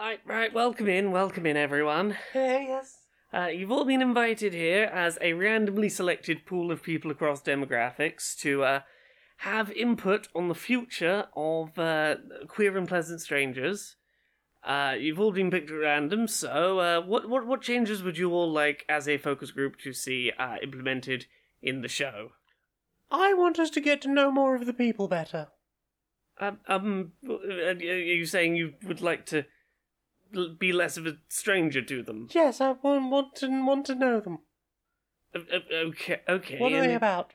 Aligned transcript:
Right, 0.00 0.20
right, 0.24 0.54
welcome 0.54 0.88
in, 0.88 1.10
welcome 1.10 1.44
in, 1.44 1.56
everyone. 1.56 2.16
Hey, 2.32 2.66
yes. 2.68 2.98
Uh, 3.34 3.46
you've 3.46 3.72
all 3.72 3.84
been 3.84 4.00
invited 4.00 4.54
here 4.54 4.84
as 4.84 5.18
a 5.20 5.32
randomly 5.32 5.88
selected 5.88 6.46
pool 6.46 6.70
of 6.70 6.84
people 6.84 7.10
across 7.10 7.42
demographics 7.42 8.38
to 8.38 8.62
uh, 8.62 8.80
have 9.38 9.72
input 9.72 10.28
on 10.36 10.46
the 10.46 10.54
future 10.54 11.26
of 11.34 11.76
uh, 11.80 12.14
queer 12.46 12.78
and 12.78 12.86
pleasant 12.86 13.20
strangers. 13.22 13.96
Uh, 14.62 14.94
you've 14.96 15.18
all 15.18 15.32
been 15.32 15.50
picked 15.50 15.68
at 15.68 15.74
random, 15.74 16.28
so 16.28 16.78
uh, 16.78 17.00
what, 17.00 17.28
what 17.28 17.44
what 17.44 17.60
changes 17.60 18.00
would 18.00 18.16
you 18.16 18.30
all 18.30 18.50
like 18.50 18.84
as 18.88 19.08
a 19.08 19.18
focus 19.18 19.50
group 19.50 19.78
to 19.80 19.92
see 19.92 20.30
uh, 20.38 20.58
implemented 20.62 21.26
in 21.60 21.82
the 21.82 21.88
show? 21.88 22.30
I 23.10 23.34
want 23.34 23.58
us 23.58 23.70
to 23.70 23.80
get 23.80 24.00
to 24.02 24.08
know 24.08 24.30
more 24.30 24.54
of 24.54 24.64
the 24.64 24.72
people 24.72 25.08
better. 25.08 25.48
Um, 26.40 26.60
um, 26.68 27.12
are 27.28 27.72
you 27.72 28.26
saying 28.26 28.54
you 28.54 28.74
would 28.86 29.00
like 29.00 29.26
to 29.26 29.44
be 30.58 30.72
less 30.72 30.96
of 30.96 31.06
a 31.06 31.16
stranger 31.28 31.82
to 31.82 32.02
them? 32.02 32.28
Yes, 32.32 32.60
I 32.60 32.72
want, 32.72 33.10
want 33.10 33.34
to 33.36 33.48
want 33.66 33.86
to 33.86 33.94
know 33.94 34.20
them. 34.20 34.38
Uh, 35.34 35.40
uh, 35.52 35.74
Okay, 35.88 36.20
okay. 36.28 36.58
What 36.58 36.72
are 36.72 36.76
and 36.82 36.90
they 36.90 36.94
about? 36.94 37.32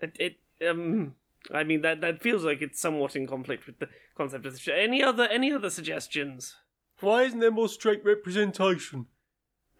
It, 0.00 0.16
it, 0.18 0.66
um, 0.68 1.14
I 1.52 1.64
mean 1.64 1.82
that 1.82 2.00
that 2.00 2.22
feels 2.22 2.44
like 2.44 2.60
it's 2.62 2.80
somewhat 2.80 3.16
in 3.16 3.26
conflict 3.26 3.66
with 3.66 3.78
the 3.78 3.88
concept 4.16 4.46
of 4.46 4.52
the 4.52 4.58
show. 4.58 4.72
Any 4.74 5.02
other 5.02 5.24
any 5.24 5.52
other 5.52 5.70
suggestions? 5.70 6.56
Why 7.00 7.22
isn't 7.22 7.40
there 7.40 7.50
more 7.50 7.68
straight 7.68 8.04
representation? 8.04 9.06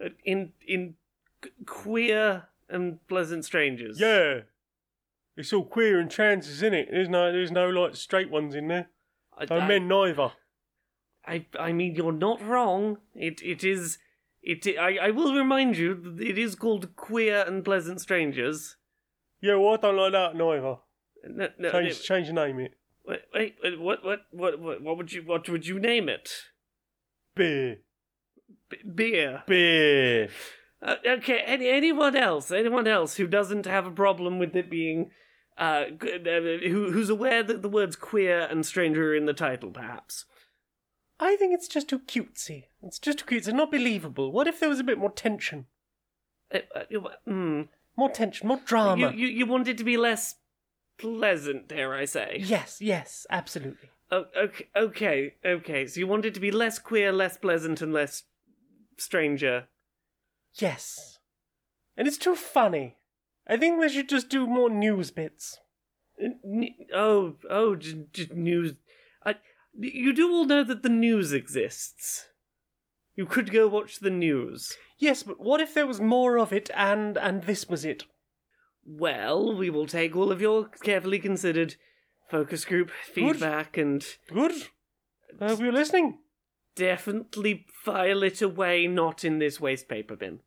Uh, 0.03 0.09
In 0.25 0.53
in 0.67 0.95
q- 1.41 1.51
queer 1.65 2.47
and 2.69 3.05
pleasant 3.07 3.45
strangers. 3.45 3.99
Yeah. 3.99 4.41
It's 5.37 5.53
all 5.53 5.63
queer 5.65 5.99
and 5.99 6.09
trans, 6.11 6.47
isn't 6.49 6.73
it? 6.73 6.89
There's 6.91 7.09
no 7.09 7.31
there's 7.31 7.51
no 7.51 7.69
like 7.69 7.95
straight 7.95 8.29
ones 8.29 8.53
in 8.55 8.67
there. 8.67 8.89
I, 9.37 9.45
No 9.49 9.59
I, 9.59 9.67
men 9.67 9.87
neither. 9.87 10.31
I 11.25 11.45
I 11.59 11.71
mean 11.73 11.95
you're 11.95 12.11
not 12.11 12.41
wrong. 12.45 12.97
It 13.15 13.41
it 13.41 13.63
is. 13.63 13.97
It, 14.43 14.65
I, 14.79 14.97
I 14.97 15.11
will 15.11 15.35
remind 15.35 15.77
you, 15.77 15.93
that 15.93 16.19
it 16.19 16.35
is 16.35 16.55
called 16.55 16.95
Queer 16.95 17.43
and 17.45 17.63
Pleasant 17.63 18.01
Strangers. 18.01 18.75
Yeah, 19.39 19.57
well 19.57 19.75
I 19.75 19.77
don't 19.77 19.97
like 19.97 20.13
that 20.13 20.35
neither. 20.35 20.77
No, 21.23 21.49
no, 21.59 21.71
Change 21.71 21.87
no, 21.87 21.93
change 21.93 22.27
the 22.27 22.33
name 22.33 22.59
it. 22.59 22.73
wait, 23.05 23.21
wait, 23.35 23.55
wait, 23.63 23.79
what, 23.79 24.03
what, 24.03 24.19
what, 24.31 24.59
what, 24.59 24.81
what 24.81 24.97
would 24.97 25.13
you, 25.13 25.21
what 25.21 25.47
would 25.47 25.67
you 25.67 25.79
name 25.79 26.09
it? 26.09 26.31
Beer. 27.35 27.77
B- 28.69 28.77
beer. 28.95 29.43
Beer. 29.45 30.29
Uh, 30.81 30.95
okay, 31.05 31.43
any, 31.45 31.69
anyone 31.69 32.15
else? 32.15 32.49
Anyone 32.51 32.87
else 32.87 33.17
who 33.17 33.27
doesn't 33.27 33.67
have 33.67 33.85
a 33.85 33.91
problem 33.91 34.39
with 34.39 34.55
it 34.55 34.71
being, 34.71 35.11
uh, 35.59 35.83
uh, 36.01 36.39
who, 36.63 36.91
who's 36.91 37.09
aware 37.11 37.43
that 37.43 37.61
the 37.61 37.69
words 37.69 37.95
queer 37.95 38.47
and 38.49 38.65
stranger 38.65 39.11
are 39.11 39.15
in 39.15 39.27
the 39.27 39.33
title, 39.33 39.69
perhaps? 39.69 40.25
I 41.21 41.35
think 41.35 41.53
it's 41.53 41.67
just 41.67 41.87
too 41.87 41.99
cutesy. 41.99 42.65
It's 42.81 42.99
just 42.99 43.19
too 43.19 43.25
cutesy. 43.25 43.53
Not 43.53 43.71
believable. 43.71 44.31
What 44.31 44.47
if 44.47 44.59
there 44.59 44.69
was 44.69 44.79
a 44.79 44.83
bit 44.83 44.97
more 44.97 45.11
tension? 45.11 45.67
Uh, 46.53 46.59
uh, 46.75 47.09
hmm. 47.25 47.61
More 47.95 48.09
tension, 48.09 48.47
more 48.47 48.59
drama. 48.65 49.11
You, 49.11 49.17
you, 49.17 49.27
you 49.27 49.45
want 49.45 49.67
it 49.67 49.77
to 49.77 49.83
be 49.83 49.97
less 49.97 50.35
pleasant, 50.97 51.67
dare 51.67 51.93
I 51.93 52.05
say? 52.05 52.37
Yes, 52.39 52.81
yes, 52.81 53.27
absolutely. 53.29 53.89
Oh, 54.09 54.25
okay, 54.35 54.67
okay, 54.75 55.33
okay. 55.45 55.87
So 55.87 55.99
you 55.99 56.07
want 56.07 56.25
it 56.25 56.33
to 56.33 56.39
be 56.39 56.51
less 56.51 56.79
queer, 56.79 57.11
less 57.11 57.37
pleasant, 57.37 57.81
and 57.81 57.93
less 57.93 58.23
stranger. 58.97 59.67
Yes. 60.55 61.19
And 61.95 62.07
it's 62.07 62.17
too 62.17 62.35
funny. 62.35 62.97
I 63.47 63.57
think 63.57 63.79
they 63.79 63.89
should 63.89 64.09
just 64.09 64.29
do 64.29 64.47
more 64.47 64.69
news 64.69 65.11
bits. 65.11 65.59
N- 66.19 66.75
Oh, 66.93 67.35
oh, 67.49 67.77
news. 68.33 68.73
You 69.77 70.13
do 70.13 70.29
all 70.31 70.45
know 70.45 70.63
that 70.63 70.83
the 70.83 70.89
news 70.89 71.31
exists. 71.33 72.27
You 73.15 73.25
could 73.25 73.51
go 73.51 73.67
watch 73.67 73.99
the 73.99 74.09
news. 74.09 74.77
Yes, 74.97 75.23
but 75.23 75.39
what 75.39 75.61
if 75.61 75.73
there 75.73 75.87
was 75.87 75.99
more 75.99 76.37
of 76.37 76.53
it 76.53 76.69
and 76.75 77.17
and 77.17 77.43
this 77.43 77.67
was 77.69 77.85
it? 77.85 78.03
Well, 78.85 79.55
we 79.55 79.69
will 79.69 79.87
take 79.87 80.15
all 80.15 80.31
of 80.31 80.41
your 80.41 80.69
carefully 80.83 81.19
considered 81.19 81.75
focus 82.29 82.65
group 82.65 82.89
feedback 83.03 83.77
and 83.77 84.05
Good. 84.33 84.53
I 85.39 85.47
hope 85.49 85.59
you're 85.59 85.71
listening. 85.71 86.19
definitely 86.75 87.65
file 87.83 88.23
it 88.23 88.41
away, 88.41 88.87
not 88.87 89.23
in 89.23 89.39
this 89.39 89.59
waste 89.59 89.87
paper 89.87 90.15
bin. 90.15 90.39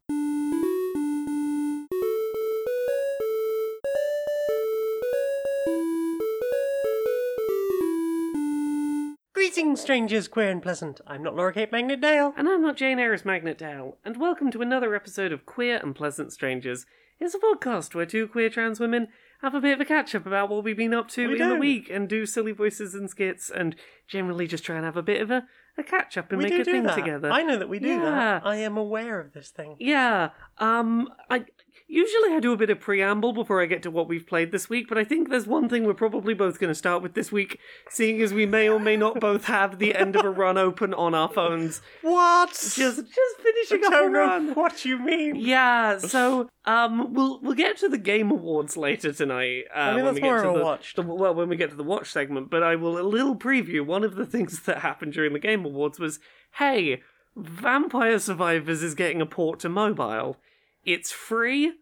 Greetings, 9.74 9.82
strangers, 9.86 10.28
queer 10.28 10.50
and 10.50 10.62
pleasant. 10.62 11.00
I'm 11.04 11.24
not 11.24 11.34
Laura 11.34 11.52
Kate 11.52 11.72
Magnet 11.72 12.00
Dale. 12.00 12.32
And 12.36 12.48
I'm 12.48 12.62
not 12.62 12.76
Jane 12.76 12.98
Aerith 12.98 13.24
Magnet 13.24 13.58
Dale, 13.58 13.96
and 14.04 14.16
welcome 14.16 14.52
to 14.52 14.62
another 14.62 14.94
episode 14.94 15.32
of 15.32 15.46
Queer 15.46 15.78
and 15.82 15.96
Pleasant 15.96 16.32
Strangers. 16.32 16.86
It's 17.18 17.34
a 17.34 17.40
podcast 17.40 17.92
where 17.92 18.06
two 18.06 18.28
queer 18.28 18.48
trans 18.50 18.78
women 18.78 19.08
have 19.42 19.52
a 19.52 19.60
bit 19.60 19.72
of 19.74 19.80
a 19.80 19.84
catch 19.84 20.14
up 20.14 20.26
about 20.26 20.48
what 20.48 20.62
we've 20.62 20.76
been 20.76 20.94
up 20.94 21.08
to 21.08 21.26
We 21.28 21.40
in 21.42 21.48
the 21.48 21.56
week 21.56 21.90
and 21.90 22.08
do 22.08 22.24
silly 22.24 22.52
voices 22.52 22.94
and 22.94 23.10
skits 23.10 23.50
and 23.50 23.74
generally 24.06 24.46
just 24.46 24.62
try 24.62 24.76
and 24.76 24.84
have 24.84 24.96
a 24.96 25.02
bit 25.02 25.20
of 25.20 25.32
a, 25.32 25.42
a 25.76 25.82
catch 25.82 26.16
up 26.16 26.30
and 26.30 26.38
we 26.38 26.44
make 26.44 26.54
do 26.54 26.60
a 26.60 26.64
do 26.64 26.70
thing 26.72 26.82
that. 26.84 26.94
together. 26.94 27.32
I 27.32 27.42
know 27.42 27.58
that 27.58 27.68
we 27.68 27.80
do 27.80 27.88
Yeah. 27.88 27.98
that. 27.98 28.46
I 28.46 28.56
am 28.56 28.76
aware 28.76 29.18
of 29.18 29.32
this 29.32 29.50
thing. 29.50 29.74
Yeah. 29.80 30.30
Um 30.58 31.08
I 31.28 31.46
usually 31.87 32.33
I 32.33 32.41
do 32.41 32.53
a 32.53 32.56
bit 32.56 32.71
of 32.71 32.81
preamble 32.81 33.33
before 33.33 33.62
I 33.62 33.67
get 33.67 33.83
to 33.84 33.91
what 33.91 34.09
we've 34.09 34.27
played 34.27 34.53
this 34.53 34.69
week, 34.69 34.89
but 34.89 34.99
I 34.99 35.05
think 35.05 35.28
there's 35.28 35.47
one 35.47 35.69
thing 35.69 35.84
we're 35.84 35.95
probably 35.95 36.34
both 36.34 36.59
going 36.59 36.71
to 36.71 36.75
start 36.75 37.03
with 37.03 37.15
this 37.15 37.31
week, 37.31 37.59
seeing 37.91 38.21
as 38.22 38.33
we 38.34 38.47
may 38.47 38.69
or 38.69 38.81
may 38.81 38.97
not 38.97 39.21
both 39.21 39.45
have 39.45 39.78
the 39.78 39.95
end 39.95 40.17
of 40.17 40.25
a 40.25 40.31
run 40.31 40.56
open 40.59 40.93
on 40.95 41.15
our 41.15 41.28
phones. 41.28 41.83
What? 42.03 42.50
Just 42.50 42.75
just 42.77 43.37
finishing 43.43 43.83
I 43.84 43.97
up 43.99 44.05
a 44.05 44.09
run. 44.09 44.55
what 44.55 44.84
you 44.84 44.99
mean. 44.99 45.37
Yeah, 45.37 45.99
so 45.99 46.49
um, 46.65 47.12
we'll 47.15 47.41
we'll 47.41 47.55
get 47.55 47.77
to 47.78 47.89
the 47.89 47.99
game 47.99 48.31
awards 48.31 48.77
later 48.77 49.12
tonight. 49.12 49.65
Uh, 49.75 49.78
I 49.78 49.95
mean, 49.97 50.05
when 50.05 50.05
that's 50.06 50.15
we 50.16 50.21
get 50.22 50.27
more 50.28 50.43
to 50.43 50.49
of 50.49 50.55
a 50.55 50.59
the, 50.59 50.65
watch. 50.65 50.95
the- 50.95 51.03
well, 51.03 51.34
when 51.34 51.49
we 51.49 51.56
get 51.56 51.71
to 51.71 51.77
the 51.77 51.83
watch 51.84 52.11
segment, 52.11 52.51
but 52.51 52.62
I 52.62 52.77
will 52.77 52.99
a 52.99 53.03
little 53.03 53.37
preview. 53.37 53.84
One 53.84 54.05
of 54.05 54.16
the 54.16 54.27
things 54.27 54.62
that 54.62 54.78
happened 54.78 55.12
during 55.12 55.33
the 55.33 55.39
game 55.39 55.65
awards 55.65 55.99
was, 55.99 56.19
hey, 56.59 57.03
Vampire 57.37 58.19
Survivors 58.19 58.83
is 58.83 58.95
getting 58.95 59.21
a 59.21 59.27
port 59.27 59.61
to 59.61 59.69
mobile. 59.69 60.37
It's 60.84 61.12
free. 61.12 61.72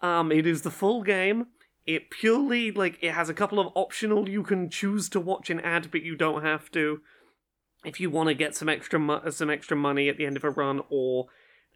Um, 0.00 0.30
it 0.32 0.46
is 0.46 0.62
the 0.62 0.70
full 0.70 1.02
game. 1.02 1.46
It 1.86 2.10
purely 2.10 2.72
like 2.72 2.98
it 3.00 3.12
has 3.12 3.28
a 3.28 3.34
couple 3.34 3.60
of 3.60 3.72
optional. 3.74 4.28
You 4.28 4.42
can 4.42 4.68
choose 4.70 5.08
to 5.10 5.20
watch 5.20 5.50
an 5.50 5.60
ad, 5.60 5.90
but 5.90 6.02
you 6.02 6.16
don't 6.16 6.42
have 6.42 6.70
to. 6.72 7.00
If 7.84 8.00
you 8.00 8.10
want 8.10 8.28
to 8.28 8.34
get 8.34 8.56
some 8.56 8.68
extra 8.68 8.98
mo- 8.98 9.30
some 9.30 9.50
extra 9.50 9.76
money 9.76 10.08
at 10.08 10.16
the 10.16 10.26
end 10.26 10.36
of 10.36 10.44
a 10.44 10.50
run, 10.50 10.82
or 10.90 11.26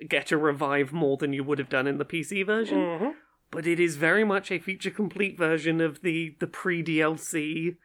get 0.09 0.33
a 0.33 0.37
revive 0.37 0.93
more 0.93 1.17
than 1.17 1.33
you 1.33 1.45
would 1.45 1.59
have 1.59 1.69
done 1.69 1.87
in 1.87 1.99
the 1.99 2.05
PC 2.05 2.43
version. 2.45 2.79
Mhm. 2.79 3.15
But 3.53 3.67
it 3.67 3.79
is 3.79 3.97
very 3.97 4.25
much 4.25 4.51
a 4.51 4.59
feature 4.59 4.91
complete 4.91 5.39
version 5.39 5.81
of 5.81 6.03
the 6.03 6.37
the 6.41 6.47
pre 6.49 6.83
DLC 6.83 7.77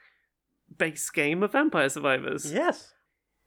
base 0.78 1.10
game 1.12 1.44
of 1.44 1.52
Vampire 1.52 1.90
Survivors. 1.90 2.52
Yes. 2.52 2.94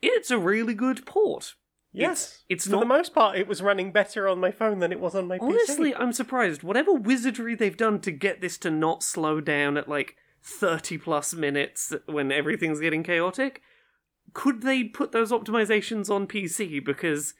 It's 0.00 0.30
a 0.30 0.38
really 0.38 0.74
good 0.74 1.04
port. 1.04 1.54
Yes. 1.92 2.44
it's 2.48 2.64
For 2.66 2.72
not- 2.72 2.80
the 2.80 2.86
most 2.86 3.14
part, 3.14 3.36
it 3.36 3.48
was 3.48 3.62
running 3.62 3.92
better 3.92 4.28
on 4.28 4.38
my 4.40 4.50
phone 4.50 4.78
than 4.78 4.92
it 4.92 5.00
was 5.00 5.14
on 5.14 5.26
my 5.26 5.38
PC. 5.38 5.42
Honestly, 5.42 5.92
PC. 5.92 6.00
I'm 6.00 6.12
surprised. 6.12 6.62
Whatever 6.62 6.92
wizardry 6.92 7.54
they've 7.54 7.76
done 7.76 8.00
to 8.00 8.10
get 8.10 8.40
this 8.40 8.58
to 8.58 8.70
not 8.70 9.02
slow 9.02 9.40
down 9.40 9.76
at 9.76 9.88
like 9.88 10.16
30 10.42 10.98
plus 10.98 11.34
minutes 11.34 11.92
when 12.06 12.30
everything's 12.30 12.80
getting 12.80 13.02
chaotic, 13.02 13.62
could 14.34 14.62
they 14.62 14.84
put 14.84 15.12
those 15.12 15.32
optimizations 15.32 16.10
on 16.10 16.26
PC? 16.26 16.84
Because, 16.84 17.34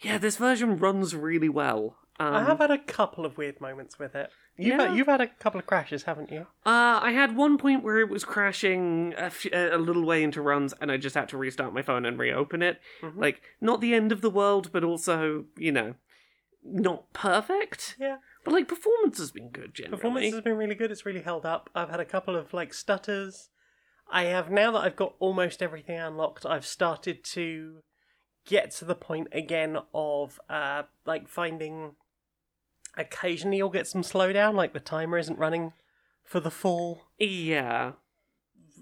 yeah, 0.00 0.18
this 0.18 0.36
version 0.36 0.76
runs 0.76 1.14
really 1.14 1.48
well. 1.48 1.96
Um, 2.18 2.34
I 2.34 2.44
have 2.44 2.58
had 2.58 2.70
a 2.70 2.78
couple 2.78 3.24
of 3.24 3.36
weird 3.38 3.60
moments 3.60 3.98
with 3.98 4.14
it. 4.14 4.30
You've, 4.58 4.78
Yeah. 4.78 4.88
had, 4.88 4.96
you've 4.96 5.06
had 5.06 5.20
a 5.20 5.26
couple 5.26 5.58
of 5.60 5.66
crashes, 5.66 6.04
haven't 6.04 6.30
you? 6.30 6.46
Uh, 6.64 7.00
I 7.02 7.12
had 7.12 7.36
one 7.36 7.58
point 7.58 7.82
where 7.84 7.98
it 7.98 8.08
was 8.08 8.24
crashing 8.24 9.12
a, 9.16 9.24
f- 9.24 9.46
a 9.52 9.76
little 9.76 10.04
way 10.04 10.22
into 10.22 10.40
runs, 10.40 10.72
and 10.80 10.90
I 10.90 10.96
just 10.96 11.14
had 11.14 11.28
to 11.30 11.36
restart 11.36 11.74
my 11.74 11.82
phone 11.82 12.06
and 12.06 12.18
reopen 12.18 12.62
it. 12.62 12.80
Mhm. 13.02 13.16
Like, 13.18 13.42
not 13.60 13.80
the 13.80 13.94
end 13.94 14.12
of 14.12 14.20
the 14.22 14.30
world, 14.30 14.70
but 14.72 14.82
also, 14.82 15.44
you 15.58 15.72
know, 15.72 15.94
not 16.64 17.12
perfect. 17.12 17.96
Yeah. 17.98 18.16
But 18.44 18.54
like, 18.54 18.66
performance 18.68 19.18
has 19.18 19.30
been 19.30 19.50
good 19.50 19.74
generally. 19.74 19.96
Performance 19.98 20.32
has 20.34 20.42
been 20.42 20.56
really 20.56 20.74
good. 20.74 20.90
It's 20.90 21.04
really 21.06 21.20
held 21.22 21.44
up. 21.44 21.68
I've 21.74 21.90
had 21.90 22.00
a 22.00 22.04
couple 22.04 22.34
of 22.36 22.54
like 22.54 22.72
stutters. 22.72 23.50
I 24.10 24.24
have 24.24 24.50
now 24.50 24.70
that 24.72 24.78
I've 24.84 24.96
got 24.96 25.14
almost 25.18 25.62
everything 25.62 25.98
unlocked. 25.98 26.46
I've 26.46 26.64
started 26.66 27.24
to 27.24 27.82
get 28.46 28.70
to 28.70 28.84
the 28.84 28.94
point 28.94 29.26
again 29.32 29.76
of 29.92 30.40
uh 30.48 30.84
like 31.04 31.28
finding. 31.28 31.96
Occasionally, 32.96 33.58
you'll 33.58 33.68
get 33.70 33.86
some 33.86 34.02
slowdown, 34.02 34.54
like 34.54 34.72
the 34.72 34.80
timer 34.80 35.18
isn't 35.18 35.38
running 35.38 35.72
for 36.24 36.40
the 36.40 36.50
full 36.50 37.02
Yeah. 37.18 37.92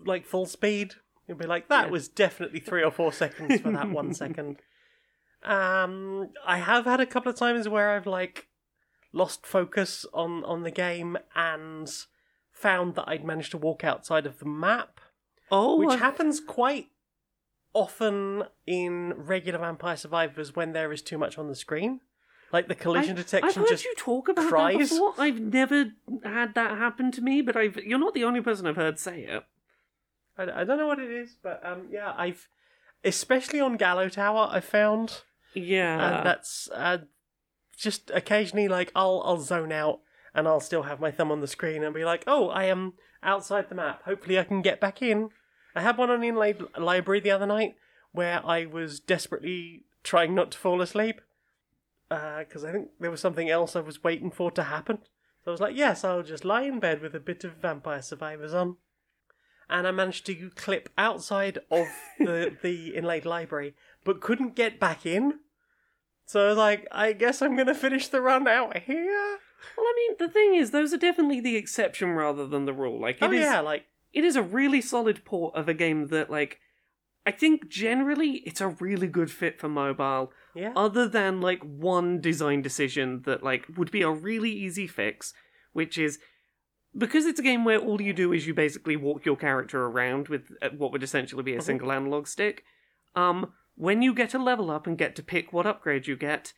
like 0.04 0.24
full 0.26 0.46
speed. 0.46 0.94
You'll 1.26 1.38
be 1.38 1.46
like, 1.46 1.68
that 1.68 1.86
Yeah. 1.86 1.90
was 1.90 2.08
definitely 2.08 2.60
three 2.60 2.82
or 2.82 2.90
four 2.90 3.12
seconds 3.12 3.60
for 3.60 3.70
that 3.72 3.90
one 3.90 4.12
second. 4.24 4.58
Um, 5.42 6.30
I 6.46 6.58
have 6.58 6.84
had 6.86 7.00
a 7.00 7.06
couple 7.06 7.30
of 7.30 7.36
times 7.36 7.68
where 7.68 7.90
I've 7.90 8.06
like 8.06 8.48
lost 9.12 9.46
focus 9.46 10.06
on 10.14 10.42
on 10.44 10.62
the 10.62 10.70
game 10.70 11.16
and 11.34 11.90
found 12.50 12.94
that 12.94 13.04
I'd 13.08 13.24
managed 13.24 13.50
to 13.50 13.58
walk 13.58 13.84
outside 13.84 14.26
of 14.26 14.38
the 14.38 14.46
map, 14.46 15.00
Oh, 15.50 15.76
which 15.76 15.90
I've- 15.90 15.98
happens 16.00 16.40
quite 16.40 16.88
often 17.74 18.44
in 18.66 19.12
regular 19.16 19.58
Vampire 19.58 19.96
Survivors 19.96 20.54
when 20.54 20.72
there 20.72 20.92
is 20.92 21.02
too 21.02 21.18
much 21.18 21.36
on 21.38 21.48
the 21.48 21.54
screen. 21.56 22.00
Like 22.54 22.68
the 22.68 22.76
collision 22.76 23.16
I, 23.18 23.22
detection 23.22 23.48
I've 23.48 23.54
heard 23.56 23.68
just 23.68 23.84
you 23.84 23.94
talk 23.96 24.28
about 24.28 24.42
that 24.42 24.48
cries. 24.48 24.90
before. 24.90 25.12
I've 25.18 25.40
never 25.40 25.86
had 26.22 26.54
that 26.54 26.78
happen 26.78 27.10
to 27.10 27.20
me, 27.20 27.42
but 27.42 27.56
I've 27.56 27.76
you're 27.78 27.98
not 27.98 28.14
the 28.14 28.22
only 28.22 28.40
person 28.40 28.64
I've 28.68 28.76
heard 28.76 28.96
say 29.00 29.22
it. 29.24 29.42
I, 30.38 30.60
I 30.60 30.64
don't 30.64 30.78
know 30.78 30.86
what 30.86 31.00
it 31.00 31.10
is, 31.10 31.36
but 31.42 31.60
um, 31.66 31.88
yeah, 31.90 32.14
I've 32.16 32.46
especially 33.04 33.58
on 33.58 33.76
Gallo 33.76 34.08
Tower, 34.08 34.48
I 34.52 34.60
found, 34.60 35.22
Yeah. 35.52 36.18
and 36.18 36.26
that's 36.26 36.68
uh, 36.72 36.98
just 37.76 38.12
occasionally 38.14 38.68
like 38.68 38.92
I'll 38.94 39.20
I'll 39.24 39.40
zone 39.40 39.72
out 39.72 39.98
and 40.32 40.46
I'll 40.46 40.60
still 40.60 40.84
have 40.84 41.00
my 41.00 41.10
thumb 41.10 41.32
on 41.32 41.40
the 41.40 41.48
screen 41.48 41.82
and 41.82 41.92
be 41.92 42.04
like, 42.04 42.22
oh, 42.28 42.50
I 42.50 42.66
am 42.66 42.92
outside 43.24 43.68
the 43.68 43.74
map. 43.74 44.04
Hopefully, 44.04 44.38
I 44.38 44.44
can 44.44 44.62
get 44.62 44.80
back 44.80 45.02
in. 45.02 45.30
I 45.74 45.80
had 45.82 45.98
one 45.98 46.08
on 46.08 46.20
the 46.20 46.28
inlaid 46.28 46.58
library 46.78 47.18
the 47.18 47.32
other 47.32 47.46
night 47.46 47.74
where 48.12 48.40
I 48.46 48.64
was 48.66 49.00
desperately 49.00 49.86
trying 50.04 50.36
not 50.36 50.52
to 50.52 50.58
fall 50.58 50.80
asleep 50.80 51.20
Uh, 52.10 52.40
because 52.40 52.64
I 52.64 52.72
think 52.72 52.88
there 53.00 53.10
was 53.10 53.20
something 53.20 53.48
else 53.50 53.74
I 53.74 53.80
was 53.80 54.04
waiting 54.04 54.30
for 54.30 54.50
to 54.52 54.64
happen. 54.64 54.98
So 55.44 55.50
I 55.50 55.52
was 55.52 55.60
like, 55.60 55.76
yes, 55.76 56.04
I'll 56.04 56.22
just 56.22 56.44
lie 56.44 56.62
in 56.62 56.80
bed 56.80 57.02
with 57.02 57.14
a 57.14 57.20
bit 57.20 57.44
of 57.44 57.56
Vampire 57.56 58.02
Survivors 58.02 58.54
on. 58.54 58.76
And 59.68 59.86
I 59.86 59.90
managed 59.90 60.26
to 60.26 60.50
clip 60.54 60.90
outside 60.96 61.58
of 61.70 61.86
the, 62.18 62.56
the 62.62 62.94
inlaid 62.94 63.24
library, 63.24 63.74
but 64.04 64.20
couldn't 64.20 64.56
get 64.56 64.78
back 64.78 65.06
in. 65.06 65.40
So 66.26 66.46
I 66.46 66.48
was 66.48 66.58
like, 66.58 66.86
I 66.90 67.12
guess 67.12 67.42
I'm 67.42 67.54
going 67.54 67.66
to 67.66 67.74
finish 67.74 68.08
the 68.08 68.20
run 68.20 68.46
out 68.48 68.78
here. 68.78 69.38
Well, 69.76 69.86
I 69.86 69.94
mean, 69.96 70.16
the 70.18 70.28
thing 70.28 70.54
is, 70.54 70.70
those 70.70 70.92
are 70.92 70.98
definitely 70.98 71.40
the 71.40 71.56
exception 71.56 72.10
rather 72.10 72.46
than 72.46 72.64
the 72.64 72.72
rule. 72.72 73.00
Like, 73.00 73.16
it 73.16 73.24
oh, 73.24 73.32
is- 73.32 73.40
yeah, 73.40 73.60
like, 73.60 73.86
it 74.12 74.24
is 74.24 74.36
a 74.36 74.42
really 74.42 74.80
solid 74.80 75.24
port 75.24 75.54
of 75.54 75.68
a 75.68 75.74
game 75.74 76.08
that, 76.08 76.30
like, 76.30 76.60
I 77.26 77.30
think 77.30 77.68
generally 77.68 78.42
it's 78.44 78.60
a 78.60 78.68
really 78.68 79.06
good 79.06 79.30
fit 79.30 79.58
for 79.58 79.68
mobile. 79.68 80.30
yeah. 80.54 80.72
Other 80.76 81.08
than 81.08 81.40
like 81.40 81.62
one 81.62 82.20
design 82.20 82.60
decision 82.62 83.22
that 83.24 83.42
like 83.42 83.66
would 83.76 83.90
be 83.90 84.02
a 84.02 84.10
really 84.10 84.50
easy 84.50 84.86
fix, 84.86 85.32
which 85.72 85.96
is 85.96 86.18
because 86.96 87.24
it's 87.24 87.40
a 87.40 87.42
game 87.42 87.64
where 87.64 87.78
all 87.78 88.00
you 88.00 88.12
do 88.12 88.32
is 88.32 88.46
you 88.46 88.54
basically 88.54 88.96
walk 88.96 89.24
your 89.24 89.36
character 89.36 89.84
around 89.86 90.28
with 90.28 90.50
uh, 90.62 90.68
what 90.76 90.92
would 90.92 91.02
essentially 91.02 91.42
be 91.42 91.54
a 91.56 91.62
single 91.62 91.90
analog 91.90 92.26
stick. 92.26 92.62
Um, 93.16 93.52
when 93.74 94.02
you 94.02 94.14
get 94.14 94.34
a 94.34 94.38
level 94.38 94.70
up 94.70 94.86
and 94.86 94.96
get 94.98 95.16
to 95.16 95.22
pick 95.22 95.52
what 95.52 95.66
upgrade 95.66 96.06
you 96.06 96.16
get, 96.16 96.52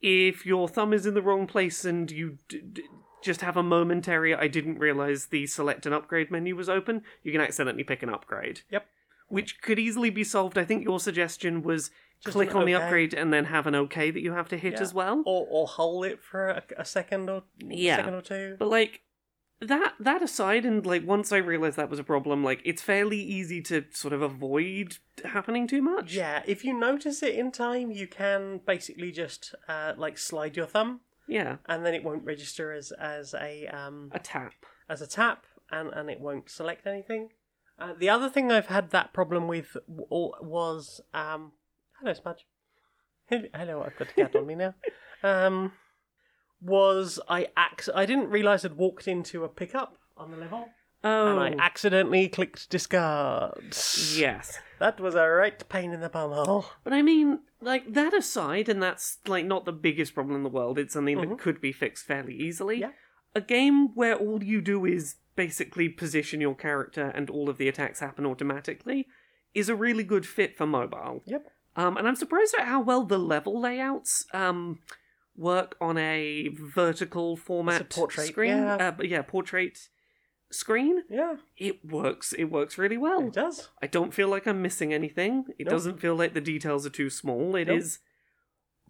if 0.00 0.46
your 0.46 0.68
thumb 0.68 0.92
is 0.92 1.06
in 1.06 1.14
the 1.14 1.22
wrong 1.22 1.46
place 1.46 1.84
and 1.84 2.10
you 2.10 2.38
d- 2.48 2.60
d- 2.72 2.82
just 3.24 3.40
have 3.40 3.56
a 3.56 3.62
momentary 3.62 4.34
I 4.34 4.48
didn't 4.48 4.78
realize 4.78 5.26
the 5.26 5.46
select 5.46 5.86
an 5.86 5.92
upgrade 5.92 6.30
menu 6.30 6.54
was 6.54 6.68
open, 6.68 7.02
you 7.22 7.32
can 7.32 7.40
accidentally 7.40 7.84
pick 7.84 8.02
an 8.02 8.10
upgrade. 8.10 8.60
Yep. 8.70 8.86
Which 9.32 9.60
could 9.62 9.78
easily 9.78 10.10
be 10.10 10.24
solved. 10.24 10.56
I 10.58 10.64
think 10.64 10.84
your 10.84 11.00
suggestion 11.00 11.62
was 11.62 11.90
Just 12.24 12.34
click 12.34 12.54
on 12.54 12.66
the 12.66 12.74
okay. 12.76 12.84
upgrade 12.84 13.14
and 13.14 13.32
then 13.32 13.46
have 13.46 13.66
an 13.66 13.74
okay 13.74 14.10
that 14.10 14.20
you 14.20 14.32
have 14.32 14.48
to 14.50 14.56
hit 14.58 14.74
Yeah. 14.74 14.80
as 14.86 14.92
well. 14.94 15.22
Or, 15.26 15.46
or 15.50 15.66
hold 15.66 16.04
it 16.04 16.22
for 16.22 16.48
a, 16.48 16.62
a 16.78 16.84
second 16.84 17.30
or 17.30 17.42
Yeah. 17.84 17.96
second 17.96 18.14
or 18.14 18.22
two. 18.22 18.56
But 18.58 18.68
like 18.68 19.00
that 19.60 19.94
that 20.00 20.22
aside 20.22 20.64
and 20.64 20.84
like 20.84 21.06
once 21.06 21.30
I 21.32 21.38
realized 21.38 21.76
that 21.76 21.88
was 21.88 21.98
a 22.00 22.04
problem, 22.04 22.42
like 22.44 22.60
it's 22.64 22.82
fairly 22.82 23.20
easy 23.38 23.62
to 23.62 23.84
sort 23.92 24.12
of 24.12 24.20
avoid 24.20 24.98
happening 25.24 25.66
too 25.66 25.80
much. 25.82 26.12
Yeah, 26.14 26.42
if 26.46 26.64
you 26.64 26.72
notice 26.78 27.22
it 27.22 27.34
in 27.34 27.52
time, 27.52 27.90
you 27.92 28.06
can 28.08 28.60
basically 28.66 29.12
just 29.12 29.54
uh, 29.68 29.92
like 29.96 30.18
slide 30.18 30.56
your 30.56 30.66
thumb, 30.66 31.00
Yeah. 31.28 31.56
and 31.66 31.86
then 31.86 31.94
it 31.94 32.02
won't 32.04 32.24
register 32.24 32.72
as 32.72 32.90
as 32.92 33.34
a 33.34 33.66
um, 33.68 34.10
A 34.12 34.18
tap. 34.18 34.54
as 34.88 35.00
a 35.00 35.06
tap, 35.06 35.46
and 35.70 35.90
and 35.94 36.10
it 36.10 36.20
won't 36.20 36.50
select 36.50 36.86
anything. 36.86 37.30
Uh, 37.82 37.94
the 37.98 38.08
other 38.08 38.28
thing 38.28 38.52
I've 38.52 38.66
had 38.66 38.90
that 38.90 39.12
problem 39.12 39.48
with 39.48 39.76
w- 39.88 40.32
was 40.40 41.00
um, 41.12 41.52
hello 41.98 42.12
Smudge. 42.12 42.46
Hel- 43.26 43.48
Hello, 43.54 43.82
I've 43.82 43.96
got 43.98 44.10
a 44.10 44.14
cat 44.14 44.36
on 44.36 44.46
me 44.46 44.54
now. 44.54 44.74
Um, 45.24 45.70
was 46.60 47.20
I 47.28 47.46
ac- 47.56 47.92
I 47.94 48.06
didn't 48.06 48.30
realize 48.30 48.64
I'd 48.64 48.76
walked 48.76 49.06
into 49.06 49.44
a 49.44 49.48
pickup 49.48 49.96
on 50.16 50.32
the 50.32 50.36
level, 50.36 50.66
Oh 51.04 51.28
and 51.28 51.38
I 51.60 51.64
accidentally 51.64 52.28
clicked 52.28 52.68
discard. 52.70 53.76
yes. 54.16 54.58
That 54.80 54.98
was 55.00 55.14
a 55.14 55.28
right 55.28 55.68
pain 55.68 55.92
in 55.92 56.00
the 56.00 56.08
bumhole. 56.10 56.64
But 56.82 56.92
I 56.92 57.02
mean, 57.02 57.38
like 57.60 57.92
that 57.94 58.12
aside, 58.12 58.68
and 58.68 58.82
that's 58.82 59.18
like 59.28 59.44
not 59.46 59.64
the 59.64 59.70
biggest 59.72 60.12
problem 60.12 60.34
in 60.36 60.42
the 60.42 60.48
world. 60.48 60.76
It's 60.76 60.94
something 60.94 61.16
Mhm. 61.18 61.28
that 61.30 61.38
could 61.38 61.60
be 61.60 61.70
fixed 61.72 62.04
fairly 62.04 62.34
easily. 62.34 62.80
Yeah. 62.80 62.90
A 63.36 63.40
game 63.40 63.94
where 63.94 64.16
all 64.16 64.42
you 64.42 64.60
do 64.60 64.84
is 64.84 65.16
basically 65.36 65.88
position 65.88 66.40
your 66.40 66.54
character 66.54 67.06
and 67.14 67.30
all 67.30 67.48
of 67.48 67.58
the 67.58 67.68
attacks 67.68 68.00
happen 68.00 68.26
automatically 68.26 69.06
is 69.54 69.68
a 69.68 69.74
really 69.74 70.04
good 70.04 70.26
fit 70.26 70.56
for 70.56 70.66
mobile. 70.66 71.22
Yep. 71.26 71.46
Um, 71.76 71.96
and 71.96 72.06
I'm 72.06 72.16
surprised 72.16 72.54
at 72.58 72.66
how 72.66 72.80
well 72.82 73.04
the 73.04 73.18
level 73.18 73.60
layouts 73.60 74.26
um 74.34 74.78
work 75.34 75.76
on 75.80 75.96
a 75.96 76.48
vertical 76.48 77.36
format 77.36 77.88
portrait, 77.88 78.26
screen. 78.28 78.50
yeah. 78.50 78.76
Uh, 78.76 79.02
yeah, 79.02 79.22
portrait 79.22 79.88
screen. 80.50 81.02
Yeah, 81.08 81.36
It 81.56 81.82
works. 81.82 82.34
It 82.34 82.44
works 82.44 82.76
really 82.76 82.98
well. 82.98 83.26
it 83.28 83.32
does. 83.32 83.70
I 83.80 83.86
don't 83.86 84.12
feel 84.12 84.28
like 84.28 84.46
I'm 84.46 84.60
missing 84.60 84.92
anything. 84.92 85.46
It 85.58 85.64
Nope. 85.64 85.70
doesn't 85.72 86.00
feel 86.00 86.14
like 86.14 86.34
the 86.34 86.42
details 86.42 86.84
are 86.84 86.90
too 86.90 87.08
small. 87.08 87.56
It 87.56 87.70
is 87.70 87.98
Nope. 88.02 88.08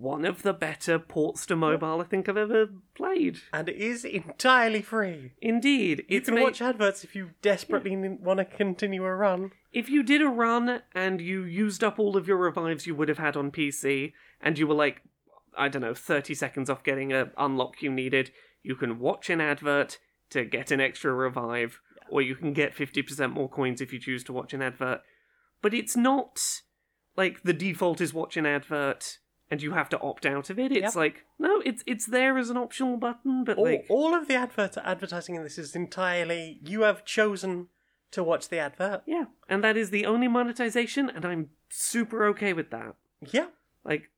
One 0.02 0.24
of 0.24 0.42
the 0.42 0.52
better 0.52 0.98
ports 0.98 1.46
to 1.46 1.56
mobile 1.56 2.00
I 2.00 2.04
think 2.04 2.28
I've 2.28 2.36
ever 2.36 2.66
played. 2.94 3.38
And 3.52 3.68
it 3.68 3.76
is 3.76 4.04
entirely 4.04 4.82
free. 4.82 5.32
Indeed, 5.40 6.04
You 6.08 6.20
can 6.20 6.34
ma- 6.34 6.42
watch 6.42 6.60
adverts 6.60 7.04
if 7.04 7.14
you 7.14 7.30
desperately 7.40 7.96
want 7.96 8.38
to 8.38 8.44
continue 8.44 9.04
a 9.04 9.14
run. 9.14 9.52
if 9.72 9.88
you 9.88 10.02
did 10.02 10.20
a 10.20 10.28
run 10.28 10.82
and 10.94 11.20
you 11.20 11.42
used 11.44 11.82
up 11.84 11.98
all 11.98 12.16
of 12.16 12.26
your 12.28 12.36
revives 12.36 12.86
you 12.86 12.94
would 12.94 13.08
have 13.08 13.18
had 13.18 13.36
on 13.36 13.50
PC, 13.50 14.12
and 14.40 14.58
you 14.58 14.66
were 14.66 14.74
like, 14.74 15.02
I 15.56 15.68
don't 15.68 15.82
know, 15.82 15.94
thirty 15.94 16.34
seconds 16.34 16.68
off 16.68 16.82
getting 16.82 17.12
a 17.12 17.30
unlock 17.36 17.80
you 17.82 17.90
needed, 17.92 18.32
you 18.62 18.74
can 18.74 18.98
watch 18.98 19.30
an 19.30 19.40
advert 19.40 19.98
to 20.30 20.44
get 20.44 20.70
an 20.70 20.80
extra 20.80 21.12
revive, 21.12 21.80
or 22.10 22.22
you 22.22 22.34
can 22.34 22.52
get 22.52 22.74
fifty 22.74 23.02
percent 23.02 23.34
more 23.34 23.48
coins 23.48 23.80
if 23.80 23.92
you 23.92 23.98
choose 23.98 24.24
to 24.24 24.32
watch 24.32 24.52
an 24.54 24.62
advert. 24.62 25.00
But 25.60 25.74
it's 25.74 25.96
not 25.96 26.40
like 27.16 27.42
the 27.42 27.52
default 27.52 28.00
is 28.00 28.14
watch 28.14 28.36
an 28.38 28.46
advert 28.46 29.18
and 29.52 29.60
you 29.62 29.72
have 29.72 29.90
to 29.90 30.00
opt 30.00 30.24
out 30.24 30.48
of 30.50 30.58
it. 30.58 30.72
It's 30.72 30.80
Yep. 30.80 30.94
like 30.96 31.16
no, 31.38 31.60
it's 31.64 31.82
it's 31.86 32.06
there 32.06 32.38
as 32.38 32.48
an 32.48 32.56
optional 32.56 32.96
button, 32.96 33.44
but 33.44 33.58
All, 33.58 33.64
like 33.64 33.86
all 33.90 34.14
of 34.14 34.26
the 34.26 34.34
advert 34.34 34.76
advertising 34.78 35.34
in 35.36 35.42
this 35.42 35.58
is 35.58 35.76
entirely 35.76 36.58
you 36.64 36.80
have 36.88 37.04
chosen 37.04 37.68
to 38.12 38.22
watch 38.24 38.48
the 38.48 38.58
advert. 38.58 39.02
yeah, 39.06 39.26
and 39.48 39.62
that 39.62 39.76
is 39.76 39.90
the 39.90 40.06
only 40.06 40.28
monetization, 40.28 41.10
and 41.10 41.24
I'm 41.24 41.50
super 41.68 42.24
okay 42.32 42.52
with 42.54 42.70
that. 42.70 42.94
Yeah. 43.30 43.48
Like 43.84 44.10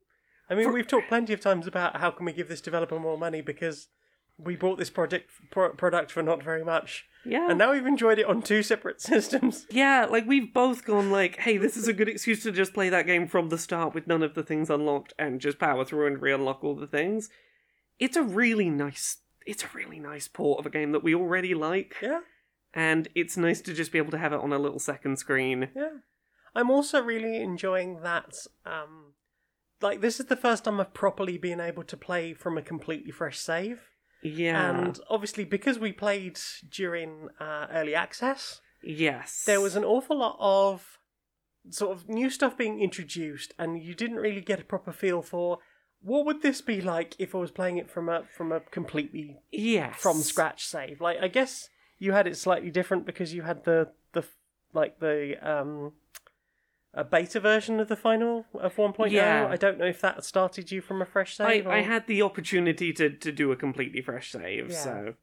I 0.49 0.55
mean, 0.55 0.67
For- 0.67 0.73
we've 0.73 0.87
talked 0.87 1.09
plenty 1.09 1.33
of 1.33 1.41
times 1.41 1.67
about 1.67 1.97
how 1.97 2.11
can 2.13 2.27
we 2.27 2.33
give 2.33 2.49
this 2.49 2.61
developer 2.61 2.99
more 3.01 3.19
money 3.19 3.41
because 3.41 3.89
we 4.39 4.57
bought 4.57 4.79
this 4.79 4.91
project 4.91 5.31
pro- 5.51 5.73
product 5.73 6.11
for 6.11 6.23
not 6.23 6.43
very 6.43 6.65
much, 6.65 7.07
yeah, 7.25 7.49
and 7.49 7.59
now 7.59 7.73
we've 7.73 7.87
enjoyed 7.87 8.19
it 8.19 8.27
on 8.27 8.43
two 8.43 8.63
separate 8.63 9.01
systems. 9.01 9.67
Yeah, 9.71 10.07
like 10.11 10.27
we've 10.27 10.53
both 10.53 10.85
gone 10.85 11.11
like, 11.11 11.37
hey, 11.41 11.57
this 11.57 11.77
is 11.77 11.89
a 11.89 11.93
good 11.93 12.09
excuse 12.09 12.43
to 12.43 12.53
just 12.53 12.75
play 12.75 12.89
that 12.89 13.07
game 13.07 13.27
from 13.29 13.49
the 13.49 13.59
start 13.59 13.95
with 13.95 14.07
none 14.07 14.23
of 14.23 14.35
the 14.35 14.43
things 14.43 14.71
unlocked 14.71 15.13
and 15.19 15.41
just 15.41 15.59
power 15.59 15.85
through 15.85 16.07
and 16.07 16.21
re-unlock 16.21 16.63
all 16.65 16.75
the 16.75 16.87
things. 16.87 17.29
It's 17.99 18.17
a 18.17 18.23
really 18.23 18.71
nice 18.71 19.19
it's 19.47 19.65
a 19.65 19.69
really 19.75 19.99
nice 19.99 20.29
port 20.29 20.61
of 20.61 20.67
a 20.67 20.71
game 20.71 20.93
that 20.93 21.05
we 21.05 21.15
already 21.15 21.55
like. 21.55 21.97
Yeah. 22.03 22.21
And 22.73 23.09
it's 23.15 23.37
nice 23.37 23.61
to 23.63 23.75
just 23.75 23.93
be 23.93 23.99
able 23.99 24.11
to 24.11 24.19
have 24.19 24.33
it 24.33 24.41
on 24.41 24.53
a 24.53 24.59
little 24.59 24.79
second 24.79 25.19
screen. 25.19 25.69
Yeah. 25.77 25.99
I'm 26.55 26.71
also 26.71 27.01
really 27.01 27.41
enjoying 27.41 28.03
that. 28.03 28.35
Um, 28.65 29.15
like, 29.81 30.01
this 30.01 30.19
is 30.19 30.27
the 30.27 30.37
first 30.37 30.65
time 30.65 30.81
I've 30.81 30.95
properly 30.95 31.37
been 31.37 31.61
able 31.61 31.85
to 31.85 31.97
play 31.97 32.33
from 32.33 32.57
a 32.57 32.63
completely 32.63 33.11
fresh 33.11 33.39
save. 33.39 33.91
Yeah. 34.25 34.71
And 34.71 34.99
obviously, 35.11 35.45
because 35.45 35.79
we 35.79 35.93
played 35.93 36.41
during 36.69 37.29
uh, 37.39 37.67
early 37.71 37.95
access, 37.95 38.61
yes. 38.83 39.45
there 39.45 39.61
was 39.61 39.77
an 39.77 39.85
awful 39.85 40.19
lot 40.19 40.37
of 40.41 40.99
sort 41.71 41.93
of 41.93 42.09
new 42.09 42.31
stuff 42.31 42.57
being 42.57 42.81
introduced, 42.81 43.53
and 43.59 43.83
you 43.83 43.95
didn't 43.95 44.17
really 44.17 44.41
get 44.41 44.61
a 44.61 44.65
proper 44.65 44.93
feel 44.93 45.23
for 45.23 45.59
what 46.01 46.27
would 46.27 46.43
this 46.43 46.61
be 46.61 46.81
like 46.81 47.15
if 47.19 47.35
I 47.35 47.39
was 47.39 47.51
playing 47.51 47.79
it 47.79 47.91
from 47.91 48.09
a 48.09 48.25
from 48.37 48.51
a 48.51 48.61
completely 48.61 49.39
yes. 49.53 49.97
from 49.97 50.19
scratch 50.19 50.67
save. 50.67 51.01
Like, 51.01 51.19
I 51.21 51.29
guess 51.29 51.69
you 51.99 52.13
had 52.13 52.27
it 52.27 52.37
slightly 52.37 52.71
different 52.71 53.07
because 53.07 53.35
you 53.35 53.43
had 53.43 53.65
the 53.65 53.91
the 54.13 54.25
like 54.73 55.01
the 55.01 55.37
um 55.43 55.93
a 56.97 57.05
beta 57.05 57.41
version 57.41 57.81
of 57.81 57.89
the 57.89 57.97
final 57.97 58.47
of 58.55 58.77
1.0. 58.77 59.11
Yeah. 59.11 59.49
I 59.51 59.57
don't 59.57 59.79
know 59.79 59.87
if 59.87 60.01
that 60.01 60.25
started 60.25 60.71
you 60.71 60.81
from 60.81 61.03
a 61.03 61.07
fresh 61.07 61.37
save. 61.37 61.67
I 61.67 61.81
or- 61.81 61.83
had 61.83 62.07
the 62.07 62.23
opportunity 62.23 62.93
to, 62.93 63.11
to 63.11 63.33
do 63.33 63.51
a 63.53 63.57
completely 63.57 64.01
fresh 64.01 64.31
save, 64.33 64.71
Yeah. 64.71 64.77
so 64.79 65.15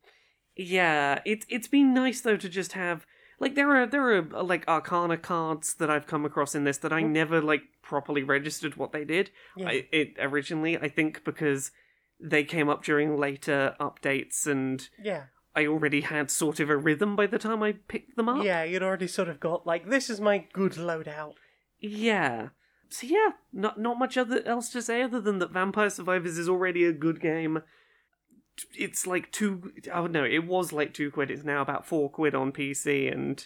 yeah, 0.55 1.19
it's 1.25 1.45
it's 1.49 1.67
been 1.67 1.93
nice 1.93 2.21
though 2.21 2.37
to 2.37 2.49
just 2.49 2.73
have 2.73 3.05
like 3.39 3.55
there 3.55 3.75
are 3.75 3.87
there 3.87 4.15
are 4.17 4.27
uh, 4.35 4.43
like 4.43 4.67
Arcana 4.67 5.17
cards 5.17 5.75
that 5.75 5.89
I've 5.89 6.07
come 6.07 6.25
across 6.25 6.53
in 6.55 6.65
this 6.65 6.77
that 6.79 6.91
I 6.93 7.01
never 7.01 7.41
like 7.41 7.61
properly 7.81 8.21
registered 8.21 8.75
what 8.75 8.91
they 8.91 9.05
did. 9.05 9.31
Yeah. 9.55 9.69
I, 9.69 9.87
it 9.91 10.17
originally 10.19 10.77
I 10.77 10.89
think 10.89 11.23
because 11.23 11.71
they 12.19 12.43
came 12.43 12.69
up 12.69 12.83
during 12.83 13.17
later 13.17 13.75
updates 13.79 14.45
and 14.45 14.87
yeah. 15.01 15.23
I 15.55 15.65
already 15.65 16.01
had 16.01 16.29
sort 16.29 16.59
of 16.59 16.69
a 16.69 16.77
rhythm 16.77 17.15
by 17.15 17.27
the 17.27 17.39
time 17.39 17.63
I 17.63 17.73
picked 17.73 18.15
them 18.15 18.29
up. 18.29 18.43
Yeah, 18.45 18.63
you'd 18.63 18.83
already 18.83 19.07
sort 19.07 19.27
of 19.29 19.39
got 19.39 19.65
like 19.65 19.89
this 19.89 20.09
is 20.09 20.19
my 20.21 20.45
good 20.53 20.73
loadout. 20.73 21.33
Yeah. 21.81 22.49
So 22.89 23.07
yeah, 23.07 23.29
not 23.53 23.79
not 23.79 23.97
much 23.99 24.17
other 24.17 24.41
else 24.45 24.69
to 24.69 24.81
say 24.81 25.01
other 25.01 25.19
than 25.21 25.39
that 25.39 25.51
Vampire 25.51 25.89
Survivors 25.89 26.37
is 26.37 26.47
already 26.49 26.85
a 26.85 26.91
good 26.93 27.19
game. 27.21 27.61
It's 28.77 29.07
like 29.07 29.31
two 29.31 29.71
oh 29.93 30.07
no, 30.07 30.23
it 30.23 30.45
was 30.45 30.71
like 30.73 30.93
two 30.93 31.09
quid, 31.09 31.31
it's 31.31 31.43
now 31.43 31.61
about 31.61 31.85
four 31.87 32.09
quid 32.09 32.35
on 32.35 32.51
PC 32.51 33.11
and 33.11 33.45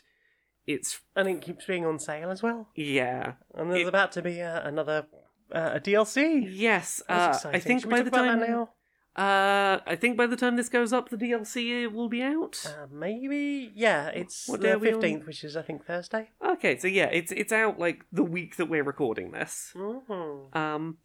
it's 0.68 1.00
And 1.16 1.28
it 1.30 1.42
keeps 1.42 1.66
being 1.66 1.86
on 1.86 2.00
sale 2.00 2.32
as 2.32 2.42
well. 2.42 2.70
yeah. 2.76 3.34
And 3.54 3.70
there's 3.72 3.82
It- 3.82 3.88
about 3.88 4.12
to 4.14 4.22
be 4.24 4.42
uh, 4.42 4.68
another 4.68 5.06
uh, 5.54 5.72
a 5.76 5.80
DLC. 5.80 6.44
Yes, 6.52 7.04
uh, 7.08 7.38
I 7.46 7.60
think 7.60 7.82
Should 7.82 7.92
by 7.92 8.02
the 8.02 8.10
time 8.10 8.40
now? 8.40 8.70
Uh 9.16 9.80
I 9.88 9.96
think 9.96 10.18
by 10.18 10.28
the 10.28 10.36
time 10.36 10.56
this 10.58 10.70
goes 10.70 10.92
up 10.92 11.10
the 11.10 11.18
DLC 11.18 11.92
will 11.92 12.10
be 12.10 12.22
out. 12.22 12.62
Uh, 12.66 12.88
maybe, 12.92 13.72
yeah. 13.76 14.08
It's 14.08 14.48
What 14.48 14.62
day 14.62 14.70
the 14.70 14.76
are 14.76 14.80
we 14.80 14.88
on? 14.90 14.94
fifteenth, 14.96 15.26
which 15.26 15.44
is 15.44 15.56
I 15.56 15.62
think 15.62 15.86
Thursday. 15.86 16.30
Okay, 16.46 16.78
so 16.78 16.88
yeah, 16.88 17.06
it's 17.12 17.32
it's 17.32 17.54
out 17.54 17.80
like 17.80 18.06
the 18.12 18.24
week 18.24 18.58
that 18.58 18.66
we're 18.70 18.84
recording 18.84 19.32
this. 19.32 19.72
Mhm. 19.76 20.56
Um 20.56 20.98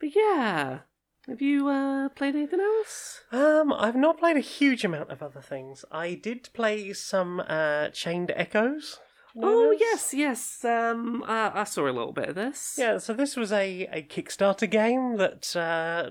but 0.00 0.14
yeah. 0.14 0.80
Have 1.28 1.42
you 1.42 1.68
uh 1.68 2.08
played 2.10 2.36
anything 2.36 2.60
else? 2.60 3.20
Um, 3.32 3.72
I've 3.72 3.96
not 3.96 4.18
played 4.18 4.36
a 4.36 4.40
huge 4.40 4.84
amount 4.84 5.10
of 5.10 5.22
other 5.22 5.40
things. 5.40 5.84
I 5.90 6.14
did 6.14 6.48
play 6.52 6.92
some 6.92 7.40
uh, 7.48 7.88
Chained 7.88 8.30
Echoes. 8.36 9.00
Oh 9.42 9.70
yes, 9.72 10.14
yes. 10.14 10.64
Um, 10.64 11.22
uh, 11.24 11.50
I 11.52 11.64
saw 11.64 11.82
a 11.84 11.90
little 11.92 12.12
bit 12.12 12.28
of 12.30 12.36
this. 12.36 12.76
Yeah, 12.78 12.98
so 12.98 13.12
this 13.12 13.36
was 13.36 13.52
a, 13.52 13.86
a 13.92 14.02
Kickstarter 14.02 14.70
game 14.70 15.16
that 15.16 15.54
uh, 15.56 16.10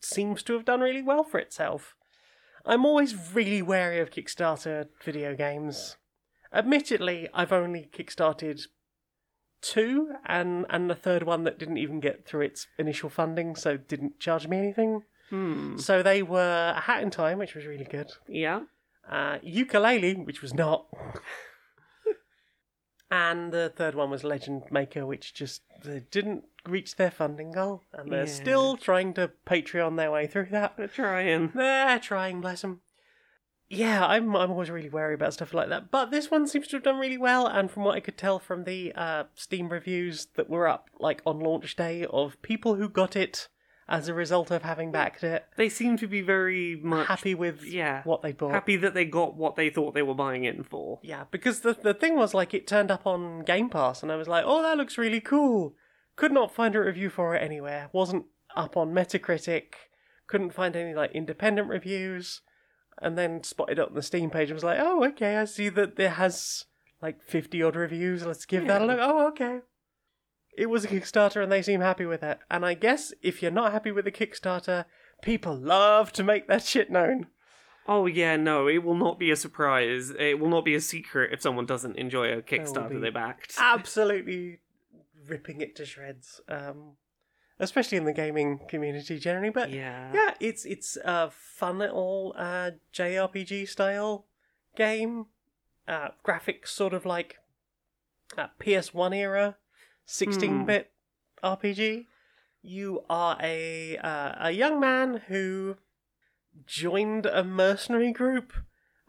seems 0.00 0.42
to 0.44 0.54
have 0.54 0.64
done 0.64 0.80
really 0.80 1.02
well 1.02 1.24
for 1.24 1.38
itself. 1.38 1.94
I'm 2.66 2.84
always 2.84 3.14
really 3.34 3.62
wary 3.62 4.00
of 4.00 4.10
Kickstarter 4.10 4.86
video 5.02 5.34
games. 5.34 5.96
Admittedly, 6.52 7.28
I've 7.32 7.52
only 7.52 7.88
kickstarted 7.96 8.62
two, 9.62 10.12
and, 10.26 10.66
and 10.68 10.90
the 10.90 10.94
third 10.94 11.22
one 11.22 11.44
that 11.44 11.58
didn't 11.58 11.78
even 11.78 12.00
get 12.00 12.26
through 12.26 12.42
its 12.42 12.66
initial 12.78 13.08
funding, 13.08 13.54
so 13.54 13.76
didn't 13.76 14.18
charge 14.18 14.48
me 14.48 14.58
anything. 14.58 15.02
Hmm. 15.30 15.76
So 15.78 16.02
they 16.02 16.22
were 16.22 16.74
A 16.76 16.80
Hat 16.80 17.02
in 17.02 17.10
Time, 17.10 17.38
which 17.38 17.54
was 17.54 17.66
really 17.66 17.84
good. 17.84 18.10
Yeah. 18.28 18.62
uh, 19.08 19.38
Yooka-Laylee, 19.38 20.24
which 20.26 20.42
was 20.42 20.54
not. 20.54 20.86
And 23.10 23.52
the 23.52 23.72
third 23.74 23.94
one 23.94 24.10
was 24.10 24.24
Legend 24.24 24.64
Maker, 24.70 25.04
which 25.04 25.34
just 25.34 25.62
they 25.84 26.00
didn't 26.10 26.44
reach 26.68 26.96
their 26.96 27.10
funding 27.10 27.52
goal, 27.52 27.82
and 27.92 28.12
they're 28.12 28.20
Yeah. 28.26 28.32
still 28.32 28.76
trying 28.76 29.14
to 29.14 29.30
Patreon 29.46 29.96
their 29.96 30.10
way 30.10 30.26
through 30.26 30.48
that. 30.50 30.76
They're 30.76 30.88
trying. 30.88 31.52
They're 31.54 31.98
trying, 31.98 32.40
bless 32.40 32.62
them. 32.62 32.82
Yeah, 33.68 34.04
I'm 34.04 34.34
I'm 34.34 34.50
always 34.50 34.68
really 34.70 34.88
wary 34.88 35.14
about 35.14 35.32
stuff 35.32 35.54
like 35.54 35.68
that, 35.68 35.90
but 35.92 36.10
this 36.10 36.28
one 36.30 36.48
seems 36.48 36.66
to 36.68 36.76
have 36.76 36.82
done 36.82 36.98
really 36.98 37.18
well. 37.18 37.46
And 37.46 37.70
from 37.70 37.84
what 37.84 37.94
I 37.94 38.00
could 38.00 38.18
tell 38.18 38.38
from 38.40 38.64
the 38.64 38.92
uh, 38.96 39.24
Steam 39.34 39.68
reviews 39.68 40.26
that 40.34 40.50
were 40.50 40.66
up, 40.66 40.88
like 40.98 41.22
on 41.24 41.38
launch 41.38 41.76
day, 41.76 42.04
of 42.06 42.40
people 42.42 42.74
who 42.74 42.88
got 42.88 43.14
it 43.14 43.48
as 43.90 44.08
a 44.08 44.14
result 44.14 44.50
of 44.52 44.62
having 44.62 44.92
backed 44.92 45.24
it, 45.24 45.44
They 45.56 45.68
seem 45.68 45.96
to 45.98 46.06
be 46.06 46.20
very 46.22 46.76
much 46.76 47.08
happy 47.08 47.34
with 47.34 47.64
yeah, 47.64 48.02
what 48.04 48.22
they 48.22 48.32
bought. 48.32 48.52
happy 48.52 48.76
that 48.76 48.94
they 48.94 49.04
got 49.04 49.36
what 49.36 49.56
they 49.56 49.68
thought 49.68 49.92
they 49.94 50.02
were 50.02 50.14
buying 50.14 50.44
in 50.44 50.62
for. 50.62 51.00
Yeah, 51.02 51.24
because 51.30 51.60
the 51.60 51.74
the 51.74 51.92
thing 51.92 52.14
was 52.16 52.32
like 52.32 52.54
it 52.54 52.66
turned 52.68 52.90
up 52.90 53.06
on 53.06 53.40
Game 53.44 53.68
Pass, 53.68 54.02
and 54.02 54.10
I 54.12 54.16
was 54.16 54.28
like, 54.28 54.44
"Oh, 54.46 54.62
that 54.62 54.76
looks 54.78 54.96
really 54.96 55.20
cool." 55.20 55.74
Could 56.16 56.32
not 56.32 56.54
find 56.54 56.74
a 56.76 56.80
review 56.80 57.10
for 57.10 57.34
it 57.34 57.42
anywhere. 57.42 57.90
Wasn't 57.92 58.26
up 58.56 58.76
on 58.76 58.92
Metacritic. 58.94 59.74
Couldn't 60.26 60.54
find 60.54 60.76
any 60.76 60.94
like 60.94 61.10
independent 61.12 61.68
reviews, 61.68 62.42
and 63.02 63.18
then 63.18 63.42
spotted 63.42 63.78
it 63.80 63.88
on 63.88 63.94
the 63.94 64.02
Steam 64.02 64.30
page. 64.30 64.50
and 64.50 64.54
was 64.56 64.64
like, 64.64 64.78
"Oh, 64.80 65.04
okay, 65.06 65.36
I 65.36 65.44
see 65.46 65.68
that 65.70 65.96
there 65.96 66.10
has 66.10 66.66
like 67.02 67.22
fifty 67.22 67.60
odd 67.62 67.74
reviews. 67.74 68.24
Let's 68.24 68.44
give 68.46 68.66
that 68.68 68.82
a 68.82 68.86
look." 68.86 68.98
Oh, 69.00 69.26
okay. 69.28 69.60
It 70.56 70.66
was 70.66 70.84
a 70.84 70.88
Kickstarter, 70.88 71.42
and 71.42 71.50
they 71.50 71.62
seem 71.62 71.80
happy 71.80 72.06
with 72.06 72.22
it. 72.22 72.38
And 72.50 72.64
I 72.64 72.74
guess 72.74 73.12
if 73.22 73.42
you're 73.42 73.50
not 73.50 73.72
happy 73.72 73.92
with 73.92 74.04
the 74.04 74.12
Kickstarter, 74.12 74.84
people 75.22 75.56
love 75.56 76.12
to 76.12 76.24
make 76.24 76.48
that 76.48 76.64
shit 76.64 76.90
known. 76.90 77.28
Oh 77.86 78.06
yeah, 78.06 78.36
no, 78.36 78.68
it 78.68 78.84
will 78.84 78.94
not 78.94 79.18
be 79.18 79.30
a 79.30 79.36
surprise. 79.36 80.12
It 80.18 80.38
will 80.38 80.48
not 80.48 80.64
be 80.64 80.74
a 80.74 80.80
secret 80.80 81.32
if 81.32 81.42
someone 81.42 81.66
doesn't 81.66 81.96
enjoy 81.96 82.32
a 82.32 82.42
Kickstarter 82.42 83.00
they 83.00 83.10
backed. 83.10 83.54
absolutely 83.58 84.60
ripping 85.26 85.60
it 85.60 85.76
to 85.76 85.86
shreds. 85.86 86.40
Um, 86.48 86.96
especially 87.60 87.98
in 87.98 88.04
the 88.04 88.12
gaming 88.12 88.58
community 88.68 89.18
generally. 89.18 89.50
But 89.50 89.70
yeah. 89.70 90.10
yeah, 90.12 90.34
it's 90.40 90.64
it's 90.64 90.96
a 91.04 91.30
fun 91.30 91.78
little 91.78 92.34
uh, 92.36 92.72
JRPG 92.92 93.68
style 93.68 94.26
game. 94.76 95.26
Uh, 95.86 96.08
graphics 96.26 96.68
sort 96.68 96.94
of 96.94 97.04
like 97.04 97.36
uh, 98.38 98.46
PS1 98.60 99.16
era, 99.16 99.56
16 100.10 100.64
bit 100.66 100.90
RPG. 101.42 102.06
You 102.62 103.04
are 103.08 103.38
a 103.40 103.96
uh, 103.98 104.32
a 104.38 104.50
young 104.50 104.78
man 104.80 105.22
who 105.28 105.76
joined 106.66 107.26
a 107.26 107.42
mercenary 107.44 108.12
group, 108.12 108.52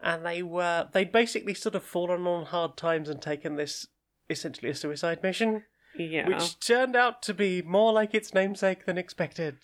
and 0.00 0.24
they 0.24 0.42
were 0.42 0.88
they'd 0.92 1.12
basically 1.12 1.54
sort 1.54 1.74
of 1.74 1.82
fallen 1.82 2.26
on 2.26 2.46
hard 2.46 2.76
times 2.76 3.08
and 3.08 3.20
taken 3.20 3.56
this 3.56 3.86
essentially 4.30 4.70
a 4.70 4.74
suicide 4.74 5.22
mission 5.22 5.64
Yeah. 5.98 6.26
which 6.28 6.58
turned 6.60 6.96
out 6.96 7.20
to 7.22 7.34
be 7.34 7.60
more 7.60 7.92
like 7.92 8.14
its 8.14 8.32
namesake 8.32 8.86
than 8.86 8.96
expected. 8.96 9.58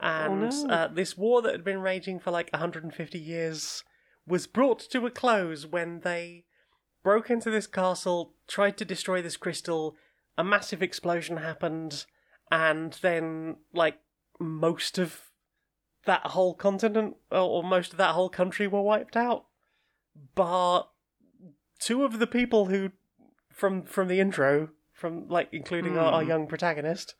And 0.00 0.44
Oh, 0.44 0.64
no. 0.66 0.72
uh, 0.74 0.86
this 0.88 1.16
war 1.18 1.42
that 1.42 1.52
had 1.52 1.64
been 1.64 1.80
raging 1.82 2.18
for 2.18 2.30
like 2.30 2.50
150 2.52 3.18
years 3.18 3.84
was 4.26 4.46
brought 4.46 4.78
to 4.90 5.04
a 5.06 5.10
close 5.10 5.66
when 5.66 6.00
they 6.00 6.44
broke 7.02 7.28
into 7.28 7.50
this 7.50 7.66
castle, 7.66 8.34
tried 8.48 8.78
to 8.78 8.84
destroy 8.84 9.20
this 9.20 9.36
crystal, 9.36 9.96
a 10.36 10.44
massive 10.44 10.82
explosion 10.82 11.36
happened, 11.38 12.06
and 12.50 12.92
then, 13.02 13.56
like, 13.72 13.98
most 14.38 14.98
of 14.98 15.30
that 16.04 16.28
whole 16.28 16.54
continent, 16.54 17.16
or 17.30 17.62
most 17.62 17.92
of 17.92 17.98
that 17.98 18.14
whole 18.14 18.28
country 18.28 18.66
were 18.66 18.82
wiped 18.82 19.16
out. 19.16 19.46
But 20.34 20.82
two 21.78 22.04
of 22.04 22.18
the 22.18 22.26
people 22.26 22.66
who 22.66 22.90
from 23.50 23.84
from 23.84 24.08
the 24.08 24.18
intro, 24.20 24.70
from 24.92 25.28
like 25.28 25.48
including 25.52 25.96
our, 25.96 26.12
our 26.12 26.22
Hmm. 26.22 26.28
young 26.28 26.46
protagonist, 26.46 27.14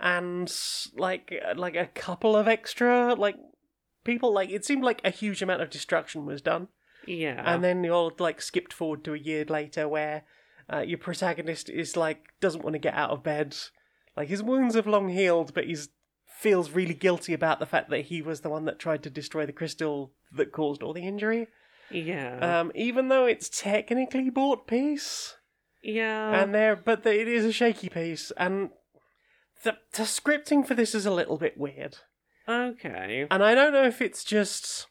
and 0.00 0.52
like 0.96 1.32
like 1.54 1.76
a 1.76 1.86
couple 1.86 2.36
of 2.36 2.48
extra 2.48 3.14
like 3.14 3.36
people. 4.04 4.32
Like 4.32 4.50
it 4.50 4.64
seemed 4.64 4.82
like 4.84 5.00
a 5.04 5.10
huge 5.10 5.40
amount 5.42 5.62
of 5.62 5.70
destruction 5.70 6.26
was 6.26 6.42
done, 6.42 6.68
yeah. 7.06 7.42
and 7.44 7.62
then 7.62 7.84
you 7.84 7.92
all 7.92 8.12
like 8.18 8.42
skipped 8.42 8.72
forward 8.72 9.04
to 9.04 9.14
a 9.14 9.18
year 9.18 9.44
later 9.44 9.88
where 9.88 10.24
uh, 10.72 10.80
your 10.80 10.98
protagonist 10.98 11.68
is 11.68 11.96
like 11.96 12.24
doesn't 12.40 12.62
want 12.62 12.74
to 12.74 12.78
get 12.78 12.94
out 12.94 13.10
of 13.10 13.22
bed. 13.22 13.56
Like 14.16 14.28
his 14.28 14.42
wounds 14.42 14.74
have 14.74 14.86
long 14.86 15.08
healed, 15.08 15.52
but 15.54 15.66
he's 15.66 15.88
feels 16.36 16.70
really 16.70 16.94
guilty 16.94 17.32
about 17.32 17.58
the 17.58 17.66
fact 17.66 17.88
that 17.88 18.06
he 18.06 18.20
was 18.20 18.42
the 18.42 18.50
one 18.50 18.66
that 18.66 18.78
tried 18.78 19.02
to 19.02 19.10
destroy 19.10 19.46
the 19.46 19.52
crystal 19.52 20.12
that 20.32 20.52
caused 20.52 20.82
all 20.82 20.92
the 20.92 21.06
injury. 21.06 21.48
yeah. 21.90 22.60
Um, 22.60 22.72
even 22.74 23.08
though 23.08 23.24
it's 23.24 23.48
technically 23.48 24.28
bought 24.28 24.66
peace, 24.66 25.36
yeah. 25.82 26.42
and 26.42 26.54
there, 26.54 26.76
but 26.76 27.04
the, 27.04 27.18
it 27.18 27.26
is 27.26 27.44
a 27.44 27.52
shaky 27.52 27.88
peace, 27.88 28.32
and 28.36 28.70
the 29.62 29.78
the 29.92 30.02
scripting 30.02 30.66
for 30.66 30.74
this 30.74 30.94
is 30.94 31.06
a 31.06 31.10
little 31.10 31.38
bit 31.38 31.56
weird. 31.56 31.98
okay. 32.48 33.26
And 33.30 33.42
I 33.42 33.54
don't 33.54 33.72
know 33.72 33.84
if 33.84 34.02
it's 34.02 34.24
just, 34.24 34.86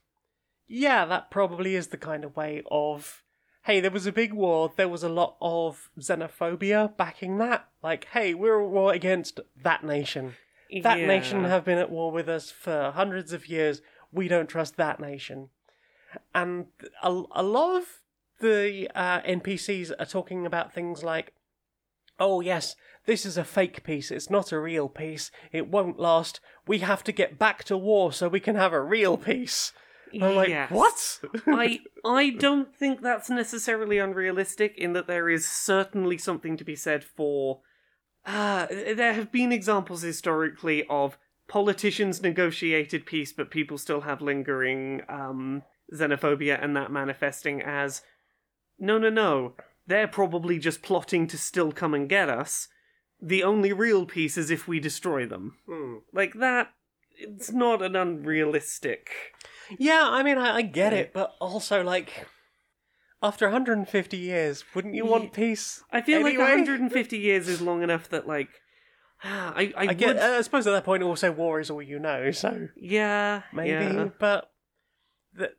yeah, 0.68 1.06
that 1.06 1.30
probably 1.30 1.76
is 1.76 1.88
the 1.88 1.98
kind 1.98 2.24
of 2.24 2.36
way 2.36 2.64
of, 2.72 3.24
hey, 3.66 3.80
there 3.80 3.92
was 3.92 4.06
a 4.06 4.12
big 4.12 4.32
war, 4.32 4.72
there 4.76 4.88
was 4.88 5.04
a 5.04 5.10
lot 5.10 5.36
of 5.42 5.90
xenophobia 6.00 6.96
backing 6.98 7.40
that. 7.40 7.68
Like, 7.82 8.06
hey, 8.14 8.34
we're 8.36 8.64
at 8.64 8.70
war 8.70 8.94
against 8.94 9.40
that 9.64 9.84
nation. 9.84 10.36
That 10.84 11.00
yeah. 11.00 11.08
nation 11.08 11.44
have 11.46 11.66
been 11.66 11.80
at 11.80 11.90
war 11.90 12.12
with 12.12 12.30
us 12.30 12.52
for 12.52 12.92
hundreds 12.94 13.34
of 13.34 13.48
years. 13.48 13.82
We 14.12 14.28
don't 14.28 14.48
trust 14.48 14.78
that 14.78 15.00
nation. 15.00 15.50
And 16.34 16.68
a, 17.02 17.24
a 17.32 17.44
lot 17.44 17.78
of 17.78 17.86
the 18.40 18.90
uh, 18.94 19.22
NPCs 19.22 19.92
are 19.98 20.06
talking 20.06 20.46
about 20.46 20.74
things 20.74 21.04
like, 21.04 21.34
oh, 22.20 22.42
yes, 22.42 22.76
this 23.08 23.26
is 23.26 23.38
a 23.38 23.44
fake 23.44 23.84
peace. 23.84 24.12
It's 24.12 24.30
not 24.30 24.52
a 24.52 24.60
real 24.60 24.90
peace. 24.90 25.32
It 25.52 25.70
won't 25.70 26.00
last. 26.00 26.40
We 26.68 26.80
have 26.80 27.04
to 27.06 27.12
get 27.12 27.40
back 27.40 27.64
to 27.66 27.78
war 27.78 28.14
so 28.14 28.28
we 28.28 28.40
can 28.40 28.56
have 28.56 28.74
a 28.74 28.82
real 28.82 29.18
I'm 30.22 30.36
like, 30.36 30.50
Yes. 30.50 30.72
what? 30.72 31.20
I 31.48 31.80
I 32.06 32.30
don't 32.32 32.74
think 32.76 33.02
that's 33.02 33.30
necessarily 33.30 33.98
unrealistic 33.98 34.76
in 34.78 34.94
that 34.94 35.08
there 35.08 35.30
is 35.30 35.48
certainly 35.48 36.18
something 36.18 36.58
to 36.58 36.64
be 36.64 36.76
said 36.76 37.04
for 37.04 37.62
uh 38.26 38.66
there 38.70 39.14
have 39.14 39.32
been 39.32 39.52
examples 39.52 40.02
historically 40.02 40.84
of 40.90 41.18
politicians 41.48 42.24
negotiated 42.24 43.06
peace 43.06 43.32
but 43.32 43.52
people 43.52 43.78
still 43.78 44.02
have 44.02 44.20
lingering 44.22 45.02
um 45.08 45.62
xenophobia 45.94 46.58
and 46.64 46.76
that 46.76 46.92
manifesting 46.92 47.62
as 47.62 48.02
no 48.80 48.98
no 48.98 49.10
no 49.12 49.54
they're 49.86 50.08
probably 50.08 50.58
just 50.58 50.82
plotting 50.82 51.28
to 51.28 51.38
still 51.38 51.72
come 51.72 51.94
and 51.94 52.10
get 52.10 52.28
us 52.28 52.68
the 53.22 53.44
only 53.44 53.72
real 53.72 54.06
peace 54.08 54.38
is 54.38 54.50
if 54.50 54.68
we 54.68 54.80
destroy 54.80 55.28
them 55.28 55.58
Hmm. 55.68 55.98
like 56.12 56.34
that 56.36 56.70
it's 57.18 57.52
not 57.52 57.84
an 57.84 57.96
unrealistic 57.96 59.12
Yeah, 59.78 60.08
I 60.10 60.24
mean, 60.24 60.38
I, 60.38 60.58
I 60.58 60.62
get 60.62 60.94
it, 60.94 61.14
but 61.14 61.34
also, 61.40 61.84
like, 61.84 62.28
After 63.24 63.48
150 63.48 64.18
years, 64.18 64.64
wouldn't 64.76 64.94
you 64.94 65.06
want 65.06 65.34
peace? 65.34 65.84
I 65.92 66.02
feel 66.02 66.22
like 66.22 66.38
150 66.38 67.18
years 67.18 67.48
is 67.48 67.62
long 67.62 67.82
enough 67.82 68.10
that 68.10 68.28
like 68.28 68.50
I 69.24 69.74
I, 69.76 69.88
I 69.88 69.94
get. 69.94 70.16
would, 70.16 70.18
uh, 70.18 70.38
I 70.38 70.42
suppose 70.42 70.68
at 70.68 70.72
that 70.72 70.84
point, 70.84 71.02
also 71.02 71.32
war 71.32 71.60
is 71.60 71.70
all 71.72 71.82
you 71.82 71.98
know. 72.00 72.30
So 72.34 72.68
yeah 72.76 73.44
maybe, 73.54 73.70
yeah. 73.72 74.10
but 74.20 74.52
the, 75.34 75.52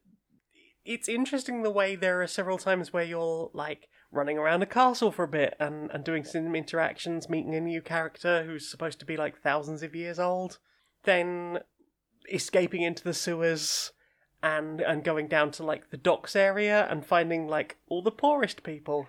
it's 0.84 1.08
interesting 1.08 1.62
the 1.62 1.70
way 1.70 1.96
there 1.96 2.22
are 2.22 2.26
several 2.28 2.58
times 2.58 2.92
where 2.92 3.02
you're 3.04 3.50
like 3.52 3.88
running 4.12 4.38
around 4.38 4.62
a 4.62 4.66
castle 4.66 5.10
for 5.10 5.24
a 5.24 5.28
bit 5.28 5.56
and, 5.58 5.90
and 5.90 6.04
doing 6.04 6.22
some 6.24 6.54
interactions, 6.54 7.28
meeting 7.28 7.54
a 7.54 7.60
new 7.60 7.82
character 7.82 8.44
who's 8.44 8.70
supposed 8.70 9.00
to 9.00 9.06
be 9.06 9.16
like 9.16 9.42
thousands 9.42 9.82
of 9.82 9.96
years 9.96 10.18
old, 10.20 10.58
then 11.02 11.58
escaping 12.32 12.82
into 12.82 13.02
the 13.02 13.12
sewers 13.14 13.90
and 14.42 14.80
and 14.80 15.04
going 15.04 15.28
down 15.28 15.50
to 15.52 15.62
like 15.64 15.90
the 15.90 15.96
docks 15.96 16.36
area 16.36 16.86
and 16.90 17.04
finding 17.04 17.48
like 17.48 17.76
all 17.88 18.02
the 18.02 18.10
poorest 18.10 18.62
people 18.62 19.08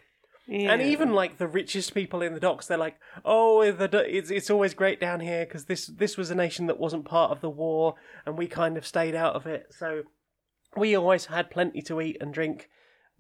and 0.50 0.82
even 0.82 1.14
like 1.14 1.38
the 1.38 1.48
richest 1.48 1.94
people 1.94 2.22
in 2.22 2.34
the 2.34 2.40
docks, 2.40 2.68
they're 2.68 2.78
like, 2.78 2.98
"Oh, 3.26 3.70
the, 3.70 4.06
it's 4.08 4.32
it's 4.32 4.50
always 4.50 4.74
great 4.74 5.00
down 5.00 5.20
here 5.20 5.46
because 5.46 5.66
this 5.66 5.88
this 5.88 6.16
was 6.16 6.32
a 6.32 6.36
nation 6.36 6.68
that 6.68 6.80
wasn't 6.80 7.06
part 7.06 7.32
of 7.32 7.42
the 7.42 7.50
war, 7.50 7.96
and 8.26 8.38
we 8.38 8.48
kind 8.48 8.78
of 8.78 8.86
stayed 8.86 9.16
out 9.16 9.36
of 9.36 9.46
it, 9.46 9.68
so 9.72 10.04
we 10.76 10.96
always 10.96 11.26
had 11.26 11.52
plenty 11.52 11.82
to 11.84 12.00
eat 12.00 12.18
and 12.22 12.34
drink, 12.34 12.70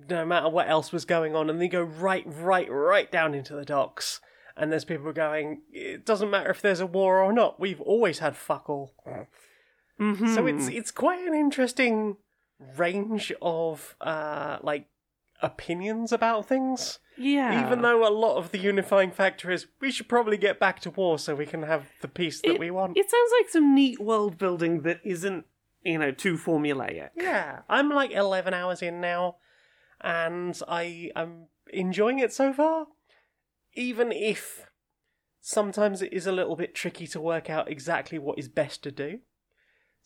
no 0.09 0.25
matter 0.25 0.47
what 0.47 0.69
else 0.69 0.93
was 0.93 1.03
going 1.03 1.35
on." 1.35 1.49
And 1.49 1.59
they 1.59 1.67
go 1.67 1.81
right, 1.81 2.23
right, 2.25 2.71
right 2.71 3.11
down 3.11 3.33
into 3.33 3.55
the 3.55 3.65
docks, 3.65 4.21
and 4.55 4.71
there's 4.71 4.85
people 4.85 5.11
going, 5.11 5.63
"It 5.69 6.05
doesn't 6.05 6.31
matter 6.31 6.49
if 6.49 6.61
there's 6.61 6.79
a 6.79 6.85
war 6.85 7.21
or 7.21 7.33
not. 7.33 7.59
We've 7.59 7.81
always 7.81 8.19
had 8.19 8.37
fuck 8.37 8.69
all." 8.69 8.93
Mhm. 9.99 10.33
So 10.35 10.45
it's 10.47 10.67
it's 10.67 10.91
quite 10.91 11.25
an 11.27 11.33
interesting 11.33 12.17
range 12.77 13.31
of 13.41 13.95
uh 14.01 14.57
like 14.61 14.87
opinions 15.41 16.11
about 16.11 16.47
things. 16.47 16.99
yeah 17.17 17.65
Even 17.65 17.81
though 17.83 18.07
a 18.07 18.09
lot 18.09 18.37
of 18.37 18.51
the 18.51 18.57
unifying 18.57 19.11
factor 19.11 19.51
is 19.51 19.67
we 19.79 19.91
should 19.91 20.09
probably 20.09 20.37
get 20.37 20.59
back 20.59 20.79
to 20.81 20.89
war 20.91 21.19
so 21.19 21.35
we 21.35 21.45
can 21.45 21.63
have 21.63 21.83
the 22.01 22.07
peace 22.07 22.41
that 22.41 22.53
It- 22.55 22.59
we 22.59 22.71
want. 22.71 22.97
it 22.97 23.09
sounds 23.09 23.31
like 23.39 23.49
some 23.49 23.75
neat 23.75 23.99
world 23.99 24.37
building 24.37 24.81
that 24.81 24.99
isn't 25.03 25.45
you 25.83 25.97
know 25.99 26.11
too 26.11 26.37
formulaic. 26.37 27.09
yeah, 27.15 27.61
I'm 27.69 27.89
like 27.89 28.11
11 28.11 28.53
hours 28.55 28.81
in 28.81 28.99
now 28.99 29.37
and 30.01 30.59
I 30.67 31.11
am 31.15 31.47
enjoying 31.71 32.19
it 32.19 32.33
so 32.33 32.51
far. 32.53 32.87
Even 33.73 34.11
if 34.11 34.69
sometimes 35.39 36.01
it 36.01 36.11
is 36.13 36.25
a 36.27 36.31
little 36.31 36.55
bit 36.55 36.73
tricky 36.75 37.05
to 37.07 37.21
work 37.21 37.49
out 37.49 37.69
exactly 37.69 38.17
what 38.19 38.37
is 38.39 38.49
best 38.49 38.83
to 38.83 38.91
do. 38.91 39.19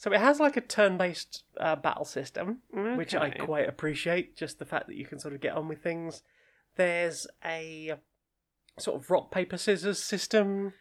So 0.01 0.12
it 0.12 0.20
has 0.20 0.39
like 0.39 0.58
a 0.58 0.62
turn-based 0.62 1.43
uh, 1.60 1.75
battle 1.75 2.05
system, 2.05 2.63
which 2.74 3.13
I 3.13 3.29
quite 3.29 3.70
appreciate. 3.70 4.36
Just 4.36 4.58
the 4.58 4.65
fact 4.65 4.88
that 4.88 4.96
you 4.96 5.05
can 5.05 5.20
sort 5.20 5.36
of 5.36 5.41
get 5.41 5.53
on 5.55 5.67
with 5.67 5.84
things. 5.84 6.24
There's 6.75 7.27
a 7.46 7.93
sort 8.79 9.00
of 9.00 9.12
rock 9.12 9.29
paper 9.29 9.58
scissors 9.58 10.01
system 10.01 10.74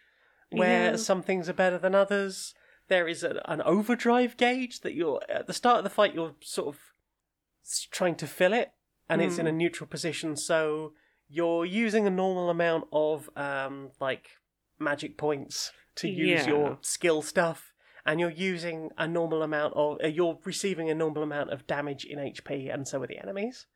where 0.49 0.93
Yeah. 0.93 0.97
some 0.97 1.23
things 1.23 1.51
are 1.51 1.53
better 1.53 1.77
than 1.77 1.95
others. 1.95 2.55
There 2.89 3.07
is 3.07 3.23
a, 3.23 3.43
an 3.45 3.61
overdrive 3.61 4.39
gauge 4.39 4.81
that 4.81 4.95
you're 4.95 5.21
at 5.29 5.47
the 5.47 5.53
start 5.53 5.77
of 5.77 5.85
the 5.85 5.91
fight. 5.91 6.15
You're 6.15 6.37
sort 6.41 6.69
of 6.75 6.81
trying 7.91 8.15
to 8.15 8.27
fill 8.27 8.55
it, 8.55 8.71
and 9.07 9.21
it's 9.21 9.37
in 9.37 9.47
a 9.47 9.53
neutral 9.53 9.87
position. 9.87 10.35
So 10.35 10.95
you're 11.29 11.67
using 11.67 12.07
a 12.07 12.11
normal 12.11 12.49
amount 12.49 12.85
of 12.91 13.29
um, 13.37 13.91
like 14.01 14.31
magic 14.79 15.19
points 15.19 15.73
to 15.97 16.09
use 16.09 16.47
Yeah. 16.47 16.49
your 16.49 16.79
skill 16.81 17.21
stuff 17.21 17.70
and 18.11 18.19
you're 18.19 18.29
using 18.29 18.91
a 18.99 19.07
normal 19.07 19.41
amount 19.41 19.73
of 19.75 19.99
uh, 20.03 20.09
you're 20.09 20.37
receiving 20.45 20.91
a 20.91 20.95
normal 20.97 21.23
amount 21.23 21.51
of 21.51 21.65
damage 21.69 22.05
in 22.05 22.19
HP 22.19 22.73
and 22.73 22.89
so 22.89 23.01
are 23.01 23.07
the 23.07 23.19
enemies. 23.19 23.67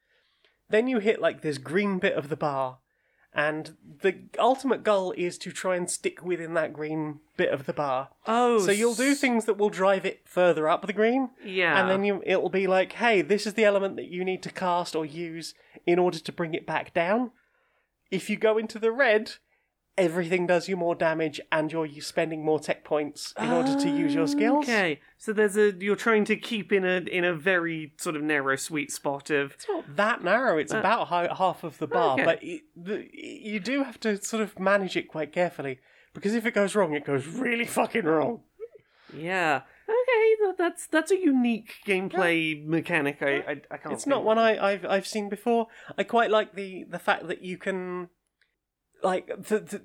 Then 0.69 0.89
you 0.89 0.99
hit 0.99 1.21
like 1.21 1.41
this 1.41 1.57
green 1.57 2.01
bit 2.01 2.15
of 2.15 2.29
the 2.29 2.37
bar 2.37 2.79
and 3.33 3.77
the 4.03 4.25
ultimate 4.37 4.83
goal 4.83 5.13
is 5.17 5.39
to 5.39 5.53
try 5.53 5.77
and 5.77 5.89
stick 5.89 6.25
within 6.25 6.55
that 6.55 6.73
green 6.73 7.21
bit 7.37 7.53
of 7.53 7.67
the 7.67 7.73
bar. 7.73 8.09
Oh, 8.27 8.59
So 8.59 8.73
you'll 8.73 8.97
do 8.97 9.15
things 9.15 9.45
that 9.45 9.57
will 9.57 9.71
drive 9.71 10.05
it 10.05 10.23
further 10.25 10.69
up 10.69 10.85
the 10.85 10.93
green 10.93 11.31
Yeah, 11.45 11.81
and 11.81 11.89
then 11.89 12.03
you 12.03 12.21
it'll 12.27 12.49
be 12.49 12.67
like, 12.67 12.95
"Hey, 12.95 13.23
this 13.23 13.47
is 13.47 13.55
the 13.55 13.65
element 13.65 13.95
that 13.97 14.09
you 14.09 14.25
need 14.25 14.43
to 14.43 14.51
cast 14.51 14.97
or 14.97 15.07
use 15.07 15.55
in 15.87 16.01
order 16.01 16.19
to 16.19 16.33
bring 16.33 16.55
it 16.55 16.67
back 16.67 16.93
down." 16.93 17.31
If 18.11 18.29
you 18.29 18.37
go 18.37 18.59
into 18.59 18.81
the 18.81 18.91
red, 18.91 19.35
everything 19.97 20.47
does 20.47 20.69
you 20.69 20.77
more 20.77 20.95
damage 20.95 21.41
and 21.53 21.71
you're 21.71 21.87
spending 22.01 22.45
more 22.45 22.59
tech 22.59 22.83
points 22.85 23.33
in 23.39 23.51
order 23.51 23.79
to 23.79 23.89
use 23.89 24.13
your 24.15 24.27
skills. 24.27 24.65
Okay, 24.65 25.01
so 25.19 25.33
there's 25.33 25.57
a 25.57 25.73
you're 25.79 25.95
trying 25.97 26.25
to 26.27 26.37
keep 26.37 26.73
in 26.73 26.85
a 26.85 26.99
in 26.99 27.25
a 27.25 27.33
very 27.35 27.93
sort 27.99 28.17
of 28.17 28.23
narrow 28.23 28.57
sweet 28.57 28.91
spot 28.91 29.31
of 29.31 29.53
It's 29.53 29.67
not 29.69 29.97
that 29.97 30.25
narrow. 30.25 30.59
It's 30.59 30.73
about 30.73 31.09
hi- 31.09 31.33
half 31.37 31.63
of 31.65 31.79
the 31.79 31.87
bar, 31.87 32.11
Uh, 32.11 32.15
okay. 32.15 32.25
but 32.25 32.39
it, 32.43 32.63
the, 32.77 33.09
you 33.13 33.61
do 33.61 33.85
have 33.85 34.01
to 34.01 34.23
sort 34.23 34.43
of 34.43 34.59
manage 34.59 34.97
it 34.97 35.09
quite 35.09 35.33
carefully 35.33 35.79
because 36.13 36.35
if 36.35 36.45
it 36.47 36.55
goes 36.55 36.75
wrong, 36.75 36.93
it 36.95 37.05
goes 37.05 37.27
really 37.27 37.65
fucking 37.67 38.05
wrong. 38.05 38.41
yeah. 39.17 39.63
Okay, 39.87 40.35
that, 40.47 40.55
that's 40.59 40.87
that's 40.87 41.11
a 41.13 41.19
unique 41.19 41.75
gameplay 41.87 42.65
mechanic. 42.67 43.19
I 43.21 43.27
I, 43.27 43.61
I 43.71 43.77
can't. 43.77 43.93
It's 43.93 44.07
not 44.07 44.17
think- 44.19 44.27
one 44.27 44.39
I, 44.39 44.59
I've 44.73 44.85
I've 44.87 45.07
seen 45.07 45.29
before. 45.29 45.67
I 45.99 46.03
quite 46.05 46.31
like 46.31 46.55
the 46.55 46.85
the 46.89 46.99
fact 46.99 47.29
that 47.29 47.43
you 47.43 47.59
can, 47.59 48.09
like 49.05 49.29
the 49.29 49.61
the. 49.61 49.83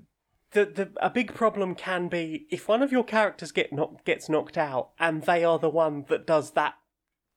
The, 0.51 0.65
the 0.65 0.89
a 0.99 1.11
big 1.11 1.35
problem 1.35 1.75
can 1.75 2.07
be 2.07 2.47
if 2.49 2.67
one 2.67 2.81
of 2.81 2.91
your 2.91 3.03
characters 3.03 3.51
get 3.51 3.71
knock, 3.71 4.03
gets 4.03 4.27
knocked 4.29 4.57
out 4.57 4.89
and 4.99 5.21
they 5.21 5.43
are 5.43 5.59
the 5.59 5.69
one 5.69 6.05
that 6.09 6.25
does 6.25 6.53
that 6.53 6.73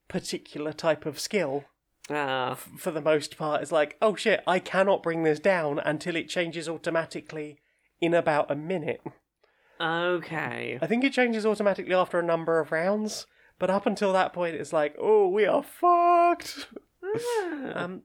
particular 0.08 0.72
type 0.72 1.04
of 1.04 1.20
skill 1.20 1.64
Ah, 2.08 2.52
f- 2.52 2.70
for 2.78 2.90
the 2.90 3.02
most 3.02 3.36
part 3.36 3.60
it's 3.60 3.70
like 3.70 3.98
oh 4.00 4.14
shit 4.16 4.42
I 4.46 4.60
cannot 4.60 5.02
bring 5.02 5.24
this 5.24 5.38
down 5.40 5.78
until 5.80 6.16
it 6.16 6.30
changes 6.30 6.70
automatically 6.70 7.58
in 8.00 8.14
about 8.14 8.50
a 8.50 8.54
minute 8.56 9.02
okay. 9.78 10.78
I 10.80 10.86
think 10.86 11.04
it 11.04 11.12
changes 11.12 11.44
automatically 11.44 11.94
after 11.94 12.18
a 12.18 12.22
number 12.24 12.60
of 12.60 12.72
rounds 12.72 13.26
but 13.58 13.68
up 13.68 13.84
until 13.84 14.14
that 14.14 14.32
point 14.32 14.54
it's 14.56 14.72
like 14.72 14.96
oh 14.98 15.28
we 15.28 15.44
are 15.44 15.62
fucked 15.62 16.66
Ah, 17.04 17.72
Um, 17.84 18.02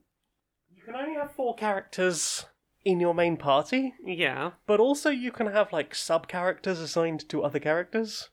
you 0.70 0.82
can 0.84 0.94
only 0.94 1.14
have 1.14 1.32
four 1.32 1.54
characters 1.54 2.44
in 2.88 3.00
your 3.00 3.12
main 3.12 3.36
party, 3.36 3.92
yeah. 4.02 4.52
but 4.66 4.80
also 4.80 5.10
you 5.10 5.30
can 5.30 5.46
have 5.48 5.72
like 5.74 5.94
sub 5.94 6.26
characters 6.26 6.80
assigned 6.80 7.28
to 7.28 7.42
other 7.44 7.58
characters. 7.58 8.30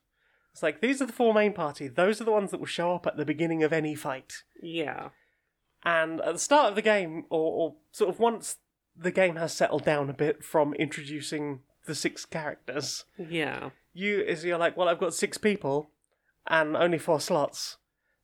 It's 0.54 0.64
like 0.64 0.80
these 0.80 1.02
are 1.02 1.06
the 1.06 1.12
four 1.12 1.34
main 1.34 1.52
party. 1.52 1.90
Those 1.90 2.22
are 2.22 2.24
the 2.24 2.32
ones 2.32 2.52
that 2.52 2.60
will 2.62 2.66
show 2.66 2.96
up 2.96 3.06
at 3.06 3.18
the 3.18 3.26
beginning 3.26 3.64
of 3.64 3.74
any 3.74 3.96
fight. 3.96 4.44
Yeah. 4.62 5.10
And 5.84 6.22
at 6.22 6.34
the 6.34 6.40
start 6.40 6.70
of 6.70 6.76
the 6.76 6.82
game, 6.82 7.26
or, 7.30 7.52
or 7.52 7.76
sort 7.92 8.10
of 8.10 8.20
once 8.22 8.56
the 8.96 9.12
game 9.12 9.36
has 9.36 9.52
settled 9.54 9.84
down 9.84 10.10
a 10.10 10.14
bit 10.14 10.42
from 10.42 10.74
introducing 10.76 11.60
the 11.86 11.94
six 11.94 12.24
characters, 12.26 13.04
Yeah. 13.20 13.72
you 13.94 14.22
is 14.22 14.46
you're 14.46 14.58
like, 14.58 14.78
well, 14.78 14.88
I've 14.88 15.00
got 15.02 15.14
six 15.14 15.38
people 15.38 15.90
and 16.48 16.78
only 16.78 16.98
four 16.98 17.20
slots. 17.20 17.76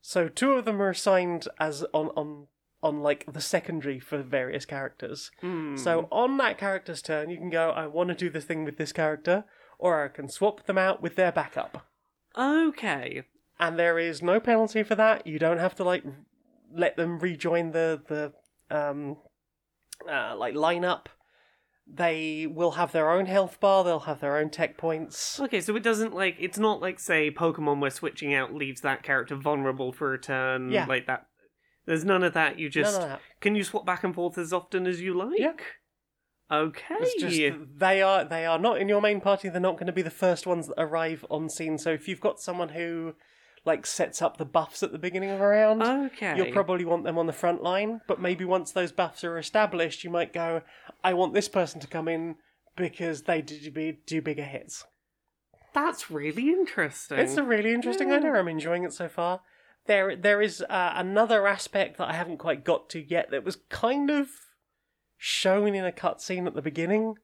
So 0.02 0.30
two 0.30 0.54
of 0.54 0.64
them 0.64 0.82
are 0.82 0.90
assigned 0.92 1.50
as 1.60 1.84
on 1.94 2.08
on 2.16 2.48
on 2.84 3.02
like 3.02 3.26
the 3.32 3.42
secondary 3.42 4.00
for 4.00 4.22
various 4.22 4.66
characters. 4.66 5.32
Hmm. 5.42 5.76
So 5.76 6.08
on 6.12 6.38
that 6.38 6.58
character's 6.58 7.02
turn, 7.02 7.30
you 7.30 7.38
can 7.38 7.50
go, 7.50 7.70
I 7.70 7.88
want 7.88 8.10
to 8.10 8.16
do 8.16 8.30
the 8.30 8.42
thing 8.42 8.66
with 8.66 8.78
this 8.78 8.92
character, 8.92 9.46
or 9.78 10.04
I 10.04 10.08
can 10.08 10.30
swap 10.30 10.66
them 10.66 10.78
out 10.78 11.02
with 11.02 11.16
their 11.16 11.32
backup. 11.32 11.86
Okay. 12.38 13.24
And 13.60 13.78
there 13.78 14.00
is 14.00 14.22
no 14.22 14.40
penalty 14.40 14.84
for 14.84 14.96
that. 14.96 15.28
You 15.28 15.38
don't 15.38 15.60
have 15.60 15.76
to 15.76 15.84
like 15.84 16.04
let 16.74 16.96
them 16.98 17.20
rejoin 17.20 17.72
the 17.72 18.02
the 18.08 18.34
um 18.76 19.18
uh, 20.10 20.36
like 20.36 20.56
lineup. 20.56 21.06
They 21.94 22.48
will 22.48 22.72
have 22.72 22.92
their 22.94 23.12
own 23.12 23.26
health 23.26 23.60
bar. 23.60 23.84
They'll 23.84 24.00
have 24.00 24.22
their 24.22 24.38
own 24.38 24.50
tech 24.50 24.78
points. 24.78 25.40
Okay, 25.40 25.60
so 25.60 25.76
it 25.76 25.84
doesn't 25.84 26.14
like 26.16 26.38
it's 26.40 26.58
not 26.58 26.82
like 26.82 27.00
say 27.00 27.30
Pokemon 27.30 27.80
where 27.82 27.92
switching 27.92 28.34
out 28.34 28.54
leaves 28.54 28.82
that 28.82 29.04
character 29.04 29.36
vulnerable 29.36 29.92
for 29.92 30.14
a 30.14 30.20
turn. 30.20 30.72
Yeah. 30.72 30.86
Like 30.86 31.08
that. 31.08 31.28
There's 31.86 32.06
none 32.06 32.24
of 32.24 32.34
that. 32.34 32.60
You 32.60 32.70
just 32.70 32.94
None 32.94 33.04
of 33.04 33.10
that. 33.10 33.22
can 33.40 33.56
you 33.56 33.64
swap 33.64 33.86
back 33.86 34.04
and 34.04 34.14
forth 34.14 34.38
as 34.38 34.54
often 34.54 34.86
as 34.86 35.02
you 35.02 35.14
like. 35.14 35.40
Yeah. 35.40 35.54
Okay. 36.52 36.96
It's 37.00 37.22
just 37.22 37.58
they 37.78 38.02
are 38.02 38.26
they 38.26 38.46
are 38.46 38.60
not 38.60 38.80
in 38.80 38.90
your 38.90 39.02
main 39.02 39.22
party. 39.22 39.50
They're 39.50 39.62
not 39.62 39.76
going 39.76 39.88
to 39.88 39.94
be 39.94 40.02
the 40.02 40.10
first 40.10 40.46
ones 40.46 40.68
that 40.68 40.80
arrive 40.80 41.26
on 41.30 41.50
scene. 41.50 41.78
So 41.78 41.92
if 41.92 42.08
you've 42.08 42.20
got 42.20 42.40
someone 42.40 42.70
who 42.70 43.14
like 43.64 43.86
sets 43.86 44.22
up 44.22 44.38
the 44.38 44.46
buffs 44.46 44.84
at 44.84 44.92
the 44.92 44.98
beginning 44.98 45.30
of 45.30 45.40
a 45.40 45.48
round, 45.48 45.82
okay. 45.84 46.36
you'll 46.36 46.52
probably 46.52 46.84
want 46.84 47.04
them 47.04 47.18
on 47.18 47.28
the 47.28 47.34
front 47.34 47.64
line. 47.64 48.02
But 48.08 48.20
maybe 48.20 48.44
once 48.44 48.72
those 48.72 48.92
buffs 48.92 49.24
are 49.24 49.38
established, 49.38 50.04
you 50.04 50.10
might 50.10 50.34
go, 50.34 50.62
I 51.04 51.14
want 51.14 51.34
this 51.34 51.48
person 51.48 51.80
to 51.80 51.88
come 51.88 52.08
in 52.08 52.36
because 52.76 53.24
they 53.24 53.42
do, 53.42 53.72
be, 53.72 54.00
do 54.06 54.22
bigger 54.22 54.44
hits. 54.44 54.84
That's 55.74 56.12
really 56.12 56.50
interesting. 56.50 57.20
It's 57.20 57.38
a 57.38 57.44
really 57.44 57.74
interesting 57.74 58.12
idea. 58.12 58.34
I'm 58.34 58.48
enjoying 58.48 58.84
it 58.84 58.94
so 58.94 59.08
far. 59.08 59.42
There, 59.88 60.16
there 60.16 60.42
is 60.42 60.62
uh, 60.62 60.94
another 60.96 61.48
aspect 61.48 61.98
that 61.98 62.08
I 62.10 62.14
haven't 62.14 62.38
quite 62.38 62.64
got 62.64 62.90
to 62.92 63.02
yet 63.02 63.32
that 63.32 63.44
was 63.44 63.58
kind 63.70 64.10
of 64.10 64.28
shown 65.18 65.76
in 65.76 65.86
a 65.86 65.92
cutscene 65.92 66.48
at 66.48 66.54
the 66.56 66.62
beginning. 66.62 67.16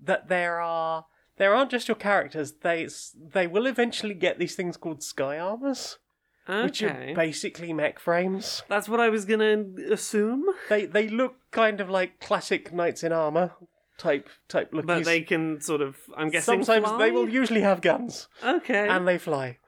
That 0.00 0.28
there 0.28 0.60
are 0.60 1.06
there 1.38 1.54
aren't 1.54 1.70
just 1.70 1.88
your 1.88 1.94
characters. 1.96 2.52
They 2.62 2.88
they 3.16 3.46
will 3.46 3.66
eventually 3.66 4.14
get 4.14 4.38
these 4.38 4.54
things 4.54 4.76
called 4.76 5.02
sky 5.02 5.38
armors, 5.38 5.98
which 6.46 6.82
are 6.82 7.12
basically 7.14 7.72
mech 7.72 7.98
frames. 7.98 8.62
That's 8.68 8.88
what 8.88 9.00
I 9.00 9.08
was 9.08 9.24
gonna 9.24 9.64
assume. 9.90 10.44
They 10.68 10.86
they 10.86 11.08
look 11.08 11.36
kind 11.50 11.80
of 11.80 11.88
like 11.88 12.20
classic 12.20 12.72
knights 12.74 13.02
in 13.02 13.12
armor 13.12 13.52
type 13.98 14.28
type 14.48 14.72
lookies. 14.72 14.86
But 14.86 15.04
they 15.06 15.22
can 15.22 15.60
sort 15.62 15.80
of, 15.80 15.96
I'm 16.14 16.28
guessing, 16.28 16.62
Sometimes 16.64 16.86
fly? 16.86 16.98
they 16.98 17.10
will 17.10 17.28
usually 17.28 17.62
have 17.62 17.80
guns 17.80 18.28
Okay. 18.44 18.86
and 18.88 19.08
they 19.08 19.16
fly. 19.16 19.58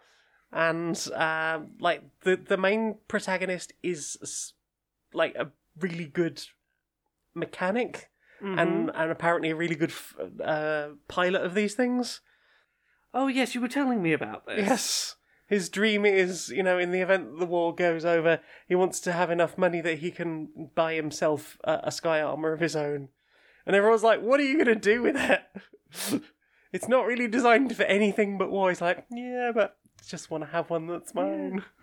And 0.52 0.96
um, 1.14 1.72
like 1.80 2.02
the 2.22 2.36
the 2.36 2.56
main 2.56 2.96
protagonist 3.08 3.72
is 3.82 4.52
like 5.12 5.34
a 5.34 5.50
really 5.78 6.06
good 6.06 6.42
mechanic 7.34 8.10
Mhm. 8.42 8.60
and 8.60 8.90
and 8.94 9.10
apparently 9.10 9.50
a 9.50 9.56
really 9.56 9.74
good 9.74 9.90
f- 9.90 10.14
uh, 10.44 10.90
pilot 11.08 11.42
of 11.42 11.54
these 11.54 11.74
things. 11.74 12.20
oh 13.14 13.26
yes, 13.26 13.54
you 13.54 13.60
were 13.60 13.68
telling 13.68 14.00
me 14.02 14.12
about 14.12 14.46
this. 14.46 14.58
Yes. 14.68 15.14
His 15.48 15.68
dream 15.70 16.04
is, 16.04 16.50
you 16.50 16.62
know, 16.62 16.78
in 16.78 16.92
the 16.92 17.00
event 17.00 17.38
the 17.38 17.46
war 17.46 17.74
goes 17.74 18.04
over, 18.04 18.40
he 18.68 18.74
wants 18.74 19.00
to 19.00 19.12
have 19.12 19.30
enough 19.30 19.56
money 19.56 19.80
that 19.80 19.98
he 20.00 20.10
can 20.10 20.70
buy 20.74 20.92
himself 20.94 21.56
a, 21.64 21.80
a 21.84 21.90
sky 21.90 22.20
armor 22.20 22.52
of 22.52 22.60
his 22.60 22.76
own. 22.76 23.08
And 23.66 23.74
everyone's 23.74 24.04
like, 24.04 24.20
what 24.20 24.40
are 24.40 24.44
you 24.44 24.54
going 24.62 24.66
to 24.66 24.74
do 24.94 25.00
with 25.02 25.16
it? 25.16 26.22
it's 26.72 26.86
not 26.86 27.06
really 27.06 27.26
designed 27.28 27.74
for 27.74 27.84
anything 27.84 28.36
but 28.36 28.50
war. 28.50 28.68
He's 28.68 28.82
like, 28.82 29.06
yeah, 29.10 29.50
but 29.54 29.77
just 30.06 30.30
want 30.30 30.44
to 30.44 30.50
have 30.50 30.70
one 30.70 30.86
that's 30.86 31.14
mine. 31.14 31.64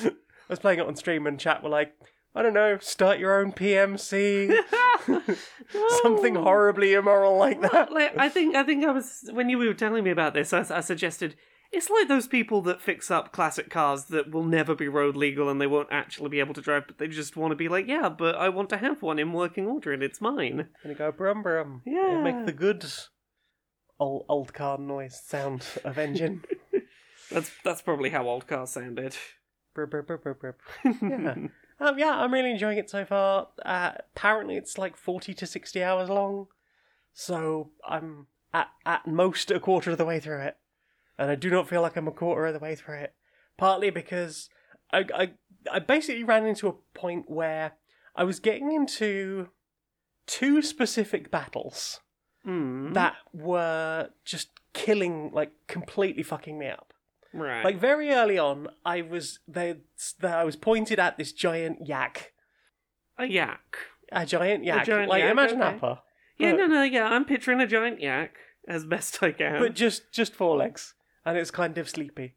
I 0.00 0.12
was 0.48 0.58
playing 0.58 0.78
it 0.78 0.86
on 0.86 0.96
stream 0.96 1.26
and 1.26 1.38
chat 1.38 1.62
were 1.62 1.68
like, 1.68 1.92
I 2.34 2.42
don't 2.42 2.54
know, 2.54 2.78
start 2.78 3.18
your 3.18 3.40
own 3.40 3.52
PMC. 3.52 4.54
Something 6.02 6.34
horribly 6.36 6.94
immoral 6.94 7.36
like 7.36 7.60
that. 7.60 7.92
like 7.92 8.16
I 8.16 8.28
think 8.28 8.54
I 8.54 8.62
think 8.62 8.84
I 8.84 8.92
was 8.92 9.28
when 9.32 9.48
you 9.48 9.58
were 9.58 9.74
telling 9.74 10.04
me 10.04 10.10
about 10.10 10.34
this, 10.34 10.52
I, 10.52 10.64
I 10.70 10.80
suggested 10.80 11.36
it's 11.70 11.90
like 11.90 12.08
those 12.08 12.26
people 12.26 12.62
that 12.62 12.80
fix 12.80 13.10
up 13.10 13.32
classic 13.32 13.68
cars 13.70 14.06
that 14.06 14.30
will 14.30 14.44
never 14.44 14.74
be 14.74 14.88
road 14.88 15.16
legal 15.16 15.48
and 15.50 15.60
they 15.60 15.66
won't 15.66 15.88
actually 15.90 16.30
be 16.30 16.40
able 16.40 16.54
to 16.54 16.62
drive, 16.62 16.84
but 16.86 16.98
they 16.98 17.08
just 17.08 17.36
want 17.36 17.52
to 17.52 17.56
be 17.56 17.68
like, 17.68 17.86
yeah, 17.86 18.08
but 18.08 18.34
I 18.36 18.48
want 18.48 18.70
to 18.70 18.78
have 18.78 19.02
one 19.02 19.18
in 19.18 19.32
working 19.32 19.66
order 19.66 19.92
and 19.92 20.02
it's 20.02 20.20
mine. 20.20 20.68
And 20.82 20.92
you 20.92 20.94
go 20.94 21.12
brum 21.12 21.42
brum. 21.42 21.82
Yeah. 21.84 22.12
It'll 22.12 22.22
make 22.22 22.46
the 22.46 22.52
good 22.52 22.90
old 24.00 24.24
old 24.28 24.52
car 24.52 24.78
noise 24.78 25.20
sound 25.24 25.64
of 25.84 25.98
engine. 25.98 26.44
That's 27.30 27.50
that's 27.62 27.82
probably 27.82 28.08
how 28.08 28.26
old 28.26 28.46
cars 28.46 28.70
sounded. 28.70 29.14
brr, 29.74 29.84
brr, 29.84 30.02
brr, 30.02 30.16
brr, 30.16 30.34
brr. 30.34 30.56
Yeah. 31.02 31.34
Um, 31.80 31.98
yeah, 31.98 32.16
I'm 32.16 32.32
really 32.32 32.50
enjoying 32.50 32.78
it 32.78 32.90
so 32.90 33.04
far. 33.04 33.48
Uh, 33.64 33.92
apparently, 34.16 34.56
it's 34.56 34.78
like 34.78 34.96
40 34.96 35.34
to 35.34 35.46
60 35.46 35.82
hours 35.82 36.08
long. 36.08 36.48
So 37.12 37.70
I'm 37.86 38.26
at, 38.52 38.68
at 38.84 39.06
most 39.06 39.50
a 39.50 39.60
quarter 39.60 39.92
of 39.92 39.98
the 39.98 40.04
way 40.04 40.18
through 40.20 40.40
it. 40.40 40.56
And 41.18 41.30
I 41.30 41.34
do 41.34 41.50
not 41.50 41.68
feel 41.68 41.82
like 41.82 41.96
I'm 41.96 42.08
a 42.08 42.12
quarter 42.12 42.46
of 42.46 42.54
the 42.54 42.58
way 42.58 42.74
through 42.74 42.98
it. 42.98 43.14
Partly 43.56 43.90
because 43.90 44.48
I, 44.92 45.04
I, 45.14 45.30
I 45.70 45.78
basically 45.80 46.24
ran 46.24 46.46
into 46.46 46.68
a 46.68 46.98
point 46.98 47.30
where 47.30 47.72
I 48.16 48.24
was 48.24 48.40
getting 48.40 48.72
into 48.72 49.50
two 50.26 50.62
specific 50.62 51.30
battles 51.30 52.00
Hmm. 52.48 52.94
that 52.94 53.14
were 53.34 54.08
just 54.24 54.48
killing, 54.72 55.30
like, 55.34 55.52
completely 55.66 56.22
fucking 56.22 56.58
me 56.58 56.68
up. 56.68 56.94
right. 57.34 57.62
Like 57.62 57.78
very 57.78 58.10
early 58.10 58.38
on, 58.38 58.68
I 58.86 59.02
was 59.02 59.40
they, 59.46 59.76
they 60.20 60.28
I 60.28 60.44
was 60.44 60.56
pointed 60.56 60.98
at 60.98 61.18
this 61.18 61.32
giant 61.32 61.86
yak, 61.86 62.32
a 63.18 63.26
yak. 63.26 63.76
a 64.10 64.24
giant 64.24 64.64
yak. 64.64 64.82
A 64.82 64.86
giant 64.86 65.10
like 65.10 65.20
yak, 65.22 65.32
imagine 65.32 65.60
okay. 65.62 65.76
Appa, 65.76 66.02
Yeah, 66.38 66.52
no, 66.52 66.66
no, 66.66 66.82
yeah. 66.84 67.06
I'm 67.06 67.26
picturing 67.26 67.60
a 67.60 67.66
giant 67.66 68.00
yak 68.00 68.32
as 68.66 68.84
best 68.86 69.22
I 69.22 69.32
can. 69.32 69.60
but 69.60 69.74
just 69.74 70.10
just 70.10 70.34
four 70.34 70.56
legs, 70.56 70.94
and 71.26 71.36
it's 71.36 71.50
kind 71.50 71.76
of 71.76 71.86
sleepy. 71.90 72.34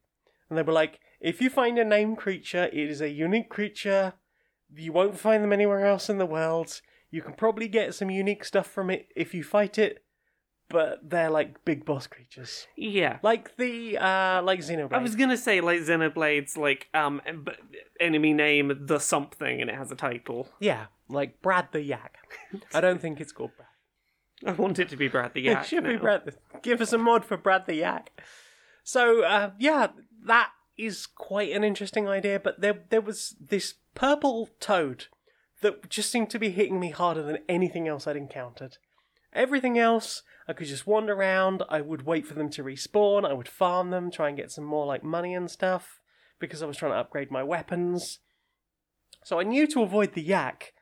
And 0.49 0.57
they 0.57 0.63
were 0.63 0.73
like, 0.73 0.99
if 1.21 1.39
you 1.41 1.49
find 1.49 1.79
a 1.79 1.85
named 1.85 2.17
creature, 2.17 2.65
it 2.73 2.89
is 2.89 2.99
a 2.99 3.09
unique 3.09 3.47
creature. 3.49 4.13
You 4.75 4.91
won't 4.91 5.17
find 5.17 5.41
them 5.41 5.53
anywhere 5.53 5.85
else 5.85 6.09
in 6.09 6.17
the 6.17 6.25
world. 6.25 6.81
You 7.11 7.21
can 7.21 7.33
probably 7.33 7.67
get 7.67 7.93
some 7.93 8.09
unique 8.09 8.45
stuff 8.45 8.67
from 8.67 8.89
it 8.89 9.09
if 9.15 9.33
you 9.33 9.43
fight 9.43 9.77
it, 9.77 10.03
but 10.69 10.99
they're 11.03 11.29
like 11.29 11.63
big 11.65 11.85
boss 11.85 12.07
creatures, 12.07 12.67
yeah. 12.77 13.19
like 13.21 13.57
the 13.57 13.97
uh 13.97 14.41
like 14.41 14.61
Xenoblade. 14.61 14.93
I 14.93 14.99
was 14.99 15.15
gonna 15.15 15.37
say 15.37 15.59
like 15.61 15.81
Xenoblade's 15.81 16.55
like 16.55 16.87
um 16.93 17.21
enemy 17.99 18.33
name 18.33 18.85
the 18.85 18.99
something 18.99 19.61
and 19.61 19.69
it 19.69 19.75
has 19.75 19.91
a 19.91 19.95
title. 19.95 20.47
Yeah, 20.59 20.85
like 21.09 21.41
Brad 21.41 21.67
the 21.73 21.81
Yak. 21.81 22.15
I 22.73 22.81
don't 22.81 23.01
think 23.01 23.19
it's 23.19 23.33
called 23.33 23.51
Brad. 23.57 23.67
I 24.45 24.59
want 24.59 24.79
it 24.79 24.89
to 24.89 24.97
be 24.97 25.07
Brad 25.07 25.33
the 25.33 25.41
Yak. 25.41 25.65
it 25.65 25.67
should 25.67 25.83
be. 25.83 25.97
Brad. 25.97 26.25
The, 26.25 26.33
give 26.61 26.81
us 26.81 26.93
a 26.93 26.97
mod 26.97 27.25
for 27.25 27.37
Brad 27.37 27.65
the 27.65 27.75
Yak. 27.75 28.09
So 28.83 29.23
uh, 29.23 29.51
yeah, 29.59 29.87
that 30.25 30.51
is 30.77 31.05
quite 31.05 31.51
an 31.51 31.63
interesting 31.63 32.07
idea. 32.07 32.39
But 32.39 32.61
there 32.61 32.79
there 32.89 33.01
was 33.01 33.35
this 33.39 33.75
purple 33.93 34.49
toad 34.59 35.07
that 35.61 35.89
just 35.89 36.11
seemed 36.11 36.29
to 36.31 36.39
be 36.39 36.51
hitting 36.51 36.79
me 36.79 36.89
harder 36.89 37.23
than 37.23 37.39
anything 37.47 37.87
else 37.87 38.07
I'd 38.07 38.15
encountered. 38.15 38.77
Everything 39.33 39.79
else, 39.79 40.23
I 40.47 40.53
could 40.53 40.67
just 40.67 40.87
wander 40.87 41.13
around. 41.13 41.63
I 41.69 41.81
would 41.81 42.05
wait 42.05 42.27
for 42.27 42.33
them 42.33 42.49
to 42.51 42.63
respawn. 42.63 43.25
I 43.25 43.33
would 43.33 43.47
farm 43.47 43.89
them, 43.89 44.11
try 44.11 44.27
and 44.27 44.37
get 44.37 44.51
some 44.51 44.65
more 44.65 44.85
like 44.85 45.03
money 45.03 45.33
and 45.33 45.49
stuff 45.49 46.01
because 46.39 46.61
I 46.61 46.65
was 46.65 46.77
trying 46.77 46.91
to 46.91 46.97
upgrade 46.97 47.31
my 47.31 47.43
weapons. 47.43 48.19
So 49.23 49.39
I 49.39 49.43
knew 49.43 49.67
to 49.67 49.83
avoid 49.83 50.13
the 50.13 50.21
yak. 50.21 50.73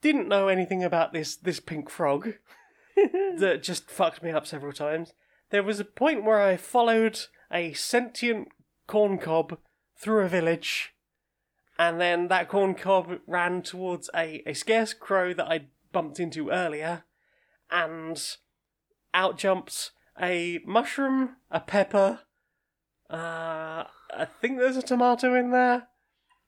Didn't 0.00 0.28
know 0.28 0.48
anything 0.48 0.82
about 0.82 1.12
this 1.12 1.36
this 1.36 1.60
pink 1.60 1.90
frog 1.90 2.34
that 2.96 3.62
just 3.62 3.90
fucked 3.90 4.22
me 4.22 4.30
up 4.30 4.46
several 4.46 4.72
times. 4.72 5.12
There 5.50 5.62
was 5.62 5.80
a 5.80 5.84
point 5.84 6.24
where 6.24 6.40
I 6.40 6.56
followed 6.56 7.18
a 7.52 7.72
sentient 7.72 8.48
corn 8.86 9.18
cob 9.18 9.58
through 10.00 10.24
a 10.24 10.28
village, 10.28 10.94
and 11.80 11.98
then 11.98 12.28
that 12.28 12.46
corn 12.46 12.74
cob 12.74 13.20
ran 13.26 13.62
towards 13.62 14.10
a, 14.14 14.42
a 14.44 14.52
scarecrow 14.52 15.32
that 15.32 15.48
I'd 15.48 15.68
bumped 15.92 16.20
into 16.20 16.50
earlier, 16.50 17.04
and 17.70 18.22
out 19.14 19.38
jumps 19.38 19.92
a 20.20 20.60
mushroom, 20.66 21.36
a 21.50 21.58
pepper, 21.58 22.20
uh, 23.08 23.84
I 24.14 24.26
think 24.42 24.58
there's 24.58 24.76
a 24.76 24.82
tomato 24.82 25.34
in 25.34 25.52
there, 25.52 25.88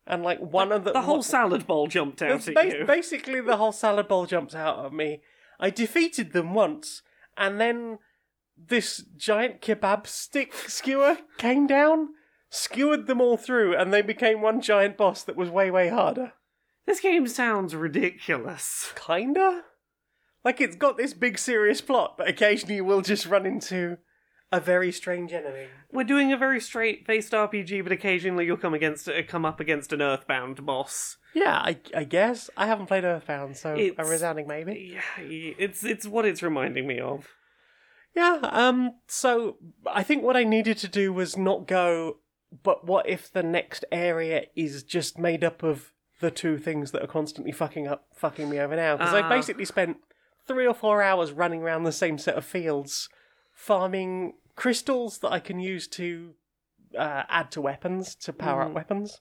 and 0.07 0.23
like 0.23 0.39
one 0.39 0.71
of 0.71 0.85
the 0.85 0.93
The 0.93 1.01
whole 1.01 1.23
salad 1.23 1.67
bowl 1.67 1.87
jumped 1.87 2.21
out 2.21 2.47
at 2.47 2.55
bas- 2.55 2.75
you. 2.75 2.85
Basically, 2.85 3.41
the 3.41 3.57
whole 3.57 3.73
salad 3.73 4.09
bowl 4.09 4.27
jumps 4.27 4.55
out 4.55 4.85
at 4.85 4.93
me. 4.93 5.23
I 5.59 5.71
defeated 5.71 6.35
them 6.35 6.53
once, 6.53 7.01
and 7.39 7.59
then 7.59 8.01
this 8.55 9.03
giant 9.17 9.63
kebab 9.63 10.07
stick 10.07 10.53
skewer 10.53 11.17
came 11.39 11.67
down, 11.67 12.11
skewered 12.53 13.07
them 13.07 13.21
all 13.21 13.37
through, 13.39 13.75
and 13.75 13.93
they 13.93 14.03
became 14.03 14.41
one 14.43 14.61
giant 14.61 14.97
boss 14.99 15.23
that 15.25 15.37
was 15.37 15.49
way, 15.49 15.71
way 15.71 15.89
harder. 15.89 16.35
This 16.87 17.01
game 17.01 17.27
sounds 17.27 17.75
ridiculous. 17.75 18.93
Kinda? 18.95 19.63
Like 20.45 20.61
it's 20.61 20.77
got 20.77 20.97
this 20.97 21.15
big 21.15 21.39
serious 21.39 21.81
plot, 21.81 22.17
but 22.19 22.29
occasionally 22.29 22.77
you 22.77 22.85
will 22.85 23.01
just 23.01 23.27
run 23.27 23.47
into 23.47 23.97
a 24.51 24.61
very 24.61 24.93
strange 24.93 25.33
enemy. 25.33 25.69
We're 25.91 26.05
doing 26.05 26.31
a 26.33 26.37
very 26.37 26.61
straight-faced 26.61 27.33
RPG, 27.33 27.83
but 27.85 27.93
occasionally 27.93 28.45
you'll 28.45 28.57
come 28.59 28.75
against 28.75 29.09
uh, 29.09 29.23
come 29.27 29.45
up 29.47 29.61
against 29.61 29.93
an 29.93 30.03
Earthbound 30.03 30.67
boss. 30.67 31.17
Yeah, 31.35 31.57
I, 31.57 31.79
I 31.97 32.05
guess. 32.05 32.51
I 32.57 32.67
haven't 32.67 32.87
played 32.87 33.05
Earthbound, 33.05 33.57
so 33.57 33.75
a 33.75 33.79
It's- 33.79 34.11
resounding 34.11 34.47
maybe. 34.47 34.93
Yeah, 34.95 35.25
it's 35.25 35.85
it's 35.85 36.07
what 36.07 36.27
it's 36.27 36.43
reminding 36.43 36.87
me 36.87 36.99
of. 37.01 37.29
Yeah, 38.15 38.41
um, 38.43 38.97
so 39.07 39.57
I 39.91 40.03
think 40.03 40.23
what 40.23 40.37
I 40.37 40.45
needed 40.45 40.77
to 40.79 40.89
do 40.89 41.15
was 41.15 41.39
not 41.39 41.67
go, 41.67 42.19
but 42.63 42.85
what 42.87 43.09
if 43.09 43.33
the 43.33 43.43
next 43.43 43.85
area 43.93 44.47
is 44.55 44.83
just 44.83 45.19
made 45.19 45.43
up 45.45 45.63
of 45.63 45.93
the 46.21 46.31
two 46.31 46.59
things 46.59 46.91
that 46.93 47.03
are 47.03 47.07
constantly 47.09 47.53
fucking 47.53 47.87
up, 47.89 48.07
fucking 48.15 48.49
me 48.51 48.59
over 48.61 48.77
now? 48.77 48.97
Because 48.97 49.15
I 49.15 49.23
Ah. 49.23 49.29
basically 49.29 49.65
spent 49.65 49.99
three 50.47 50.67
or 50.67 50.75
four 50.75 51.03
hours 51.03 51.33
running 51.33 51.63
around 51.63 51.85
the 51.85 51.93
same 51.93 52.19
set 52.19 52.35
of 52.37 52.45
fields, 52.45 53.09
farming 53.53 54.35
crystals 54.57 55.19
that 55.21 55.33
I 55.33 55.41
can 55.41 55.59
use 55.61 55.87
to 55.89 56.35
uh, 56.95 57.23
add 57.31 57.51
to 57.51 57.61
weapons, 57.63 58.15
to 58.17 58.35
power 58.35 58.61
up 58.61 58.69
Mhm. 58.71 58.75
weapons, 58.75 59.21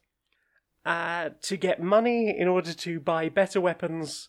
uh, 0.86 1.30
to 1.42 1.56
get 1.56 1.82
money 1.82 2.38
in 2.38 2.50
order 2.50 2.74
to 2.74 3.00
buy 3.00 3.30
better 3.30 3.62
weapons 3.62 4.28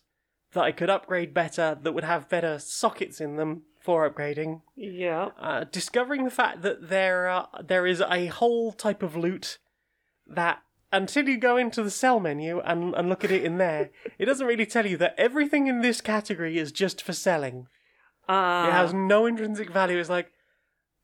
that 0.53 0.63
I 0.63 0.71
could 0.71 0.89
upgrade 0.89 1.33
better, 1.33 1.77
that 1.81 1.91
would 1.91 2.05
have 2.05 2.29
better 2.29 2.57
sockets 2.57 3.19
in 3.19 3.35
them 3.35 3.63
for 3.83 4.09
upgrading 4.09 4.61
Yeah. 4.75 5.29
uh, 5.39 5.65
discovering 5.65 6.23
the 6.23 6.31
fact 6.31 6.61
that 6.61 6.89
there 6.89 7.27
are, 7.27 7.49
there 7.63 7.85
is 7.85 8.01
a 8.01 8.27
whole 8.27 8.71
type 8.71 9.03
of 9.03 9.15
loot 9.15 9.57
that 10.25 10.61
until 10.91 11.27
you 11.27 11.37
go 11.37 11.57
into 11.57 11.83
the 11.83 11.89
sell 11.91 12.19
menu 12.19 12.59
and, 12.61 12.93
and 12.95 13.09
look 13.09 13.23
at 13.23 13.31
it 13.31 13.43
in 13.43 13.57
there, 13.57 13.89
it 14.19 14.25
doesn't 14.25 14.47
really 14.47 14.65
tell 14.65 14.85
you 14.85 14.95
that 14.97 15.15
everything 15.17 15.67
in 15.67 15.81
this 15.81 15.99
category 16.01 16.57
is 16.57 16.71
just 16.71 17.01
for 17.01 17.13
selling. 17.13 17.67
Uh, 18.29 18.65
it 18.69 18.71
has 18.71 18.93
no 18.93 19.25
intrinsic 19.25 19.69
value. 19.69 19.97
It's 19.97 20.09
like, 20.09 20.31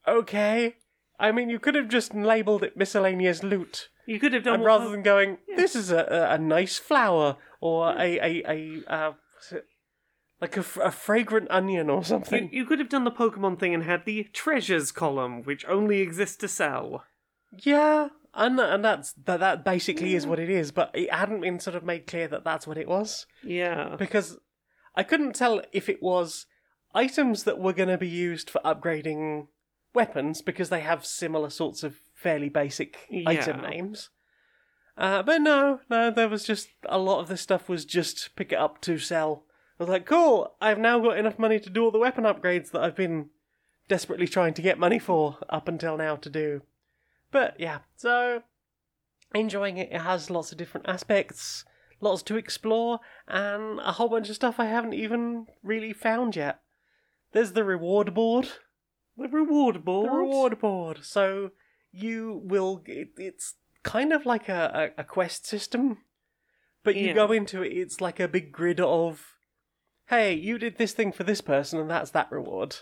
okay. 0.07 0.75
I 1.19 1.31
mean, 1.33 1.49
you 1.49 1.59
could 1.59 1.75
have 1.75 1.89
just 1.89 2.15
labeled 2.15 2.63
it 2.63 2.77
miscellaneous 2.77 3.43
loot, 3.43 3.89
you 4.05 4.19
could 4.19 4.33
have 4.33 4.43
done 4.43 4.55
and 4.55 4.63
rather 4.63 4.89
than 4.89 5.03
going, 5.03 5.37
this 5.55 5.75
is 5.75 5.91
a, 5.91 5.99
a, 6.09 6.35
a 6.35 6.37
nice 6.37 6.77
flower 6.77 7.35
or 7.59 7.89
a 7.91 8.19
a 8.19 8.43
a 8.47 8.83
uh, 8.87 9.11
what's 9.35 9.51
it? 9.51 9.65
Like 10.41 10.55
a, 10.57 10.65
a 10.81 10.91
fragrant 10.91 11.47
onion 11.51 11.89
or 11.89 12.03
something. 12.03 12.49
you 12.51 12.65
could 12.65 12.79
have 12.79 12.89
done 12.89 13.03
the 13.03 13.11
Pokemon 13.11 13.59
thing 13.59 13.73
and 13.73 13.83
had 13.83 14.05
the 14.05 14.23
treasures 14.33 14.91
column, 14.91 15.43
which 15.43 15.65
only 15.67 15.99
exists 16.01 16.37
to 16.37 16.47
sell. 16.47 17.03
Yeah, 17.57 18.09
and 18.33 18.59
and 18.59 18.85
that's 18.85 19.13
that. 19.25 19.39
That 19.39 19.65
basically 19.65 20.15
is 20.15 20.27
what 20.27 20.39
it 20.39 20.49
is. 20.49 20.71
But 20.71 20.91
it 20.93 21.11
hadn't 21.11 21.41
been 21.41 21.59
sort 21.59 21.75
of 21.75 21.83
made 21.83 22.07
clear 22.07 22.27
that 22.27 22.43
that's 22.43 22.67
what 22.67 22.77
it 22.77 22.87
was 22.87 23.25
Yeah. 23.43 23.95
because 23.97 24.37
I 24.95 25.03
couldn't 25.03 25.33
tell 25.35 25.61
if 25.71 25.89
it 25.89 26.01
was 26.01 26.45
items 26.93 27.43
that 27.43 27.59
were 27.59 27.73
going 27.73 27.89
to 27.89 27.97
be 27.97 28.07
used 28.07 28.49
for 28.49 28.61
upgrading 28.63 29.47
weapons 29.93 30.41
because 30.41 30.69
they 30.69 30.81
have 30.81 31.05
similar 31.05 31.49
sorts 31.49 31.83
of 31.83 31.95
fairly 32.15 32.49
basic 32.49 32.97
item 33.25 33.61
names. 33.61 34.09
Uh, 34.97 35.23
but 35.23 35.39
no, 35.41 35.79
no, 35.89 36.11
there 36.11 36.27
was 36.27 36.43
just 36.43 36.67
a 36.87 36.97
lot 36.97 37.19
of 37.21 37.27
this 37.29 37.41
stuff 37.41 37.69
was 37.69 37.85
just 37.85 38.35
pick 38.35 38.51
it 38.51 38.57
up 38.59 38.81
to 38.81 38.97
sell. 38.99 39.45
I 39.79 39.83
was 39.83 39.89
like, 39.89 40.05
cool, 40.05 40.55
I've 40.59 40.77
now 40.79 40.99
got 40.99 41.17
enough 41.17 41.39
money 41.39 41.59
to 41.59 41.69
do 41.69 41.83
all 41.85 41.91
the 41.91 41.99
weapon 41.99 42.25
upgrades 42.25 42.71
that 42.71 42.81
I've 42.81 42.95
been 42.95 43.29
desperately 43.87 44.27
trying 44.27 44.53
to 44.55 44.61
get 44.61 44.77
money 44.77 44.99
for 44.99 45.37
up 45.49 45.67
until 45.67 45.95
now 45.97 46.15
to 46.17 46.29
do. 46.29 46.61
But 47.31 47.55
yeah, 47.59 47.79
so 47.95 48.43
enjoying 49.33 49.77
it. 49.77 49.89
It 49.91 50.01
has 50.01 50.29
lots 50.29 50.51
of 50.51 50.57
different 50.57 50.87
aspects, 50.89 51.63
lots 52.01 52.23
to 52.23 52.35
explore, 52.37 52.99
and 53.27 53.79
a 53.79 53.93
whole 53.93 54.09
bunch 54.09 54.29
of 54.29 54.35
stuff 54.35 54.59
I 54.59 54.65
haven't 54.65 54.93
even 54.95 55.47
really 55.63 55.93
found 55.93 56.35
yet. 56.35 56.59
There's 57.31 57.53
the 57.53 57.63
reward 57.63 58.13
board. 58.13 58.49
The 59.17 59.27
reward 59.27 59.85
board. 59.85 60.07
The 60.07 60.13
reward 60.13 60.59
board. 60.59 60.99
So 61.03 61.51
you 61.91 62.41
will. 62.43 62.81
It, 62.85 63.09
it's 63.17 63.55
kind 63.83 64.11
of 64.11 64.25
like 64.25 64.49
a, 64.49 64.91
a, 64.97 65.01
a 65.01 65.03
quest 65.03 65.45
system, 65.45 65.99
but 66.83 66.95
you 66.95 67.07
Yeah. 67.07 67.13
go 67.13 67.31
into 67.31 67.61
it. 67.61 67.69
It's 67.69 68.01
like 68.01 68.19
a 68.19 68.27
big 68.27 68.51
grid 68.51 68.79
of, 68.79 69.35
hey, 70.09 70.33
you 70.33 70.57
did 70.57 70.77
this 70.77 70.93
thing 70.93 71.11
for 71.11 71.23
this 71.23 71.41
person, 71.41 71.79
and 71.79 71.89
that's 71.89 72.11
that 72.11 72.31
reward. 72.31 72.77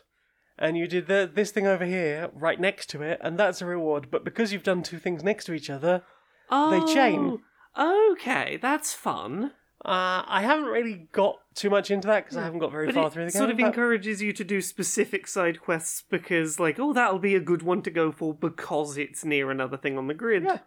And 0.60 0.76
you 0.78 0.88
did 0.88 1.08
the, 1.08 1.30
this 1.32 1.52
thing 1.52 1.68
over 1.68 1.86
here, 1.86 2.30
right 2.34 2.60
next 2.60 2.90
to 2.92 3.02
it, 3.04 3.20
and 3.22 3.38
that's 3.38 3.62
a 3.62 3.66
reward. 3.66 4.10
But 4.10 4.24
because 4.26 4.52
you've 4.52 4.64
done 4.64 4.82
two 4.82 4.98
things 4.98 5.24
next 5.24 5.46
to 5.46 5.54
each 5.54 5.70
other, 5.70 6.04
Oh, 6.50 6.72
They 6.86 6.94
chain. 6.94 7.40
Okay, 7.78 8.58
that's 8.62 8.94
fun. 8.94 9.52
uh, 9.86 10.24
I 10.26 10.42
haven't 10.42 10.66
really 10.66 11.08
got 11.12 11.40
too 11.54 11.70
much 11.70 11.92
into 11.92 12.08
that 12.08 12.24
because 12.26 12.38
I 12.38 12.44
haven't 12.44 12.60
got 12.60 12.72
very 12.72 12.88
But 12.88 12.96
far 12.96 13.10
through 13.12 13.26
the 13.26 13.32
game. 13.32 13.36
It 13.36 13.38
sort 13.38 13.50
of 13.52 13.58
but- 13.58 13.66
encourages 13.68 14.22
you 14.22 14.34
to 14.34 14.44
do 14.44 14.62
specific 14.62 15.28
side 15.28 15.62
quests 15.62 16.04
because, 16.10 16.60
like, 16.60 16.80
oh, 16.80 16.94
that'll 16.94 17.20
be 17.20 17.36
a 17.36 17.40
good 17.40 17.62
one 17.62 17.82
to 17.84 17.92
go 17.92 18.12
for 18.12 18.34
because 18.34 18.98
it's 18.98 19.24
near 19.26 19.52
another 19.52 19.78
thing 19.78 19.98
on 19.98 20.08
the 20.08 20.14
grid. 20.14 20.44
Yeah. 20.44 20.60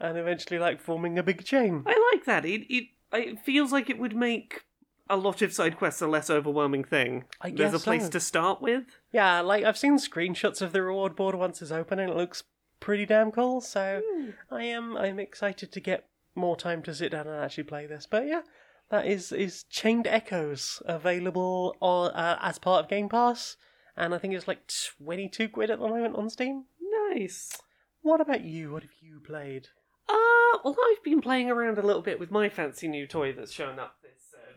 and 0.00 0.16
eventually, 0.16 0.58
like 0.58 0.80
forming 0.80 1.18
a 1.18 1.22
big 1.22 1.44
chain. 1.44 1.82
I 1.86 2.10
like 2.14 2.24
that. 2.26 2.44
It 2.46 2.62
it 2.72 2.84
it 3.12 3.40
feels 3.40 3.72
like 3.72 3.90
it 3.90 3.98
would 3.98 4.14
make 4.16 4.62
a 5.08 5.16
lot 5.16 5.42
of 5.42 5.52
side 5.52 5.76
quests 5.76 6.02
a 6.02 6.06
less 6.06 6.30
overwhelming 6.30 6.84
thing. 6.84 7.24
I 7.40 7.50
There's 7.50 7.74
a 7.74 7.78
place 7.78 8.04
so. 8.04 8.10
to 8.10 8.20
start 8.20 8.60
with. 8.60 8.84
Yeah, 9.12 9.40
like 9.40 9.64
I've 9.64 9.78
seen 9.78 9.98
screenshots 9.98 10.62
of 10.62 10.72
the 10.72 10.82
reward 10.82 11.16
board 11.16 11.34
once 11.34 11.62
it's 11.62 11.70
open, 11.70 11.98
and 11.98 12.10
it 12.10 12.16
looks 12.16 12.44
pretty 12.80 13.06
damn 13.06 13.30
cool. 13.30 13.60
So 13.60 14.02
I 14.50 14.64
am 14.64 14.96
I'm 14.96 15.18
excited 15.18 15.72
to 15.72 15.80
get 15.80 16.08
more 16.34 16.56
time 16.56 16.82
to 16.82 16.94
sit 16.94 17.12
down 17.12 17.26
and 17.26 17.42
actually 17.42 17.64
play 17.64 17.86
this. 17.86 18.06
But 18.10 18.26
yeah, 18.26 18.42
that 18.90 19.06
is 19.06 19.32
is 19.32 19.64
Chained 19.64 20.06
Echoes 20.06 20.82
available 20.86 21.76
on, 21.80 22.10
uh, 22.12 22.38
as 22.42 22.58
part 22.58 22.84
of 22.84 22.90
Game 22.90 23.08
Pass, 23.08 23.56
and 23.96 24.14
I 24.14 24.18
think 24.18 24.34
it's 24.34 24.48
like 24.48 24.70
twenty 24.98 25.28
two 25.28 25.48
quid 25.48 25.70
at 25.70 25.78
the 25.78 25.88
moment 25.88 26.16
on 26.16 26.30
Steam. 26.30 26.64
Nice. 27.10 27.56
What 28.02 28.20
about 28.20 28.44
you? 28.44 28.72
What 28.72 28.82
have 28.82 28.92
you 29.00 29.20
played? 29.20 29.68
Uh, 30.08 30.58
well, 30.64 30.76
I've 30.92 31.02
been 31.02 31.20
playing 31.20 31.50
around 31.50 31.78
a 31.78 31.82
little 31.82 32.02
bit 32.02 32.20
with 32.20 32.30
my 32.30 32.48
fancy 32.48 32.86
new 32.86 33.06
toy 33.06 33.32
that's 33.32 33.52
shown 33.52 33.80
up 33.80 33.96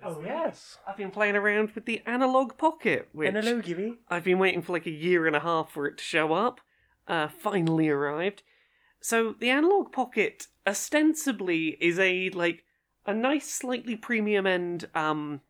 week. 0.05 0.17
yes, 0.25 0.77
I've 0.87 0.97
been 0.97 1.11
playing 1.11 1.35
around 1.35 1.71
with 1.71 1.85
the 1.85 2.01
Analog 2.05 2.57
Pocket, 2.57 3.09
which 3.11 3.27
Analog 3.33 3.63
Gibby. 3.63 3.95
I've 4.09 4.23
been 4.23 4.39
waiting 4.39 4.61
for 4.61 4.73
like 4.73 4.85
a 4.85 4.91
year 4.91 5.27
and 5.27 5.35
a 5.35 5.39
half 5.41 5.71
for 5.71 5.85
it 5.87 5.97
to 5.97 6.03
show 6.03 6.33
up. 6.33 6.61
Uh, 7.07 7.27
finally 7.27 7.89
arrived. 7.89 8.43
So 9.01 9.33
the 9.39 9.49
Analog 9.49 9.91
Pocket 9.91 10.47
ostensibly 10.67 11.77
is 11.79 11.97
a 11.99 12.29
like 12.29 12.63
a 13.05 13.13
nice, 13.13 13.49
slightly 13.49 13.95
premium 13.95 14.45
end 14.45 14.89
um, 14.93 15.41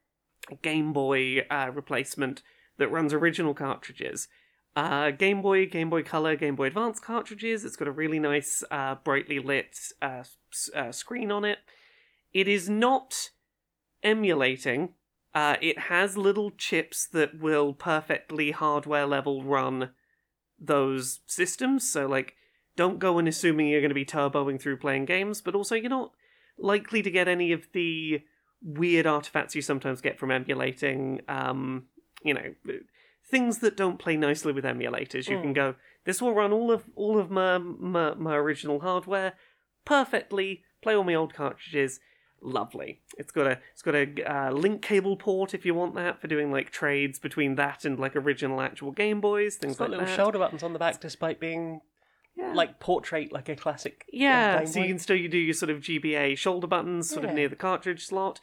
Game 0.62 0.94
Boy 0.94 1.40
uh, 1.50 1.72
replacement 1.74 2.42
that 2.78 2.90
runs 2.92 3.14
original 3.14 3.54
cartridges. 3.54 4.28
Uh, 4.76 5.12
Game 5.12 5.42
Boy, 5.42 5.66
Game 5.66 5.90
Boy 5.90 6.04
Color, 6.04 6.36
Game 6.38 6.56
Boy 6.56 6.68
Advance 6.68 7.00
cartridges. 7.00 7.66
It's 7.66 7.76
got 7.76 7.88
a 7.88 7.92
really 7.92 8.20
nice, 8.20 8.64
uh, 8.72 8.96
brightly 9.04 9.40
lit 9.40 9.78
uh, 10.02 10.24
s- 10.54 10.70
uh, 10.74 10.92
screen 10.92 11.32
on 11.32 11.44
it. 11.44 11.58
It 12.32 12.48
is 12.48 12.70
not 12.70 13.32
emulating. 14.04 14.94
Uh, 15.34 15.56
it 15.62 15.78
has 15.78 16.18
little 16.18 16.52
chips 16.52 17.08
that 17.08 17.40
will 17.40 17.74
perfectly 17.74 18.52
hardware 18.52 19.06
level 19.06 19.44
run 19.44 19.92
those 20.60 21.20
systems. 21.26 21.90
So, 21.90 22.08
like, 22.08 22.36
don't 22.76 23.00
go 23.00 23.20
in 23.20 23.28
assuming 23.28 23.68
you're 23.68 23.82
going 23.82 23.90
to 23.90 23.96
be 23.96 24.06
turboing 24.06 24.60
through 24.60 24.78
playing 24.78 25.06
games, 25.06 25.42
but 25.42 25.56
also 25.56 25.76
you're 25.76 25.90
not 25.90 26.12
likely 26.58 27.02
to 27.02 27.12
get 27.12 27.28
any 27.28 27.52
of 27.52 27.68
the 27.74 28.22
weird 28.62 29.06
artifacts 29.06 29.56
you 29.56 29.62
sometimes 29.62 30.02
get 30.02 30.20
from 30.20 30.32
emulating. 30.32 31.22
Um, 31.28 31.86
you 32.24 32.34
know, 32.34 32.54
things 33.30 33.60
that 33.60 33.78
don't 33.78 34.00
play 34.00 34.18
nicely 34.18 34.52
with 34.52 34.66
emulators. 34.66 35.30
You 35.30 35.40
can 35.40 35.52
Mm. 35.52 35.56
go, 35.56 35.76
this 36.06 36.22
will 36.22 36.34
run 36.34 36.52
all 36.52 36.72
of 36.72 36.84
all 36.96 37.20
of 37.20 37.30
my 37.30 37.58
my, 37.58 38.14
my 38.16 38.36
original 38.36 38.80
hardware 38.82 39.34
perfectly. 39.86 40.64
Play 40.82 40.96
all 40.96 41.04
my 41.04 41.16
old 41.16 41.34
cartridges. 41.34 42.00
Lovely. 42.41 43.02
It's 43.17 43.32
got 43.32 43.47
a 43.47 43.60
it's 43.73 43.82
got 43.82 43.95
a 43.95 44.23
uh, 44.23 44.52
link 44.52 44.82
cable 44.82 45.17
port 45.17 45.54
if 45.54 45.65
you 45.65 45.73
want 45.73 45.95
that 45.95 46.21
for 46.21 46.28
doing 46.28 46.52
like 46.52 46.69
trades 46.69 47.19
between 47.19 47.56
that 47.56 47.86
and 47.86 47.99
like 47.99 48.15
original 48.15 48.62
actual 48.62 48.91
Game 48.91 49.19
Boys 49.19 49.56
things 49.56 49.71
It's 49.71 49.80
got 49.80 49.89
like 49.89 49.99
little 49.99 50.06
that. 50.06 50.15
shoulder 50.15 50.39
buttons 50.39 50.63
on 50.63 50.73
the 50.73 50.80
back, 50.80 51.02
despite 51.02 51.39
being 51.39 51.82
yeah. 52.36 52.54
like 52.54 52.80
portrait, 52.80 53.32
like 53.34 53.49
a 53.49 53.56
classic. 53.56 54.06
uh, 54.08 54.12
Yeah, 54.13 54.65
so 54.65 54.80
you 54.80 54.88
can 54.88 54.99
still 54.99 55.17
you 55.17 55.28
do 55.28 55.38
your 55.38 55.54
sort 55.54 55.69
of 55.69 55.80
GBA 55.80 56.38
shoulder 56.38 56.67
buttons 56.67 57.10
sort 57.10 57.25
of 57.25 57.34
near 57.34 57.49
the 57.49 57.56
cartridge 57.56 58.06
slot. 58.06 58.39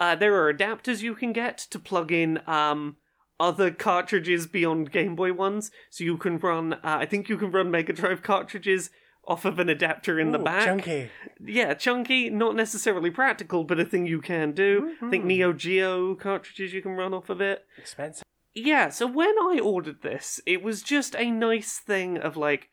Uh, 0.00 0.14
there 0.14 0.34
are 0.34 0.52
adapters 0.52 1.02
you 1.02 1.14
can 1.14 1.32
get 1.32 1.58
to 1.58 1.78
plug 1.78 2.12
in 2.12 2.40
um, 2.46 2.96
other 3.40 3.70
cartridges 3.70 4.46
beyond 4.46 4.92
Game 4.92 5.16
Boy 5.16 5.32
ones. 5.32 5.70
So 5.90 6.04
you 6.04 6.16
can 6.16 6.38
run, 6.38 6.74
uh, 6.74 6.78
I 6.82 7.06
think 7.06 7.28
you 7.28 7.36
can 7.36 7.50
run 7.50 7.70
Mega 7.70 7.92
Drive 7.92 8.22
cartridges 8.22 8.90
off 9.28 9.44
of 9.44 9.58
an 9.58 9.68
adapter 9.68 10.18
in 10.18 10.32
the 10.32 10.38
back. 10.38 10.64
Chunky. 10.64 11.10
Yeah, 11.38 11.74
chunky, 11.74 12.30
not 12.30 12.56
necessarily 12.56 13.10
practical, 13.10 13.62
but 13.62 13.78
a 13.78 13.84
thing 13.84 14.06
you 14.06 14.20
can 14.20 14.52
do. 14.52 14.96
I 15.02 15.10
think 15.10 15.22
Mhm. 15.24 15.28
Neo 15.28 15.52
Geo 15.52 16.14
cartridges 16.14 16.72
you 16.72 16.80
can 16.82 16.92
run 16.92 17.12
off 17.14 17.28
of 17.28 17.40
it. 17.40 17.64
Expensive. 17.76 18.24
Yeah, 18.54 18.88
so 18.88 19.06
when 19.06 19.34
I 19.38 19.60
ordered 19.62 20.02
this, 20.02 20.40
it 20.46 20.62
was 20.62 20.82
just 20.82 21.14
a 21.14 21.30
nice 21.30 21.78
thing 21.78 22.16
of 22.18 22.36
like, 22.36 22.70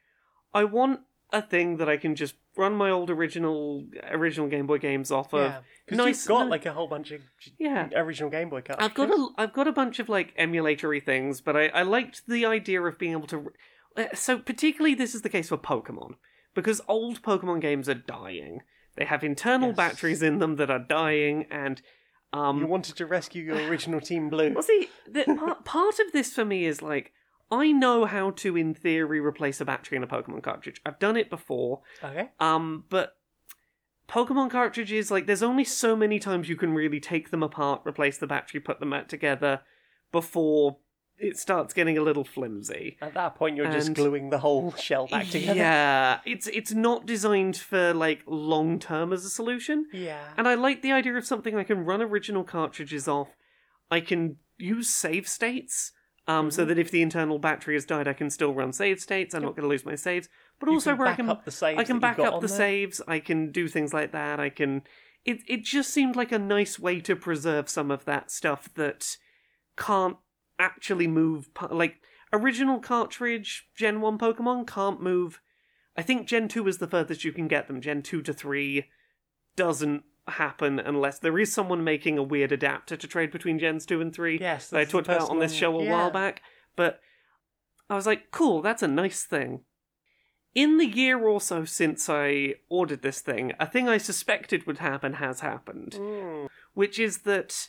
I 0.53 0.63
want 0.63 1.01
a 1.33 1.41
thing 1.41 1.77
that 1.77 1.89
I 1.89 1.97
can 1.97 2.15
just 2.15 2.35
run 2.55 2.73
my 2.73 2.89
old 2.89 3.09
original 3.09 3.85
original 4.09 4.47
Game 4.47 4.65
Boy 4.65 4.77
games 4.77 5.11
off 5.11 5.33
of. 5.33 5.41
Yeah, 5.51 5.59
because 5.85 5.97
nice- 5.97 6.23
you've 6.23 6.29
got 6.37 6.47
like 6.47 6.65
a 6.65 6.71
whole 6.71 6.87
bunch 6.87 7.11
of 7.11 7.21
Yeah. 7.59 7.89
original 7.93 8.29
Game 8.29 8.49
Boy 8.49 8.61
cartridges. 8.61 8.89
I've 8.89 8.95
got 8.95 9.09
a 9.11 9.27
I've 9.37 9.53
got 9.53 9.67
a 9.67 9.73
bunch 9.73 9.99
of 9.99 10.07
like 10.07 10.33
emulatory 10.37 11.01
things, 11.03 11.41
but 11.41 11.57
I, 11.57 11.67
I 11.67 11.81
liked 11.81 12.25
the 12.27 12.45
idea 12.45 12.81
of 12.81 12.97
being 12.97 13.11
able 13.11 13.27
to. 13.27 13.51
uh, 13.97 14.05
So 14.15 14.39
particularly, 14.39 14.95
this 14.95 15.13
is 15.13 15.21
the 15.23 15.29
case 15.29 15.49
for 15.49 15.57
Pokemon 15.57 16.15
because 16.55 16.81
old 16.87 17.21
Pokemon 17.21 17.61
games 17.61 17.87
are 17.87 17.93
dying. 17.93 18.61
They 18.95 19.05
have 19.05 19.23
internal 19.23 19.69
Yes. 19.69 19.77
batteries 19.77 20.23
in 20.23 20.39
them 20.39 20.55
that 20.55 20.71
are 20.71 20.79
dying, 20.79 21.45
and 21.51 21.81
um, 22.33 22.59
You 22.59 22.67
wanted 22.67 22.95
to 22.97 23.05
rescue 23.05 23.43
your 23.43 23.67
original 23.69 24.01
Team 24.01 24.29
Blue. 24.29 24.51
Well, 24.53 24.63
see, 24.63 24.89
the, 25.07 25.23
part, 25.25 25.63
part 25.65 25.99
of 25.99 26.11
this 26.11 26.33
for 26.33 26.43
me 26.43 26.65
is 26.65 26.81
like, 26.81 27.13
I 27.51 27.71
know 27.71 28.05
how 28.05 28.31
to, 28.31 28.57
in 28.57 28.73
theory, 28.73 29.19
replace 29.19 29.61
a 29.61 29.65
battery 29.65 29.97
in 29.97 30.03
a 30.03 30.07
Pokemon 30.07 30.41
cartridge. 30.43 30.81
I've 30.85 30.97
done 30.99 31.15
it 31.17 31.29
before, 31.29 31.81
Okay. 32.03 32.29
um, 32.39 32.85
but 32.89 33.15
Pokemon 34.09 34.51
cartridges, 34.51 35.11
like, 35.11 35.25
there's 35.27 35.43
only 35.43 35.63
so 35.63 35.95
many 35.95 36.19
times 36.19 36.47
you 36.49 36.55
can 36.55 36.73
really 36.73 36.99
take 36.99 37.31
them 37.31 37.43
apart, 37.43 37.81
replace 37.85 38.17
the 38.17 38.27
battery, 38.27 38.59
put 38.59 38.79
them 38.79 38.89
back 38.91 39.07
together 39.07 39.61
before 40.11 40.77
it 41.17 41.37
starts 41.37 41.73
getting 41.73 41.97
a 41.97 42.01
little 42.01 42.23
flimsy. 42.25 42.97
At 43.01 43.13
that 43.13 43.35
point, 43.35 43.55
you're 43.55 43.71
just 43.71 43.93
gluing 43.93 44.29
the 44.29 44.39
whole 44.39 44.73
shell 44.73 45.07
back 45.07 45.27
together. 45.29 45.57
Yeah, 45.57 46.19
it's 46.25 46.47
it's 46.47 46.73
not 46.73 47.05
designed 47.05 47.57
for 47.57 47.93
like 47.93 48.21
long 48.27 48.79
term 48.79 49.13
as 49.13 49.23
a 49.25 49.29
solution. 49.29 49.87
Yeah. 49.93 50.23
And 50.37 50.47
I 50.47 50.55
like 50.55 50.81
the 50.81 50.91
idea 50.91 51.15
of 51.15 51.25
something 51.25 51.55
I 51.55 51.63
can 51.63 51.85
run 51.85 52.01
original 52.01 52.43
cartridges 52.43 53.07
off. 53.07 53.29
I 53.89 54.01
can 54.01 54.37
use 54.57 54.89
save 54.89 55.27
states, 55.27 55.91
um, 56.27 56.49
so 56.51 56.63
Mhm. 56.63 56.67
that 56.69 56.79
if 56.79 56.91
the 56.91 57.01
internal 57.01 57.39
battery 57.39 57.75
has 57.75 57.85
died, 57.85 58.07
I 58.07 58.13
can 58.13 58.29
still 58.29 58.53
run 58.53 58.73
save 58.73 58.99
states. 58.99 59.33
I'm 59.33 59.41
Yep. 59.41 59.47
not 59.49 59.55
going 59.55 59.63
to 59.63 59.69
lose 59.69 59.85
my 59.85 59.95
saves. 59.95 60.27
But 60.59 60.67
You 60.69 60.73
also 60.75 60.95
where 60.95 61.07
I 61.09 61.15
can, 61.15 61.29
up 61.29 61.45
the 61.45 61.51
saves 61.51 61.79
I 61.79 61.83
can 61.83 61.99
back 61.99 62.17
up 62.19 62.41
the 62.41 62.47
there. 62.47 62.57
saves. 62.57 63.01
I 63.07 63.19
can 63.19 63.51
do 63.51 63.67
things 63.67 63.93
like 63.93 64.11
that. 64.13 64.39
I 64.39 64.49
can. 64.49 64.83
It 65.25 65.39
it 65.47 65.63
just 65.63 65.91
seemed 65.91 66.15
like 66.15 66.31
a 66.31 66.39
nice 66.39 66.77
way 66.79 66.99
to 67.01 67.15
preserve 67.15 67.67
some 67.69 67.89
of 67.91 68.05
that 68.05 68.31
stuff 68.31 68.69
that 68.75 69.17
can't 69.77 70.17
actually 70.59 71.07
move. 71.07 71.49
Like 71.69 71.97
original 72.33 72.79
cartridge 72.79 73.67
Gen 73.75 74.01
One 74.01 74.17
Pokemon 74.17 74.67
can't 74.67 75.01
move. 75.01 75.41
I 75.97 76.01
think 76.01 76.27
Gen 76.27 76.47
Two 76.47 76.67
is 76.67 76.77
the 76.79 76.87
furthest 76.87 77.23
you 77.23 77.31
can 77.31 77.47
get 77.47 77.67
them. 77.67 77.81
Gen 77.81 78.01
Two 78.01 78.21
to 78.23 78.33
three 78.33 78.85
doesn't 79.55 80.03
happen 80.27 80.79
unless 80.79 81.19
there 81.19 81.37
is 81.37 81.53
someone 81.53 81.83
making 81.83 82.17
a 82.17 82.23
weird 82.23 82.51
adapter 82.51 82.97
to 82.97 83.07
trade 83.07 83.31
between 83.31 83.59
gens 83.59 83.85
2 83.85 84.01
and 84.01 84.11
3 84.11 84.39
Yes. 84.39 84.71
that 84.71 84.79
I 84.79 84.83
talked 84.83 85.05
about 85.07 85.29
on 85.29 85.37
this 85.37 85.53
show 85.53 85.79
a 85.79 85.83
yeah. 85.83 85.91
while 85.91 86.09
back 86.09 86.41
but 86.75 86.99
I 87.91 87.95
was 87.95 88.07
like 88.07 88.31
cool 88.31 88.63
that's 88.63 88.81
a 88.81 88.87
nice 88.87 89.23
thing 89.23 89.61
in 90.55 90.79
the 90.79 90.87
year 90.87 91.19
or 91.19 91.39
so 91.39 91.63
since 91.63 92.09
I 92.09 92.55
ordered 92.69 93.01
this 93.01 93.19
thing, 93.19 93.51
a 93.59 93.67
thing 93.67 93.89
I 93.89 93.97
suspected 93.97 94.65
would 94.65 94.77
happen 94.79 95.13
has 95.15 95.41
happened, 95.41 95.91
Mm. 95.99 96.47
which 96.73 96.97
is 96.97 97.19
that 97.19 97.67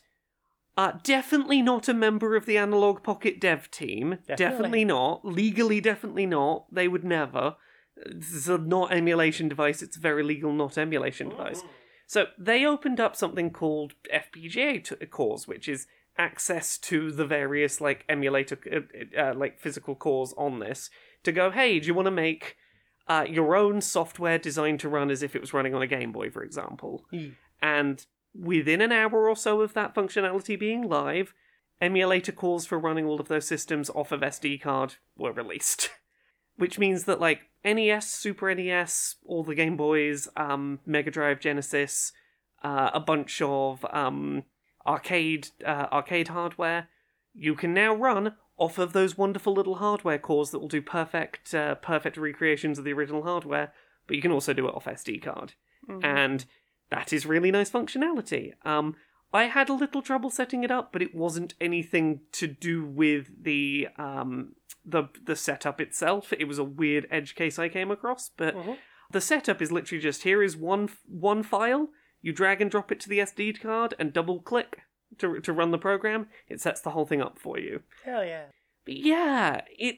uh, 0.77 0.93
definitely 1.03 1.63
not 1.63 1.89
a 1.89 1.95
member 1.95 2.37
of 2.37 2.45
the 2.45 2.59
Analog 2.59 3.03
Pocket 3.03 3.41
dev 3.41 3.71
team. 3.71 4.19
Definitely. 4.27 4.85
not. 4.85 5.25
Legally, 5.25 5.81
definitely 5.81 6.27
not. 6.27 6.67
They 6.73 6.87
would 6.87 7.05
never. 7.05 7.57
This 8.05 8.33
is 8.33 8.49
a 8.49 8.59
not 8.59 8.93
emulation 8.93 9.49
device. 9.49 9.83
It's 9.83 9.97
a 9.97 10.01
very 10.01 10.23
legal 10.23 10.53
not 10.53 10.77
emulation 10.77 11.31
device. 11.31 11.63
So 12.07 12.27
they 12.39 12.65
opened 12.65 13.01
up 13.01 13.17
something 13.17 13.51
called 13.51 13.95
FPGA 14.13 14.85
t- 14.85 15.07
cores, 15.07 15.49
which 15.49 15.67
is 15.67 15.87
access 16.19 16.79
to 16.79 17.11
the 17.11 17.27
various 17.27 17.81
like 17.81 18.05
emulator, 18.09 18.59
uh, 18.71 19.21
uh, 19.21 19.35
like 19.35 19.59
physical 19.59 19.95
cores 19.95 20.35
on 20.37 20.59
this 20.59 20.91
to 21.25 21.33
go. 21.33 21.51
Hey, 21.51 21.81
do 21.81 21.87
you 21.87 21.95
want 21.95 22.07
to 22.07 22.13
make 22.13 22.57
uh, 23.09 23.25
your 23.29 23.57
own 23.57 23.81
software 23.81 24.39
designed 24.39 24.81
to 24.81 24.89
run 24.89 25.11
as 25.11 25.23
if 25.23 25.35
it 25.35 25.41
was 25.41 25.55
running 25.55 25.75
on 25.75 25.83
a 25.83 25.87
Game 25.87 26.13
Boy, 26.13 26.31
for 26.31 26.43
example? 26.43 27.07
Mm. 27.13 27.35
And 27.63 28.07
within 28.39 28.81
an 28.81 28.93
hour 28.93 29.29
or 29.29 29.37
so 29.37 29.61
of 29.61 29.75
that 29.75 29.95
functionality 29.95 30.59
being 30.59 30.89
live, 30.89 31.35
emulator 31.81 32.33
cores 32.33 32.67
for 32.67 32.79
running 32.79 33.05
all 33.05 33.21
of 33.21 33.29
those 33.29 33.47
systems 33.47 33.91
off 33.91 34.13
of 34.13 34.21
SD 34.21 34.61
card 34.61 34.97
were 35.17 35.33
released. 35.33 35.91
Which 36.57 36.79
means 36.79 37.05
that 37.05 37.21
like 37.21 37.43
NES, 37.65 38.11
Super 38.11 38.55
NES, 38.55 39.17
all 39.27 39.45
the 39.45 39.55
Game 39.55 39.77
Boys, 39.77 40.29
um, 40.37 40.81
Mega 40.87 41.11
Drive, 41.11 41.39
Genesis, 41.39 42.13
uh, 42.63 42.91
a 42.95 43.01
bunch 43.01 43.43
of 43.43 43.85
um, 43.93 44.45
arcade 44.87 45.49
uh, 45.65 45.87
arcade 45.93 46.29
hardware, 46.29 46.89
you 47.35 47.55
can 47.55 47.75
now 47.75 47.95
run 47.95 48.37
off 48.57 48.79
of 48.79 48.95
those 48.95 49.19
wonderful 49.19 49.53
little 49.53 49.77
hardware 49.77 50.19
cores 50.19 50.51
that 50.51 50.59
will 50.59 50.69
do 50.69 50.81
perfect 50.81 51.55
uh, 51.55 51.75
perfect 51.75 52.17
recreations 52.17 52.79
of 52.79 52.85
the 52.87 52.93
original 52.95 53.25
hardware. 53.25 53.75
But 54.07 54.17
you 54.17 54.23
can 54.23 54.33
also 54.33 54.55
do 54.55 54.67
it 54.67 54.75
off 54.75 54.87
SD 54.87 55.23
card 55.23 55.53
and 56.03 56.47
that 56.91 57.13
is 57.13 57.27
really 57.27 57.51
nice 57.51 57.71
functionality. 57.71 58.53
Um, 58.65 58.97
I 59.33 59.45
had 59.45 59.69
a 59.69 59.75
little 59.75 60.03
trouble 60.03 60.31
setting 60.31 60.63
it 60.65 60.71
up, 60.71 60.93
but 60.93 61.03
it 61.03 61.15
wasn't 61.15 61.55
anything 61.61 62.21
to 62.33 62.47
do 62.47 62.85
with 62.87 63.27
the 63.43 63.89
um, 63.99 64.55
the 64.85 65.05
the 65.25 65.37
setup 65.37 65.81
itself. 65.81 66.33
It 66.33 66.47
was 66.47 66.59
a 66.59 66.65
weird 66.65 67.07
edge 67.11 67.35
case 67.35 67.59
I 67.59 67.69
came 67.69 67.91
across, 67.91 68.31
but 68.37 68.55
Mhm. 68.55 68.79
the 69.11 69.21
setup 69.21 69.61
is 69.61 69.73
literally 69.73 70.01
just 70.01 70.23
here 70.23 70.43
is 70.43 70.57
one 70.57 70.89
one 71.07 71.43
file. 71.43 71.89
You 72.23 72.33
drag 72.33 72.61
and 72.63 72.71
drop 72.71 72.91
it 72.93 73.01
to 73.01 73.09
the 73.09 73.19
SD 73.21 73.61
card 73.61 73.95
and 73.99 74.13
double 74.13 74.41
click 74.41 74.79
to 75.19 75.41
to 75.41 75.53
run 75.53 75.71
the 75.73 75.79
program. 75.79 76.29
It 76.49 76.61
sets 76.61 76.81
the 76.81 76.91
whole 76.91 77.05
thing 77.07 77.21
up 77.21 77.39
for 77.39 77.59
you. 77.59 77.83
Hell 78.05 78.25
yeah. 78.25 78.47
But 78.85 78.95
yeah, 78.97 79.63
it 79.77 79.97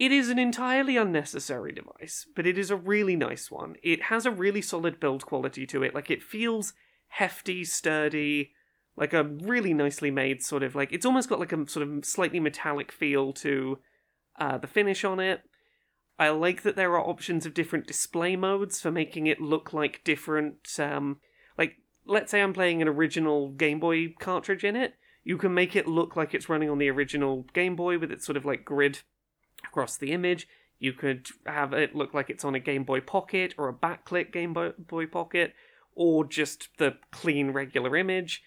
it 0.00 0.10
is 0.10 0.30
an 0.30 0.38
entirely 0.38 0.96
unnecessary 0.96 1.72
device, 1.72 2.26
but 2.34 2.46
it 2.46 2.56
is 2.56 2.70
a 2.70 2.76
really 2.76 3.16
nice 3.16 3.50
one. 3.50 3.76
It 3.82 4.04
has 4.04 4.24
a 4.24 4.30
really 4.30 4.62
solid 4.62 4.98
build 4.98 5.26
quality 5.26 5.66
to 5.66 5.82
it. 5.82 5.94
Like 5.94 6.10
it 6.10 6.22
feels 6.22 6.72
hefty, 7.08 7.64
sturdy, 7.64 8.52
like 8.96 9.12
a 9.12 9.24
really 9.24 9.74
nicely 9.74 10.10
made 10.10 10.42
sort 10.42 10.62
of 10.62 10.74
like 10.74 10.90
it's 10.90 11.04
almost 11.04 11.28
got 11.28 11.38
like 11.38 11.52
a 11.52 11.68
sort 11.68 11.86
of 11.86 12.04
slightly 12.06 12.40
metallic 12.40 12.90
feel 12.90 13.34
to 13.34 13.78
uh, 14.38 14.56
the 14.56 14.66
finish 14.66 15.04
on 15.04 15.20
it. 15.20 15.42
I 16.18 16.30
like 16.30 16.62
that 16.62 16.76
there 16.76 16.92
are 16.92 17.06
options 17.06 17.44
of 17.44 17.52
different 17.52 17.86
display 17.86 18.36
modes 18.36 18.80
for 18.80 18.90
making 18.90 19.26
it 19.26 19.40
look 19.40 19.74
like 19.74 20.02
different 20.02 20.78
um 20.78 21.18
like 21.58 21.74
let's 22.06 22.30
say 22.30 22.40
I'm 22.40 22.54
playing 22.54 22.80
an 22.80 22.88
original 22.88 23.50
Game 23.50 23.80
Boy 23.80 24.14
cartridge 24.18 24.64
in 24.64 24.76
it, 24.76 24.94
you 25.24 25.36
can 25.36 25.52
make 25.52 25.76
it 25.76 25.86
look 25.86 26.16
like 26.16 26.32
it's 26.32 26.48
running 26.48 26.70
on 26.70 26.78
the 26.78 26.88
original 26.88 27.44
Game 27.52 27.76
Boy 27.76 27.98
with 27.98 28.10
its 28.10 28.24
sort 28.24 28.38
of 28.38 28.46
like 28.46 28.64
grid 28.64 29.00
across 29.64 29.96
the 29.96 30.12
image. 30.12 30.48
You 30.78 30.92
could 30.92 31.28
have 31.46 31.72
it 31.72 31.94
look 31.94 32.14
like 32.14 32.30
it's 32.30 32.44
on 32.44 32.54
a 32.54 32.60
Game 32.60 32.84
Boy 32.84 33.00
Pocket 33.00 33.54
or 33.58 33.68
a 33.68 33.74
backlit 33.74 34.32
Game 34.32 34.54
Boy, 34.54 35.06
Pocket 35.06 35.54
or 35.94 36.24
just 36.24 36.68
the 36.78 36.96
clean 37.10 37.50
regular 37.50 37.96
image. 37.96 38.42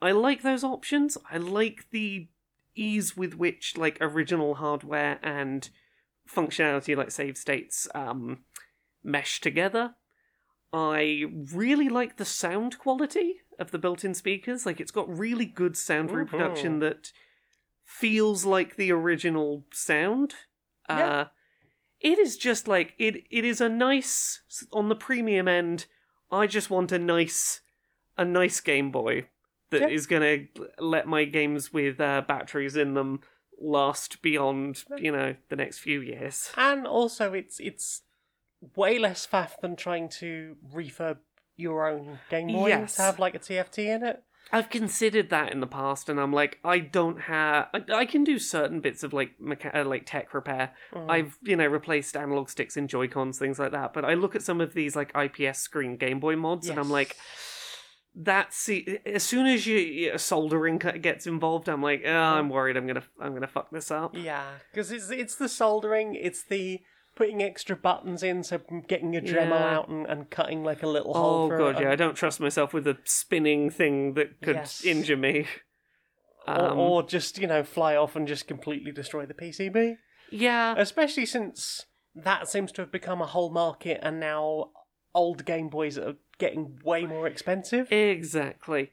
I 0.00 0.12
like 0.12 0.42
those 0.42 0.62
options. 0.62 1.18
I 1.30 1.38
like 1.38 1.86
the 1.90 2.28
ease 2.76 3.16
with 3.16 3.34
which 3.34 3.76
like 3.76 3.98
original 4.00 4.54
hardware 4.56 5.18
and 5.22 5.68
functionality 6.28 6.96
like 6.96 7.10
save 7.10 7.36
states 7.36 7.88
um, 7.94 8.44
mesh 9.02 9.40
together. 9.40 9.94
I 10.72 11.24
really 11.52 11.88
like 11.88 12.18
the 12.18 12.24
sound 12.24 12.78
quality 12.78 13.40
of 13.58 13.70
the 13.72 13.78
built-in 13.78 14.14
speakers. 14.14 14.64
Like 14.66 14.80
it's 14.80 14.92
got 14.92 15.08
really 15.08 15.46
good 15.46 15.76
sound 15.76 16.10
Mhm. 16.10 16.14
reproduction 16.16 16.78
that 16.80 17.10
feels 17.88 18.44
like 18.44 18.76
the 18.76 18.92
original 18.92 19.64
sound. 19.72 20.34
Yeah. 20.88 21.08
Uh 21.08 21.24
it 22.00 22.18
is 22.18 22.36
just 22.36 22.68
like 22.68 22.94
it 22.98 23.24
it 23.30 23.44
is 23.44 23.60
a 23.60 23.68
nice 23.68 24.42
on 24.72 24.88
the 24.88 24.94
premium 24.94 25.48
end. 25.48 25.86
I 26.30 26.46
just 26.46 26.68
want 26.70 26.92
a 26.92 26.98
nice 26.98 27.60
a 28.18 28.24
nice 28.24 28.60
Game 28.60 28.90
Boy 28.90 29.28
that 29.70 29.90
is 29.90 30.06
Yeah. 30.10 30.18
going 30.18 30.48
to 30.56 30.68
let 30.78 31.06
my 31.06 31.24
games 31.24 31.72
with 31.72 32.00
uh, 32.00 32.22
batteries 32.26 32.76
in 32.76 32.94
them 32.94 33.20
last 33.60 34.22
beyond, 34.22 34.84
you 34.96 35.12
know, 35.12 35.36
the 35.50 35.56
next 35.56 35.78
few 35.78 36.00
years. 36.00 36.50
And 36.56 36.86
also, 36.86 37.32
it's 37.32 37.58
it's 37.60 38.02
way 38.76 38.98
less 38.98 39.26
faff 39.26 39.58
than 39.60 39.76
trying 39.76 40.08
to 40.20 40.56
refurb 40.74 41.18
your 41.56 41.88
own 41.88 42.18
Game 42.30 42.48
Boy 42.48 42.68
Yes. 42.68 42.96
to 42.96 43.02
have 43.02 43.18
like 43.18 43.34
a 43.34 43.38
TFT 43.38 43.86
in 43.86 44.02
it. 44.04 44.22
I've 44.52 44.70
considered 44.70 45.30
that 45.30 45.52
in 45.52 45.60
the 45.60 45.66
past, 45.66 46.08
and 46.08 46.18
I'm 46.18 46.32
like, 46.32 46.58
I 46.64 46.78
don't 46.78 47.20
have. 47.22 47.68
I, 47.74 47.82
I 47.92 48.06
can 48.06 48.24
do 48.24 48.38
certain 48.38 48.80
bits 48.80 49.02
of 49.02 49.12
like 49.12 49.32
mecha- 49.42 49.74
uh, 49.74 49.84
like 49.84 50.06
tech 50.06 50.32
repair. 50.32 50.72
Mm. 50.92 51.10
I've 51.10 51.38
you 51.42 51.56
know 51.56 51.66
replaced 51.66 52.16
analog 52.16 52.48
sticks 52.48 52.76
in 52.76 52.88
Joy 52.88 53.08
Cons, 53.08 53.38
things 53.38 53.58
like 53.58 53.72
that. 53.72 53.92
But 53.92 54.04
I 54.04 54.14
look 54.14 54.34
at 54.34 54.42
some 54.42 54.60
of 54.60 54.74
these 54.74 54.96
like 54.96 55.12
IPS 55.16 55.58
screen 55.58 55.96
Game 55.96 56.20
Boy 56.20 56.36
mods, 56.36 56.68
and 56.68 56.78
I'm 56.78 56.90
like, 56.90 57.16
that's 58.14 58.68
as 59.06 59.22
soon 59.22 59.46
as 59.46 59.66
you, 59.66 59.76
you 59.78 60.18
soldering 60.18 60.78
gets 60.78 61.26
involved, 61.26 61.68
I'm 61.68 61.82
like, 61.82 62.02
oh, 62.04 62.10
I'm 62.10 62.48
worried. 62.48 62.76
I'm 62.76 62.86
gonna 62.86 63.04
I'm 63.20 63.34
gonna 63.34 63.46
fuck 63.46 63.70
this 63.70 63.90
up. 63.90 64.14
Yeah, 64.16 64.44
because 64.72 64.90
it's 64.90 65.10
it's 65.10 65.36
the 65.36 65.48
soldering, 65.48 66.14
it's 66.14 66.44
the 66.44 66.80
putting 67.18 67.42
extra 67.42 67.74
buttons 67.76 68.22
in, 68.22 68.42
so 68.44 68.60
getting 68.86 69.12
your 69.12 69.22
Dremel 69.22 69.50
Yeah. 69.50 69.74
out 69.76 69.88
and, 69.88 70.06
and 70.06 70.30
cutting 70.30 70.62
like 70.62 70.82
a 70.84 70.86
little 70.86 71.12
hole. 71.14 71.44
Oh 71.44 71.48
for 71.48 71.58
god, 71.58 71.80
yeah. 71.80 71.90
I 71.90 71.96
don't 71.96 72.14
trust 72.14 72.38
myself 72.38 72.72
with 72.72 72.86
a 72.86 72.96
spinning 73.04 73.70
thing 73.70 74.14
that 74.14 74.40
could 74.40 74.54
Yes. 74.56 74.84
injure 74.84 75.16
me. 75.16 75.46
Or, 76.46 76.60
Um, 76.70 76.78
or 76.78 77.02
just 77.02 77.38
you 77.38 77.46
know 77.48 77.62
fly 77.64 77.96
off 77.96 78.14
and 78.16 78.26
just 78.26 78.46
completely 78.46 78.92
destroy 78.92 79.26
the 79.26 79.34
PCB. 79.34 79.96
yeah, 80.30 80.74
Especially 80.78 81.26
since 81.26 81.84
that 82.14 82.48
seems 82.48 82.72
to 82.72 82.82
have 82.82 82.92
become 82.92 83.20
a 83.20 83.26
whole 83.26 83.50
market, 83.50 83.98
and 84.02 84.18
now 84.20 84.70
old 85.14 85.44
Game 85.44 85.68
Boys 85.68 85.98
are 85.98 86.14
getting 86.38 86.78
way 86.84 87.04
more 87.04 87.26
expensive. 87.26 87.90
Exactly. 87.92 88.92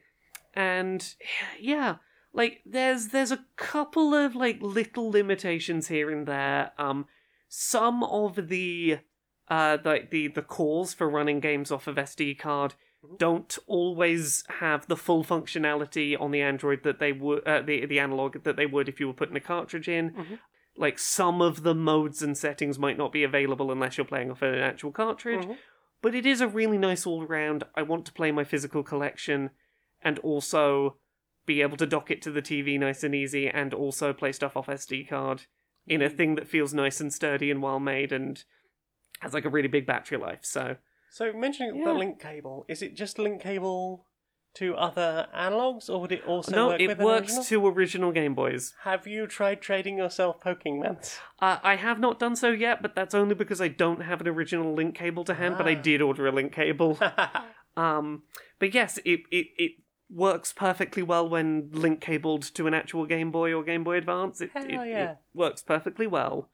And 0.52 1.14
yeah, 1.60 1.96
like 2.32 2.60
there's 2.66 3.08
there's 3.08 3.30
a 3.32 3.44
couple 3.56 4.14
of 4.14 4.34
like 4.34 4.58
little 4.60 5.10
limitations 5.10 5.88
here 5.88 6.10
and 6.10 6.26
there. 6.26 6.72
Um 6.78 7.06
some 7.48 8.02
of 8.04 8.48
the 8.48 8.98
uh 9.48 9.78
like 9.84 10.10
the 10.10 10.28
the 10.28 10.42
cores 10.42 10.92
for 10.92 11.08
running 11.08 11.40
games 11.40 11.70
off 11.70 11.86
of 11.86 11.96
SD 11.96 12.38
card 12.38 12.74
don't 13.18 13.56
always 13.68 14.42
have 14.58 14.88
the 14.88 14.96
full 14.96 15.22
functionality 15.22 16.20
on 16.20 16.32
the 16.32 16.42
Android 16.42 16.82
that 16.82 16.98
they 16.98 17.12
would 17.12 17.46
uh, 17.46 17.62
the 17.62 17.86
the 17.86 18.00
analog 18.00 18.42
that 18.42 18.56
they 18.56 18.66
would 18.66 18.88
if 18.88 18.98
you 18.98 19.06
were 19.06 19.12
putting 19.12 19.36
a 19.36 19.40
cartridge 19.40 19.88
in. 19.88 20.10
Mhm. 20.10 20.38
Like 20.76 20.98
some 20.98 21.40
of 21.40 21.62
the 21.62 21.74
modes 21.74 22.20
and 22.22 22.36
settings 22.36 22.78
might 22.78 22.98
not 22.98 23.12
be 23.12 23.22
available 23.22 23.70
unless 23.70 23.96
you're 23.96 24.04
playing 24.06 24.30
off 24.30 24.42
an 24.42 24.54
actual 24.56 24.90
cartridge 24.92 25.44
Mhm. 25.44 25.56
but 26.02 26.14
it 26.14 26.26
is 26.26 26.40
a 26.40 26.48
really 26.48 26.78
nice 26.78 27.06
all 27.06 27.24
round. 27.26 27.62
I 27.76 27.82
want 27.82 28.04
to 28.06 28.12
play 28.12 28.32
my 28.32 28.44
physical 28.44 28.82
collection 28.82 29.50
and 30.02 30.18
also 30.20 30.96
be 31.46 31.62
able 31.62 31.76
to 31.76 31.86
dock 31.86 32.10
it 32.10 32.20
to 32.22 32.30
the 32.32 32.42
TV 32.42 32.76
nice 32.78 33.04
and 33.04 33.14
easy 33.14 33.48
and 33.48 33.72
also 33.72 34.12
play 34.12 34.32
stuff 34.32 34.56
off 34.56 34.68
SD 34.68 35.04
card 35.08 35.46
in 35.86 36.02
a 36.02 36.08
thing 36.10 36.34
that 36.36 36.48
feels 36.48 36.74
nice 36.74 37.00
and 37.00 37.12
sturdy 37.12 37.50
and 37.50 37.62
well 37.62 37.78
made 37.80 38.12
and 38.12 38.42
has 39.20 39.32
like 39.34 39.44
a 39.44 39.48
really 39.50 39.68
big 39.68 39.86
battery 39.86 40.18
life. 40.18 40.40
So 40.42 40.76
So 41.10 41.32
mentioning 41.32 41.76
Yeah. 41.76 41.84
the 41.84 41.94
link 41.94 42.20
cable, 42.20 42.64
is 42.68 42.82
it 42.82 42.94
just 42.94 43.18
link 43.18 43.40
cable 43.40 44.06
to 44.54 44.74
other 44.74 45.28
analogs, 45.34 45.90
or 45.90 46.00
would 46.00 46.12
it 46.12 46.24
also 46.24 46.54
no, 46.56 46.68
work 46.68 46.80
it 46.80 46.98
works 46.98 47.32
original? 47.38 47.44
to 47.44 47.66
original 47.68 48.10
Game 48.12 48.34
Boys. 48.34 48.74
Have 48.84 49.06
you 49.06 49.26
tried 49.26 49.60
trading 49.60 49.98
yourself 49.98 50.40
poking 50.40 50.80
mans? 50.80 51.18
Uh, 51.40 51.58
I 51.62 51.76
have 51.76 52.00
not 52.00 52.18
done 52.18 52.36
so 52.36 52.50
yet, 52.52 52.80
but 52.80 52.94
that's 52.94 53.14
only 53.14 53.34
because 53.34 53.60
I 53.60 53.68
don't 53.68 54.00
have 54.00 54.20
an 54.22 54.28
original 54.28 54.72
link 54.74 54.94
cable 54.94 55.24
to 55.24 55.34
hand. 55.34 55.56
But 55.58 55.68
I 55.68 55.74
Ah. 55.74 55.82
did 55.82 56.00
order 56.00 56.26
a 56.26 56.32
link 56.32 56.52
cable. 56.52 56.98
Um, 57.78 58.22
but 58.58 58.72
yes, 58.72 58.98
it, 59.04 59.20
it 59.30 59.48
it 59.58 59.72
works 60.08 60.52
perfectly 60.52 61.02
well 61.02 61.28
when 61.28 61.68
link 61.72 62.00
cabled 62.00 62.42
to 62.54 62.66
an 62.66 62.74
actual 62.74 63.06
Game 63.06 63.30
Boy 63.30 63.52
or 63.52 63.62
Game 63.62 63.84
Boy 63.84 63.96
Advance. 63.96 64.40
It, 64.40 64.50
Hell 64.52 64.64
it, 64.64 64.72
yeah. 64.72 65.10
it 65.12 65.16
works 65.34 65.62
perfectly 65.62 66.06
well. 66.06 66.50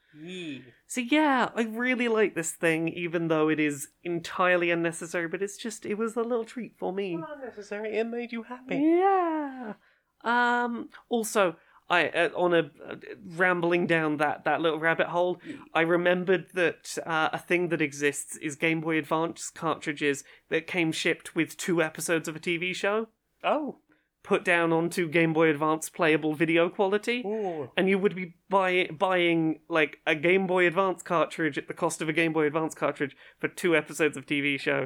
So 0.86 1.00
yeah, 1.00 1.50
I 1.54 1.62
really 1.62 2.08
like 2.08 2.34
this 2.34 2.52
thing, 2.52 2.88
even 2.88 3.28
though 3.28 3.48
it 3.48 3.58
is 3.58 3.88
entirely 4.04 4.70
unnecessary. 4.70 5.28
But 5.28 5.42
it's 5.42 5.56
just 5.56 5.86
it 5.86 5.94
was 5.94 6.16
a 6.16 6.22
little 6.22 6.44
treat 6.44 6.74
for 6.78 6.92
me. 6.92 7.16
Not 7.16 7.38
unnecessary. 7.38 7.96
It 7.96 8.04
made 8.04 8.32
you 8.32 8.42
happy. 8.42 8.76
Yeah. 8.76 9.74
Um. 10.22 10.90
Also, 11.08 11.56
I 11.88 12.08
uh, 12.08 12.28
on 12.36 12.52
a 12.52 12.70
uh, 12.86 12.96
rambling 13.36 13.86
down 13.86 14.18
that 14.18 14.44
that 14.44 14.60
little 14.60 14.78
rabbit 14.78 15.08
hole, 15.08 15.40
I 15.72 15.80
remembered 15.80 16.48
that 16.54 16.98
uh, 17.06 17.30
a 17.32 17.38
thing 17.38 17.68
that 17.68 17.80
exists 17.80 18.36
is 18.36 18.54
Game 18.54 18.82
Boy 18.82 18.98
Advance 18.98 19.50
cartridges 19.50 20.24
that 20.50 20.66
came 20.66 20.92
shipped 20.92 21.34
with 21.34 21.56
two 21.56 21.82
episodes 21.82 22.28
of 22.28 22.36
a 22.36 22.40
TV 22.40 22.74
show 22.74 23.08
Oh. 23.44 23.76
put 24.22 24.44
down 24.44 24.72
onto 24.72 25.08
Game 25.08 25.32
Boy 25.32 25.48
Advance 25.48 25.88
playable 25.90 26.34
video 26.34 26.68
quality. 26.68 27.22
Ooh. 27.26 27.70
And 27.76 27.88
you 27.88 27.98
would 27.98 28.14
be 28.14 28.34
buy- 28.48 28.88
buying 28.96 29.60
like 29.68 29.98
a 30.06 30.14
Game 30.14 30.46
Boy 30.46 30.66
Advance 30.66 31.02
cartridge 31.02 31.58
at 31.58 31.66
the 31.66 31.74
cost 31.74 32.00
of 32.00 32.08
a 32.08 32.12
Game 32.12 32.32
Boy 32.32 32.46
Advance 32.46 32.74
cartridge 32.74 33.16
for 33.40 33.48
two 33.48 33.76
episodes 33.76 34.16
of 34.16 34.24
TV 34.26 34.58
show. 34.60 34.80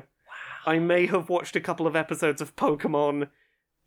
Wow. 0.66 0.72
I 0.72 0.78
may 0.78 1.07
have 1.07 1.28
watched 1.28 1.54
a 1.54 1.61
couple 1.61 1.86
of 1.86 1.94
episodes 1.94 2.40
of 2.40 2.57
Pokemon 2.57 3.28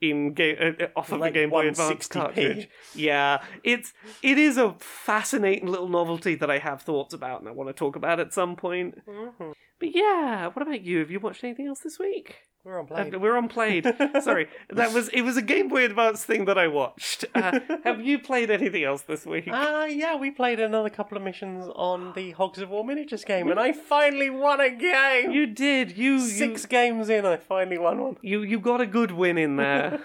in 0.01 0.33
game 0.33 0.75
uh, 0.79 0.85
off 0.95 1.11
of 1.11 1.19
Like 1.19 1.31
a 1.31 1.33
Game 1.33 1.49
Boy 1.49 1.67
Advance 1.67 2.07
160p. 2.07 2.11
cartridge. 2.11 2.69
Yeah, 2.95 3.41
it's 3.63 3.91
it 4.21 4.37
is 4.37 4.55
a 4.57 4.75
fascinating 4.79 5.67
little 5.67 5.89
novelty 5.89 6.35
that 6.35 6.49
I 6.51 6.59
have 6.59 6.83
thoughts 6.83 7.13
about 7.13 7.39
and 7.41 7.49
I 7.49 7.51
want 7.51 7.67
to 7.69 7.73
talk 7.73 7.95
about 7.97 8.19
at 8.19 8.33
some 8.33 8.55
point. 8.55 8.99
Mhm. 9.07 9.53
But 9.79 9.95
yeah, 9.95 10.47
what 10.47 10.61
about 10.61 10.81
you? 10.81 10.99
Have 10.99 11.11
you 11.11 11.19
watched 11.19 11.43
anything 11.43 11.67
else 11.67 11.79
this 11.79 11.97
week? 11.97 12.35
We're 12.65 12.81
on 12.81 13.13
Uh, 13.13 13.19
we're 13.19 13.37
on 13.37 13.47
played. 13.47 13.85
Sorry, 14.21 14.47
that 14.69 14.91
was 14.93 15.07
it 15.09 15.21
was 15.21 15.37
a 15.37 15.41
Game 15.41 15.69
Boy 15.69 15.85
Advance 15.85 16.25
thing 16.25 16.43
that 16.45 16.57
I 16.57 16.67
watched. 16.67 17.23
Uh, 17.33 17.59
have 17.85 18.01
you 18.01 18.19
played 18.19 18.51
anything 18.51 18.83
else 18.83 19.03
this 19.03 19.25
week? 19.25 19.47
Ah, 19.49 19.85
yeah, 19.85 20.17
we 20.17 20.29
played 20.29 20.59
another 20.59 20.89
couple 20.89 21.17
of 21.17 21.23
missions 21.23 21.65
on 21.73 22.11
the 22.15 22.31
Hogs 22.31 22.59
of 22.59 22.69
War 22.69 22.83
miniatures 22.83 23.23
game, 23.23 23.49
and 23.49 23.59
I 23.59 23.71
finally 23.71 24.29
won 24.29 24.59
a 24.59 24.69
game. 24.69 25.31
You 25.31 25.47
did. 25.47 25.97
You 25.97 26.19
Six 26.19 26.63
You, 26.63 26.67
games 26.67 27.07
in, 27.09 27.25
I 27.25 27.37
finally 27.37 27.77
won 27.77 28.01
one. 28.01 28.17
you 28.21 28.41
you 28.41 28.59
got 28.59 28.81
a 28.81 28.85
good 28.85 29.11
win 29.11 29.37
in 29.37 29.55
there. 29.55 30.01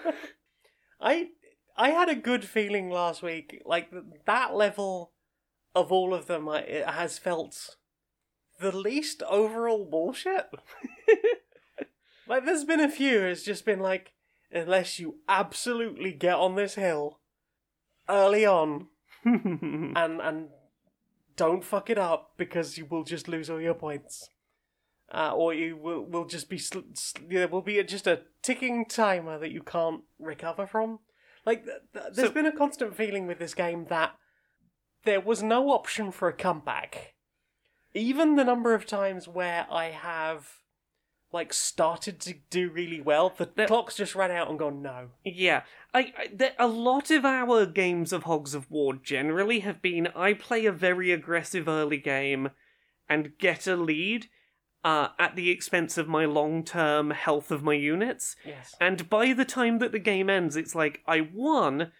I 1.01 1.27
I 1.75 1.89
had 1.89 2.07
a 2.07 2.15
good 2.15 2.45
feeling 2.45 2.89
last 2.89 3.21
week. 3.21 3.61
Like 3.65 3.91
that 4.25 4.55
level 4.55 5.11
of 5.75 5.91
all 5.91 6.13
of 6.13 6.27
them, 6.27 6.47
I, 6.47 6.59
it 6.59 6.87
has 6.87 7.19
felt 7.19 7.75
the 8.59 8.75
least 8.75 9.21
overall 9.23 9.85
bullshit. 9.85 10.47
like 12.27 12.45
there's 12.45 12.63
been 12.63 12.79
a 12.79 12.89
few. 12.89 13.21
It's 13.21 13.43
just 13.43 13.65
been 13.65 13.79
like, 13.79 14.13
unless 14.51 14.99
you 14.99 15.15
absolutely 15.27 16.11
get 16.13 16.35
on 16.35 16.55
this 16.55 16.75
hill 16.75 17.19
early 18.07 18.45
on 18.45 18.87
and 19.25 19.95
and 20.21 20.49
don't 21.35 21.63
fuck 21.63 21.89
it 21.89 21.97
up 21.97 22.33
because 22.37 22.77
you 22.77 22.85
will 22.85 23.03
just 23.03 23.27
lose 23.27 23.49
all 23.49 23.59
your 23.61 23.73
points. 23.73 24.29
Uh, 25.13 25.31
or 25.35 25.53
you 25.53 25.77
will 25.77 26.03
will 26.03 26.25
just 26.25 26.49
be 26.49 26.57
sl- 26.57 26.79
sl- 26.93 27.19
there 27.29 27.47
will 27.47 27.61
be 27.61 27.77
a, 27.77 27.83
just 27.83 28.07
a 28.07 28.21
ticking 28.41 28.85
timer 28.85 29.37
that 29.37 29.51
you 29.51 29.61
can't 29.61 30.01
recover 30.19 30.65
from. 30.65 30.99
Like 31.45 31.63
th- 31.65 31.77
th- 31.93 32.05
there's 32.13 32.29
So- 32.29 32.33
been 32.33 32.47
a 32.47 32.51
constant 32.55 32.95
feeling 32.95 33.27
with 33.27 33.37
this 33.37 33.53
game 33.53 33.85
that 33.89 34.15
there 35.03 35.21
was 35.21 35.43
no 35.43 35.69
option 35.69 36.11
for 36.11 36.27
a 36.27 36.33
comeback. 36.33 37.13
Even 37.95 38.35
the 38.35 38.43
number 38.43 38.73
of 38.73 38.85
times 38.85 39.27
where 39.27 39.65
I 39.71 39.85
have 39.85 40.59
like 41.31 41.53
started 41.53 42.19
to 42.21 42.35
do 42.49 42.69
really 42.69 43.01
well, 43.01 43.33
the 43.37 43.65
clock's 43.65 43.95
just 43.95 44.15
run 44.15 44.31
out 44.31 44.49
and 44.49 44.59
gone 44.59 44.81
no. 44.81 45.09
Yeah, 45.23 45.63
I, 45.93 46.13
I 46.17 46.29
there, 46.33 46.53
a 46.59 46.67
lot 46.67 47.09
of 47.09 47.25
our 47.25 47.65
games 47.65 48.13
of 48.13 48.23
Hogs 48.23 48.53
of 48.53 48.69
War 48.69 48.93
generally 48.95 49.61
have 49.61 49.81
been 49.81 50.07
I 50.15 50.33
play 50.33 50.65
a 50.65 50.71
very 50.71 51.11
aggressive 51.11 51.67
early 51.67 51.97
game 51.97 52.51
and 53.09 53.37
get 53.37 53.67
a 53.67 53.75
lead 53.75 54.27
uh, 54.85 55.09
at 55.17 55.35
the 55.35 55.49
expense 55.49 55.97
of 55.97 56.07
my 56.07 56.25
long 56.25 56.63
term 56.63 57.09
health 57.09 57.49
of 57.49 57.63
my 57.63 57.73
units. 57.73 58.35
Yes. 58.45 58.75
And 58.79 59.09
by 59.09 59.33
the 59.33 59.45
time 59.45 59.79
that 59.79 59.91
the 59.91 59.99
game 59.99 60.29
ends, 60.29 60.55
it's 60.55 60.75
like 60.75 61.01
I 61.07 61.27
won, 61.33 61.91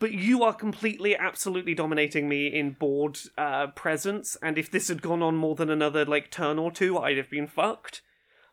but 0.00 0.10
you 0.12 0.42
are 0.42 0.52
completely, 0.52 1.14
absolutely 1.16 1.74
dominating 1.74 2.28
me 2.28 2.48
in 2.48 2.72
board 2.72 3.18
uh, 3.38 3.68
presence. 3.68 4.36
And 4.42 4.58
if 4.58 4.70
this 4.70 4.88
had 4.88 5.00
gone 5.02 5.22
on 5.22 5.36
more 5.36 5.54
than 5.54 5.70
another 5.70 6.04
like 6.04 6.30
turn 6.32 6.58
or 6.58 6.72
two, 6.72 6.98
I'd 6.98 7.16
have 7.18 7.30
been 7.30 7.46
fucked. 7.46 8.02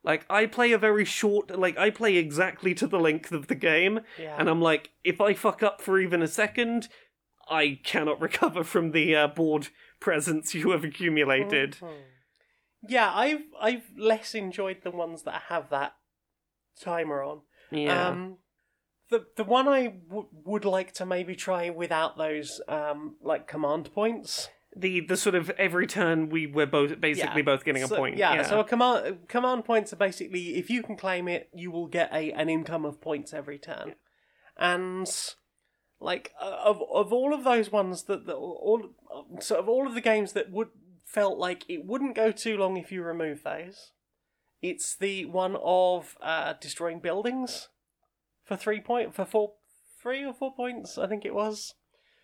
Like 0.03 0.25
I 0.29 0.45
play 0.45 0.71
a 0.73 0.77
very 0.77 1.03
short, 1.05 1.57
like 1.57 1.77
I 1.77 1.89
play 1.89 2.17
exactly 2.17 2.75
to 2.75 2.85
the 2.85 2.99
length 2.99 3.31
of 3.31 3.47
the 3.47 3.55
game, 3.55 4.01
Yeah. 4.19 4.35
and 4.37 4.47
I'm 4.47 4.61
like, 4.61 4.91
if 5.03 5.19
I 5.19 5.33
fuck 5.33 5.63
up 5.63 5.81
for 5.81 5.99
even 5.99 6.21
a 6.21 6.27
second, 6.27 6.87
I 7.49 7.79
cannot 7.83 8.21
recover 8.27 8.63
from 8.63 8.91
the 8.91 9.15
uh, 9.15 9.27
board 9.27 9.69
presence 9.99 10.53
you 10.53 10.69
have 10.71 10.83
accumulated. 10.83 11.77
Mhm. 11.81 12.01
Yeah, 12.87 13.11
I've 13.13 13.41
I've 13.59 13.89
less 13.97 14.35
enjoyed 14.35 14.83
the 14.83 14.91
ones 14.91 15.23
that 15.23 15.43
have 15.49 15.69
that 15.71 15.93
timer 16.79 17.23
on. 17.23 17.41
Yeah. 17.71 18.09
Um, 18.09 18.37
the 19.09 19.25
the 19.35 19.43
one 19.43 19.67
I 19.67 19.87
w- 20.09 20.27
would 20.45 20.65
like 20.65 20.93
to 20.93 21.05
maybe 21.05 21.35
try 21.35 21.69
without 21.69 22.17
those 22.17 22.61
um 22.67 23.15
like 23.21 23.47
command 23.47 23.93
points. 23.93 24.49
the 24.75 24.99
the 25.01 25.17
sort 25.17 25.33
of 25.35 25.49
every 25.51 25.87
turn 25.87 26.29
we 26.29 26.45
were 26.45 26.65
both 26.67 26.99
basically 27.01 27.41
Yeah. 27.41 27.45
both 27.45 27.63
getting 27.65 27.83
a 27.83 27.87
So- 27.87 27.95
point. 27.95 28.17
Yeah, 28.17 28.41
so 28.43 28.59
a 28.59 28.63
command 28.63 29.27
command 29.27 29.65
points 29.65 29.91
are 29.93 29.97
basically 29.97 30.55
if 30.57 30.69
you 30.69 30.83
can 30.83 30.95
claim 30.97 31.27
it, 31.27 31.49
you 31.53 31.71
will 31.71 31.87
get 31.87 32.13
a 32.13 32.31
an 32.33 32.49
income 32.49 32.85
of 32.85 32.99
points 33.01 33.33
every 33.33 33.57
turn, 33.57 33.95
and 34.57 35.09
like 35.99 36.33
uh, 36.39 36.57
of 36.63 36.81
of 36.91 37.11
all 37.13 37.33
of 37.33 37.43
those 37.43 37.71
ones 37.71 38.03
that, 38.03 38.25
that 38.27 38.35
all 38.35 38.89
so 39.39 39.57
of 39.57 39.67
all 39.69 39.87
of 39.87 39.95
the 39.95 40.01
games 40.01 40.33
that 40.33 40.51
would 40.51 40.69
felt 41.05 41.37
like 41.39 41.63
it 41.69 41.85
wouldn't 41.85 42.15
go 42.15 42.31
too 42.31 42.57
long 42.57 42.77
if 42.77 42.91
you 42.91 43.01
remove 43.01 43.43
those. 43.43 43.91
It's 44.61 44.95
the 44.95 45.25
one 45.25 45.55
of 45.63 46.17
uh, 46.21 46.53
destroying 46.59 46.99
buildings 46.99 47.69
for 48.47 48.55
three 48.55 48.79
point 48.81 49.13
for 49.13 49.25
four 49.25 49.53
three 50.01 50.23
or 50.25 50.33
four 50.33 50.53
points, 50.55 50.97
I 50.97 51.07
think 51.07 51.25
it 51.25 51.35
was. 51.35 51.73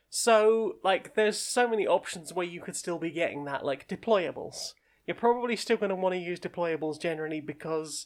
So, 0.09 0.74
like, 0.84 1.15
there's 1.15 1.39
so 1.39 1.67
many 1.67 1.88
options 1.88 2.32
where 2.34 2.45
you 2.45 2.61
could 2.61 2.76
still 2.76 2.99
be 2.99 3.09
getting 3.09 3.45
that, 3.45 3.65
like 3.65 3.88
deployables. 3.88 4.74
You're 5.07 5.15
probably 5.15 5.55
still 5.55 5.78
going 5.78 5.89
to 5.89 5.95
want 5.95 6.13
to 6.13 6.19
use 6.19 6.39
deployables 6.39 7.01
generally 7.01 7.41
because 7.41 8.05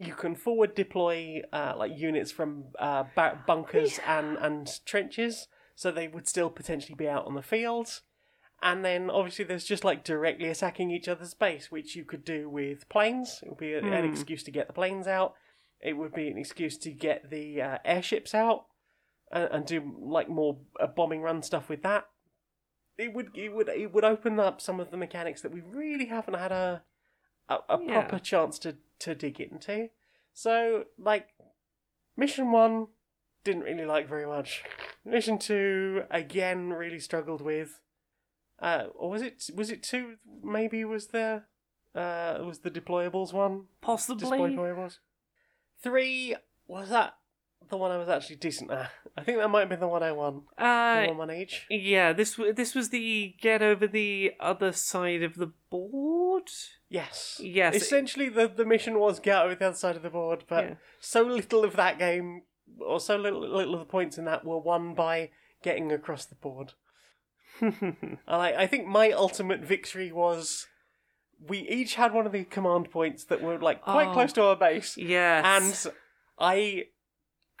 you 0.00 0.14
can 0.14 0.34
forward 0.34 0.74
deploy 0.74 1.40
uh, 1.52 1.74
like 1.76 1.92
units 1.96 2.32
from 2.32 2.64
uh, 2.78 3.04
ba- 3.14 3.42
bunkers 3.46 4.00
and 4.06 4.36
and 4.36 4.68
trenches, 4.84 5.46
so 5.76 5.90
they 5.90 6.08
would 6.08 6.26
still 6.28 6.50
potentially 6.50 6.96
be 6.96 7.08
out 7.08 7.26
on 7.26 7.34
the 7.34 7.42
field. 7.42 8.00
And 8.60 8.84
then 8.84 9.08
obviously 9.08 9.44
there's 9.44 9.64
just 9.64 9.84
like 9.84 10.02
directly 10.02 10.48
attacking 10.48 10.90
each 10.90 11.06
other's 11.06 11.34
base, 11.34 11.70
which 11.70 11.94
you 11.94 12.04
could 12.04 12.24
do 12.24 12.50
with 12.50 12.88
planes. 12.88 13.38
It 13.44 13.50
would 13.50 13.58
be 13.58 13.74
a, 13.74 13.78
an 13.78 14.04
Hmm. 14.04 14.10
excuse 14.10 14.42
to 14.42 14.50
get 14.50 14.66
the 14.66 14.72
planes 14.72 15.06
out. 15.06 15.34
It 15.80 15.92
would 15.96 16.12
be 16.12 16.28
an 16.28 16.38
excuse 16.38 16.76
to 16.78 16.90
get 16.90 17.30
the 17.30 17.62
uh, 17.62 17.78
airships 17.84 18.34
out 18.34 18.66
and, 19.30 19.48
and 19.52 19.66
do 19.66 19.94
like 20.00 20.28
more 20.28 20.58
uh, 20.80 20.86
bombing 20.88 21.22
run 21.22 21.42
stuff 21.42 21.68
with 21.68 21.82
that. 21.82 22.06
It 22.96 23.14
would 23.14 23.30
it 23.36 23.50
would 23.54 23.68
it 23.68 23.92
would 23.92 24.04
open 24.04 24.40
up 24.40 24.60
some 24.60 24.80
of 24.80 24.90
the 24.90 24.96
mechanics 24.96 25.40
that 25.42 25.52
we 25.52 25.60
really 25.60 26.06
haven't 26.06 26.34
had 26.34 26.50
a 26.50 26.82
a, 27.48 27.58
a 27.68 27.78
Yeah. 27.80 27.92
proper 28.00 28.18
chance 28.18 28.58
to 28.60 28.76
to 29.00 29.14
dig 29.14 29.40
into. 29.40 29.90
So 30.34 30.86
like 30.98 31.28
mission 32.16 32.50
one 32.50 32.88
didn't 33.44 33.62
really 33.62 33.84
like 33.86 34.08
very 34.08 34.26
much. 34.26 34.64
Mission 35.04 35.38
two 35.38 36.02
again 36.10 36.70
really 36.70 36.98
struggled 36.98 37.40
with. 37.40 37.80
Uh, 38.60 38.86
or 38.96 39.10
was 39.10 39.22
it 39.22 39.48
was 39.54 39.70
it 39.70 39.84
two? 39.84 40.16
Maybe 40.42 40.84
was 40.84 41.08
there. 41.08 41.46
Uh, 41.94 42.38
was 42.44 42.58
the 42.60 42.70
deployables 42.70 43.32
one? 43.32 43.66
Possibly. 43.80 44.38
Deployables. 44.38 44.98
Three 45.82 46.36
was 46.66 46.90
that 46.90 47.14
the 47.70 47.76
one 47.76 47.90
I 47.90 47.98
was 47.98 48.08
actually 48.08 48.36
decent 48.36 48.70
at. 48.70 48.90
I 49.16 49.22
think 49.22 49.38
that 49.38 49.48
might 49.48 49.60
have 49.60 49.68
been 49.68 49.80
the 49.80 49.88
one 49.88 50.02
I 50.02 50.12
won. 50.12 50.42
Uh, 50.56 51.04
one 51.06 51.16
one 51.18 51.30
each. 51.32 51.66
yeah, 51.68 52.12
this 52.12 52.36
w- 52.36 52.52
this 52.54 52.74
was 52.74 52.88
the 52.90 53.34
get 53.40 53.62
over 53.62 53.86
the 53.86 54.32
other 54.40 54.72
side 54.72 55.22
of 55.22 55.34
the 55.36 55.52
board. 55.70 56.48
Yes. 56.88 57.38
Yes. 57.42 57.74
Essentially, 57.74 58.28
the 58.28 58.48
the 58.48 58.64
mission 58.64 58.98
was 58.98 59.20
get 59.20 59.42
over 59.44 59.54
the 59.54 59.66
other 59.68 59.76
side 59.76 59.96
of 59.96 60.02
the 60.02 60.10
board, 60.10 60.44
but 60.48 60.64
Yeah. 60.64 60.74
so 61.00 61.22
little 61.22 61.64
of 61.64 61.76
that 61.76 61.98
game, 61.98 62.42
or 62.80 63.00
so 63.00 63.16
little, 63.16 63.40
little 63.40 63.74
of 63.74 63.80
the 63.80 63.86
points 63.86 64.16
in 64.18 64.24
that 64.24 64.44
were 64.44 64.58
won 64.58 64.94
by 64.94 65.30
getting 65.62 65.90
across 65.92 66.24
the 66.24 66.36
board. 66.36 66.72
And 67.60 68.18
I, 68.28 68.52
I 68.54 68.66
think 68.66 68.86
my 68.86 69.10
ultimate 69.10 69.60
victory 69.60 70.12
was 70.12 70.66
we 71.46 71.58
each 71.68 71.94
had 71.94 72.12
one 72.12 72.26
of 72.26 72.32
the 72.32 72.44
command 72.44 72.90
points 72.90 73.24
that 73.24 73.40
were 73.42 73.58
like 73.58 73.82
quite 73.82 74.08
Oh. 74.08 74.12
close 74.12 74.32
to 74.34 74.42
our 74.42 74.56
base, 74.56 74.96
yes. 74.96 75.86
and 75.86 75.94
I 76.38 76.84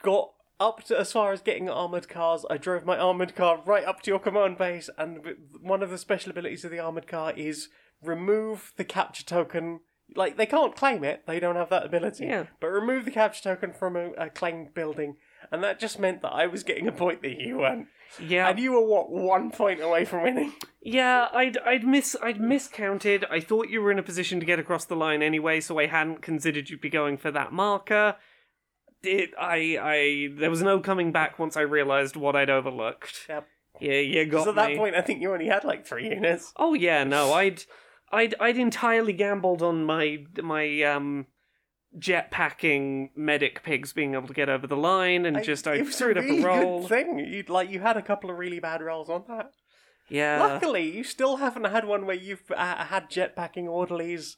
got 0.02 0.32
up 0.60 0.82
to 0.84 0.98
as 0.98 1.12
far 1.12 1.32
as 1.32 1.40
getting 1.40 1.68
armored 1.68 2.08
cars. 2.08 2.44
I 2.50 2.56
drove 2.56 2.84
my 2.84 2.98
armored 2.98 3.34
car 3.36 3.62
right 3.64 3.84
up 3.84 4.02
to 4.02 4.10
your 4.10 4.18
command 4.18 4.58
base, 4.58 4.90
and 4.98 5.20
one 5.60 5.82
of 5.82 5.90
the 5.90 5.98
special 5.98 6.30
abilities 6.30 6.64
of 6.64 6.70
the 6.70 6.80
armored 6.80 7.06
car 7.06 7.32
is 7.32 7.68
remove 8.02 8.72
the 8.76 8.84
capture 8.84 9.24
token. 9.24 9.80
Like 10.16 10.36
they 10.36 10.46
can't 10.46 10.74
claim 10.74 11.04
it; 11.04 11.26
they 11.26 11.38
don't 11.38 11.56
have 11.56 11.70
that 11.70 11.84
ability. 11.84 12.26
Yeah. 12.26 12.46
But 12.60 12.68
remove 12.68 13.04
the 13.04 13.10
capture 13.10 13.42
token 13.54 13.72
from 13.72 13.94
a, 13.94 14.10
a 14.12 14.30
claimed 14.30 14.74
building, 14.74 15.16
and 15.50 15.62
that 15.64 15.78
just 15.78 15.98
meant 15.98 16.22
that 16.22 16.32
I 16.32 16.46
was 16.46 16.62
getting 16.62 16.88
a 16.88 16.92
point 16.92 17.22
that 17.22 17.38
you 17.40 17.58
weren't, 17.58 17.88
yeah. 18.20 18.48
and 18.48 18.58
you 18.58 18.72
were 18.72 18.86
what 18.86 19.10
one 19.10 19.50
point 19.50 19.80
away 19.80 20.04
from 20.04 20.22
winning. 20.22 20.52
Yeah, 20.82 21.28
I'd 21.32 21.58
I'd 21.58 21.84
miss 21.84 22.16
I'd 22.22 22.40
miscounted. 22.40 23.24
I 23.30 23.40
thought 23.40 23.68
you 23.68 23.80
were 23.82 23.90
in 23.92 23.98
a 23.98 24.02
position 24.02 24.40
to 24.40 24.46
get 24.46 24.58
across 24.58 24.84
the 24.84 24.96
line 24.96 25.22
anyway, 25.22 25.60
so 25.60 25.78
I 25.78 25.86
hadn't 25.86 26.22
considered 26.22 26.70
you'd 26.70 26.80
be 26.80 26.90
going 26.90 27.16
for 27.18 27.30
that 27.30 27.52
marker. 27.52 28.16
it, 29.02 29.30
I, 29.38 29.78
I, 29.80 30.28
there 30.38 30.50
was 30.50 30.62
no 30.62 30.80
coming 30.80 31.12
back 31.12 31.38
once 31.38 31.56
I 31.56 31.60
realized 31.60 32.16
what 32.16 32.34
I'd 32.34 32.50
overlooked. 32.50 33.26
Yep. 33.28 33.46
Yeah, 33.80 34.00
you 34.00 34.24
got 34.26 34.30
Because 34.30 34.48
at 34.48 34.54
that 34.56 34.70
me. 34.70 34.76
point, 34.76 34.96
I 34.96 35.02
think 35.02 35.20
you 35.22 35.32
only 35.32 35.46
had 35.46 35.62
like 35.64 35.86
three 35.86 36.08
units. 36.08 36.52
Oh 36.56 36.74
yeah, 36.74 37.04
no, 37.04 37.32
I'd, 37.32 37.62
I'd, 38.10 38.34
I'd 38.40 38.56
entirely 38.58 39.12
gambled 39.12 39.62
on 39.62 39.84
my 39.84 40.24
my 40.42 40.82
um 40.82 41.26
jetpacking 41.96 43.10
medic 43.16 43.62
pigs 43.62 43.92
being 43.92 44.14
able 44.14 44.28
to 44.28 44.34
get 44.34 44.48
over 44.48 44.66
the 44.66 44.76
line, 44.76 45.24
and 45.24 45.42
just 45.42 45.66
I 45.66 45.74
it 45.76 45.86
was 45.86 45.96
threw 45.96 46.10
it 46.10 46.18
up 46.18 46.24
a 46.24 46.40
roll. 46.42 46.80
Good 46.80 46.88
thing 46.88 47.18
you 47.20 47.44
like 47.48 47.70
you 47.70 47.80
had 47.80 47.96
a 47.96 48.02
couple 48.02 48.30
of 48.30 48.38
really 48.38 48.60
bad 48.60 48.82
rolls 48.82 49.08
on 49.08 49.24
that. 49.28 49.50
Yeah, 50.10 50.38
Luckily, 50.38 50.90
you 50.90 51.04
still 51.04 51.36
haven't 51.36 51.64
had 51.66 51.84
one 51.86 52.06
where 52.06 52.16
you've 52.16 52.50
uh, 52.56 52.84
had 52.86 53.10
jetpacking 53.10 53.66
orderlies 53.66 54.36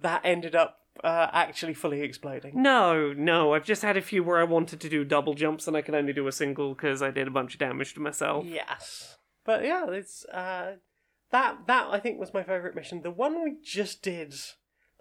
that 0.00 0.22
ended 0.24 0.54
up 0.54 0.78
uh, 1.04 1.28
actually 1.32 1.74
fully 1.74 2.00
exploding. 2.00 2.60
no, 2.62 3.12
no, 3.12 3.52
I've 3.54 3.66
just 3.66 3.82
had 3.82 3.98
a 3.98 4.02
few 4.02 4.24
where 4.24 4.38
I 4.38 4.44
wanted 4.44 4.80
to 4.80 4.88
do 4.88 5.04
double 5.04 5.34
jumps 5.34 5.68
and 5.68 5.76
I 5.76 5.82
could 5.82 5.94
only 5.94 6.14
do 6.14 6.26
a 6.26 6.32
single 6.32 6.74
because 6.74 7.02
I 7.02 7.10
did 7.10 7.28
a 7.28 7.30
bunch 7.30 7.52
of 7.54 7.60
damage 7.60 7.92
to 7.94 8.00
myself. 8.00 8.46
Yes, 8.46 9.18
but 9.44 9.62
yeah, 9.62 9.90
it's 9.90 10.24
uh, 10.26 10.76
that 11.30 11.66
that 11.66 11.88
I 11.90 12.00
think 12.00 12.18
was 12.18 12.32
my 12.32 12.42
favorite 12.42 12.74
mission. 12.74 13.02
The 13.02 13.10
one 13.10 13.44
we 13.44 13.56
just 13.62 14.02
did, 14.02 14.34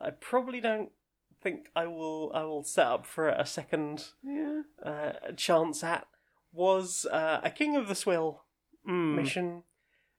I 0.01 0.09
probably 0.09 0.59
don't 0.59 0.89
think 1.41 1.69
I 1.75 1.87
will 1.87 2.31
I 2.33 2.43
will 2.43 2.63
set 2.63 2.87
up 2.87 3.05
for 3.05 3.29
a 3.29 3.45
second 3.45 4.09
Yeah. 4.23 4.61
uh, 4.83 5.11
chance 5.35 5.83
at 5.83 6.07
was 6.51 7.05
uh, 7.11 7.41
a 7.43 7.49
King 7.49 7.75
of 7.75 7.87
the 7.87 7.95
Swill 7.95 8.43
Mm. 8.87 9.15
mission. 9.15 9.63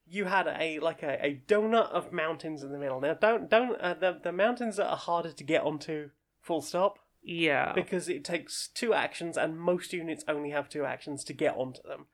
You 0.06 0.26
had 0.26 0.46
a 0.46 0.78
like 0.80 1.02
a, 1.02 1.18
a 1.24 1.42
donut 1.46 1.90
of 1.90 2.12
mountains 2.12 2.62
in 2.62 2.72
the 2.72 2.78
middle. 2.78 3.00
Now, 3.00 3.14
don't 3.14 3.48
don't 3.48 3.80
uh, 3.80 3.94
the 3.94 4.20
the 4.22 4.32
mountains 4.32 4.78
are 4.78 4.96
harder 4.96 5.32
to 5.32 5.44
get 5.44 5.62
onto. 5.62 6.10
Full 6.40 6.62
stop. 6.62 6.98
Yeah. 7.22 7.72
Because 7.74 8.08
it 8.08 8.24
takes 8.24 8.68
two 8.68 8.92
actions, 8.94 9.36
and 9.36 9.58
most 9.60 9.92
units 9.92 10.24
only 10.26 10.50
have 10.50 10.68
two 10.68 10.84
actions 10.84 11.22
to 11.24 11.32
get 11.32 11.54
onto 11.56 11.82
them. 11.82 12.06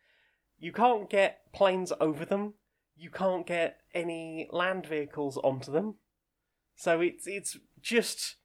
You 0.59 0.72
can't 0.72 1.09
get 1.11 1.52
planes 1.52 1.92
over 2.00 2.24
them. 2.24 2.54
You 2.96 3.11
can't 3.11 3.46
get 3.46 3.78
any 3.94 4.48
land 4.50 4.86
vehicles 4.86 5.36
onto 5.38 5.70
them. 5.72 5.96
So 6.74 7.00
it's 7.00 7.26
it's 7.26 7.57
just 7.80 8.36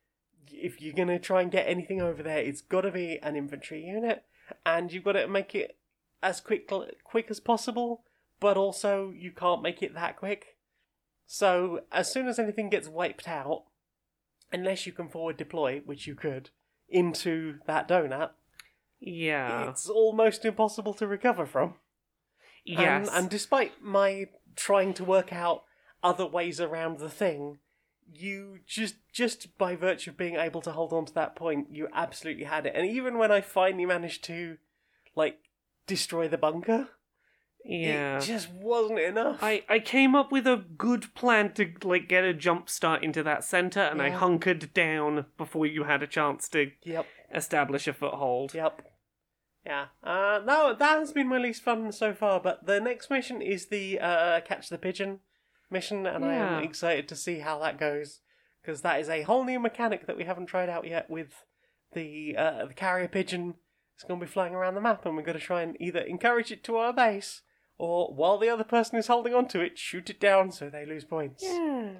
if 0.54 0.82
you're 0.82 0.94
gonna 0.94 1.20
try 1.20 1.42
and 1.42 1.52
get 1.52 1.68
anything 1.68 2.02
over 2.02 2.24
there, 2.24 2.40
it's 2.40 2.62
got 2.62 2.82
to 2.82 2.92
be 2.92 3.20
an 3.22 3.36
infantry 3.36 3.84
unit, 3.84 4.24
and 4.66 4.92
you've 4.92 5.04
got 5.04 5.14
to 5.14 5.28
make 5.28 5.56
it 5.56 5.78
as 6.22 6.40
quick 6.40 6.72
quick 7.04 7.28
as 7.30 7.40
possible. 7.40 8.04
But 8.40 8.58
also, 8.58 9.14
you 9.16 9.32
can't 9.32 9.62
make 9.62 9.84
it 9.84 9.94
that 9.94 10.18
quick. 10.18 10.58
So 11.28 11.82
as 11.92 12.12
soon 12.12 12.28
as 12.28 12.40
anything 12.40 12.70
gets 12.70 12.88
wiped 12.88 13.28
out, 13.28 13.66
unless 14.52 14.86
you 14.86 14.92
can 14.92 15.08
forward 15.08 15.38
deploy, 15.38 15.82
which 15.86 16.08
you 16.08 16.16
could, 16.16 16.50
into 16.90 17.60
that 17.68 17.88
donut, 17.88 18.32
yeah. 19.00 19.70
it's 19.70 19.88
almost 19.88 20.44
impossible 20.44 20.94
to 20.96 21.08
recover 21.08 21.46
from. 21.46 21.76
yes. 22.66 23.08
And, 23.08 23.18
and 23.18 23.30
despite 23.30 23.82
my 23.82 24.26
trying 24.56 24.94
to 24.96 25.04
work 25.04 25.32
out 25.32 25.64
other 26.04 26.26
ways 26.26 26.60
around 26.60 27.00
the 27.00 27.10
thing, 27.10 27.60
you 28.14 28.60
just 28.66 28.96
just 29.12 29.58
by 29.58 29.76
virtue 29.76 30.12
of 30.12 30.18
being 30.18 30.36
able 30.36 30.62
to 30.62 30.72
hold 30.72 30.94
on 30.94 31.06
to 31.06 31.14
that 31.14 31.36
point, 31.36 31.68
you 31.72 31.88
absolutely 31.94 32.46
had 32.46 32.66
it. 32.66 32.74
And 32.76 32.88
even 32.88 33.18
when 33.18 33.32
I 33.32 33.42
finally 33.42 33.86
managed 33.86 34.24
to 34.26 34.58
like 35.16 35.40
destroy 35.88 36.28
the 36.28 36.38
bunker, 36.38 36.90
yeah. 37.66 38.18
it 38.18 38.22
just 38.24 38.50
wasn't 38.52 39.00
enough. 39.00 39.40
I, 39.42 39.64
I 39.70 39.80
came 39.80 40.16
up 40.16 40.32
with 40.32 40.48
a 40.48 40.64
good 40.78 41.14
plan 41.16 41.54
to 41.54 41.72
like 41.84 42.08
get 42.08 42.24
a 42.24 42.34
jump 42.34 42.70
start 42.70 43.04
into 43.04 43.24
that 43.24 43.44
center, 43.44 43.82
and 43.82 44.02
I 44.02 44.10
hunkered 44.10 44.74
down 44.74 45.26
before 45.38 45.66
you 45.66 45.84
had 45.84 46.04
a 46.04 46.08
chance 46.08 46.48
to 46.50 46.72
Yep. 46.84 47.06
establish 47.34 47.88
a 47.88 47.94
foothold. 47.94 48.54
Yep. 48.54 48.82
Yeah. 49.66 49.86
Uh, 50.04 50.42
no, 50.44 50.74
that 50.74 51.00
has 51.00 51.14
been 51.14 51.28
my 51.28 51.38
least 51.38 51.62
fun 51.62 51.92
so 51.92 52.14
far. 52.14 52.40
But 52.40 52.66
the 52.66 52.80
next 52.80 53.10
mission 53.12 53.42
is 53.42 53.68
the 53.68 54.00
uh, 54.00 54.42
catch 54.42 54.70
the 54.70 54.78
pigeon 54.78 55.20
mission, 55.72 56.06
and 56.06 56.24
I 56.26 56.36
Yeah. 56.36 56.58
am 56.58 56.64
excited 56.64 57.08
to 57.10 57.16
see 57.16 57.40
how 57.40 57.60
that 57.60 57.78
goes 57.80 58.20
because 58.62 58.82
that 58.82 59.00
is 59.00 59.10
a 59.10 59.24
whole 59.24 59.44
new 59.44 59.60
mechanic 59.60 60.06
that 60.08 60.18
we 60.18 60.26
haven't 60.26 60.46
tried 60.48 60.70
out 60.70 60.86
yet 60.86 61.10
with 61.10 61.46
the 61.94 62.36
uh, 62.38 62.66
the 62.66 62.74
carrier 62.74 63.08
pigeon. 63.08 63.56
It's 63.96 64.04
going 64.04 64.20
to 64.20 64.26
be 64.26 64.32
flying 64.32 64.56
around 64.56 64.76
the 64.76 64.82
map, 64.82 65.06
and 65.06 65.16
we're 65.16 65.22
going 65.24 65.38
to 65.38 65.44
try 65.44 65.62
and 65.62 65.78
either 65.80 66.00
encourage 66.00 66.52
it 66.52 66.64
to 66.66 66.78
our 66.78 66.92
base, 66.94 67.42
or 67.78 68.14
while 68.14 68.38
the 68.40 68.50
other 68.50 68.64
person 68.64 68.98
is 68.98 69.08
holding 69.08 69.34
on 69.36 69.48
to 69.50 69.62
it, 69.62 69.78
shoot 69.78 70.10
it 70.10 70.20
down 70.20 70.52
so 70.52 70.70
they 70.70 70.86
lose 70.86 71.04
points. 71.06 71.44
Yeah. 71.44 71.94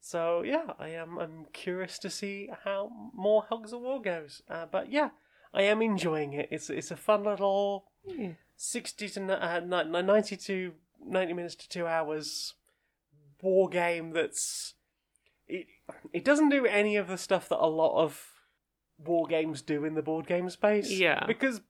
So 0.00 0.42
yeah, 0.42 0.72
I 0.78 0.88
am. 0.90 1.18
I'm 1.18 1.46
curious 1.52 1.98
to 2.00 2.10
see 2.10 2.50
how 2.64 2.90
more 3.14 3.42
Hogs 3.48 3.72
of 3.72 3.80
War 3.80 4.00
goes. 4.00 4.42
Uh, 4.48 4.66
but 4.70 4.90
yeah, 4.92 5.10
I 5.52 5.62
am 5.62 5.82
enjoying 5.82 6.32
it. 6.32 6.48
It's 6.50 6.70
it's 6.70 6.90
a 6.90 6.96
fun 6.96 7.24
little 7.24 7.84
sixty 8.56 9.08
to 9.10 9.20
ni- 9.20 9.32
uh, 9.34 9.60
ni- 9.60 9.84
ni- 9.90 10.02
ninety 10.02 10.36
to 10.36 10.72
ninety 11.04 11.32
minutes 11.32 11.54
to 11.56 11.68
two 11.68 11.86
hours 11.86 12.54
war 13.42 13.68
game. 13.68 14.12
That's 14.12 14.74
it. 15.48 15.66
It 16.12 16.24
doesn't 16.24 16.50
do 16.50 16.66
any 16.66 16.96
of 16.96 17.08
the 17.08 17.18
stuff 17.18 17.48
that 17.48 17.58
a 17.58 17.66
lot 17.66 18.02
of 18.02 18.26
war 18.98 19.26
games 19.26 19.62
do 19.62 19.84
in 19.84 19.94
the 19.94 20.02
board 20.02 20.26
game 20.26 20.48
space. 20.50 20.90
Yeah. 20.90 21.24
because. 21.26 21.60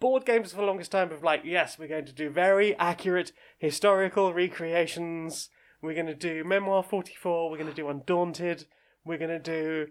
Board 0.00 0.24
games 0.24 0.52
for 0.52 0.58
the 0.58 0.62
longest 0.62 0.92
time 0.92 1.10
have 1.10 1.24
like, 1.24 1.40
yes, 1.44 1.76
we're 1.76 1.88
going 1.88 2.04
to 2.04 2.12
do 2.12 2.30
very 2.30 2.72
accurate 2.76 3.32
historical 3.58 4.32
recreations. 4.32 5.50
We're 5.82 5.94
going 5.94 6.06
to 6.06 6.14
do 6.14 6.44
Memoir 6.44 6.84
44. 6.84 7.50
We're 7.50 7.56
going 7.56 7.68
to 7.68 7.74
do 7.74 7.88
Undaunted. 7.88 8.66
We're 9.04 9.18
going 9.18 9.30
to 9.30 9.38
do 9.40 9.88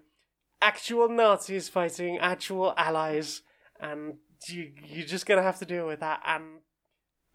actual 0.62 1.10
Nazis 1.10 1.70
fighting 1.70 2.18
actual 2.20 2.74
allies. 2.78 3.42
And 3.80 4.16
you, 4.48 4.72
you're 4.86 5.06
just 5.06 5.26
going 5.26 5.38
to 5.38 5.44
have 5.44 5.60
to 5.60 5.66
deal 5.66 5.88
with 5.88 6.00
that. 6.00 6.22
And 6.26 6.60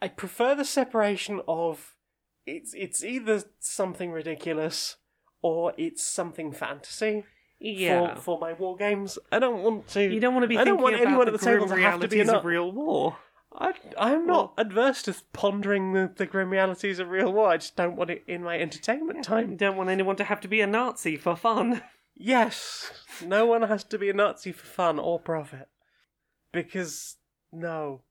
I 0.01 0.09
prefer 0.09 0.55
the 0.55 0.65
separation 0.65 1.41
of 1.47 1.95
it's, 2.47 2.75
it's 2.75 3.05
either 3.05 3.43
something 3.61 4.11
ridiculous 4.13 4.97
or 5.43 5.73
it's 5.77 6.03
something 6.03 6.53
fantasy 6.53 7.25
Yeah. 7.61 8.15
for, 8.15 8.21
for 8.21 8.39
my 8.39 8.53
war 8.53 8.77
games. 8.77 9.19
I 9.31 9.39
don't 9.39 9.63
want 9.63 9.89
to. 9.89 10.03
you 10.03 10.21
don't 10.21 10.35
want 10.35 10.45
to 10.45 10.49
be 10.49 10.59
I 10.59 10.65
don't 10.65 10.81
want 10.81 10.97
anyone 10.97 11.27
at 11.27 11.33
the 11.33 11.39
table 11.39 11.67
to 11.69 11.77
have 11.77 12.01
to 12.01 12.09
be 12.09 12.21
of 12.21 12.45
real 12.45 12.71
war. 12.71 13.17
I, 13.55 13.75
I'm 13.99 14.27
not 14.27 14.55
adverse 14.57 15.03
to 15.03 15.15
pondering 15.35 15.93
the, 15.93 16.11
the 16.17 16.25
grim 16.25 16.51
realities 16.51 16.99
of 16.99 17.11
real 17.11 17.33
war. 17.33 17.49
I 17.49 17.59
just 17.59 17.77
don't 17.77 17.97
want 17.97 18.11
it 18.11 18.23
in 18.27 18.43
my 18.43 18.59
entertainment 18.59 19.25
time. 19.25 19.57
don't 19.57 19.77
want 19.77 19.91
anyone 19.91 20.17
to 20.17 20.25
have 20.25 20.41
to 20.41 20.49
be 20.49 20.61
a 20.63 20.67
Nazi 20.67 21.17
for 21.17 21.37
fun. 21.37 21.83
Yes, 22.15 22.93
no 23.25 23.47
one 23.47 23.63
has 23.63 23.85
to 23.85 23.99
be 23.99 24.11
a 24.11 24.13
Nazi 24.13 24.53
for 24.53 24.67
fun 24.67 24.99
or 24.99 25.19
profit. 25.19 25.69
Because, 26.53 27.17
no. 27.51 28.03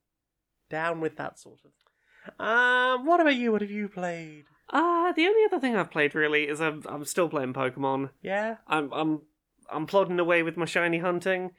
Down 0.68 1.00
with 1.00 1.16
that 1.16 1.38
sort 1.38 1.60
of. 1.64 1.70
Um, 2.38 3.06
what 3.06 3.20
about 3.20 3.36
you? 3.36 3.52
What 3.52 3.62
have 3.62 3.70
you 3.70 3.88
played? 3.88 4.44
Uh, 4.70 5.12
the 5.12 5.26
only 5.26 5.44
other 5.44 5.60
thing 5.60 5.76
I've 5.76 5.90
played 5.90 6.14
really 6.14 6.44
is 6.44 6.60
I'm, 6.60 6.82
I'm 6.86 7.04
still 7.04 7.28
playing 7.28 7.52
Pokemon. 7.52 8.10
Yeah? 8.22 8.56
I'm 8.66 8.92
I'm 8.92 9.22
I'm 9.70 9.86
plodding 9.86 10.18
away 10.18 10.42
with 10.42 10.56
my 10.56 10.64
shiny 10.64 10.98
hunting. 10.98 11.50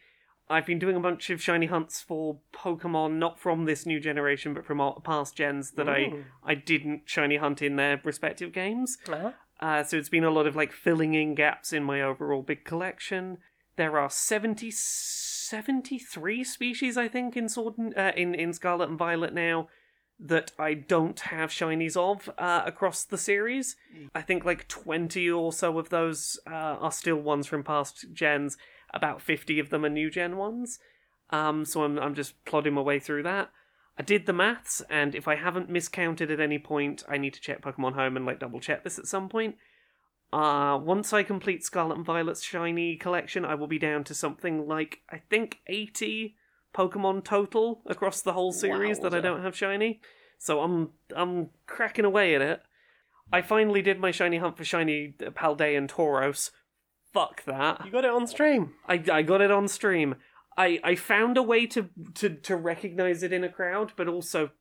I've 0.49 0.65
been 0.65 0.79
doing 0.79 0.95
a 0.95 0.99
bunch 0.99 1.29
of 1.29 1.41
shiny 1.41 1.67
hunts 1.67 2.01
for 2.01 2.39
Pokemon, 2.53 3.13
not 3.13 3.39
from 3.39 3.65
this 3.65 3.85
new 3.85 3.99
generation, 3.99 4.53
but 4.53 4.65
from 4.65 4.81
past 5.03 5.35
gens 5.35 5.71
that 5.71 5.87
Ooh. 5.87 6.25
I 6.43 6.51
I 6.51 6.55
didn't 6.55 7.03
shiny 7.05 7.37
hunt 7.37 7.61
in 7.61 7.75
their 7.75 8.01
respective 8.03 8.51
games. 8.51 8.97
Uh-huh. 9.07 9.31
Uh, 9.59 9.83
so 9.83 9.97
it's 9.97 10.09
been 10.09 10.23
a 10.23 10.31
lot 10.31 10.47
of 10.47 10.55
like 10.55 10.73
filling 10.73 11.13
in 11.13 11.35
gaps 11.35 11.71
in 11.71 11.83
my 11.83 12.01
overall 12.01 12.41
big 12.41 12.65
collection. 12.65 13.37
There 13.75 13.97
are 13.97 14.09
70, 14.09 14.69
73 14.71 16.43
species, 16.43 16.97
I 16.97 17.07
think, 17.07 17.37
in 17.37 17.47
Sword 17.47 17.77
and, 17.77 17.97
uh, 17.97 18.11
in 18.15 18.33
in 18.35 18.53
Scarlet 18.53 18.89
and 18.89 18.97
Violet 18.97 19.33
now 19.33 19.69
that 20.25 20.53
I 20.57 20.73
don't 20.73 21.19
have 21.19 21.49
shinies 21.49 21.97
of 21.97 22.29
uh, 22.37 22.63
across 22.65 23.03
the 23.03 23.17
series. 23.17 23.75
I 24.15 24.21
think 24.21 24.45
like 24.45 24.67
twenty 24.69 25.29
or 25.29 25.51
so 25.51 25.77
of 25.77 25.89
those 25.89 26.39
uh, 26.47 26.77
are 26.79 26.91
still 26.91 27.17
ones 27.17 27.45
from 27.45 27.63
past 27.63 28.05
gens. 28.13 28.57
About 28.93 29.21
fifty 29.21 29.59
of 29.59 29.69
them 29.69 29.83
are 29.83 29.89
new 29.89 30.09
gen 30.09 30.37
ones. 30.37 30.79
Um, 31.29 31.65
so 31.65 31.83
I'm 31.83 31.99
I'm 31.99 32.15
just 32.15 32.43
plodding 32.45 32.73
my 32.73 32.81
way 32.81 32.99
through 32.99 33.23
that. 33.23 33.49
I 33.97 34.01
did 34.01 34.25
the 34.25 34.33
maths, 34.33 34.81
and 34.89 35.13
if 35.13 35.27
I 35.27 35.35
haven't 35.35 35.69
miscounted 35.69 36.31
at 36.31 36.39
any 36.39 36.57
point, 36.57 37.03
I 37.07 37.17
need 37.17 37.33
to 37.33 37.41
check 37.41 37.61
Pokemon 37.61 37.93
Home 37.93 38.15
and 38.15 38.25
like 38.25 38.39
double 38.39 38.59
check 38.59 38.83
this 38.83 38.97
at 38.97 39.07
some 39.07 39.29
point. 39.29 39.55
Uh, 40.31 40.79
once 40.81 41.13
I 41.13 41.21
complete 41.21 41.63
Scarlet 41.63 41.97
and 41.97 42.05
Violet's 42.05 42.43
shiny 42.43 42.95
collection, 42.95 43.45
I 43.45 43.53
will 43.55 43.67
be 43.67 43.77
down 43.77 44.03
to 44.05 44.15
something 44.15 44.67
like 44.67 44.99
I 45.11 45.17
think 45.17 45.59
eighty 45.67 46.35
Pokemon 46.73 47.23
total 47.23 47.81
across 47.85 48.21
the 48.21 48.33
whole 48.33 48.51
series 48.51 48.99
that 48.99 49.13
I 49.13 49.19
don't 49.19 49.43
have 49.43 49.55
shiny. 49.55 50.01
So 50.37 50.61
I'm 50.61 50.89
I'm 51.15 51.49
cracking 51.67 52.05
away 52.05 52.35
at 52.35 52.41
it. 52.41 52.61
I 53.31 53.41
finally 53.41 53.81
did 53.81 53.99
my 53.99 54.11
shiny 54.11 54.37
hunt 54.37 54.57
for 54.57 54.63
shiny 54.63 55.15
uh, 55.25 55.29
Paldean 55.31 55.87
Tauros. 55.87 56.51
Fuck 57.13 57.45
that. 57.45 57.85
You 57.85 57.91
got 57.91 58.05
it 58.05 58.11
on 58.11 58.27
stream. 58.27 58.73
I, 58.87 59.03
I 59.11 59.21
got 59.21 59.41
it 59.41 59.51
on 59.51 59.67
stream. 59.67 60.15
I, 60.57 60.79
I 60.83 60.95
found 60.95 61.37
a 61.37 61.43
way 61.43 61.65
to, 61.67 61.89
to, 62.15 62.29
to 62.29 62.55
recognize 62.55 63.23
it 63.23 63.33
in 63.33 63.43
a 63.43 63.49
crowd, 63.49 63.93
but 63.95 64.07
also, 64.07 64.51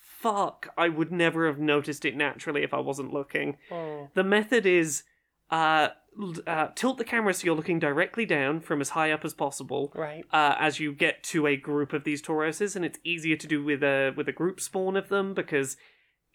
fuck, 0.00 0.68
I 0.76 0.88
would 0.88 1.10
never 1.10 1.46
have 1.46 1.58
noticed 1.58 2.04
it 2.04 2.16
naturally 2.16 2.62
if 2.62 2.74
I 2.74 2.80
wasn't 2.80 3.12
looking. 3.12 3.56
Oh. 3.70 4.10
The 4.14 4.24
method 4.24 4.66
is 4.66 5.04
uh, 5.52 5.88
uh, 6.46 6.68
tilt 6.74 6.98
the 6.98 7.04
camera 7.04 7.32
so 7.32 7.44
you're 7.44 7.54
looking 7.54 7.78
directly 7.78 8.26
down 8.26 8.60
from 8.60 8.80
as 8.80 8.90
high 8.90 9.12
up 9.12 9.24
as 9.24 9.34
possible. 9.34 9.92
Right. 9.94 10.24
Uh, 10.32 10.56
as 10.58 10.80
you 10.80 10.92
get 10.92 11.22
to 11.24 11.46
a 11.46 11.56
group 11.56 11.92
of 11.92 12.04
these 12.04 12.22
Tauroses, 12.22 12.74
and 12.74 12.84
it's 12.84 12.98
easier 13.04 13.36
to 13.36 13.46
do 13.46 13.62
with 13.62 13.82
a 13.82 14.12
with 14.16 14.28
a 14.28 14.32
group 14.32 14.60
spawn 14.60 14.96
of 14.96 15.08
them 15.08 15.34
because 15.34 15.76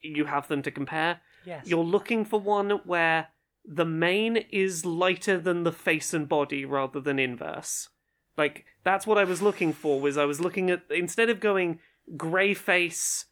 you 0.01 0.26
have 0.26 0.47
them 0.47 0.61
to 0.61 0.72
compare. 0.72 1.22
Yes. 1.45 1.68
You're 1.68 1.84
looking 1.84 2.24
for 2.24 2.39
one 2.39 2.70
where 2.86 3.30
the 3.65 3.86
mane 3.86 4.38
is 4.51 4.86
lighter 4.86 5.38
than 5.39 5.63
the 5.63 5.72
face 5.72 6.13
and 6.13 6.30
body 6.30 6.63
rather 6.63 7.01
than 7.01 7.20
inverse. 7.20 7.89
Like 8.38 8.65
that's 8.84 9.07
what 9.07 9.18
I 9.18 9.24
was 9.24 9.41
looking 9.41 9.74
for. 9.74 9.99
Was 9.99 10.18
I 10.18 10.26
was 10.26 10.39
looking 10.39 10.70
at 10.70 10.84
instead 10.91 11.30
of 11.30 11.39
going 11.39 11.80
grey 12.15 12.53
face, 12.53 13.26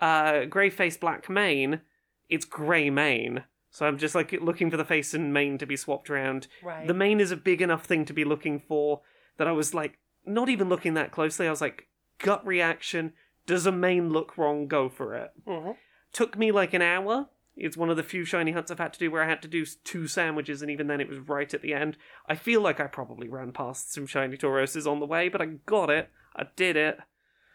uh, 0.00 0.46
grey 0.46 0.70
face 0.70 0.96
black 0.96 1.28
mane, 1.28 1.82
it's 2.28 2.46
grey 2.46 2.88
mane. 2.88 3.44
So 3.76 3.84
I'm 3.84 3.98
just 3.98 4.14
like 4.14 4.32
looking 4.40 4.70
for 4.70 4.78
the 4.78 4.86
face 4.86 5.12
and 5.12 5.34
mane 5.34 5.58
to 5.58 5.66
be 5.66 5.76
swapped 5.76 6.08
around. 6.08 6.46
Right. 6.62 6.86
The 6.86 6.94
mane 6.94 7.20
is 7.20 7.30
a 7.30 7.36
big 7.36 7.60
enough 7.60 7.84
thing 7.84 8.06
to 8.06 8.14
be 8.14 8.24
looking 8.24 8.58
for 8.58 9.02
that 9.36 9.46
I 9.46 9.52
was 9.52 9.74
like 9.74 9.98
not 10.24 10.48
even 10.48 10.70
looking 10.70 10.94
that 10.94 11.12
closely. 11.12 11.46
I 11.46 11.50
was 11.50 11.60
like 11.60 11.86
gut 12.18 12.44
reaction. 12.46 13.12
Does 13.44 13.66
a 13.66 13.72
mane 13.72 14.08
look 14.08 14.38
wrong? 14.38 14.66
Go 14.66 14.88
for 14.88 15.14
it 15.14 15.30
hmm 15.46 15.72
took 16.10 16.38
me 16.38 16.50
like 16.50 16.72
an 16.72 16.80
hour. 16.80 17.28
It's 17.54 17.76
one 17.76 17.90
of 17.90 17.98
the 17.98 18.02
few 18.02 18.24
shiny 18.24 18.52
hunts 18.52 18.70
I've 18.70 18.78
had 18.78 18.94
to 18.94 18.98
do 18.98 19.10
where 19.10 19.22
I 19.22 19.28
had 19.28 19.42
to 19.42 19.48
do 19.48 19.66
two 19.84 20.08
sandwiches, 20.08 20.62
and 20.62 20.70
even 20.70 20.86
then 20.86 21.02
it 21.02 21.08
was 21.10 21.18
right 21.18 21.52
at 21.52 21.60
the 21.60 21.74
end. 21.74 21.98
I 22.26 22.34
feel 22.34 22.62
like 22.62 22.80
I 22.80 22.86
probably 22.86 23.28
ran 23.28 23.52
past 23.52 23.92
some 23.92 24.06
shiny 24.06 24.38
Tauroses 24.38 24.86
on 24.86 25.00
the 25.00 25.06
way, 25.06 25.28
but 25.28 25.42
I 25.42 25.46
got 25.66 25.90
it. 25.90 26.08
I 26.34 26.46
did 26.56 26.76
it. 26.76 26.98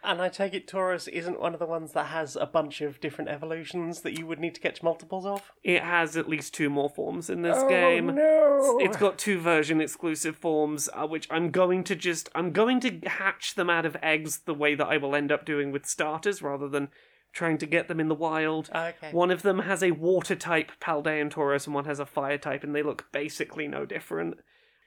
And 0.03 0.21
I 0.21 0.29
take 0.29 0.53
it 0.53 0.67
Tauros 0.67 1.07
isn't 1.07 1.39
one 1.39 1.53
of 1.53 1.59
the 1.59 1.65
ones 1.65 1.93
that 1.93 2.07
has 2.07 2.35
a 2.35 2.45
bunch 2.47 2.81
of 2.81 2.99
different 2.99 3.29
evolutions 3.29 4.01
that 4.01 4.17
you 4.17 4.25
would 4.25 4.39
need 4.39 4.55
to 4.55 4.61
catch 4.61 4.81
multiples 4.81 5.25
of. 5.25 5.51
It 5.63 5.83
has 5.83 6.17
at 6.17 6.27
least 6.27 6.53
two 6.55 6.69
more 6.69 6.89
forms 6.89 7.29
in 7.29 7.43
this 7.43 7.57
Oh, 7.59 7.69
game. 7.69 8.07
no! 8.07 8.79
It's 8.81 8.97
got 8.97 9.19
two 9.19 9.39
version 9.39 9.79
exclusive 9.79 10.35
forms, 10.35 10.89
uh, 10.93 11.05
which 11.05 11.27
I'm 11.29 11.51
going 11.51 11.83
to 11.85 11.95
just 11.95 12.29
I'm 12.33 12.51
going 12.51 12.79
to 12.79 12.99
hatch 13.07 13.53
them 13.55 13.69
out 13.69 13.85
of 13.85 13.95
eggs 14.01 14.39
the 14.45 14.53
way 14.55 14.73
that 14.75 14.87
I 14.87 14.97
will 14.97 15.15
end 15.15 15.31
up 15.31 15.45
doing 15.45 15.71
with 15.71 15.85
starters, 15.85 16.41
rather 16.41 16.67
than 16.67 16.89
trying 17.33 17.57
to 17.59 17.65
get 17.65 17.87
them 17.87 17.99
in 17.99 18.09
the 18.09 18.15
wild. 18.15 18.69
Okay. 18.75 19.11
One 19.11 19.31
of 19.31 19.41
them 19.43 19.59
has 19.59 19.81
a 19.83 19.91
water 19.91 20.35
type 20.35 20.71
Paldean 20.81 21.31
Tauros, 21.31 21.65
and 21.65 21.75
one 21.75 21.85
has 21.85 21.99
a 21.99 22.05
fire 22.05 22.37
type, 22.37 22.63
and 22.63 22.75
they 22.75 22.83
look 22.83 23.05
basically 23.11 23.67
no 23.67 23.85
different. 23.85 24.35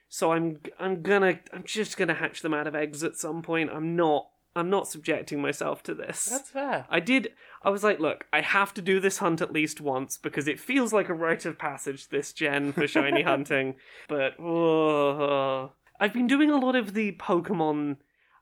So 0.09 0.33
I'm 0.33 0.59
I'm 0.79 1.01
gonna 1.01 1.39
I'm 1.53 1.63
just 1.63 1.97
gonna 1.97 2.13
hatch 2.15 2.41
them 2.41 2.53
out 2.53 2.67
of 2.67 2.75
eggs 2.75 3.03
at 3.03 3.15
some 3.15 3.41
point. 3.41 3.71
I'm 3.73 3.95
not 3.95 4.27
I'm 4.55 4.69
not 4.69 4.87
subjecting 4.87 5.41
myself 5.41 5.83
to 5.83 5.93
this. 5.93 6.25
That's 6.25 6.49
fair. 6.49 6.85
I 6.89 6.99
did. 6.99 7.33
I 7.61 7.69
was 7.69 7.83
like, 7.83 7.99
look, 7.99 8.25
I 8.31 8.41
have 8.41 8.73
to 8.75 8.81
do 8.81 8.99
this 8.99 9.17
hunt 9.17 9.41
at 9.41 9.51
least 9.51 9.81
once 9.81 10.17
because 10.17 10.47
it 10.47 10.59
feels 10.59 10.93
like 10.93 11.09
a 11.09 11.13
rite 11.13 11.45
of 11.45 11.59
passage 11.59 12.07
this 12.07 12.31
gen 12.31 12.71
for 12.71 12.87
shiny 12.87 13.21
hunting. 13.23 13.75
But 14.07 14.39
uh, 14.39 15.69
I've 15.99 16.13
been 16.13 16.27
doing 16.27 16.51
a 16.51 16.57
lot 16.57 16.75
of 16.75 16.93
the 16.93 17.11
Pokemon. 17.13 17.97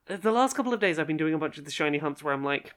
The 0.06 0.32
last 0.32 0.56
couple 0.56 0.74
of 0.74 0.80
days, 0.80 1.00
I've 1.00 1.08
been 1.08 1.18
doing 1.18 1.34
a 1.34 1.38
bunch 1.40 1.58
of 1.58 1.66
the 1.66 1.72
shiny 1.72 1.98
hunts 1.98 2.22
where 2.22 2.34
I'm 2.34 2.44
like, 2.44 2.74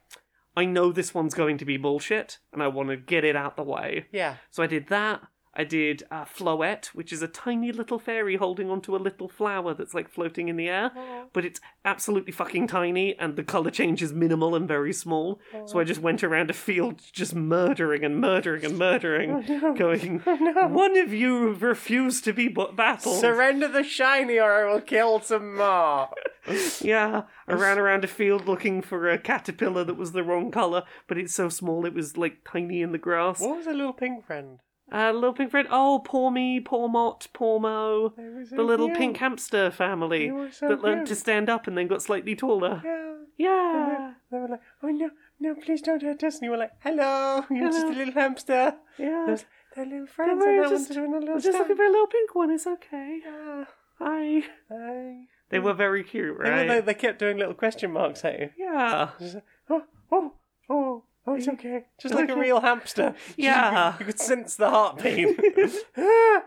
I 0.56 0.64
know 0.64 0.90
this 0.90 1.12
one's 1.12 1.34
going 1.34 1.58
to 1.58 1.64
be 1.66 1.76
bullshit, 1.76 2.38
and 2.52 2.62
I 2.62 2.68
want 2.68 2.88
to 2.88 2.96
get 2.96 3.24
it 3.24 3.36
out 3.36 3.56
the 3.56 3.62
way. 3.62 4.06
Yeah. 4.12 4.36
So 4.50 4.62
I 4.62 4.66
did 4.66 4.88
that. 4.88 5.20
I 5.58 5.64
did 5.64 6.02
uh, 6.10 6.24
Floette, 6.26 6.86
which 6.88 7.12
is 7.12 7.22
a 7.22 7.28
tiny 7.28 7.72
little 7.72 7.98
fairy 7.98 8.36
holding 8.36 8.70
onto 8.70 8.94
a 8.94 8.98
little 8.98 9.28
flower 9.28 9.72
that's 9.72 9.94
like 9.94 10.08
floating 10.08 10.48
in 10.48 10.56
the 10.56 10.68
air, 10.68 10.90
but 11.32 11.44
it's 11.46 11.60
absolutely 11.84 12.32
fucking 12.32 12.66
tiny, 12.66 13.18
and 13.18 13.36
the 13.36 13.42
color 13.42 13.70
change 13.70 14.02
is 14.02 14.12
minimal 14.12 14.54
and 14.54 14.68
very 14.68 14.92
small. 14.92 15.40
So 15.64 15.78
I 15.78 15.84
just 15.84 16.00
went 16.02 16.22
around 16.22 16.50
a 16.50 16.52
field 16.52 17.00
just 17.12 17.34
murdering 17.34 18.04
and 18.04 18.20
murdering 18.20 18.64
and 18.66 18.78
murdering, 18.78 19.74
going, 19.76 20.18
"One 20.24 20.96
of 20.98 21.12
you 21.12 21.54
refused 21.54 22.24
to 22.24 22.32
be 22.34 22.48
but 22.48 22.76
battled." 22.76 23.20
Surrender 23.20 23.68
the 23.68 23.82
shiny 23.82 24.38
or 24.38 24.52
I 24.52 24.70
will 24.70 24.82
kill 24.82 25.20
some 25.20 25.56
more. 25.56 26.10
yeah, 26.80 27.22
I 27.48 27.52
ran 27.54 27.78
around 27.78 28.04
a 28.04 28.08
field 28.08 28.46
looking 28.46 28.82
for 28.82 29.08
a 29.08 29.18
caterpillar 29.18 29.84
that 29.84 29.94
was 29.96 30.12
the 30.12 30.22
wrong 30.22 30.50
color, 30.50 30.84
but 31.08 31.18
it's 31.18 31.34
so 31.34 31.48
small 31.48 31.86
it 31.86 31.94
was 31.94 32.16
like 32.16 32.38
tiny 32.44 32.82
in 32.82 32.92
the 32.92 32.98
grass. 32.98 33.40
what 33.40 33.56
was 33.56 33.66
a 33.66 33.72
little 33.72 33.92
pink 33.92 34.26
friend? 34.26 34.58
Uh, 34.92 35.10
little 35.12 35.32
pink 35.32 35.50
friend. 35.50 35.66
Oh, 35.70 36.02
Pawmi, 36.06 36.64
poor 36.64 36.88
Mott, 36.88 37.26
Pawmo. 37.34 38.14
They 38.16 38.28
were 38.28 38.44
so 38.44 38.56
The 38.56 38.62
little 38.62 38.86
cute. 38.86 38.98
pink 38.98 39.16
hamster 39.16 39.70
family 39.70 40.32
so 40.52 40.68
that 40.68 40.80
learned 40.80 41.06
to 41.08 41.14
stand 41.16 41.48
up 41.50 41.66
and 41.66 41.76
then 41.76 41.88
got 41.88 42.02
slightly 42.02 42.36
taller. 42.36 42.82
Yeah. 42.84 43.12
Yeah. 43.38 44.12
They 44.30 44.38
were 44.38 44.48
like, 44.48 44.60
oh 44.82 44.88
no, 44.88 45.10
no, 45.40 45.54
please 45.56 45.82
don't 45.82 46.00
hurt 46.02 46.22
us. 46.24 46.36
And 46.36 46.44
you 46.44 46.50
were 46.50 46.56
like, 46.56 46.72
hello, 46.80 47.44
you're 47.50 47.70
just 47.70 47.86
a 47.86 47.90
little 47.90 48.14
hamster. 48.14 48.76
Yeah. 48.98 49.36
They're 49.74 49.84
little 49.84 50.06
friends 50.06 50.38
worry, 50.40 50.56
and 50.58 50.66
I 50.66 50.70
just- 50.70 50.88
want 50.88 50.88
to 50.88 50.94
do 50.94 51.00
a 51.00 51.12
little 51.18 51.34
I'm 51.34 51.40
just 51.40 51.58
looking 51.58 51.76
for 51.76 51.84
a 51.84 51.90
little 51.90 52.06
pink 52.06 52.34
one. 52.34 52.50
It's 52.50 52.66
okay. 52.66 53.20
Yeah. 53.24 53.64
Hi. 53.98 54.42
Hi. 54.70 55.16
They 55.50 55.58
were 55.58 55.74
very 55.74 56.02
cute, 56.02 56.38
They, 56.42 56.48
were- 56.50 56.56
right? 56.56 56.68
they, 56.68 56.80
they 56.80 56.94
kept 56.94 57.18
doing 57.18 57.36
little 57.38 57.54
question 57.54 57.92
marks 57.92 58.24
at 58.24 58.38
you. 58.38 58.50
Yeah. 58.56 59.10
Just 59.18 59.36
oh, 59.68 59.82
oh, 60.10 60.32
oh, 60.70 61.02
oh, 61.26 61.34
it's 61.34 61.48
okay. 61.48 61.84
Just 62.00 62.14
like 62.14 62.28
a 62.28 62.36
real 62.36 62.60
hamster. 62.60 63.14
Yeah. 63.36 63.96
You 63.98 64.06
could, 64.06 64.20
sense 64.20 64.56
the 64.56 64.70
heartbeat. 64.70 65.38
ah, 65.96 66.42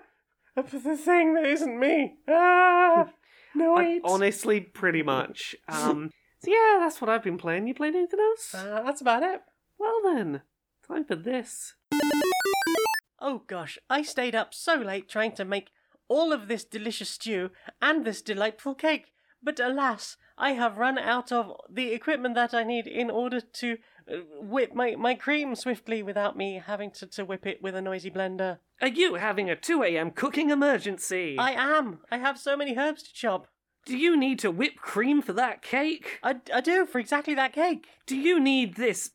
the 0.56 0.98
thing 0.98 1.34
that 1.36 1.46
isn't 1.46 1.80
me. 1.80 2.18
Ah, 2.28 3.10
no, 3.56 3.78
I- 3.78 4.02
honestly, 4.04 4.62
pretty 4.62 5.04
much. 5.04 5.56
Um. 5.68 6.12
So 6.42 6.52
yeah, 6.52 6.78
that's 6.80 7.02
what 7.02 7.10
I've 7.10 7.22
been 7.22 7.38
playing. 7.38 7.68
You 7.68 7.74
playing 7.74 7.96
anything 7.98 8.22
else? 8.22 8.56
Uh, 8.56 8.82
that's 8.86 9.02
about 9.02 9.24
it. 9.24 9.42
well 9.78 10.00
then, 10.06 10.42
time 10.88 11.04
for 11.04 11.18
this. 11.18 11.74
Oh 13.20 13.42
gosh, 13.46 13.78
I 13.90 14.04
stayed 14.04 14.36
up 14.36 14.54
so 14.54 14.76
late 14.76 15.10
trying 15.10 15.34
to 15.34 15.44
make 15.44 15.72
all 16.08 16.32
of 16.32 16.48
this 16.48 16.64
delicious 16.64 17.10
stew 17.10 17.52
and 17.82 18.06
this 18.06 18.22
delightful 18.22 18.74
cake. 18.74 19.12
But 19.44 19.60
alas, 19.60 20.18
I 20.38 20.52
have 20.54 20.78
run 20.78 20.98
out 20.98 21.32
of 21.32 21.54
the 21.70 21.92
equipment 21.92 22.36
that 22.36 22.54
I 22.54 22.64
need 22.64 22.88
in 22.88 23.10
order 23.10 23.42
to 23.42 23.78
whip 24.42 24.74
my, 24.74 24.96
my 24.96 25.16
cream 25.16 25.56
swiftly 25.56 26.02
without 26.04 26.36
me 26.38 26.62
having 26.66 26.92
to, 26.92 27.08
to 27.08 27.26
whip 27.26 27.46
it 27.46 27.62
with 27.62 27.76
a 27.76 27.82
noisy 27.82 28.10
blender. 28.12 28.60
Are 28.82 28.88
you 28.88 29.16
having 29.16 29.50
a 29.50 29.56
2 29.56 29.84
a.m. 29.84 30.12
cooking 30.12 30.50
emergency? 30.50 31.36
I 31.38 31.52
am. 31.52 32.00
I 32.12 32.18
have 32.18 32.38
so 32.38 32.56
many 32.58 32.78
herbs 32.78 33.04
to 33.04 33.14
chop. 33.14 33.48
Do 33.86 33.98
you 33.98 34.16
need 34.18 34.40
to 34.40 34.52
whip 34.52 34.76
cream 34.78 35.22
for 35.22 35.34
that 35.34 35.62
cake? 35.62 36.20
I, 36.24 36.36
I 36.54 36.62
do 36.62 36.86
for 36.86 37.00
exactly 37.00 37.34
that 37.36 37.54
cake. 37.54 37.88
Do 38.06 38.16
you 38.18 38.40
need 38.40 38.76
this 38.76 39.12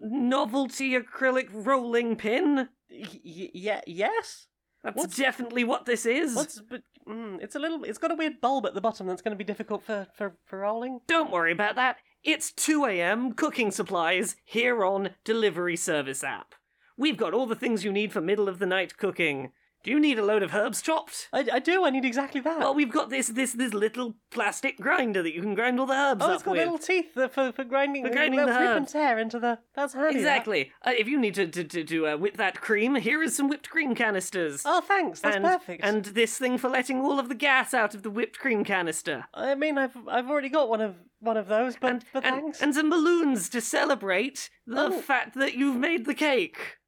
novelty 0.00 0.98
acrylic 0.98 1.48
rolling 1.52 2.16
pin? 2.16 2.68
Y- 2.90 3.20
y- 3.24 3.50
yeah, 3.54 3.80
yes. 3.86 4.46
That's 4.82 4.96
What's- 4.96 5.16
definitely 5.16 5.64
what 5.64 5.86
this 5.86 6.06
is. 6.06 6.34
What's 6.36 6.60
but 6.60 6.82
mm, 7.08 7.42
it's 7.42 7.56
a 7.56 7.58
little. 7.58 7.82
It's 7.84 7.98
got 7.98 8.12
a 8.12 8.14
weird 8.14 8.40
bulb 8.40 8.66
at 8.66 8.74
the 8.74 8.80
bottom 8.80 9.06
that's 9.06 9.22
going 9.22 9.32
to 9.36 9.38
be 9.38 9.44
difficult 9.44 9.82
for 9.82 10.06
for 10.16 10.36
for 10.44 10.60
rolling. 10.60 11.00
Don't 11.08 11.30
worry 11.32 11.52
about 11.52 11.74
that. 11.76 11.96
It's 12.26 12.50
2 12.50 12.86
a.m. 12.86 13.34
cooking 13.34 13.70
supplies 13.70 14.34
here 14.44 14.84
on 14.84 15.10
Delivery 15.22 15.76
Service 15.76 16.24
app. 16.24 16.56
We've 16.96 17.16
got 17.16 17.32
all 17.32 17.46
the 17.46 17.54
things 17.54 17.84
you 17.84 17.92
need 17.92 18.12
for 18.12 18.20
middle 18.20 18.48
of 18.48 18.58
the 18.58 18.66
night 18.66 18.96
cooking. 18.96 19.52
Do 19.86 19.92
you 19.92 20.00
need 20.00 20.18
a 20.18 20.24
load 20.24 20.42
of 20.42 20.52
herbs 20.52 20.82
chopped? 20.82 21.28
I, 21.32 21.46
I 21.52 21.58
do. 21.60 21.84
I 21.84 21.90
need 21.90 22.04
exactly 22.04 22.40
that. 22.40 22.58
Well, 22.58 22.74
we've 22.74 22.90
got 22.90 23.08
this 23.08 23.28
this 23.28 23.52
this 23.52 23.72
little 23.72 24.16
plastic 24.32 24.78
grinder 24.78 25.22
that 25.22 25.32
you 25.32 25.40
can 25.40 25.54
grind 25.54 25.78
all 25.78 25.86
the 25.86 25.94
herbs 25.94 26.22
Oh, 26.24 26.26
up 26.30 26.34
it's 26.34 26.42
got 26.42 26.50
with. 26.50 26.60
little 26.60 26.78
teeth 26.78 27.14
that- 27.14 27.32
for 27.32 27.52
for 27.52 27.62
grinding, 27.62 28.04
For 28.04 28.10
grinding 28.10 28.40
little 28.40 28.52
the 28.52 28.60
rip 28.60 28.70
and 28.70 28.80
herbs. 28.82 28.92
tear 28.92 29.16
into 29.18 29.38
the. 29.38 29.60
That's 29.76 29.94
handy. 29.94 30.14
that. 30.14 30.18
Exactly. 30.18 30.72
Uh, 30.84 30.90
if 30.98 31.06
you 31.06 31.20
need 31.20 31.34
to 31.36 31.46
to 31.46 31.62
to, 31.62 31.84
to 31.84 32.06
uh, 32.08 32.16
whip 32.16 32.36
that 32.36 32.60
cream, 32.60 32.96
here 32.96 33.22
is 33.22 33.36
some 33.36 33.48
whipped 33.48 33.70
cream 33.70 33.94
canisters. 33.94 34.62
Oh, 34.66 34.80
thanks. 34.80 35.20
That's 35.20 35.36
and, 35.36 35.44
perfect. 35.44 35.84
And 35.84 36.04
this 36.06 36.36
thing 36.36 36.58
for 36.58 36.68
letting 36.68 37.00
all 37.00 37.20
of 37.20 37.28
the 37.28 37.36
gas 37.36 37.72
out 37.72 37.94
of 37.94 38.02
the 38.02 38.10
whipped 38.10 38.40
cream 38.40 38.64
canister. 38.64 39.26
I 39.34 39.54
mean, 39.54 39.78
I've 39.78 39.96
I've 40.08 40.28
already 40.28 40.48
got 40.48 40.68
one 40.68 40.80
of 40.80 40.96
one 41.20 41.36
of 41.36 41.46
those, 41.46 41.76
but 41.80 41.90
and, 41.92 42.04
but 42.12 42.24
and, 42.24 42.34
thanks. 42.42 42.60
and 42.60 42.74
some 42.74 42.90
balloons 42.90 43.48
to 43.50 43.60
celebrate 43.60 44.50
the 44.66 44.86
Oh. 44.88 45.00
fact 45.00 45.34
that 45.36 45.54
you've 45.54 45.76
made 45.76 46.06
the 46.06 46.14
cake. 46.14 46.78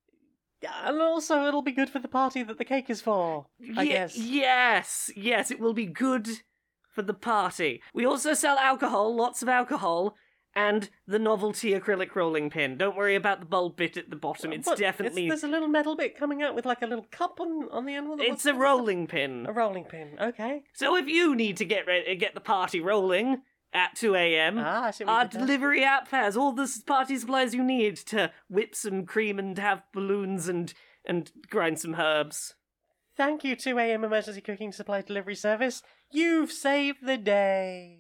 And 0.63 1.01
also 1.01 1.45
it'll 1.47 1.63
be 1.63 1.73
good 1.73 1.91
for 1.91 1.99
the 2.01 2.09
party 2.09 2.43
that 2.43 2.59
the 2.59 2.65
cake 2.65 2.91
is 2.91 3.01
for. 3.01 3.47
I 3.77 3.83
Ye- 3.83 3.89
guess. 3.91 4.17
Yes, 4.17 5.11
yes, 5.17 5.51
it 5.51 5.61
will 5.61 5.75
be 5.75 5.87
good 5.87 6.29
for 6.91 7.03
the 7.03 7.15
party. 7.15 7.81
We 7.95 8.05
also 8.05 8.35
sell 8.35 8.59
alcohol, 8.59 9.15
lots 9.15 9.43
of 9.43 9.49
alcohol, 9.49 10.17
and 10.57 10.91
the 11.07 11.19
novelty 11.21 11.73
acrylic 11.79 12.17
rolling 12.17 12.51
pin. 12.51 12.77
Don't 12.77 12.97
worry 12.97 13.15
about 13.15 13.39
the 13.39 13.47
bulb 13.47 13.77
bit 13.77 13.97
at 13.97 14.11
the 14.11 14.17
bottom. 14.17 14.53
It's 14.53 14.69
But 14.69 14.79
definitely 14.79 15.29
there's 15.29 15.45
a 15.45 15.49
little 15.49 15.69
metal 15.69 15.95
bit 15.95 16.19
coming 16.19 16.43
out 16.43 16.57
with 16.57 16.67
like 16.67 16.83
a 16.83 16.87
little 16.87 17.07
cup 17.13 17.39
on 17.41 17.69
on 17.71 17.85
the 17.87 17.95
end. 17.95 18.09
What- 18.09 18.21
it's 18.21 18.31
what's- 18.31 18.47
a 18.47 18.55
rolling 18.55 19.07
pin. 19.07 19.47
a 19.47 19.53
rolling 19.53 19.85
pin. 19.85 20.17
Okay. 20.21 20.63
So 20.75 20.97
if 20.97 21.07
you 21.07 21.37
need 21.37 21.57
to 21.59 21.65
get 21.65 21.87
ready, 21.87 22.17
get 22.17 22.35
the 22.35 22.41
party 22.41 22.81
rolling 22.81 23.43
at 23.73 23.95
2 23.97 24.15
a.m., 24.15 24.59
Ah, 24.59 24.85
I 24.87 24.91
see 24.91 25.05
what 25.05 25.13
our 25.13 25.23
you 25.23 25.29
did 25.29 25.41
there. 25.41 25.47
delivery 25.47 25.85
app 25.85 26.09
has 26.09 26.37
all 26.37 26.53
the 26.53 26.69
party 26.87 27.17
supplies 27.19 27.55
you 27.55 27.63
need 27.63 27.97
to 27.97 28.33
whip 28.49 28.75
some 28.75 29.05
cream 29.05 29.39
and 29.39 29.57
have 29.59 29.83
balloons 29.93 30.49
and 30.49 30.73
and 31.05 31.31
grind 31.51 31.79
some 31.79 31.95
herbs. 31.95 32.55
Thank 33.17 33.43
you, 33.45 33.57
2 33.57 33.79
a.m. 33.79 34.05
emergency 34.05 34.41
cooking 34.41 34.73
supply 34.73 35.01
delivery 35.03 35.35
service. 35.35 35.83
You've 36.11 36.53
saved 36.53 36.99
the 37.05 37.17
day. 37.19 37.99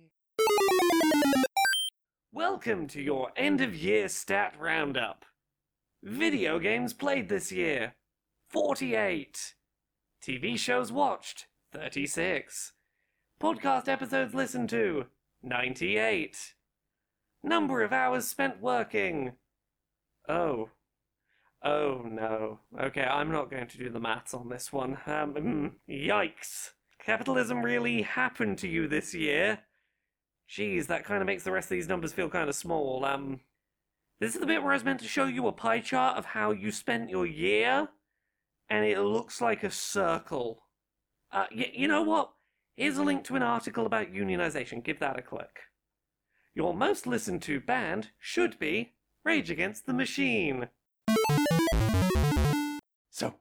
Welcome 2.32 2.86
to 2.88 3.00
your 3.00 3.30
end 3.36 3.60
of 3.60 3.74
year 3.74 4.08
stat 4.08 4.54
roundup. 4.58 5.24
Video 6.02 6.58
games 6.58 6.92
played 6.92 7.28
this 7.28 7.50
year 7.50 7.94
48. 8.50 9.54
TV 10.22 10.58
shows 10.58 10.92
watched 10.92 11.46
36. 11.72 12.72
Podcast 13.40 13.88
episodes 13.88 14.34
listened 14.34 14.68
to 14.70 15.06
98. 15.42 16.54
Number 17.42 17.82
of 17.82 17.92
hours 17.92 18.26
spent 18.26 18.60
working. 18.60 19.32
Oh. 20.28 20.70
Oh 21.62 22.02
no. 22.04 22.60
Okay, 22.80 23.02
I'm 23.02 23.32
not 23.32 23.50
going 23.50 23.66
to 23.66 23.78
do 23.78 23.90
the 23.90 24.00
maths 24.00 24.34
on 24.34 24.48
this 24.48 24.72
one. 24.72 24.98
Um, 25.06 25.34
mm, 25.34 25.72
yikes. 25.88 26.70
Capitalism 27.04 27.62
really 27.64 28.02
happened 28.02 28.58
to 28.58 28.68
you 28.68 28.86
this 28.88 29.14
year. 29.14 29.60
Geez, 30.46 30.86
that 30.86 31.04
kind 31.04 31.20
of 31.20 31.26
makes 31.26 31.44
the 31.44 31.52
rest 31.52 31.66
of 31.66 31.70
these 31.76 31.88
numbers 31.88 32.12
feel 32.12 32.28
kind 32.28 32.48
of 32.48 32.54
small. 32.54 33.04
Um, 33.04 33.40
this 34.20 34.34
is 34.34 34.40
the 34.40 34.46
bit 34.46 34.62
where 34.62 34.72
I 34.72 34.76
was 34.76 34.84
meant 34.84 35.00
to 35.00 35.08
show 35.08 35.26
you 35.26 35.46
a 35.46 35.52
pie 35.52 35.80
chart 35.80 36.16
of 36.16 36.24
how 36.26 36.50
you 36.50 36.72
spent 36.72 37.10
your 37.10 37.26
year, 37.26 37.88
and 38.68 38.84
it 38.84 39.00
looks 39.00 39.40
like 39.40 39.62
a 39.62 39.70
circle. 39.70 40.62
Uh, 41.30 41.46
y- 41.54 41.72
you 41.74 41.86
know 41.88 42.02
what? 42.02 42.32
Here's 42.78 42.96
a 42.96 43.02
link 43.02 43.24
to 43.24 43.34
an 43.34 43.42
article 43.42 43.86
about 43.86 44.12
unionization. 44.12 44.84
Give 44.84 45.00
that 45.00 45.18
a 45.18 45.22
click. 45.22 45.62
Your 46.54 46.72
most 46.72 47.08
listened 47.08 47.42
to 47.42 47.58
band 47.58 48.10
should 48.20 48.56
be 48.60 48.92
Rage 49.24 49.50
Against 49.50 49.86
the 49.86 49.92
Machine. 49.92 50.68
So, 53.10 53.34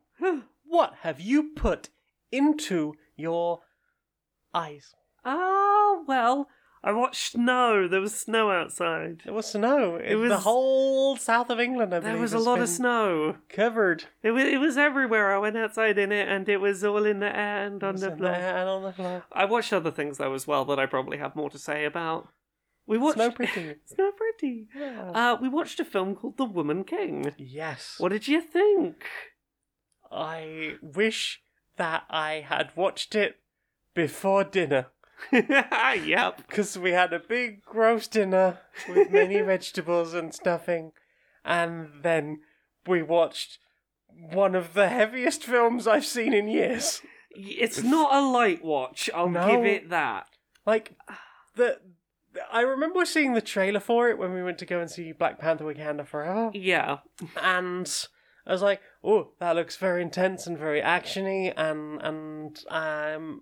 what 0.65 0.95
have 1.01 1.21
you 1.21 1.51
put 1.55 1.89
into 2.31 2.95
your 3.15 3.59
eyes? 4.55 4.95
Ah, 5.23 6.01
well, 6.07 6.47
I 6.87 6.91
watched 6.93 7.33
snow. 7.33 7.87
There 7.87 7.99
was 7.99 8.15
snow 8.15 8.49
outside. 8.49 9.21
It 9.25 9.31
was 9.33 9.47
snow. 9.47 9.97
It 9.97 10.15
was- 10.15 10.29
the 10.29 10.37
whole 10.37 11.17
south 11.17 11.49
of 11.49 11.59
England. 11.59 11.93
I 11.93 11.99
There 11.99 12.17
was 12.17 12.33
a 12.33 12.39
lot 12.39 12.59
of 12.61 12.69
snow. 12.69 13.37
covered. 13.49 14.05
It 14.23 14.31
was, 14.31 14.43
it 14.45 14.59
was 14.59 14.77
everywhere. 14.77 15.33
I 15.35 15.37
went 15.37 15.57
outside 15.57 15.97
in 15.97 16.11
it, 16.13 16.27
and 16.29 16.47
it 16.47 16.57
was 16.61 16.83
all 16.85 17.05
in 17.05 17.19
the 17.19 17.27
air 17.45 17.65
and 17.65 17.83
on 17.83 17.95
the 17.97 18.15
floor. 18.15 18.31
and 18.31 18.69
on 18.69 18.83
the 18.83 18.93
floor. 18.93 19.25
I 19.33 19.43
watched 19.45 19.73
other 19.73 19.91
things 19.91 20.17
though 20.17 20.33
as 20.33 20.47
well 20.47 20.63
that 20.65 20.79
I 20.79 20.85
probably 20.85 21.17
have 21.17 21.35
more 21.35 21.49
to 21.49 21.59
say 21.59 21.83
about. 21.83 22.29
We 22.85 22.97
watched 22.97 23.15
Snow 23.17 23.31
pretty. 23.31 23.75
Snow 23.85 24.11
Pretty. 24.13 24.67
Yeah. 24.73 25.11
Uh, 25.13 25.37
we 25.41 25.49
watched 25.49 25.79
a 25.81 25.85
film 25.85 26.15
called 26.15 26.37
The 26.37 26.45
Woman 26.45 26.85
King. 26.85 27.33
yes. 27.37 27.95
What 27.97 28.13
did 28.13 28.29
you 28.29 28.39
think? 28.39 29.03
I 30.11 30.75
wish 30.81 31.41
that 31.75 32.03
I 32.09 32.45
had 32.47 32.71
watched 32.75 33.13
it 33.13 33.39
before 33.93 34.43
dinner. 34.45 34.87
yep. 35.31 36.37
Because 36.47 36.77
we 36.77 36.91
had 36.91 37.13
a 37.13 37.19
big 37.19 37.61
roast 37.73 38.11
dinner 38.11 38.59
with 38.89 39.11
many 39.11 39.41
vegetables 39.53 40.13
and 40.13 40.33
stuffing. 40.33 40.91
And 41.45 41.89
then 42.03 42.39
we 42.85 43.01
watched 43.01 43.59
one 44.09 44.55
of 44.55 44.73
the 44.73 44.89
heaviest 44.89 45.43
films 45.43 45.87
I've 45.87 46.05
seen 46.05 46.33
in 46.33 46.47
years. 46.47 47.01
It's 47.31 47.83
not 47.83 48.13
a 48.15 48.21
light 48.25 48.63
watch. 48.63 49.09
I'll 49.13 49.29
No. 49.29 49.47
give 49.47 49.65
it 49.65 49.89
that. 49.89 50.27
Like, 50.65 50.93
the. 51.55 51.79
I 52.51 52.61
remember 52.61 53.03
seeing 53.05 53.33
the 53.33 53.41
trailer 53.41 53.79
for 53.79 54.09
it 54.09 54.17
when 54.19 54.33
we 54.33 54.43
went 54.43 54.59
to 54.59 54.65
go 54.65 54.79
and 54.79 54.89
see 54.91 55.11
Black 55.11 55.39
Panther 55.39 55.63
Wakanda 55.65 56.05
Forever. 56.05 56.51
Yeah. 56.53 56.97
and 57.41 58.07
I 58.45 58.51
was 58.51 58.61
like, 58.61 58.81
"Oh, 59.03 59.31
that 59.39 59.55
looks 59.55 59.75
very 59.77 60.01
intense 60.03 60.45
and 60.45 60.57
very 60.57 60.81
actiony," 60.81 61.51
and 61.57 61.99
and 62.01 62.59
um, 62.69 63.41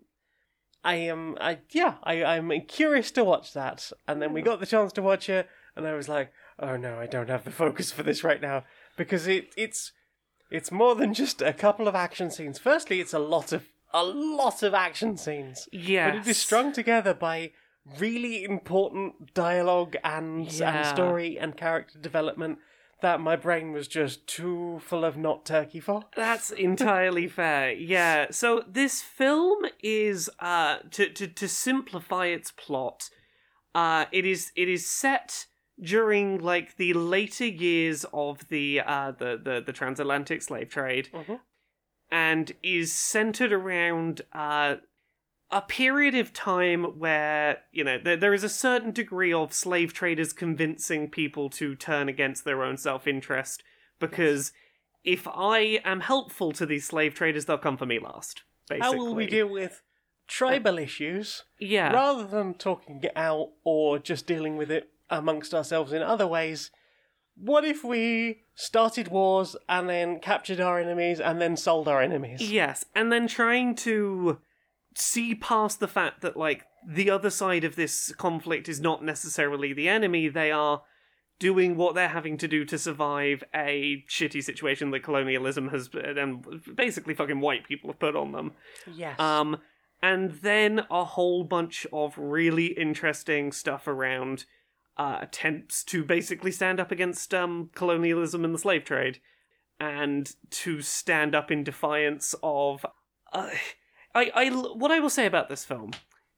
I 0.86 0.96
am, 0.96 1.36
I 1.42 1.58
yeah, 1.72 1.96
I 2.04 2.24
I'm 2.24 2.50
curious 2.68 3.12
to 3.12 3.24
watch 3.26 3.52
that. 3.54 3.92
And 4.08 4.22
then 4.22 4.32
we 4.32 4.42
got 4.42 4.60
the 4.62 4.66
chance 4.66 4.94
to 4.94 5.02
watch 5.02 5.28
it, 5.30 5.50
and 5.76 5.86
I 5.88 5.94
was 5.96 6.08
like, 6.08 6.32
"Oh 6.60 6.78
no, 6.78 7.00
I 7.00 7.08
don't 7.08 7.30
have 7.30 7.44
the 7.44 7.52
focus 7.52 7.92
for 7.92 8.04
this 8.04 8.24
right 8.24 8.42
now 8.42 8.64
because 8.96 9.28
it 9.28 9.54
it's 9.58 9.92
it's 10.52 10.72
more 10.72 10.96
than 10.96 11.14
just 11.14 11.42
a 11.42 11.52
couple 11.54 11.88
of 11.88 11.96
action 11.96 12.30
scenes. 12.32 12.60
Firstly, 12.60 13.02
it's 13.02 13.14
a 13.14 13.20
lot 13.20 13.52
of 13.52 13.66
a 13.94 14.04
lot 14.04 14.62
of 14.64 14.74
action 14.74 15.18
scenes, 15.18 15.68
Yes. 15.72 16.12
but 16.12 16.20
it 16.22 16.28
is 16.30 16.38
strung 16.38 16.72
together 16.72 17.14
by." 17.14 17.52
Really 18.00 18.44
important 18.44 19.36
dialogue 19.36 19.96
and 20.04 20.52
Yeah. 20.52 20.72
and 20.78 20.88
story 20.88 21.38
and 21.38 21.56
character 21.56 22.00
development 22.00 22.58
that 23.02 23.20
my 23.20 23.36
brain 23.36 23.72
was 23.72 23.88
just 23.88 24.26
too 24.28 24.80
full 24.84 25.04
of 25.06 25.18
not 25.18 25.46
turkey 25.46 25.80
for. 25.80 26.06
That's 26.16 26.50
entirely 26.52 27.28
fair. 27.42 27.72
Yeah. 27.74 28.28
So 28.32 28.64
this 28.68 29.02
film 29.02 29.66
is 29.84 30.30
uh 30.40 30.78
to 30.92 31.10
to 31.10 31.28
to 31.28 31.48
simplify 31.48 32.28
its 32.28 32.52
plot, 32.52 33.10
uh 33.74 34.06
it 34.12 34.26
is 34.26 34.52
it 34.56 34.70
is 34.70 34.90
set 34.90 35.48
during 35.80 36.40
like 36.40 36.78
the 36.78 36.94
later 36.94 37.46
years 37.46 38.06
of 38.14 38.48
the 38.48 38.80
uh 38.86 39.12
the 39.12 39.40
the, 39.44 39.62
the 39.66 39.74
transatlantic 39.74 40.42
slave 40.42 40.70
trade 40.70 41.10
Mhm. 41.14 41.40
and 42.10 42.54
is 42.64 42.94
centered 42.94 43.52
around 43.52 44.22
uh 44.32 44.76
a 45.52 45.62
period 45.62 46.16
of 46.16 46.34
time 46.34 46.84
where 47.00 47.60
you 47.72 47.84
know 47.84 47.98
there, 48.04 48.18
there 48.18 48.34
is 48.34 48.44
a 48.44 48.50
certain 48.50 48.92
degree 48.92 49.32
of 49.32 49.54
slave 49.54 49.94
traders 49.94 50.34
convincing 50.34 51.10
people 51.10 51.50
to 51.52 51.76
turn 51.76 52.10
against 52.10 52.46
their 52.46 52.64
own 52.64 52.78
self-interest 52.78 53.64
because 54.00 54.52
if 55.04 55.28
I 55.28 55.80
am 55.86 56.00
helpful 56.02 56.52
to 56.54 56.66
these 56.66 56.86
slave 56.88 57.14
traders, 57.14 57.46
they'll 57.46 57.60
come 57.60 57.78
for 57.78 57.86
me 57.86 58.00
last. 58.00 58.42
Basically. 58.68 58.82
How 58.98 58.98
will 58.98 59.14
we 59.14 59.28
deal 59.28 59.48
with 59.48 59.84
tribal 60.28 60.80
issues 60.80 61.44
Yeah. 61.60 61.94
rather 61.94 62.26
than 62.26 62.56
talking 62.56 63.00
it 63.04 63.12
out 63.16 63.52
or 63.64 64.00
just 64.00 64.26
dealing 64.26 64.58
with 64.58 64.72
it 64.72 64.90
amongst 65.10 65.54
ourselves 65.54 65.94
in 65.94 66.02
other 66.02 66.26
ways? 66.26 66.72
What 67.38 67.64
if 67.64 67.84
we 67.84 68.46
started 68.56 69.10
wars 69.10 69.56
and 69.70 69.88
then 69.88 70.20
captured 70.20 70.60
our 70.60 70.80
enemies 70.80 71.20
and 71.20 71.40
then 71.40 71.56
sold 71.56 71.88
our 71.88 72.02
enemies? 72.02 72.42
Yes, 72.52 72.86
and 72.96 73.12
then 73.12 73.28
trying 73.28 73.76
to 73.76 74.40
see 74.96 75.36
past 75.36 75.80
the 75.80 75.88
fact 75.88 76.22
that 76.22 76.38
like 76.38 76.66
the 76.88 77.10
other 77.10 77.30
side 77.30 77.64
of 77.64 77.76
this 77.76 78.14
conflict 78.14 78.70
is 78.70 78.80
not 78.80 79.04
necessarily 79.04 79.74
the 79.74 79.90
enemy, 79.90 80.28
they 80.30 80.52
are 80.52 80.84
doing 81.38 81.76
what 81.76 81.96
they're 81.96 82.08
having 82.10 82.38
to 82.38 82.48
do 82.48 82.64
to 82.64 82.78
survive 82.78 83.44
a 83.54 84.04
shitty 84.10 84.42
situation 84.42 84.92
that 84.92 85.04
colonialism 85.04 85.70
has 85.70 85.90
and 85.94 86.46
basically 86.76 87.14
fucking 87.14 87.42
white 87.42 87.68
people 87.68 87.90
have 87.90 88.00
put 88.00 88.16
on 88.16 88.32
them. 88.32 88.54
Yes. 88.94 89.20
Um, 89.20 89.58
and 90.02 90.32
then 90.32 90.86
a 90.90 91.04
whole 91.04 91.44
bunch 91.44 91.86
of 91.92 92.18
really 92.18 92.68
interesting 92.68 93.52
stuff 93.52 93.88
around 93.88 94.46
uh, 94.98 95.18
attempts 95.22 95.84
to 95.84 96.06
basically 96.06 96.52
stand 96.52 96.80
up 96.80 96.92
against 96.92 97.34
um, 97.34 97.70
colonialism 97.76 98.46
and 98.46 98.54
the 98.54 98.60
slave 98.60 98.86
trade, 98.86 99.20
and 99.78 100.32
to 100.52 100.82
stand 100.82 101.36
up 101.36 101.52
in 101.52 101.64
defiance 101.64 102.34
of. 102.42 102.86
Uh, 103.34 103.50
I, 104.16 104.32
I, 104.34 104.50
what 104.50 104.92
I 104.92 105.00
will 105.00 105.10
say 105.10 105.26
about 105.26 105.50
this 105.50 105.66
film, 105.66 105.92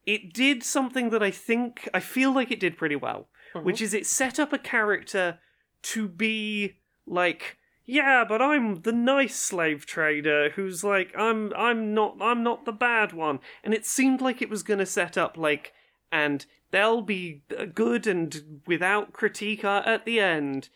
it 0.06 0.34
did 0.34 0.64
something 0.64 1.12
that 1.12 1.22
I 1.22 1.32
think 1.32 1.88
I 1.94 2.00
feel 2.00 2.34
like 2.34 2.52
it 2.52 2.60
did 2.60 2.78
pretty 2.78 2.96
well, 2.96 3.30
uh-huh. 3.54 3.64
which 3.64 3.82
is 3.82 3.94
it 3.94 4.06
set 4.06 4.40
up 4.40 4.52
a 4.52 4.58
character 4.58 5.40
to 5.84 6.08
be 6.08 6.78
like 7.06 7.58
yeah, 7.90 8.26
but 8.28 8.42
I'm 8.42 8.82
the 8.82 8.92
nice 8.92 9.38
slave 9.38 9.86
trader 9.86 10.50
who's 10.50 10.84
like 10.84 11.14
I'm 11.18 11.54
I'm 11.56 11.94
not 11.94 12.18
I'm 12.22 12.44
not 12.44 12.66
the 12.66 12.74
bad 12.74 13.14
one. 13.14 13.40
And 13.64 13.74
it 13.74 13.86
seemed 13.86 14.20
like 14.20 14.42
it 14.42 14.50
was 14.50 14.62
going 14.62 14.80
to 14.80 14.86
set 14.86 15.18
up 15.18 15.38
like 15.38 15.74
and 16.12 16.46
they'll 16.72 17.02
be 17.02 17.44
uh, 17.58 17.66
good 17.74 18.06
and 18.06 18.62
without 18.68 19.14
critique 19.14 19.64
at 19.64 20.04
the 20.04 20.20
end. 20.20 20.68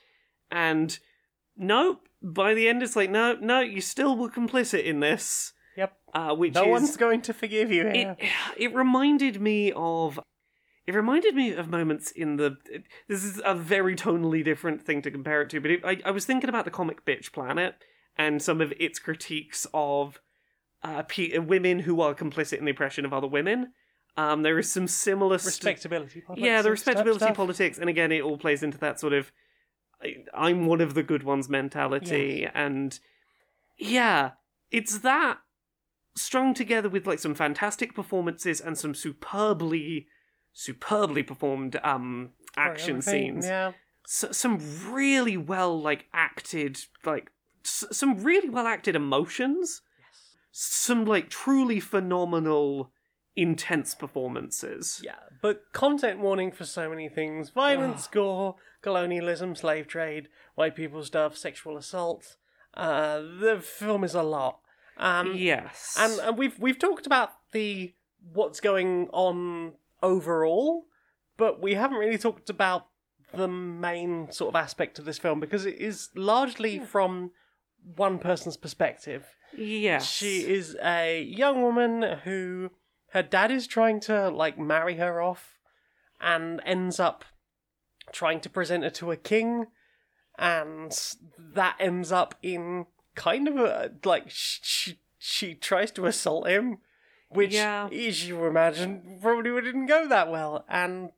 And 0.50 0.98
nope, 1.58 2.08
by 2.22 2.54
the 2.54 2.70
end 2.70 2.82
it's 2.82 2.96
like 2.96 3.10
no, 3.10 3.36
no, 3.36 3.60
you 3.60 3.82
still 3.82 4.16
were 4.16 4.30
complicit 4.30 4.86
in 4.86 5.02
this. 5.02 5.52
Yep. 5.78 5.94
Uh, 6.14 6.34
which 6.36 6.54
No 6.54 6.64
is 6.64 6.70
one's 6.70 6.98
going 6.98 7.22
to 7.24 7.34
forgive 7.34 7.72
you 7.72 7.88
it 7.88 8.18
it 8.58 8.74
reminded 8.74 9.42
me 9.42 9.72
of 9.76 10.20
it 10.88 10.96
reminded 10.96 11.36
me 11.36 11.54
of 11.54 11.70
moments 11.70 12.12
in 12.12 12.38
the 12.38 12.58
this 13.08 13.24
is 13.24 13.42
a 13.46 13.56
very 13.56 13.96
tonally 13.96 14.44
different 14.44 14.82
thing 14.82 15.02
to 15.02 15.12
compare 15.12 15.42
it 15.42 15.50
to 15.52 15.60
but 15.60 15.72
it, 15.72 15.86
I, 15.86 16.02
I 16.06 16.12
was 16.12 16.26
thinking 16.26 16.50
about 16.50 16.66
the 16.66 16.72
comic 16.72 17.06
bitch 17.06 17.32
planet 17.32 17.76
and 18.18 18.42
some 18.42 18.62
of 18.62 18.74
its 18.80 19.00
critiques 19.00 19.66
of 19.74 20.20
uh, 20.84 21.04
pe- 21.04 21.38
women 21.38 21.80
who 21.80 22.02
are 22.02 22.14
complicit 22.16 22.58
in 22.58 22.66
the 22.66 22.72
oppression 22.72 23.06
of 23.06 23.14
other 23.14 23.28
women 23.28 23.74
um, 24.18 24.44
there 24.44 24.60
is 24.60 24.70
some 24.72 24.88
similar 24.88 25.38
st- 25.38 25.48
Respectability 25.48 26.22
politics. 26.22 26.46
yeah, 26.46 26.62
the 26.62 26.72
respectability 26.72 27.32
politics, 27.34 27.78
and 27.78 27.90
again, 27.90 28.12
it 28.12 28.22
all 28.22 28.38
plays 28.38 28.62
into 28.62 28.78
that 28.80 29.00
sort 29.00 29.14
of 29.14 29.32
I'm 30.34 30.66
one 30.66 30.82
of 30.82 30.96
the 30.96 31.04
good 31.04 31.24
ones 31.24 31.48
mentality, 31.48 32.48
and 32.54 33.00
yeah, 33.78 34.32
it's 34.70 35.00
that 35.00 35.38
strung 36.16 36.54
together 36.54 36.90
with 36.90 37.08
like 37.08 37.20
some 37.20 37.36
fantastic 37.36 37.94
performances 37.96 38.60
and 38.62 38.78
some 38.78 38.94
superbly, 38.94 40.08
superbly 40.54 41.24
performed 41.24 41.80
um 41.84 42.32
action 42.58 43.02
scenes. 43.02 43.46
Yeah. 43.46 43.74
S- 44.06 44.26
some 44.32 44.60
really 44.92 45.38
well 45.38 45.80
like 45.80 46.06
acted 46.14 46.80
like 47.06 47.32
s- 47.64 47.86
some 47.92 48.24
really 48.24 48.50
well 48.50 48.68
acted 48.68 48.96
emotions. 48.96 49.82
Yes. 50.00 50.36
Some 50.52 51.06
like 51.06 51.30
truly 51.30 51.80
phenomenal, 51.80 52.92
intense 53.36 53.96
performances. 53.96 55.02
Yeah, 55.04 55.16
but 55.42 55.64
content 55.72 56.20
warning 56.20 56.52
for 56.52 56.66
so 56.66 56.90
many 56.90 57.08
things 57.10 57.50
violence, 57.52 58.08
gore, 58.08 58.56
colonialism, 58.82 59.56
slave 59.56 59.88
trade, 59.88 60.28
white 60.56 60.76
people 60.76 61.04
stuff, 61.04 61.38
sexual 61.38 61.78
assault. 61.78 62.36
Uh, 62.74 63.20
the 63.20 63.60
film 63.62 64.04
is 64.04 64.16
a 64.16 64.24
lot. 64.24 64.61
Um, 65.02 65.34
yes. 65.36 65.96
and, 66.00 66.20
and 66.20 66.38
we've 66.38 66.58
we've 66.60 66.80
talked 66.80 67.06
about 67.06 67.32
the 67.52 67.94
what's 68.34 68.60
going 68.60 69.10
on 69.12 69.74
overall, 70.04 70.86
but 71.38 71.62
we 71.62 71.74
haven't 71.74 71.98
really 71.98 72.18
talked 72.18 72.50
about 72.50 72.88
the 73.34 73.48
main 73.48 74.32
sort 74.32 74.50
of 74.50 74.56
aspect 74.56 75.00
of 75.00 75.06
this 75.06 75.18
film 75.18 75.40
because 75.40 75.66
it 75.66 75.76
is 75.80 76.10
largely 76.16 76.80
from 76.80 77.32
one 77.96 78.20
person's 78.20 78.58
perspective. 78.58 79.26
yes. 79.58 80.10
She 80.10 80.48
is 80.48 80.78
a 80.84 81.24
young 81.24 81.62
woman 81.62 82.20
who 82.24 82.72
her 83.12 83.24
dad 83.24 83.52
is 83.52 83.68
trying 83.68 84.00
to 84.02 84.30
like 84.30 84.58
marry 84.58 84.96
her 84.98 85.22
off 85.22 85.60
and 86.20 86.62
ends 86.66 87.00
up 87.00 87.26
trying 88.12 88.40
to 88.42 88.50
present 88.50 88.84
her 88.84 88.90
to 88.90 89.12
a 89.12 89.18
king 89.18 89.66
and 90.38 91.16
that 91.38 91.76
ends 91.80 92.12
up 92.12 92.36
in 92.42 92.86
kind 93.16 93.48
of 93.48 93.58
a 93.58 93.92
like 94.04 94.26
she 94.30 95.00
she 95.18 95.54
tries 95.54 95.92
to 95.92 96.06
assault 96.06 96.48
him 96.48 96.78
which 97.30 97.54
Yeah. 97.54 97.88
as 97.92 98.28
you 98.28 98.46
imagine 98.46 99.20
probably 99.22 99.62
didn't 99.62 99.86
go 99.88 100.08
that 100.08 100.30
well 100.32 100.66
and 100.70 101.12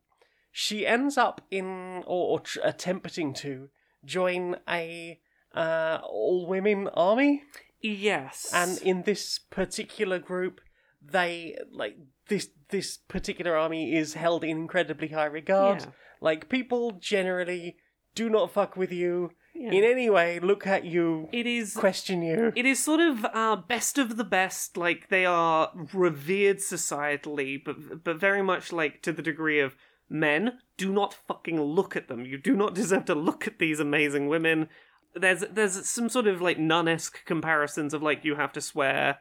she 0.51 0.85
ends 0.85 1.17
up 1.17 1.41
in 1.49 2.03
or, 2.05 2.31
or 2.33 2.39
tr- 2.39 2.59
attempting 2.63 3.33
to 3.35 3.69
join 4.05 4.57
a 4.67 5.19
uh, 5.55 5.99
all 6.03 6.45
women 6.47 6.87
army 6.89 7.43
Yes. 7.81 8.49
and 8.53 8.79
in 8.81 9.03
this 9.03 9.37
particular 9.39 10.17
group 10.19 10.61
they 11.01 11.57
like 11.71 11.97
this 12.27 12.49
this 12.69 12.97
particular 12.97 13.55
army 13.57 13.95
is 13.95 14.13
held 14.15 14.43
in 14.43 14.51
incredibly 14.57 15.09
high 15.09 15.25
regard 15.25 15.81
Yeah. 15.81 15.87
like 16.21 16.49
people 16.49 16.91
generally 16.93 17.77
do 18.15 18.29
not 18.29 18.51
fuck 18.51 18.75
with 18.77 18.91
you 18.91 19.31
Yeah. 19.55 19.71
in 19.71 19.83
any 19.83 20.09
way 20.09 20.39
look 20.39 20.65
at 20.65 20.83
you 20.83 21.29
it 21.31 21.45
is 21.45 21.73
question 21.75 22.23
you 22.23 22.51
It 22.55 22.65
is 22.65 22.83
sort 22.83 22.99
of 22.99 23.23
uh, 23.25 23.55
best 23.55 23.97
of 23.99 24.17
the 24.17 24.23
best. 24.23 24.77
Like 24.77 25.09
they 25.09 25.25
are 25.25 25.71
revered 25.93 26.57
societally, 26.57 27.61
but 27.63 28.03
but 28.03 28.19
very 28.19 28.41
much 28.41 28.71
like 28.73 29.01
to 29.03 29.11
the 29.13 29.21
degree 29.21 29.59
of 29.59 29.75
men 30.09 30.59
do 30.77 30.91
not 30.91 31.13
fucking 31.13 31.61
look 31.61 31.95
at 31.95 32.07
them. 32.07 32.25
You 32.25 32.37
do 32.37 32.55
not 32.55 32.73
deserve 32.75 33.05
to 33.05 33.15
look 33.15 33.47
at 33.47 33.59
these 33.59 33.79
amazing 33.79 34.27
women. 34.27 34.69
There's 35.15 35.41
there's 35.51 35.87
some 35.87 36.09
sort 36.09 36.25
of 36.27 36.41
like 36.41 36.57
nun-esque 36.57 37.23
comparisons 37.25 37.93
of 37.93 38.01
like 38.01 38.25
you 38.25 38.35
have 38.35 38.53
to 38.53 38.61
swear 38.61 39.19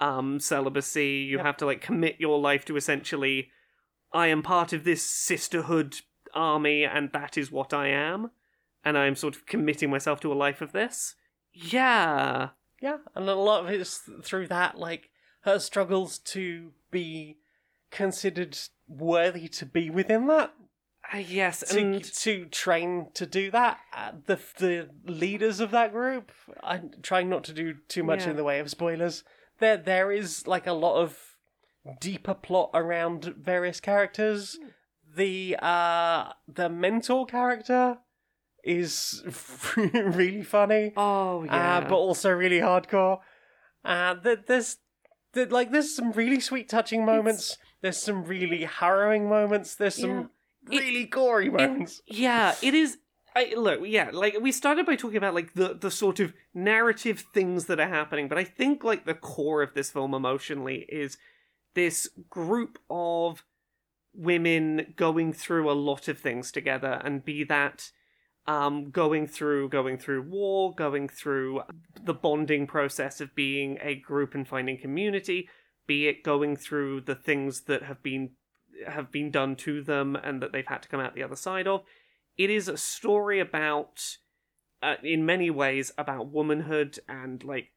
um 0.00 0.40
celibacy. 0.40 1.26
You 1.30 1.36
Yep. 1.36 1.46
have 1.46 1.56
to 1.58 1.66
like 1.66 1.80
commit 1.82 2.16
your 2.18 2.38
life 2.38 2.64
to 2.66 2.76
essentially. 2.76 3.50
I 4.12 4.28
am 4.28 4.42
part 4.42 4.72
of 4.72 4.84
this 4.84 5.02
sisterhood 5.04 5.96
army, 6.32 6.84
and 6.84 7.10
that 7.12 7.36
is 7.36 7.50
what 7.52 7.74
I 7.74 7.88
am. 7.88 8.30
And 8.84 8.98
I'm 8.98 9.16
sort 9.16 9.34
of 9.36 9.46
committing 9.46 9.90
myself 9.90 10.20
to 10.20 10.32
a 10.32 10.34
life 10.34 10.60
of 10.60 10.72
this. 10.72 11.14
Yeah. 11.52 12.50
yeah 12.82 12.98
and 13.14 13.28
a 13.28 13.34
lot 13.34 13.64
of 13.64 13.70
it's 13.70 14.02
through 14.22 14.48
that 14.48 14.76
like 14.76 15.10
her 15.42 15.58
struggles 15.60 16.18
to 16.18 16.72
be 16.90 17.36
considered 17.90 18.58
worthy 18.88 19.46
to 19.48 19.64
be 19.66 19.88
within 19.90 20.26
that 20.26 20.52
Uh, 21.12 21.18
yes, 21.18 21.60
to, 21.60 21.78
and 21.78 22.02
to 22.02 22.46
train 22.46 23.08
to 23.14 23.24
do 23.26 23.50
that. 23.52 23.78
Uh, 23.94 24.12
the 24.26 24.38
the 24.58 24.88
leaders 25.06 25.60
of 25.60 25.70
that 25.70 25.92
group, 25.92 26.32
I'm 26.62 26.90
trying 27.02 27.28
not 27.28 27.44
to 27.44 27.52
do 27.52 27.74
too 27.88 28.02
much 28.02 28.24
Yeah. 28.24 28.30
in 28.30 28.36
the 28.36 28.44
way 28.44 28.58
of 28.58 28.68
spoilers. 28.70 29.22
There 29.60 29.76
there 29.76 30.10
is 30.10 30.46
like 30.46 30.66
a 30.66 30.72
lot 30.72 30.96
of 31.00 31.36
deeper 32.00 32.34
plot 32.34 32.70
around 32.74 33.24
various 33.38 33.80
characters. 33.80 34.58
The 35.16 35.56
uh 35.60 36.32
the 36.48 36.68
mentor 36.68 37.26
character 37.26 37.98
is 38.64 39.22
really 39.76 40.42
funny, 40.42 40.92
oh 40.96 41.44
yeah, 41.44 41.78
uh, 41.78 41.80
but 41.88 41.96
also 41.96 42.30
really 42.30 42.60
hardcore. 42.60 43.18
Uh, 43.84 44.14
th- 44.16 44.40
there's 44.46 44.78
th- 45.34 45.50
like 45.50 45.70
there's 45.70 45.94
some 45.94 46.12
really 46.12 46.40
sweet 46.40 46.68
touching 46.68 47.04
moments. 47.04 47.58
There's 47.82 47.98
some 47.98 48.24
really 48.24 48.64
harrowing 48.64 49.28
moments. 49.28 49.74
There's 49.74 49.94
some 49.96 50.10
Yeah. 50.70 50.76
It- 50.78 50.80
really 50.80 51.04
gory 51.04 51.50
moments. 51.50 52.00
yeah, 52.06 52.54
it 52.62 52.74
is. 52.74 52.98
I, 53.36 53.52
look, 53.56 53.80
yeah, 53.84 54.10
like 54.12 54.36
we 54.40 54.52
started 54.52 54.86
by 54.86 54.94
talking 54.96 55.16
about 55.16 55.34
like 55.34 55.54
the 55.54 55.74
the 55.74 55.90
sort 55.90 56.20
of 56.20 56.32
narrative 56.54 57.24
things 57.34 57.66
that 57.66 57.80
are 57.80 57.88
happening, 57.88 58.28
but 58.28 58.38
I 58.38 58.44
think 58.44 58.84
like 58.84 59.04
the 59.06 59.14
core 59.14 59.60
of 59.62 59.74
this 59.74 59.90
film 59.90 60.14
emotionally 60.14 60.86
is 60.88 61.18
this 61.74 62.08
group 62.30 62.78
of 62.88 63.44
women 64.14 64.94
going 64.96 65.32
through 65.32 65.68
a 65.68 65.74
lot 65.74 66.06
of 66.08 66.18
things 66.18 66.52
together, 66.52 67.00
and 67.04 67.24
be 67.24 67.42
that 67.44 67.90
um 68.46 68.90
going 68.90 69.26
through 69.26 69.68
going 69.68 69.98
through 69.98 70.22
war, 70.22 70.74
going 70.74 71.08
through 71.08 71.62
the 72.02 72.14
bonding 72.14 72.66
process 72.66 73.20
of 73.20 73.34
being 73.34 73.78
a 73.82 73.94
group 73.94 74.34
and 74.34 74.46
finding 74.46 74.78
community, 74.78 75.48
be 75.86 76.08
it 76.08 76.22
going 76.22 76.56
through 76.56 77.00
the 77.00 77.14
things 77.14 77.62
that 77.62 77.82
have 77.82 78.02
been 78.02 78.30
have 78.86 79.10
been 79.10 79.30
done 79.30 79.56
to 79.56 79.82
them 79.82 80.16
and 80.16 80.42
that 80.42 80.52
they've 80.52 80.66
had 80.66 80.82
to 80.82 80.88
come 80.88 81.00
out 81.00 81.14
the 81.14 81.22
other 81.22 81.36
side 81.36 81.66
of. 81.66 81.82
It 82.36 82.50
is 82.50 82.68
a 82.68 82.76
story 82.76 83.38
about, 83.38 84.16
uh, 84.82 84.96
in 85.02 85.24
many 85.24 85.50
ways, 85.50 85.92
about 85.96 86.32
womanhood 86.32 86.98
and 87.08 87.42
like 87.44 87.70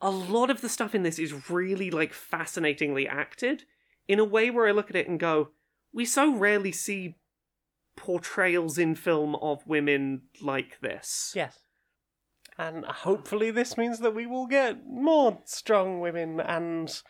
a 0.00 0.10
lot 0.10 0.50
of 0.50 0.60
the 0.60 0.68
stuff 0.68 0.94
in 0.94 1.02
this 1.02 1.18
is 1.18 1.50
really 1.50 1.90
like 1.90 2.12
fascinatingly 2.12 3.06
acted 3.08 3.64
in 4.06 4.18
a 4.18 4.24
way 4.24 4.50
where 4.50 4.66
I 4.66 4.72
look 4.72 4.90
at 4.90 4.96
it 4.96 5.08
and 5.08 5.18
go, 5.20 5.50
we 5.92 6.04
so 6.04 6.34
rarely 6.34 6.72
see 6.72 7.16
portrayals 7.98 8.78
in 8.78 8.94
film 8.94 9.34
of 9.36 9.66
women 9.66 10.22
like 10.40 10.80
this. 10.80 11.32
Yes. 11.34 11.58
And 12.56 12.84
hopefully, 12.84 13.50
this 13.50 13.76
means 13.76 13.98
that 14.00 14.14
we 14.14 14.26
will 14.26 14.46
get 14.46 14.86
more 14.86 15.38
strong 15.44 16.00
women 16.00 16.40
and 16.40 17.02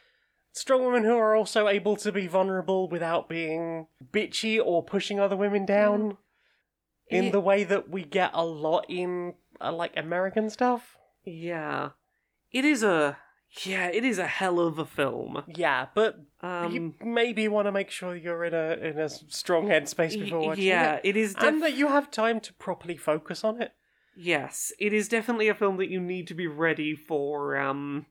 strong 0.53 0.85
women 0.85 1.05
who 1.05 1.17
are 1.17 1.35
also 1.37 1.69
able 1.69 1.97
to 1.97 2.11
be 2.13 2.27
vulnerable 2.27 2.89
without 2.89 3.29
being 3.29 3.87
bitchy 4.13 4.61
or 4.63 4.83
pushing 4.83 5.21
other 5.21 5.37
women 5.37 5.65
down 5.65 6.19
in 7.09 7.25
Yeah. 7.25 7.31
the 7.31 7.41
way 7.41 7.65
that 7.65 7.89
we 7.89 8.03
get 8.05 8.31
a 8.35 8.45
lot 8.45 8.85
in 8.89 9.35
uh, 9.61 9.73
like 9.73 9.93
American 9.97 10.51
stuff. 10.51 10.97
Yeah. 11.25 11.91
It 12.53 12.65
is 12.65 12.83
a 12.83 13.19
yeah, 13.65 13.89
it 13.89 14.05
is 14.05 14.19
a 14.19 14.27
hell 14.27 14.61
of 14.61 14.79
a 14.79 14.85
film. 14.87 15.43
Yeah, 15.47 15.87
but 15.95 16.21
Um 16.43 16.73
you 16.73 16.95
maybe 17.05 17.49
want 17.49 17.67
to 17.67 17.73
make 17.73 17.91
sure 17.91 18.15
you're 18.15 18.45
in 18.45 18.55
a 18.55 18.73
in 18.89 18.99
a 18.99 19.09
strong 19.09 19.67
headspace 19.69 20.19
before 20.19 20.41
watching 20.41 20.65
yeah, 20.65 20.95
it, 20.97 21.01
it 21.11 21.17
is 21.17 21.35
def- 21.35 21.45
and 21.45 21.63
that 21.63 21.75
you 21.75 21.89
have 21.89 22.11
time 22.11 22.41
to 22.41 22.53
properly 22.55 22.97
focus 22.97 23.45
on 23.45 23.61
it. 23.63 23.73
Yes, 24.17 24.73
it 24.81 24.93
is 24.93 25.09
definitely 25.09 25.49
a 25.49 25.55
film 25.55 25.77
that 25.77 25.91
you 25.91 26.01
need 26.01 26.27
to 26.29 26.35
be 26.35 26.47
ready 26.49 26.95
for. 26.97 27.57
Um, 27.57 28.07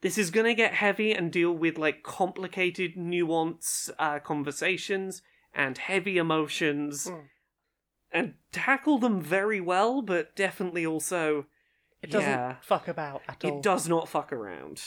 this 0.00 0.16
is 0.16 0.30
going 0.30 0.46
to 0.46 0.54
get 0.54 0.74
heavy 0.74 1.12
and 1.12 1.32
deal 1.32 1.52
with 1.52 1.76
like 1.76 2.02
complicated, 2.04 2.96
nuance 2.96 3.90
uh, 3.98 4.20
conversations 4.20 5.22
and 5.52 5.76
heavy 5.76 6.16
emotions, 6.18 7.06
Mm. 7.10 7.24
and 8.12 8.34
tackle 8.52 8.98
them 8.98 9.20
very 9.20 9.60
well. 9.60 10.02
But 10.02 10.36
definitely 10.36 10.86
also, 10.86 11.46
It 12.02 12.10
doesn't 12.10 12.28
yeah, 12.28 12.56
fuck 12.62 12.88
about 12.88 13.22
at 13.28 13.44
all. 13.44 13.58
it 13.58 13.62
does 13.62 13.88
not 13.88 14.08
fuck 14.08 14.32
around. 14.32 14.82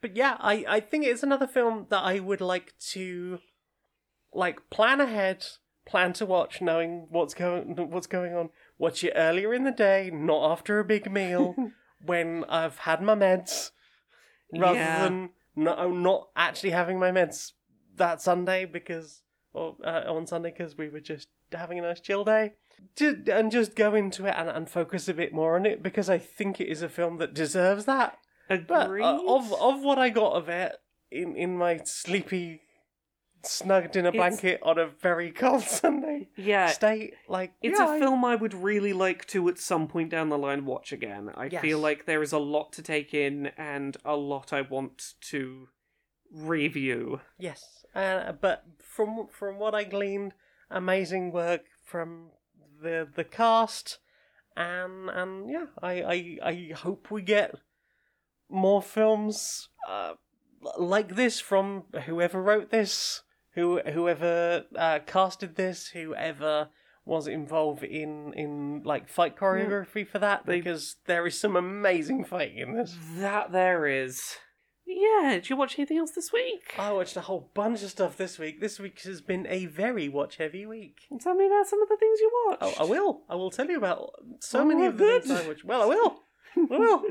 But 0.00 0.16
yeah, 0.16 0.36
I, 0.40 0.64
I 0.68 0.80
think 0.80 1.04
it's 1.04 1.22
another 1.22 1.46
film 1.46 1.86
that 1.90 2.02
I 2.02 2.20
would 2.20 2.40
like 2.40 2.74
to 2.90 3.38
like 4.32 4.68
plan 4.70 5.00
ahead, 5.00 5.44
plan 5.86 6.12
to 6.14 6.26
watch, 6.26 6.60
knowing 6.60 7.06
what's 7.10 7.34
going 7.34 7.74
what's 7.90 8.06
going 8.06 8.34
on. 8.34 8.50
Watch 8.78 9.02
it 9.04 9.12
earlier 9.16 9.52
in 9.54 9.64
the 9.64 9.72
day, 9.72 10.10
not 10.12 10.50
after 10.52 10.78
a 10.78 10.84
big 10.84 11.10
meal, 11.10 11.54
when 12.04 12.44
I've 12.48 12.78
had 12.78 13.02
my 13.02 13.14
meds, 13.14 13.70
rather 14.52 14.78
Yeah. 14.78 15.02
than 15.04 15.30
no, 15.56 15.90
not 15.90 16.28
actually 16.36 16.70
having 16.70 16.98
my 17.00 17.10
meds 17.10 17.52
that 17.96 18.22
Sunday 18.22 18.64
because 18.64 19.22
or 19.52 19.76
uh, 19.84 20.04
on 20.06 20.26
Sunday 20.26 20.50
because 20.56 20.76
we 20.76 20.88
were 20.88 21.00
just 21.00 21.28
having 21.52 21.78
a 21.78 21.82
nice 21.82 22.00
chill 22.00 22.24
day. 22.24 22.52
Ju- 22.96 23.24
and 23.32 23.50
just 23.50 23.74
go 23.74 23.94
into 23.94 24.26
it 24.26 24.34
and, 24.36 24.48
and 24.48 24.68
focus 24.70 25.08
a 25.08 25.14
bit 25.14 25.32
more 25.32 25.56
on 25.56 25.66
it 25.66 25.82
because 25.82 26.08
I 26.08 26.18
think 26.18 26.60
it 26.60 26.68
is 26.68 26.82
a 26.82 26.88
film 26.88 27.16
that 27.18 27.34
deserves 27.34 27.86
that. 27.86 28.18
But 28.48 28.90
uh, 28.90 29.20
of 29.26 29.52
of 29.54 29.82
what 29.82 29.98
I 29.98 30.10
got 30.10 30.32
of 30.34 30.48
it 30.48 30.76
in 31.10 31.34
in 31.36 31.58
my 31.58 31.80
sleepy, 31.84 32.62
snugged 33.42 33.94
in 33.96 34.04
a 34.06 34.08
It's- 34.10 34.18
blanket 34.18 34.60
on 34.62 34.78
a 34.78 34.86
very 34.86 35.30
cold 35.42 35.62
Sunday 35.62 36.28
yeah, 36.36 36.68
state, 36.68 37.14
like 37.28 37.52
It's 37.62 37.78
yeah, 37.78 37.86
a 37.86 37.90
I- 37.96 37.98
film 37.98 38.24
I 38.24 38.36
would 38.36 38.54
really 38.54 38.92
like 38.92 39.26
to 39.28 39.48
at 39.48 39.58
some 39.58 39.86
point 39.88 40.10
down 40.10 40.28
the 40.28 40.38
line 40.38 40.64
watch 40.64 40.92
again. 40.92 41.30
I 41.36 41.46
Yes. 41.46 41.60
feel 41.62 41.78
like 41.78 42.06
there 42.06 42.22
is 42.22 42.32
a 42.32 42.38
lot 42.38 42.72
to 42.74 42.82
take 42.82 43.12
in 43.12 43.46
and 43.58 43.96
a 44.04 44.16
lot 44.16 44.52
I 44.52 44.60
want 44.62 45.14
to 45.30 45.68
review. 46.32 47.20
Yes, 47.38 47.77
uh, 47.98 48.32
but 48.32 48.64
from 48.78 49.26
from 49.30 49.58
what 49.58 49.74
I 49.74 49.84
gleaned, 49.84 50.32
amazing 50.70 51.32
work 51.32 51.64
from 51.84 52.30
the 52.82 53.08
the 53.12 53.24
cast, 53.24 53.98
and 54.56 55.10
and 55.10 55.50
yeah, 55.50 55.66
I 55.82 56.02
I, 56.02 56.38
I 56.42 56.72
hope 56.74 57.10
we 57.10 57.22
get 57.22 57.54
more 58.48 58.82
films 58.82 59.68
uh, 59.88 60.14
like 60.78 61.16
this 61.16 61.40
from 61.40 61.84
whoever 62.06 62.40
wrote 62.40 62.70
this, 62.70 63.22
who 63.54 63.80
whoever 63.80 64.64
uh, 64.76 65.00
casted 65.04 65.56
this, 65.56 65.88
whoever 65.88 66.68
was 67.04 67.26
involved 67.26 67.82
in 67.82 68.32
in 68.34 68.82
like 68.84 69.08
fight 69.08 69.36
choreography 69.36 70.06
for 70.06 70.18
that 70.18 70.46
because 70.46 70.96
there 71.06 71.26
is 71.26 71.40
some 71.40 71.56
amazing 71.56 72.24
fighting 72.24 72.58
in 72.58 72.74
this. 72.74 72.96
That 73.16 73.50
there 73.50 73.86
is. 73.86 74.36
Yeah, 74.90 75.32
did 75.34 75.50
you 75.50 75.56
watch 75.56 75.78
anything 75.78 75.98
else 75.98 76.12
this 76.12 76.32
week? 76.32 76.74
I 76.78 76.92
watched 76.92 77.14
a 77.16 77.20
whole 77.20 77.50
bunch 77.52 77.82
of 77.82 77.90
stuff 77.90 78.16
this 78.16 78.38
week. 78.38 78.58
This 78.60 78.80
week 78.80 78.98
has 79.02 79.20
been 79.20 79.46
a 79.48 79.66
very 79.66 80.08
watch 80.08 80.36
heavy 80.38 80.64
week. 80.64 81.00
Tell 81.20 81.34
me 81.34 81.46
about 81.46 81.66
some 81.66 81.82
of 81.82 81.88
the 81.90 81.96
things 81.98 82.18
you 82.20 82.30
watched. 82.48 82.62
Oh, 82.62 82.74
I 82.80 82.84
will. 82.88 83.20
I 83.28 83.34
will 83.34 83.50
tell 83.50 83.66
you 83.66 83.76
about 83.76 84.12
so 84.40 84.60
Oh, 84.60 84.64
many 84.64 84.86
of 84.86 84.96
the 84.96 85.04
good. 85.04 85.24
things 85.24 85.40
I 85.44 85.46
watched. 85.46 85.64
Well, 85.64 85.82
I 85.82 85.86
will. 85.86 86.22
I 86.56 86.78
will. 86.78 87.02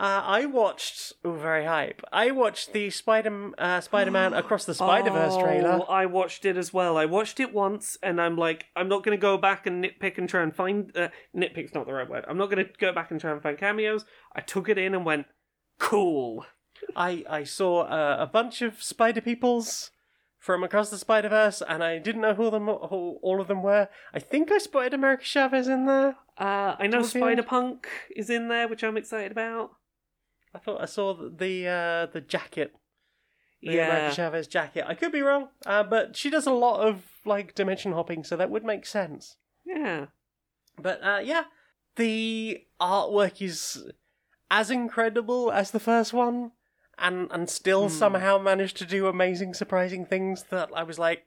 Uh, 0.00 0.22
I 0.24 0.46
watched. 0.46 1.12
Oh, 1.26 1.34
very 1.34 1.66
hype. 1.66 2.00
I 2.10 2.30
watched 2.30 2.72
the 2.72 2.88
Spider 2.88 3.50
uh, 3.58 3.82
Spider-Man 3.82 4.32
Across 4.32 4.64
the 4.64 4.72
Spider-Verse 4.72 5.36
trailer. 5.36 5.80
Oh, 5.82 5.92
I 5.92 6.06
watched 6.06 6.46
it 6.46 6.56
as 6.56 6.72
well. 6.72 6.96
I 6.96 7.04
watched 7.04 7.38
it 7.38 7.52
once, 7.52 7.98
and 8.02 8.18
I'm 8.18 8.34
like, 8.38 8.64
I'm 8.74 8.88
not 8.88 9.04
going 9.04 9.14
to 9.14 9.20
go 9.20 9.36
back 9.36 9.66
and 9.66 9.84
nitpick 9.84 10.16
and 10.16 10.26
try 10.26 10.42
and 10.42 10.56
find. 10.56 10.90
Uh, 10.96 11.08
nitpick's 11.36 11.74
not 11.74 11.84
the 11.84 11.92
right 11.92 12.08
word. 12.08 12.24
I'm 12.26 12.38
not 12.38 12.50
going 12.50 12.64
to 12.64 12.72
go 12.80 12.94
back 12.94 13.10
and 13.10 13.20
try 13.20 13.30
and 13.30 13.42
find 13.42 13.58
cameos. 13.58 14.06
I 14.34 14.40
took 14.40 14.70
it 14.70 14.78
in 14.78 14.94
and 14.94 15.04
went, 15.04 15.26
cool. 15.78 16.46
I 16.96 17.22
I 17.28 17.44
saw 17.44 17.82
uh, 17.82 18.16
a 18.20 18.26
bunch 18.26 18.62
of 18.62 18.82
Spider 18.82 19.20
Peoples 19.20 19.90
from 20.38 20.64
Across 20.64 20.88
the 20.88 20.96
Spider-Verse, 20.96 21.62
and 21.68 21.84
I 21.84 21.98
didn't 21.98 22.22
know 22.22 22.32
who 22.32 22.50
them 22.50 22.68
who 22.68 23.18
all 23.22 23.38
of 23.38 23.48
them 23.48 23.62
were. 23.62 23.90
I 24.14 24.18
think 24.18 24.50
I 24.50 24.56
spotted 24.56 24.94
America 24.94 25.24
Chavez 25.24 25.68
in 25.68 25.84
there. 25.84 26.16
Uh, 26.38 26.76
I 26.78 26.86
know. 26.86 27.02
Spider 27.02 27.42
Punk 27.42 27.86
is 28.16 28.30
in 28.30 28.48
there, 28.48 28.66
which 28.66 28.82
I'm 28.82 28.96
excited 28.96 29.32
about. 29.32 29.72
I 30.54 30.58
thought 30.58 30.80
I 30.80 30.86
saw 30.86 31.14
the 31.14 31.30
the, 31.30 31.66
uh, 31.68 32.06
the 32.12 32.20
jacket. 32.20 32.72
The 33.62 33.72
yeah. 33.74 33.86
America 33.88 34.14
Chavez 34.16 34.46
jacket. 34.46 34.84
I 34.86 34.94
could 34.94 35.12
be 35.12 35.20
wrong, 35.20 35.48
uh, 35.66 35.82
but 35.82 36.16
she 36.16 36.30
does 36.30 36.46
a 36.46 36.52
lot 36.52 36.80
of 36.80 37.04
like 37.26 37.54
dimension 37.54 37.92
hopping, 37.92 38.24
so 38.24 38.34
that 38.36 38.50
would 38.50 38.64
make 38.64 38.86
sense. 38.86 39.36
Yeah. 39.66 40.06
But 40.78 41.04
uh, 41.04 41.20
yeah, 41.22 41.44
the 41.96 42.62
artwork 42.80 43.42
is 43.42 43.84
as 44.50 44.70
incredible 44.70 45.52
as 45.52 45.72
the 45.72 45.78
first 45.80 46.14
one, 46.14 46.52
and 46.98 47.28
and 47.30 47.50
still 47.50 47.88
Hmm. 47.88 47.94
somehow 47.94 48.38
managed 48.38 48.78
to 48.78 48.86
do 48.86 49.06
amazing, 49.08 49.52
surprising 49.52 50.06
things. 50.06 50.44
That 50.44 50.70
I 50.74 50.82
was 50.82 50.98
like, 50.98 51.24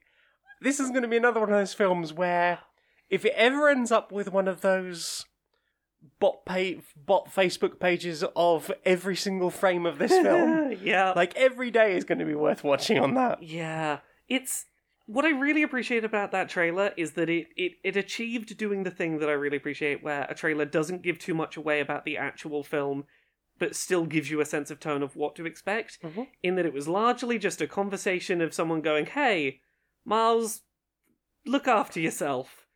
this 0.60 0.80
is 0.80 0.90
going 0.90 1.04
to 1.04 1.08
be 1.08 1.18
another 1.18 1.40
one 1.40 1.50
of 1.52 1.60
those 1.60 1.76
films 1.76 2.12
where, 2.14 2.60
if 3.12 3.26
it 3.26 3.34
ever 3.36 3.70
ends 3.70 3.92
up 3.92 4.12
with 4.12 4.32
one 4.34 4.48
of 4.48 4.62
those 4.62 5.26
bot 6.20 6.46
pa- 6.46 6.82
bot 6.96 7.26
Facebook 7.34 7.80
pages 7.80 8.24
of 8.36 8.72
every 8.86 9.16
single 9.16 9.50
frame 9.50 9.86
of 9.86 9.98
this 10.00 10.12
film, 10.12 10.74
yeah. 10.84 11.14
like 11.16 11.36
every 11.36 11.72
day 11.72 11.96
is 11.96 12.04
going 12.04 12.20
to 12.20 12.26
be 12.26 12.36
worth 12.36 12.64
watching 12.64 13.00
on 13.00 13.14
that. 13.16 13.42
Yeah, 13.44 14.00
it's 14.28 14.66
what 15.06 15.26
I 15.26 15.30
really 15.32 15.64
appreciate 15.64 16.06
about 16.06 16.32
that 16.32 16.50
trailer 16.50 16.94
is 16.96 17.12
that 17.14 17.30
it, 17.30 17.48
it 17.58 17.74
it 17.84 17.98
achieved 17.98 18.58
doing 18.58 18.84
the 18.84 18.92
thing 18.92 19.20
that 19.20 19.30
I 19.30 19.34
really 19.34 19.58
appreciate, 19.58 20.04
where 20.04 20.26
a 20.30 20.36
trailer 20.36 20.66
doesn't 20.66 21.02
give 21.02 21.20
too 21.20 21.34
much 21.34 21.58
away 21.58 21.80
about 21.80 22.06
the 22.06 22.18
actual 22.18 22.64
film, 22.64 23.06
but 23.60 23.76
still 23.76 24.06
gives 24.06 24.32
you 24.32 24.40
a 24.40 24.46
sense 24.46 24.72
of 24.72 24.80
tone 24.80 25.04
of 25.04 25.16
what 25.16 25.36
to 25.36 25.46
expect. 25.46 26.00
Mhm. 26.02 26.28
In 26.42 26.56
that 26.56 26.66
it 26.66 26.74
was 26.74 26.88
largely 26.88 27.38
just 27.38 27.62
a 27.62 27.68
conversation 27.68 28.40
of 28.42 28.54
someone 28.54 28.82
going, 28.82 29.06
"Hey, 29.08 29.60
Miles, 30.06 30.62
look 31.46 31.68
after 31.68 32.00
yourself." 32.00 32.68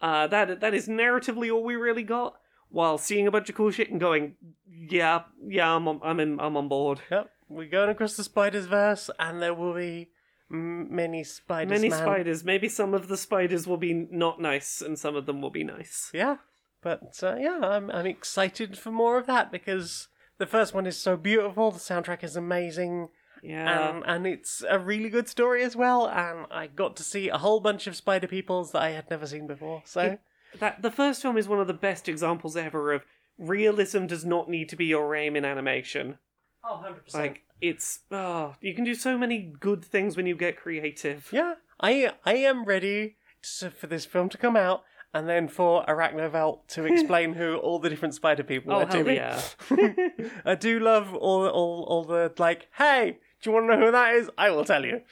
Uh, 0.00 0.26
that 0.26 0.60
that 0.60 0.74
is 0.74 0.88
narratively 0.88 1.52
all 1.52 1.64
we 1.64 1.76
really 1.76 2.02
got. 2.02 2.36
While 2.70 2.98
seeing 2.98 3.26
a 3.26 3.30
bunch 3.30 3.48
of 3.48 3.54
cool 3.54 3.70
shit 3.70 3.90
and 3.90 4.00
going, 4.00 4.34
"Yeah, 4.68 5.22
yeah, 5.46 5.74
I'm 5.74 5.86
on, 5.88 6.00
I'm 6.02 6.20
in, 6.20 6.40
I'm 6.40 6.56
on 6.56 6.68
board." 6.68 7.00
Yep, 7.10 7.30
we're 7.48 7.68
going 7.68 7.90
across 7.90 8.16
the 8.16 8.24
Spider's 8.24 8.66
Verse, 8.66 9.10
and 9.18 9.40
there 9.40 9.54
will 9.54 9.74
be 9.74 10.08
m- 10.50 10.94
many 10.94 11.22
spiders. 11.24 11.70
Many 11.70 11.88
man. 11.88 11.98
spiders. 12.02 12.44
Maybe 12.44 12.68
some 12.68 12.94
of 12.94 13.08
the 13.08 13.16
spiders 13.16 13.66
will 13.66 13.76
be 13.76 13.92
not 14.10 14.40
nice, 14.40 14.80
and 14.80 14.98
some 14.98 15.14
of 15.16 15.26
them 15.26 15.40
will 15.40 15.50
be 15.50 15.64
nice. 15.64 16.10
Yeah, 16.12 16.38
but 16.82 17.18
uh, 17.22 17.36
yeah, 17.36 17.60
I'm 17.62 17.90
I'm 17.90 18.06
excited 18.06 18.76
for 18.76 18.90
more 18.90 19.18
of 19.18 19.26
that 19.26 19.52
because 19.52 20.08
the 20.38 20.46
first 20.46 20.74
one 20.74 20.86
is 20.86 20.96
so 20.96 21.16
beautiful. 21.16 21.70
The 21.70 21.78
soundtrack 21.78 22.24
is 22.24 22.34
amazing, 22.34 23.08
Yeah. 23.40 23.88
and 23.90 24.04
and 24.04 24.26
it's 24.26 24.64
a 24.68 24.80
really 24.80 25.10
good 25.10 25.28
story 25.28 25.62
as 25.62 25.76
well. 25.76 26.08
And 26.08 26.46
I 26.50 26.66
got 26.66 26.96
to 26.96 27.04
see 27.04 27.28
a 27.28 27.38
whole 27.38 27.60
bunch 27.60 27.86
of 27.86 27.94
spider 27.94 28.26
peoples 28.26 28.72
that 28.72 28.82
I 28.82 28.90
had 28.90 29.08
never 29.10 29.28
seen 29.28 29.46
before. 29.46 29.82
So 29.84 30.00
It- 30.00 30.20
that 30.60 30.82
the 30.82 30.90
first 30.90 31.22
film 31.22 31.36
is 31.36 31.48
one 31.48 31.60
of 31.60 31.66
the 31.66 31.74
best 31.74 32.08
examples 32.08 32.56
ever 32.56 32.92
of 32.92 33.02
realism 33.38 34.06
does 34.06 34.24
not 34.24 34.48
need 34.48 34.68
to 34.68 34.76
be 34.76 34.86
your 34.86 35.14
aim 35.14 35.36
in 35.36 35.44
animation. 35.44 36.18
oh, 36.64 36.74
100 36.74 37.02
Like 37.14 37.42
it's 37.60 38.00
oh, 38.10 38.54
you 38.60 38.74
can 38.74 38.84
do 38.84 38.94
so 38.94 39.16
many 39.18 39.38
good 39.60 39.84
things 39.84 40.16
when 40.16 40.26
you 40.26 40.36
get 40.36 40.56
creative. 40.56 41.28
yeah, 41.32 41.54
I 41.80 42.12
I 42.24 42.34
am 42.36 42.64
ready 42.64 43.16
to, 43.60 43.70
for 43.70 43.86
this 43.86 44.04
film 44.04 44.28
to 44.30 44.38
come 44.38 44.56
out. 44.56 44.82
And 45.16 45.28
then 45.28 45.46
for 45.46 45.84
Arachnovelt 45.86 46.66
to 46.70 46.84
explain 46.92 47.34
who 47.34 47.54
all 47.58 47.78
the 47.78 47.88
different 47.88 48.14
spider 48.16 48.42
people 48.42 48.72
Oh 48.72 48.80
are 48.80 48.86
to 48.86 48.96
hell 48.96 49.04
me. 49.06 49.14
yeah. 49.14 49.40
I 50.44 50.56
do 50.56 50.80
love 50.80 51.14
all 51.14 51.46
all 51.46 51.84
all 51.84 52.04
the 52.04 52.32
like. 52.38 52.66
Hey, 52.78 53.18
do 53.40 53.50
you 53.50 53.54
want 53.54 53.70
to 53.70 53.76
know 53.76 53.86
who 53.86 53.92
that 53.92 54.14
is? 54.16 54.28
I 54.36 54.50
will 54.50 54.64
tell 54.64 54.84
you. 54.84 55.02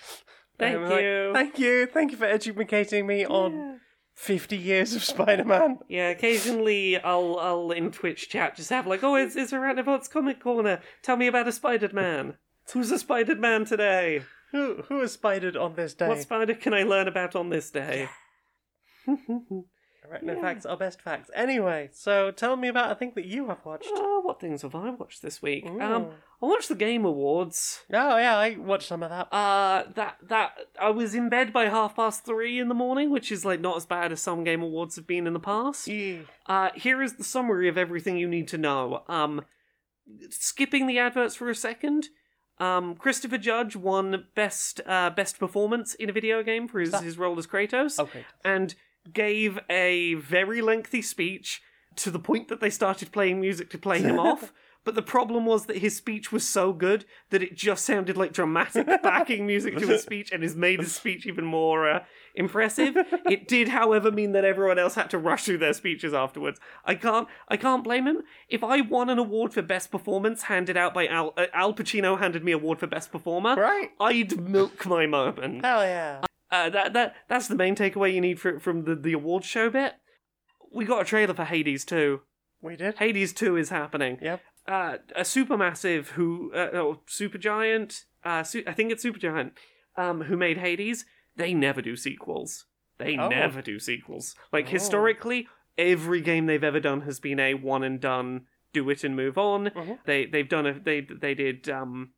Thank 0.58 0.76
I'm 0.76 0.90
like, 0.90 1.02
you. 1.02 1.30
thank 1.32 1.58
you. 1.60 1.86
Thank 1.86 2.10
you 2.10 2.16
for 2.16 2.24
educating 2.24 3.06
me 3.06 3.24
on 3.24 3.80
fifty 4.22 4.56
years 4.56 4.94
of 4.94 5.02
Spider-Man. 5.02 5.80
Yeah, 5.88 6.08
occasionally 6.10 6.96
I'll 6.98 7.38
I'll 7.38 7.72
in 7.72 7.90
Twitch 7.90 8.28
chat 8.28 8.56
just 8.56 8.70
have 8.70 8.86
like, 8.86 9.02
oh, 9.02 9.16
it's 9.16 9.34
it's 9.34 9.52
Arachnobots 9.52 10.08
Comic 10.08 10.40
Corner. 10.40 10.80
Tell 11.02 11.16
me 11.16 11.26
about 11.26 11.48
a 11.48 11.52
Spider-Man. 11.52 12.34
Who's 12.72 12.92
a 12.92 12.98
Spider-Man 12.98 13.64
today? 13.64 14.22
Who 14.52 14.82
who 14.88 14.96
is 14.98 15.02
has 15.02 15.12
spidered 15.12 15.56
on 15.56 15.74
this 15.74 15.94
day? 15.94 16.08
What 16.08 16.20
spider 16.20 16.54
can 16.54 16.72
I 16.72 16.84
learn 16.84 17.08
about 17.08 17.34
on 17.34 17.48
this 17.48 17.70
day? 17.70 18.08
Arachno 20.12 20.34
Yeah. 20.34 20.40
facts 20.40 20.66
are 20.66 20.76
best 20.76 21.00
facts. 21.00 21.30
Anyway, 21.34 21.88
so 21.92 22.30
tell 22.30 22.56
me 22.56 22.68
about 22.68 22.90
a 22.92 22.94
thing 22.94 23.12
that 23.14 23.24
you 23.24 23.48
have 23.48 23.64
watched. 23.64 23.88
Oh, 23.92 24.20
what 24.24 24.40
things 24.40 24.62
have 24.62 24.74
I 24.74 24.90
watched 24.90 25.22
this 25.22 25.40
week? 25.40 25.64
Um, 25.66 26.10
I 26.42 26.46
watched 26.46 26.68
the 26.68 26.74
Game 26.74 27.04
Awards. 27.04 27.82
Oh 27.92 28.16
yeah, 28.18 28.36
I 28.36 28.56
watched 28.56 28.88
some 28.88 29.02
of 29.02 29.10
that. 29.10 29.32
Uh, 29.32 29.84
that 29.94 30.16
that 30.22 30.52
I 30.80 30.90
was 30.90 31.14
in 31.14 31.28
bed 31.28 31.52
by 31.52 31.66
half 31.66 31.96
past 31.96 32.24
three 32.24 32.58
in 32.60 32.68
the 32.68 32.74
morning, 32.74 33.10
which 33.10 33.32
is 33.32 33.44
like 33.44 33.60
not 33.60 33.76
as 33.76 33.86
bad 33.86 34.12
as 34.12 34.20
some 34.20 34.44
Game 34.44 34.62
Awards 34.62 34.96
have 34.96 35.06
been 35.06 35.26
in 35.26 35.32
the 35.32 35.40
past. 35.40 35.86
Yeah. 35.88 36.18
Uh, 36.46 36.70
here 36.74 37.00
is 37.02 37.14
the 37.16 37.24
summary 37.24 37.68
of 37.68 37.78
everything 37.78 38.16
you 38.18 38.28
need 38.28 38.48
to 38.48 38.58
know. 38.58 39.02
Um, 39.08 39.44
skipping 40.30 40.86
the 40.86 40.98
adverts 40.98 41.34
for 41.36 41.48
a 41.48 41.54
second. 41.54 42.08
Um, 42.58 42.94
Christopher 42.96 43.38
Judge 43.38 43.74
won 43.74 44.26
best 44.34 44.80
uh, 44.86 45.10
best 45.10 45.38
performance 45.38 45.94
in 45.94 46.10
a 46.10 46.12
video 46.12 46.42
game 46.42 46.68
for 46.68 46.80
his, 46.80 46.94
his 47.00 47.18
role 47.18 47.38
as 47.38 47.46
Kratos, 47.46 47.98
Okay. 47.98 48.24
and 48.44 48.74
gave 49.10 49.58
a 49.70 50.14
very 50.14 50.60
lengthy 50.60 51.02
speech 51.02 51.62
to 51.96 52.10
the 52.10 52.18
point 52.18 52.48
that 52.48 52.60
they 52.60 52.70
started 52.70 53.12
playing 53.12 53.40
music 53.40 53.70
to 53.70 53.78
play 53.78 54.00
him 54.00 54.18
off. 54.18 54.52
But 54.84 54.96
the 54.96 55.02
problem 55.02 55.46
was 55.46 55.66
that 55.66 55.76
his 55.76 55.96
speech 55.96 56.32
was 56.32 56.44
so 56.48 56.72
good 56.72 57.04
that 57.30 57.40
it 57.40 57.54
just 57.54 57.84
sounded 57.84 58.16
like 58.16 58.32
dramatic 58.32 58.84
backing 59.04 59.46
music 59.46 59.78
to 59.78 59.86
his 59.86 60.02
speech 60.02 60.32
and 60.32 60.42
has 60.42 60.56
made 60.56 60.80
his 60.80 60.92
speech 60.92 61.24
even 61.24 61.44
more 61.44 61.88
uh, 61.88 62.04
impressive. 62.34 62.96
It 63.30 63.46
did, 63.46 63.68
however, 63.68 64.10
mean 64.10 64.32
that 64.32 64.44
everyone 64.44 64.80
else 64.80 64.96
had 64.96 65.08
to 65.10 65.18
rush 65.18 65.44
through 65.44 65.58
their 65.58 65.72
speeches 65.72 66.12
afterwards. 66.12 66.58
I 66.84 66.96
can't, 66.96 67.28
I 67.46 67.56
can't 67.58 67.84
blame 67.84 68.08
him. 68.08 68.22
If 68.48 68.64
I 68.64 68.80
won 68.80 69.08
an 69.08 69.18
award 69.18 69.54
for 69.54 69.62
best 69.62 69.92
performance 69.92 70.42
handed 70.44 70.76
out 70.76 70.94
by 70.94 71.06
Al, 71.06 71.32
uh, 71.36 71.46
Al 71.54 71.74
Pacino 71.74 72.18
handed 72.18 72.42
me 72.42 72.50
award 72.50 72.80
for 72.80 72.88
best 72.88 73.12
performer, 73.12 73.54
Right. 73.54 73.90
I'd 74.00 74.36
milk 74.40 74.84
my 74.84 75.06
moment. 75.06 75.64
Hell 75.64 75.82
yeah. 75.84 76.22
Uh, 76.52 76.68
that 76.70 76.92
that 76.92 77.14
that's 77.28 77.48
the 77.48 77.56
main 77.56 77.74
takeaway 77.74 78.12
you 78.14 78.20
need 78.20 78.38
for, 78.38 78.60
from 78.60 78.84
the 78.84 78.94
the 78.94 79.14
awards 79.14 79.46
show 79.46 79.70
bit. 79.70 79.94
We 80.70 80.84
got 80.84 81.00
a 81.02 81.04
trailer 81.04 81.34
for 81.34 81.44
Hades 81.44 81.84
2. 81.84 82.20
We 82.60 82.76
did. 82.76 82.98
Hades 82.98 83.32
2 83.32 83.56
is 83.56 83.70
happening. 83.70 84.18
Yep. 84.22 84.40
Uh, 84.68 84.96
a 85.16 85.22
supermassive 85.22 86.08
who, 86.08 86.52
uh, 86.54 86.68
oh, 86.74 87.00
supergiant, 87.08 88.04
uh, 88.24 88.42
su- 88.44 88.62
I 88.66 88.72
think 88.72 88.92
it's 88.92 89.04
supergiant, 89.04 89.52
um, 89.96 90.22
who 90.22 90.36
made 90.36 90.58
Hades. 90.58 91.04
They 91.36 91.52
never 91.54 91.82
do 91.82 91.96
sequels. 91.96 92.66
They 92.98 93.16
Oh. 93.18 93.28
never 93.28 93.60
do 93.62 93.78
sequels. 93.80 94.36
Like 94.52 94.66
Oh. 94.66 94.70
historically, 94.70 95.48
every 95.76 96.20
game 96.20 96.46
they've 96.46 96.62
ever 96.62 96.80
done 96.80 97.00
has 97.02 97.18
been 97.18 97.40
a 97.40 97.54
one 97.54 97.82
and 97.82 98.00
done. 98.00 98.46
Do 98.72 98.88
it 98.90 99.04
and 99.04 99.16
move 99.16 99.36
on. 99.36 99.66
Mhm. 99.70 99.98
They 100.04 100.24
they've 100.26 100.48
done 100.48 100.66
a 100.66 100.72
they 100.78 101.00
they 101.00 101.34
did 101.34 101.68
um, 101.68 102.12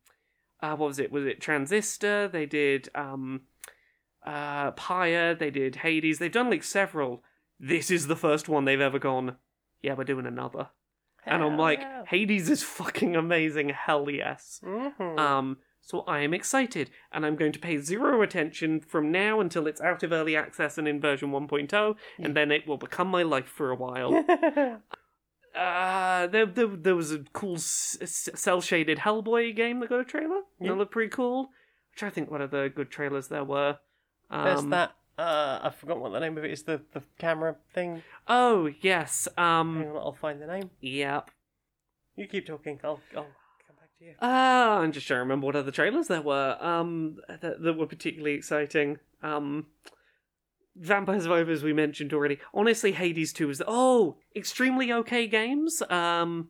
uh, 0.61 0.75
what 0.75 0.87
was 0.87 0.99
it? 0.99 1.11
Was 1.11 1.25
it 1.25 1.41
Transistor? 1.41 2.27
They 2.29 2.45
did 2.45 2.87
um, 2.95 3.41
uh, 4.25 4.71
Pyre. 4.71 5.35
They 5.35 5.49
did 5.51 5.77
Hades. 5.77 6.19
They've 6.19 6.31
done 6.31 6.49
like 6.49 6.63
several. 6.63 7.23
This 7.59 7.89
is 7.89 8.07
the 8.07 8.15
first 8.15 8.49
one 8.49 8.65
they've 8.65 8.81
ever 8.81 8.99
gone. 8.99 9.37
Yeah, 9.81 9.93
we're 9.93 10.03
doing 10.03 10.25
another. 10.25 10.69
And 11.25 11.41
I'm 11.41 11.57
like, 11.57 11.79
yeah. 11.79 12.03
Hades 12.07 12.49
is 12.49 12.61
fucking 12.63 13.15
amazing. 13.15 13.69
Hell 13.69 14.09
yes. 14.09 14.59
Mhm. 14.63 15.19
Um, 15.19 15.57
so 15.81 16.01
I 16.01 16.21
am 16.21 16.33
excited, 16.33 16.89
and 17.11 17.25
I'm 17.25 17.35
going 17.35 17.51
to 17.51 17.59
pay 17.59 17.77
zero 17.77 18.21
attention 18.23 18.79
from 18.79 19.11
now 19.11 19.39
until 19.39 19.67
it's 19.67 19.81
out 19.81 20.01
of 20.01 20.11
early 20.11 20.35
access 20.35 20.79
and 20.79 20.87
in 20.87 20.99
version 20.99 21.31
1.0, 21.31 21.95
and 22.17 22.35
then 22.35 22.51
it 22.51 22.67
will 22.67 22.77
become 22.77 23.07
my 23.07 23.21
life 23.21 23.47
for 23.47 23.69
a 23.69 23.75
while. 23.75 24.15
uh, 25.55 26.27
there, 26.27 26.45
there, 26.45 26.67
there 26.67 26.95
was 26.95 27.11
a 27.11 27.19
cool 27.33 27.57
cell 27.57 28.61
shaded 28.61 28.99
Hellboy 28.99 29.55
game 29.55 29.79
that 29.79 29.89
got 29.89 29.99
a 29.99 30.05
trailer. 30.05 30.41
Yeah. 30.59 30.69
That 30.69 30.77
looked 30.77 30.91
pretty 30.91 31.09
cool. 31.11 31.43
Which 31.43 31.49
I'm 31.93 31.97
trying 31.97 32.11
to 32.11 32.15
think 32.15 32.31
what 32.31 32.41
other 32.41 32.67
good 32.69 32.89
trailers 32.91 33.27
there 33.27 33.43
were. 33.43 33.77
Um, 34.29 34.43
There's 34.45 34.65
that 34.65 34.95
Uh, 35.17 35.59
I 35.63 35.69
forgot 35.69 35.99
what 35.99 36.11
the 36.11 36.19
name 36.19 36.37
of 36.37 36.43
it 36.43 36.51
is. 36.51 36.63
The 36.63 36.81
the 36.91 37.01
camera 37.17 37.55
thing. 37.73 38.03
Oh 38.27 38.69
yes. 38.81 39.27
Hang 39.37 39.59
Um. 39.59 39.81
on, 39.87 39.97
I'll 39.97 40.13
find 40.13 40.41
the 40.41 40.47
name. 40.47 40.69
Yep. 40.81 41.31
You 42.17 42.27
keep 42.27 42.45
talking. 42.45 42.79
I'll 42.83 42.99
I'll 43.15 43.23
come 43.65 43.75
back 43.79 43.89
to 43.99 44.05
you. 44.05 44.13
Uh, 44.21 44.25
I'm 44.81 44.91
just 44.91 45.07
trying 45.07 45.17
to 45.17 45.21
remember 45.21 45.45
what 45.45 45.55
other 45.55 45.71
trailers 45.71 46.07
there 46.07 46.21
were. 46.21 46.57
Um, 46.59 47.17
that, 47.29 47.61
that 47.61 47.73
were 47.77 47.87
particularly 47.87 48.35
exciting. 48.35 48.99
Um, 49.23 49.67
Vampire 50.75 51.21
Survivors 51.21 51.63
we 51.63 51.71
mentioned 51.71 52.13
already. 52.13 52.37
Honestly, 52.53 52.91
Hades 52.91 53.31
Two 53.31 53.49
is 53.49 53.63
oh, 53.65 54.17
extremely 54.35 54.91
okay 54.91 55.27
games. 55.27 55.81
Um, 55.89 56.49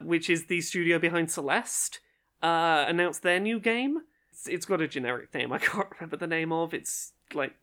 which 0.00 0.28
is 0.30 0.46
the 0.46 0.60
studio 0.60 0.98
behind 0.98 1.30
Celeste. 1.30 2.00
Uh, 2.42 2.84
announced 2.86 3.22
their 3.22 3.40
new 3.40 3.58
game. 3.58 3.98
It's, 4.34 4.48
it's 4.48 4.66
got 4.66 4.80
a 4.80 4.88
generic 4.88 5.32
name. 5.32 5.52
I 5.52 5.58
can't 5.70 5.86
remember 5.98 6.16
the 6.16 6.26
name 6.26 6.52
of. 6.52 6.74
It's 6.74 7.12
like 7.32 7.54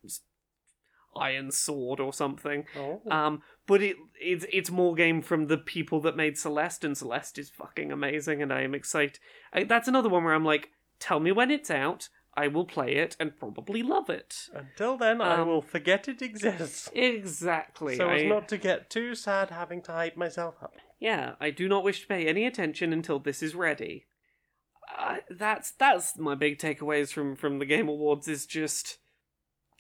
Iron 1.15 1.51
Sword 1.51 1.99
or 1.99 2.13
something. 2.13 2.65
Oh. 2.78 3.01
Um, 3.11 3.41
but 3.67 3.82
it 3.82 3.97
it's 4.19 4.45
it's 4.51 4.72
more 4.72 4.95
game 4.95 5.22
from 5.22 5.47
the 5.47 5.57
people 5.57 5.99
that 6.01 6.15
made 6.15 6.38
Celeste, 6.38 6.86
and 6.86 6.97
Celeste 6.97 7.38
is 7.38 7.49
fucking 7.49 7.91
amazing, 7.91 8.41
and 8.41 8.53
I 8.53 8.61
am 8.61 8.74
excited. 8.74 9.19
I, 9.53 9.63
that's 9.65 9.88
another 9.88 10.09
one 10.09 10.24
where 10.24 10.34
I'm 10.34 10.45
like, 10.45 10.69
tell 10.99 11.19
me 11.19 11.32
when 11.32 11.51
it's 11.51 11.69
out, 11.69 12.07
I 12.36 12.47
will 12.47 12.65
play 12.65 12.95
it 12.95 13.17
and 13.19 13.38
probably 13.38 13.84
love 13.84 14.09
it. 14.09 14.47
Until 14.53 14.97
then, 14.97 15.19
I 15.19 15.41
um, 15.41 15.47
will 15.49 15.61
forget 15.61 16.07
it 16.07 16.22
exists. 16.22 16.89
Exactly. 16.93 17.97
So 17.97 18.09
as 18.09 18.22
I- 18.22 18.26
not 18.26 18.47
to 18.49 18.57
get 18.57 18.89
too 18.89 19.15
sad 19.15 19.49
having 19.49 19.82
to 19.84 19.91
hype 19.91 20.15
myself 20.15 20.55
up. 20.61 20.76
Yeah, 20.99 21.34
I 21.41 21.49
do 21.49 21.67
not 21.67 21.84
wish 21.84 22.01
to 22.01 22.07
pay 22.07 22.28
any 22.28 22.45
attention 22.45 22.93
until 22.93 23.17
this 23.17 23.41
is 23.41 23.55
ready. 23.55 24.05
Uh, 24.97 25.17
that's 25.29 25.71
that's 25.71 26.17
my 26.17 26.35
big 26.35 26.57
takeaways 26.59 27.11
from 27.11 27.35
from 27.35 27.59
the 27.59 27.65
Game 27.65 27.87
Awards 27.87 28.27
is 28.27 28.45
just 28.45 28.97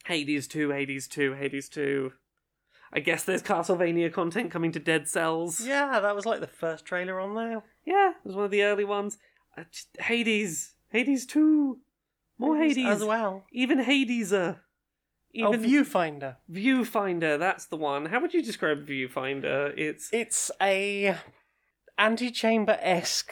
Hades 0.05 0.47
two, 0.47 0.71
Hades 0.71 1.07
two, 1.07 1.33
Hades 1.33 1.69
two. 1.69 2.13
I 2.93 2.99
guess 2.99 3.23
there's 3.23 3.43
Castlevania 3.43 4.11
content 4.11 4.51
coming 4.51 4.71
to 4.73 4.79
Dead 4.79 5.07
Cells. 5.07 5.65
Yeah, 5.65 5.99
that 5.99 6.15
was 6.15 6.25
like 6.25 6.41
the 6.41 6.47
first 6.47 6.85
trailer 6.85 7.19
on 7.19 7.35
there. 7.35 7.63
Yeah, 7.85 8.09
it 8.11 8.25
was 8.25 8.35
one 8.35 8.45
of 8.45 8.51
the 8.51 8.63
early 8.63 8.83
ones. 8.83 9.17
Uh, 9.57 9.63
just- 9.71 9.95
Hades, 9.99 10.73
Hades 10.89 11.25
two, 11.25 11.79
more 12.37 12.57
Hades, 12.57 12.85
as 12.85 13.03
well. 13.03 13.45
even 13.51 13.79
Hades. 13.79 14.33
Uh, 14.33 14.55
even 15.33 15.55
oh, 15.55 15.57
Viewfinder. 15.57 16.35
Viewfinder. 16.51 17.39
That's 17.39 17.65
the 17.65 17.77
one. 17.77 18.07
How 18.07 18.19
would 18.19 18.33
you 18.33 18.43
describe 18.43 18.85
Viewfinder? 18.85 19.73
It's 19.77 20.09
It's 20.11 20.51
a 20.61 21.15
Antichamber 21.97 22.77
esque 22.81 23.31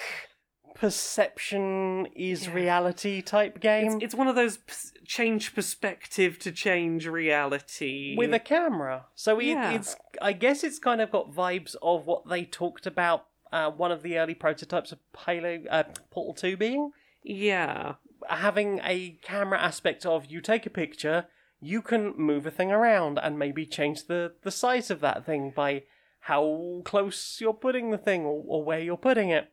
perception 0.79 2.07
is 2.15 2.47
Yeah. 2.47 2.53
reality 2.53 3.21
type 3.21 3.59
game 3.59 3.87
it's, 3.93 4.03
it's 4.05 4.15
one 4.15 4.27
of 4.27 4.35
those 4.35 4.57
p- 4.57 4.73
change 5.05 5.53
perspective 5.53 6.39
to 6.39 6.51
change 6.51 7.05
reality 7.07 8.15
with 8.17 8.33
a 8.33 8.39
camera. 8.39 9.05
So 9.15 9.39
it, 9.39 9.45
Yeah. 9.47 9.71
it's 9.71 9.95
I 10.21 10.33
guess 10.33 10.63
it's 10.63 10.79
kind 10.79 11.01
of 11.01 11.11
got 11.11 11.31
vibes 11.31 11.75
of 11.81 12.05
what 12.05 12.27
they 12.27 12.43
talked 12.45 12.85
about. 12.85 13.25
Uh, 13.51 13.71
one 13.71 13.91
of 13.91 14.03
the 14.03 14.17
early 14.19 14.35
prototypes 14.35 14.91
of 14.91 14.99
Halo 15.25 15.63
uh, 15.69 15.83
Portal 16.11 16.33
Two 16.35 16.55
being 16.55 16.91
yeah 17.23 17.95
having 18.29 18.79
a 18.83 19.17
camera 19.21 19.59
aspect 19.59 20.05
of 20.05 20.25
you 20.27 20.39
take 20.41 20.65
a 20.65 20.69
picture, 20.69 21.25
you 21.59 21.81
can 21.81 22.13
move 22.17 22.45
a 22.45 22.51
thing 22.51 22.71
around 22.71 23.17
and 23.21 23.39
maybe 23.39 23.65
change 23.65 24.05
the, 24.07 24.33
the 24.43 24.51
size 24.51 24.91
of 24.91 24.99
that 24.99 25.25
thing 25.25 25.51
by 25.55 25.83
how 26.21 26.81
close 26.85 27.37
you're 27.41 27.53
putting 27.53 27.91
the 27.91 27.97
thing 27.97 28.23
or, 28.25 28.43
or 28.45 28.63
where 28.63 28.79
you're 28.79 28.97
putting 28.97 29.29
it. 29.29 29.51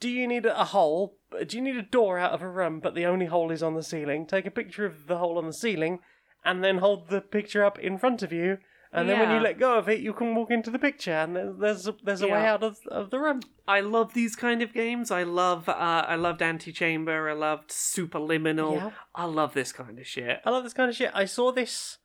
Do 0.00 0.08
you 0.10 0.26
need 0.26 0.44
a 0.46 0.64
hole? 0.64 1.16
Do 1.46 1.56
you 1.56 1.62
need 1.62 1.76
a 1.76 1.82
door 1.82 2.18
out 2.18 2.32
of 2.32 2.42
a 2.42 2.48
room, 2.48 2.80
but 2.80 2.94
the 2.94 3.06
only 3.06 3.26
hole 3.26 3.50
is 3.50 3.62
on 3.62 3.74
the 3.74 3.82
ceiling? 3.82 4.26
Take 4.26 4.46
a 4.46 4.50
picture 4.50 4.84
of 4.84 5.06
the 5.06 5.18
hole 5.18 5.38
on 5.38 5.46
the 5.46 5.52
ceiling 5.52 6.00
and 6.44 6.62
then 6.62 6.78
hold 6.78 7.08
the 7.08 7.20
picture 7.20 7.64
up 7.64 7.78
in 7.78 7.96
front 7.98 8.22
of 8.22 8.32
you. 8.32 8.58
And 8.92 9.08
then 9.08 9.18
when 9.18 9.28
Yeah. 9.30 9.36
you 9.38 9.42
let 9.42 9.58
go 9.58 9.76
of 9.76 9.88
it, 9.88 9.98
you 10.00 10.12
can 10.12 10.36
walk 10.36 10.52
into 10.52 10.70
the 10.70 10.78
picture, 10.78 11.10
and 11.12 11.34
there- 11.34 11.52
there's 11.52 11.88
a, 11.88 11.96
there's 12.04 12.22
a 12.22 12.28
way 12.28 12.42
Yeah. 12.42 12.52
out 12.52 12.62
of, 12.62 12.78
of 12.88 13.10
the 13.10 13.18
room. 13.18 13.40
i 13.66 13.80
love 13.80 14.14
these 14.14 14.36
kind 14.36 14.62
of 14.62 14.72
games 14.72 15.10
i 15.10 15.22
love 15.24 15.68
uh, 15.68 16.04
i 16.06 16.14
loved 16.14 16.42
Antichamber 16.42 17.28
i 17.28 17.32
loved 17.32 17.70
superliminal 17.70 18.74
Yeah. 18.76 18.90
i 19.14 19.24
love 19.24 19.54
this 19.54 19.72
kind 19.72 19.98
of 19.98 20.06
shit 20.06 20.40
I 20.44 20.50
love 20.50 20.62
this 20.64 20.74
kind 20.74 20.90
of 20.90 20.94
shit. 20.96 21.10
I 21.14 21.24
saw 21.24 21.50
this 21.50 21.98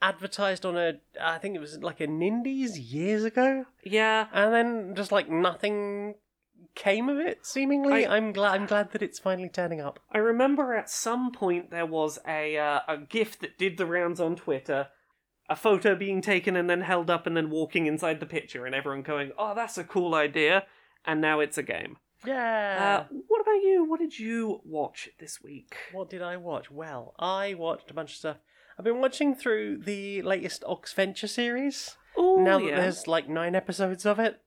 advertised 0.00 0.64
on 0.66 0.76
a, 0.76 0.94
I 1.20 1.38
think 1.38 1.54
it 1.54 1.60
was 1.60 1.78
like 1.80 2.00
a 2.00 2.06
Nindies 2.08 2.72
years 2.76 3.22
ago, 3.24 3.66
yeah 3.84 4.26
and 4.32 4.52
then 4.52 4.94
just 4.96 5.12
like 5.12 5.28
nothing 5.30 6.14
came 6.74 7.08
of 7.08 7.18
it. 7.18 7.44
Seemingly, 7.44 8.06
I- 8.06 8.16
I'm 8.16 8.32
glad. 8.32 8.54
I'm 8.54 8.66
glad 8.66 8.92
that 8.92 9.02
it's 9.02 9.18
finally 9.18 9.48
turning 9.48 9.80
up. 9.80 10.00
I 10.10 10.18
remember 10.18 10.74
at 10.74 10.90
some 10.90 11.32
point 11.32 11.70
there 11.70 11.86
was 11.86 12.18
a 12.26 12.56
uh, 12.56 12.80
a 12.88 12.98
gif 12.98 13.38
that 13.40 13.58
did 13.58 13.76
the 13.78 13.86
rounds 13.86 14.20
on 14.20 14.36
Twitter, 14.36 14.88
a 15.48 15.56
photo 15.56 15.94
being 15.94 16.20
taken 16.20 16.56
and 16.56 16.68
then 16.68 16.82
held 16.82 17.10
up 17.10 17.26
and 17.26 17.36
then 17.36 17.50
walking 17.50 17.86
inside 17.86 18.20
the 18.20 18.26
picture, 18.26 18.66
and 18.66 18.74
everyone 18.74 19.02
going, 19.02 19.32
"Oh, 19.38 19.54
that's 19.54 19.78
a 19.78 19.84
cool 19.84 20.14
idea," 20.14 20.66
and 21.04 21.20
now 21.20 21.40
it's 21.40 21.58
a 21.58 21.62
game. 21.62 21.98
Yeah. 22.26 23.06
Uh, 23.10 23.14
what 23.28 23.40
about 23.40 23.62
you? 23.62 23.84
What 23.84 24.00
did 24.00 24.18
you 24.18 24.60
watch 24.64 25.08
this 25.18 25.42
week? 25.42 25.76
what 25.92 26.08
did 26.08 26.22
I 26.22 26.36
watch? 26.36 26.70
Well, 26.70 27.14
I 27.18 27.54
watched 27.54 27.90
a 27.90 27.94
bunch 27.94 28.12
of 28.12 28.16
stuff. 28.16 28.36
I've 28.78 28.84
been 28.84 29.00
watching 29.00 29.34
through 29.34 29.78
the 29.78 30.22
latest 30.22 30.62
Oxventure 30.62 31.28
series. 31.28 31.96
Oh, 32.16 32.36
now 32.36 32.58
that 32.58 32.66
yeah. 32.66 32.80
there's 32.80 33.06
like 33.06 33.28
nine 33.28 33.54
episodes 33.54 34.06
of 34.06 34.18
it, 34.18 34.40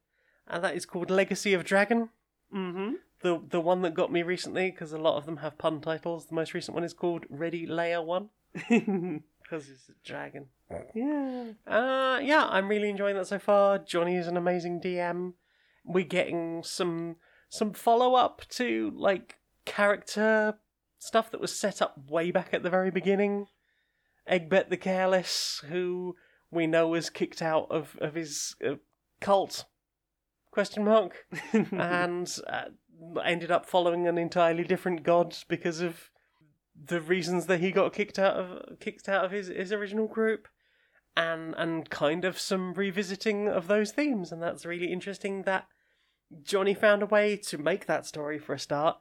and 0.47 0.63
that 0.63 0.75
is 0.75 0.85
called 0.85 1.09
Legacy 1.09 1.53
of 1.53 1.63
Dragon. 1.63 2.09
Mm-hmm. 2.53 2.93
The 3.21 3.41
the 3.49 3.61
one 3.61 3.81
that 3.81 3.93
got 3.93 4.11
me 4.11 4.23
recently 4.23 4.71
because 4.71 4.91
a 4.91 4.97
lot 4.97 5.17
of 5.17 5.25
them 5.25 5.37
have 5.37 5.57
pun 5.57 5.81
titles. 5.81 6.27
The 6.27 6.35
most 6.35 6.53
recent 6.53 6.75
one 6.75 6.83
is 6.83 6.93
called 6.93 7.25
Ready 7.29 7.65
Layer 7.65 8.01
One 8.01 8.29
because 8.53 9.69
it's 9.69 9.89
a 9.89 10.07
dragon. 10.07 10.47
yeah. 10.93 11.51
Uh, 11.67 12.19
yeah, 12.21 12.45
I'm 12.49 12.67
really 12.67 12.89
enjoying 12.89 13.15
that 13.15 13.27
so 13.27 13.39
far. 13.39 13.79
Johnny 13.79 14.15
is 14.15 14.27
an 14.27 14.37
amazing 14.37 14.81
DM. 14.81 15.33
We're 15.83 16.05
getting 16.05 16.63
some 16.63 17.17
some 17.49 17.73
follow 17.73 18.15
up 18.15 18.41
to 18.49 18.91
like 18.95 19.37
character 19.65 20.55
stuff 20.99 21.31
that 21.31 21.41
was 21.41 21.57
set 21.57 21.81
up 21.81 22.09
way 22.09 22.31
back 22.31 22.53
at 22.53 22.63
the 22.63 22.69
very 22.69 22.91
beginning. 22.91 23.47
Egbert 24.27 24.69
the 24.69 24.77
Careless, 24.77 25.63
who 25.69 26.15
we 26.51 26.65
know 26.67 26.87
was 26.87 27.09
kicked 27.09 27.41
out 27.41 27.67
of 27.69 27.97
of 27.99 28.15
his 28.15 28.55
uh, 28.65 28.75
cult, 29.21 29.65
question 30.55 30.85
mark, 30.85 31.25
and 31.53 32.39
uh, 32.47 32.69
ended 33.25 33.51
up 33.51 33.65
following 33.65 34.07
an 34.07 34.17
entirely 34.17 34.63
different 34.63 35.03
god 35.03 35.35
because 35.49 35.81
of 35.81 36.09
the 36.81 37.01
reasons 37.01 37.45
that 37.47 37.59
he 37.59 37.71
got 37.71 37.91
kicked 37.91 38.17
out 38.17 38.35
of 38.37 38.79
kicked 38.79 39.09
out 39.09 39.25
of 39.25 39.31
his, 39.31 39.47
his 39.47 39.73
original 39.73 40.07
group 40.07 40.47
and 41.17 41.53
and 41.57 41.89
kind 41.89 42.23
of 42.23 42.39
some 42.39 42.73
revisiting 42.73 43.49
of 43.49 43.67
those 43.67 43.91
themes. 43.91 44.31
And 44.31 44.41
that's 44.41 44.65
really 44.65 44.93
interesting 44.93 45.43
that 45.43 45.67
Johnny 46.41 46.73
found 46.73 47.03
a 47.03 47.07
way 47.07 47.35
to 47.35 47.57
make 47.57 47.85
that 47.85 48.05
story 48.05 48.39
for 48.39 48.53
a 48.53 48.59
start 48.59 48.97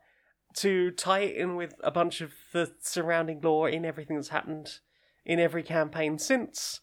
to 0.57 0.91
tie 0.91 1.21
it 1.21 1.37
in 1.37 1.55
with 1.55 1.75
a 1.85 1.91
bunch 1.93 2.21
of 2.21 2.33
the 2.53 2.73
surrounding 2.81 3.41
lore 3.41 3.69
in 3.69 3.85
everything 3.85 4.17
that's 4.17 4.29
happened 4.29 4.81
in 5.25 5.39
every 5.39 5.63
campaign 5.63 6.19
since 6.19 6.81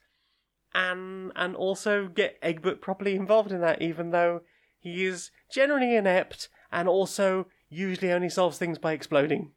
and 0.74 1.32
and 1.36 1.56
also 1.56 2.08
get 2.08 2.38
Egbert 2.42 2.82
properly 2.82 3.16
involved 3.16 3.52
in 3.52 3.62
that 3.62 3.82
even 3.82 4.12
though 4.12 4.42
he 4.82 5.06
is 5.06 5.32
generally 5.52 5.96
inept 5.96 6.50
and 6.72 6.88
also 6.90 7.48
usually 7.70 8.12
only 8.12 8.30
solves 8.30 8.58
things 8.58 8.78
by 8.78 8.92
exploding 8.94 9.52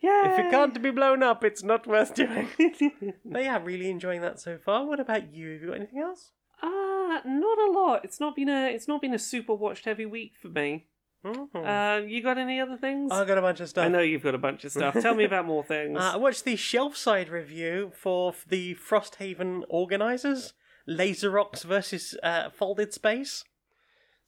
Yeah. 0.00 0.32
if 0.32 0.38
it 0.38 0.50
can't 0.50 0.80
be 0.80 0.90
blown 0.92 1.22
up, 1.24 1.42
it's 1.42 1.62
not 1.64 1.86
worth 1.86 2.14
doing. 2.14 2.48
but 3.24 3.42
yeah, 3.42 3.58
really 3.62 3.90
enjoying 3.90 4.20
that 4.22 4.38
so 4.40 4.58
far. 4.64 4.86
What 4.86 5.00
about 5.00 5.34
you? 5.34 5.52
Have 5.52 5.60
you 5.62 5.66
got 5.68 5.76
anything 5.76 5.98
else? 6.00 6.30
Uh, 6.62 7.20
not 7.24 7.58
a 7.58 7.70
lot. 7.72 8.04
It's 8.04 8.20
not 8.20 8.36
been 8.36 8.48
a 8.48 8.68
it's 8.74 8.86
not 8.88 9.00
been 9.00 9.14
a 9.14 9.18
super 9.18 9.54
watched 9.54 9.84
heavy 9.86 10.06
week 10.06 10.32
for 10.40 10.48
me. 10.48 10.86
Mhm. 11.24 11.48
Uh, 11.54 12.06
you 12.06 12.22
got 12.22 12.38
any 12.38 12.60
other 12.60 12.76
things? 12.76 13.10
I 13.12 13.24
got 13.24 13.38
a 13.38 13.42
bunch 13.42 13.58
of 13.60 13.68
stuff. 13.68 13.84
I 13.84 13.88
know 13.88 14.00
you've 14.00 14.22
got 14.22 14.36
a 14.36 14.38
bunch 14.38 14.64
of 14.64 14.70
stuff. 14.70 14.94
Tell 15.00 15.14
me 15.16 15.24
about 15.24 15.46
more 15.46 15.64
things. 15.64 15.98
Uh, 16.00 16.12
I 16.14 16.16
watched 16.16 16.44
the 16.44 16.54
shelf 16.54 16.96
side 16.96 17.28
review 17.28 17.90
for 17.94 18.34
the 18.48 18.76
Frosthaven 18.76 19.62
organizers, 19.68 20.52
Laser 20.86 21.36
Ox 21.38 21.64
versus 21.64 22.16
uh, 22.22 22.50
Folded 22.50 22.92
Space. 22.92 23.42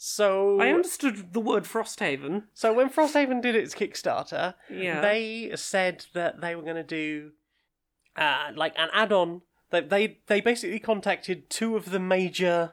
So 0.02 0.58
I 0.58 0.70
understood 0.70 1.34
the 1.34 1.40
word 1.40 1.64
Frosthaven. 1.64 2.44
So 2.54 2.72
when 2.72 2.88
Frosthaven 2.88 3.42
did 3.42 3.54
its 3.54 3.74
Kickstarter, 3.74 4.54
Yeah. 4.70 5.02
they 5.02 5.52
said 5.56 6.06
that 6.14 6.40
they 6.40 6.56
were 6.56 6.62
going 6.62 6.76
to 6.76 6.82
do 6.82 7.32
uh, 8.16 8.48
like 8.56 8.72
an 8.78 8.88
add-on. 8.94 9.42
They, 9.70 9.82
they 9.82 10.18
they 10.26 10.40
basically 10.40 10.78
contacted 10.78 11.50
two 11.50 11.76
of 11.76 11.90
the 11.90 11.98
major 12.00 12.72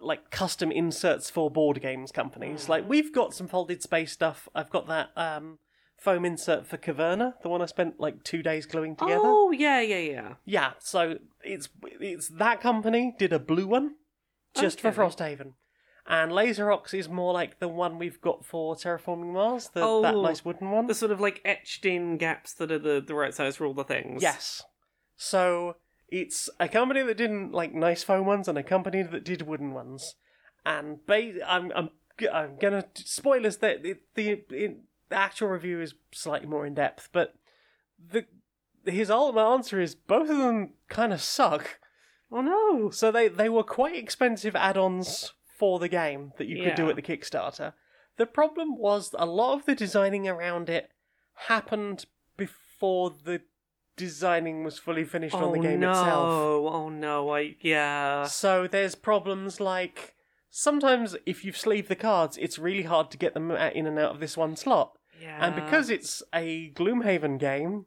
like 0.00 0.30
custom 0.30 0.72
inserts 0.72 1.28
for 1.28 1.50
board 1.50 1.82
games 1.82 2.10
companies. 2.10 2.70
Like 2.70 2.88
we've 2.88 3.12
got 3.12 3.34
some 3.34 3.46
folded 3.46 3.82
space 3.82 4.10
stuff. 4.10 4.48
I've 4.54 4.70
got 4.70 4.88
that 4.88 5.10
um, 5.16 5.58
foam 5.98 6.24
insert 6.24 6.66
for 6.66 6.78
Caverna, 6.78 7.34
the 7.42 7.50
one 7.50 7.60
I 7.60 7.66
spent 7.66 8.00
like 8.00 8.24
two 8.24 8.42
days 8.42 8.64
gluing 8.64 8.96
together. 8.96 9.20
Oh 9.22 9.50
yeah, 9.50 9.82
yeah, 9.82 9.98
yeah. 9.98 10.34
Yeah, 10.46 10.72
so 10.78 11.18
it's 11.44 11.68
it's 12.00 12.28
that 12.28 12.62
company 12.62 13.14
did 13.18 13.34
a 13.34 13.38
blue 13.38 13.66
one 13.66 13.96
just 14.54 14.78
Okay. 14.78 14.90
for 14.90 15.02
Frosthaven. 15.04 15.52
And 16.10 16.32
Laser 16.32 16.72
Ox 16.72 16.92
is 16.92 17.08
more 17.08 17.32
like 17.32 17.60
the 17.60 17.68
one 17.68 17.96
we've 17.96 18.20
got 18.20 18.44
for 18.44 18.74
Terraforming 18.74 19.32
Mars, 19.32 19.68
the, 19.68 19.78
that 19.78 19.86
Oh, 19.86 20.22
nice 20.22 20.44
wooden 20.44 20.72
one. 20.72 20.88
The 20.88 20.94
sort 20.94 21.12
of 21.12 21.20
like 21.20 21.40
etched 21.44 21.86
in 21.86 22.18
gaps 22.18 22.52
that 22.54 22.72
are 22.72 22.80
the, 22.80 23.00
the 23.00 23.14
right 23.14 23.32
size 23.32 23.54
for 23.54 23.64
all 23.64 23.74
the 23.74 23.84
things. 23.84 24.20
Yes. 24.20 24.64
So 25.16 25.76
It's 26.08 26.50
a 26.58 26.68
company 26.68 27.02
that 27.02 27.16
didn't 27.16 27.52
like 27.52 27.72
nice 27.72 28.02
foam 28.02 28.26
ones 28.26 28.48
and 28.48 28.58
a 28.58 28.64
company 28.64 29.02
that 29.02 29.24
did 29.24 29.42
wooden 29.42 29.72
ones. 29.72 30.16
And 30.66 31.06
ba- 31.06 31.48
I'm 31.48 31.70
I'm 31.76 31.90
I'm 32.32 32.56
gonna 32.56 32.86
spoilers 32.94 33.58
that 33.58 33.84
the 33.84 33.94
the, 34.16 34.42
the 34.48 34.76
actual 35.12 35.48
review 35.48 35.80
is 35.80 35.94
slightly 36.12 36.48
more 36.48 36.66
in 36.66 36.74
depth, 36.74 37.08
but 37.12 37.34
the 38.12 38.26
his 38.84 39.10
ultimate 39.10 39.46
answer 39.48 39.80
is 39.80 39.94
both 39.94 40.28
of 40.28 40.38
them 40.38 40.72
kind 40.88 41.12
of 41.12 41.22
suck. 41.22 41.78
Oh 42.32 42.40
no. 42.40 42.90
So 42.90 43.12
they 43.12 43.28
they 43.28 43.48
were 43.48 43.62
quite 43.62 43.94
expensive 43.94 44.56
add-ons 44.56 45.32
for 45.60 45.78
the 45.78 45.88
game 45.88 46.32
that 46.38 46.46
you 46.46 46.64
could 46.64 46.74
do 46.74 46.84
Yeah. 46.84 46.88
at 46.88 46.96
the 46.96 47.02
Kickstarter. 47.02 47.74
The 48.16 48.24
problem 48.24 48.78
was 48.78 49.14
a 49.18 49.26
lot 49.26 49.58
of 49.58 49.66
the 49.66 49.74
designing 49.74 50.26
around 50.26 50.70
it 50.70 50.90
happened 51.48 52.06
before 52.38 53.10
the 53.10 53.42
designing 53.94 54.64
was 54.64 54.78
fully 54.78 55.04
finished 55.04 55.34
oh 55.34 55.44
on 55.44 55.52
the 55.52 55.58
oh, 55.58 55.62
game 55.62 55.80
no. 55.80 55.90
itself. 55.90 56.28
Oh 56.74 56.88
no. 56.88 57.34
I 57.34 57.56
yeah. 57.60 58.24
So 58.24 58.66
there's 58.66 58.94
problems 58.94 59.60
like 59.60 60.14
sometimes 60.50 61.14
if 61.26 61.44
you've 61.44 61.58
sleeved 61.58 61.88
the 61.88 61.94
cards, 61.96 62.38
it's 62.38 62.58
really 62.58 62.84
hard 62.84 63.10
to 63.10 63.18
get 63.18 63.34
them 63.34 63.50
out- 63.50 63.74
in 63.74 63.86
and 63.86 63.98
out 63.98 64.12
of 64.12 64.20
this 64.20 64.36
one 64.36 64.56
slot. 64.56 64.96
Yeah. 65.20 65.44
And 65.44 65.54
because 65.54 65.90
it's 65.90 66.22
a 66.34 66.70
Gloomhaven 66.70 67.38
game, 67.38 67.84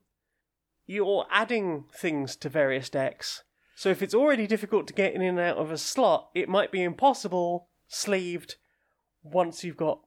you're 0.85 1.25
adding 1.31 1.85
things 1.91 2.35
to 2.35 2.49
various 2.49 2.89
decks. 2.89 3.43
So 3.75 3.89
if 3.89 4.01
it's 4.01 4.13
already 4.13 4.47
difficult 4.47 4.87
to 4.87 4.93
get 4.93 5.13
in 5.13 5.21
and 5.21 5.39
out 5.39 5.57
of 5.57 5.71
a 5.71 5.77
slot, 5.77 6.29
it 6.35 6.49
might 6.49 6.71
be 6.71 6.83
impossible 6.83 7.69
sleeved 7.87 8.55
once 9.23 9.63
you've 9.63 9.77
got 9.77 9.99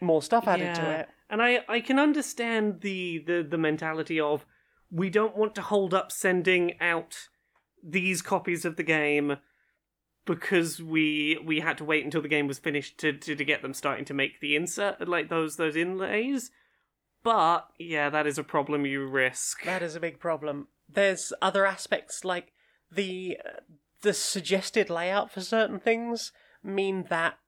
more 0.00 0.22
stuff 0.22 0.46
added 0.46 0.74
to 0.74 0.90
it. 0.90 1.08
And 1.28 1.42
I, 1.42 1.60
I 1.68 1.80
can 1.80 1.98
understand 1.98 2.80
the, 2.82 3.22
the, 3.26 3.46
the 3.48 3.58
mentality 3.58 4.20
of 4.20 4.44
we 4.90 5.10
don't 5.10 5.36
want 5.36 5.54
to 5.56 5.62
hold 5.62 5.94
up 5.94 6.12
sending 6.12 6.80
out 6.80 7.28
these 7.82 8.22
copies 8.22 8.64
of 8.64 8.76
the 8.76 8.82
game 8.82 9.38
because 10.24 10.82
we 10.82 11.38
we 11.44 11.60
had 11.60 11.78
to 11.78 11.84
wait 11.84 12.04
until 12.04 12.20
the 12.20 12.28
game 12.28 12.48
was 12.48 12.58
finished 12.58 12.98
to, 12.98 13.12
to, 13.12 13.36
to 13.36 13.44
get 13.44 13.62
them 13.62 13.72
starting 13.72 14.04
to 14.04 14.14
make 14.14 14.40
the 14.40 14.56
insert 14.56 15.06
like 15.08 15.28
those 15.28 15.56
those 15.56 15.76
inlays. 15.76 16.50
But 17.22 17.68
yeah, 17.78 18.10
that 18.10 18.26
is 18.26 18.38
a 18.38 18.44
problem 18.44 18.86
you 18.86 19.06
risk. 19.06 19.64
That 19.64 19.82
is 19.82 19.96
a 19.96 20.00
big 20.00 20.18
problem. 20.18 20.68
There's 20.88 21.32
other 21.40 21.66
aspects 21.66 22.24
like 22.24 22.52
the 22.96 23.38
the 24.02 24.12
suggested 24.12 24.90
layout 24.90 25.30
for 25.30 25.40
certain 25.40 25.78
things 25.78 26.32
mean 26.62 27.06
that 27.08 27.38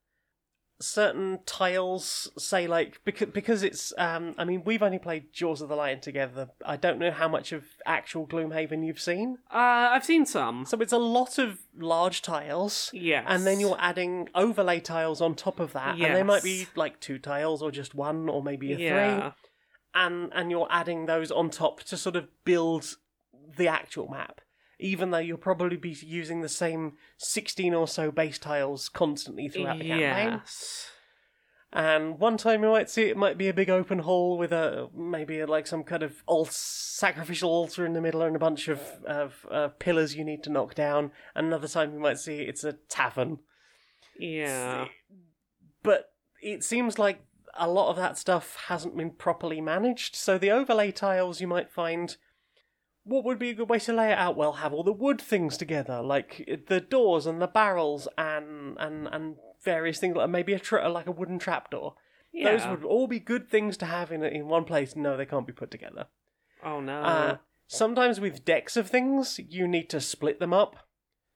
certain 0.81 1.41
tiles 1.45 2.31
say 2.39 2.69
like 2.69 3.01
because 3.05 3.29
because 3.29 3.65
it's 3.65 3.93
um 3.99 4.35
I 4.39 4.45
mean 4.45 4.63
we've 4.65 4.83
only 4.83 5.01
played 5.01 5.33
Jaws 5.33 5.61
of 5.61 5.69
the 5.69 5.75
Lion 5.75 6.01
together. 6.01 6.51
I 6.65 6.77
don't 6.77 7.01
know 7.01 7.11
how 7.11 7.27
much 7.27 7.51
of 7.51 7.65
actual 7.85 8.27
Gloomhaven 8.27 8.87
you've 8.87 9.01
seen. 9.01 9.39
Uh, 9.53 9.91
I've 9.91 10.05
seen 10.05 10.25
some. 10.25 10.65
So 10.67 10.79
it's 10.81 10.93
a 10.93 10.99
lot 10.99 11.39
of 11.39 11.59
large 11.77 12.23
tiles. 12.23 12.91
Yes. 12.93 13.25
And 13.27 13.45
then 13.45 13.59
you're 13.59 13.77
adding 13.81 14.29
overlay 14.35 14.79
tiles 14.79 15.21
on 15.21 15.35
top 15.35 15.59
of 15.59 15.73
that. 15.73 15.99
And 15.99 16.15
they 16.15 16.23
might 16.23 16.45
be 16.45 16.69
like 16.77 17.01
two 17.01 17.19
tiles 17.19 17.61
or 17.61 17.73
just 17.73 17.95
one 17.95 18.29
or 18.29 18.43
maybe 18.43 18.73
a 18.73 18.77
three 18.77 18.87
yeah. 18.87 19.33
and 19.95 20.31
and 20.33 20.51
you're 20.51 20.69
adding 20.71 21.07
those 21.07 21.33
on 21.33 21.51
top 21.51 21.81
to 21.85 21.97
sort 21.97 22.15
of 22.15 22.29
build 22.45 22.97
the 23.57 23.67
actual 23.67 24.09
map 24.09 24.41
even 24.79 25.11
though 25.11 25.19
you'll 25.19 25.37
probably 25.39 25.77
be 25.77 25.91
using 26.03 26.41
the 26.41 26.49
same 26.49 26.93
16 27.17 27.75
or 27.75 27.89
so 27.89 28.11
base 28.11 28.39
tiles 28.39 28.89
constantly 28.89 29.49
throughout 29.49 29.79
the 29.79 29.89
campaign 29.89 30.41
Yes. 30.45 30.91
and 31.73 32.19
one 32.19 32.37
time 32.37 32.63
you 32.63 32.71
might 32.71 32.89
see 32.89 33.03
it 33.05 33.17
might 33.17 33.37
be 33.37 33.49
a 33.49 33.53
big 33.55 33.69
open 33.71 33.99
hall 34.01 34.39
with 34.39 34.53
a 34.53 34.89
maybe 34.97 35.45
like 35.45 35.67
some 35.67 35.83
kind 35.85 36.03
of 36.03 36.23
alt- 36.29 36.53
sacrificial 36.53 37.51
altar 37.51 37.85
in 37.85 37.93
the 37.93 38.01
middle 38.01 38.23
and 38.23 38.37
a 38.37 38.39
bunch 38.39 38.69
of, 38.69 38.81
of 39.07 39.47
uh, 39.51 39.69
pillars 39.79 40.15
you 40.17 40.25
need 40.25 40.43
to 40.45 40.51
knock 40.51 40.75
down 40.75 41.11
another 41.35 41.69
time 41.69 41.93
you 41.93 42.01
might 42.01 42.19
see 42.19 42.39
it's 42.43 42.65
a 42.65 42.73
tavern 42.89 43.39
Yeah. 44.19 44.87
but 45.83 46.13
it 46.41 46.63
seems 46.65 46.99
like 46.99 47.21
a 47.61 47.69
lot 47.69 47.91
of 47.91 47.97
that 47.97 48.17
stuff 48.17 48.57
hasn't 48.69 48.97
been 48.97 49.11
properly 49.11 49.61
managed. 49.61 50.15
So 50.15 50.39
the 50.39 50.53
overlay 50.53 50.93
tiles 50.93 51.41
you 51.41 51.49
might 51.49 51.71
find. 51.73 52.17
What 53.09 53.25
would 53.25 53.39
be 53.39 53.51
a 53.51 53.55
good 53.55 53.71
way 53.71 53.79
to 53.79 53.93
lay 53.93 54.13
it 54.13 54.19
out? 54.19 54.37
Well, 54.37 54.53
have 54.55 54.75
all 54.75 54.83
the 54.83 54.93
wood 54.93 55.21
things 55.21 55.57
together, 55.57 56.03
like 56.03 56.65
the 56.69 56.81
doors 56.81 57.27
and 57.27 57.41
the 57.41 57.47
barrels 57.47 58.07
and 58.19 58.77
and 58.79 59.09
and 59.11 59.37
various 59.65 59.99
things 59.99 60.15
like 60.15 60.29
maybe 60.29 60.53
a 60.53 60.59
tra- 60.59 60.89
like 60.89 61.07
a 61.07 61.13
wooden 61.13 61.39
trapdoor. 61.39 61.95
Yeah. 62.33 62.53
Those 62.53 62.67
would 62.69 62.85
all 62.85 63.07
be 63.07 63.19
good 63.19 63.49
things 63.49 63.77
to 63.79 63.87
have 63.87 64.13
in 64.13 64.23
in 64.23 64.47
one 64.49 64.65
place. 64.65 64.95
No, 64.95 65.17
they 65.17 65.27
can't 65.27 65.47
be 65.47 65.53
put 65.55 65.71
together. 65.71 66.07
Oh 66.63 66.81
no. 66.81 67.01
Uh, 67.01 67.37
sometimes 67.67 68.21
with 68.21 68.45
decks 68.45 68.77
of 68.77 68.91
things, 68.91 69.41
you 69.49 69.67
need 69.67 69.89
to 69.91 70.01
split 70.01 70.39
them 70.39 70.53
up. 70.53 70.77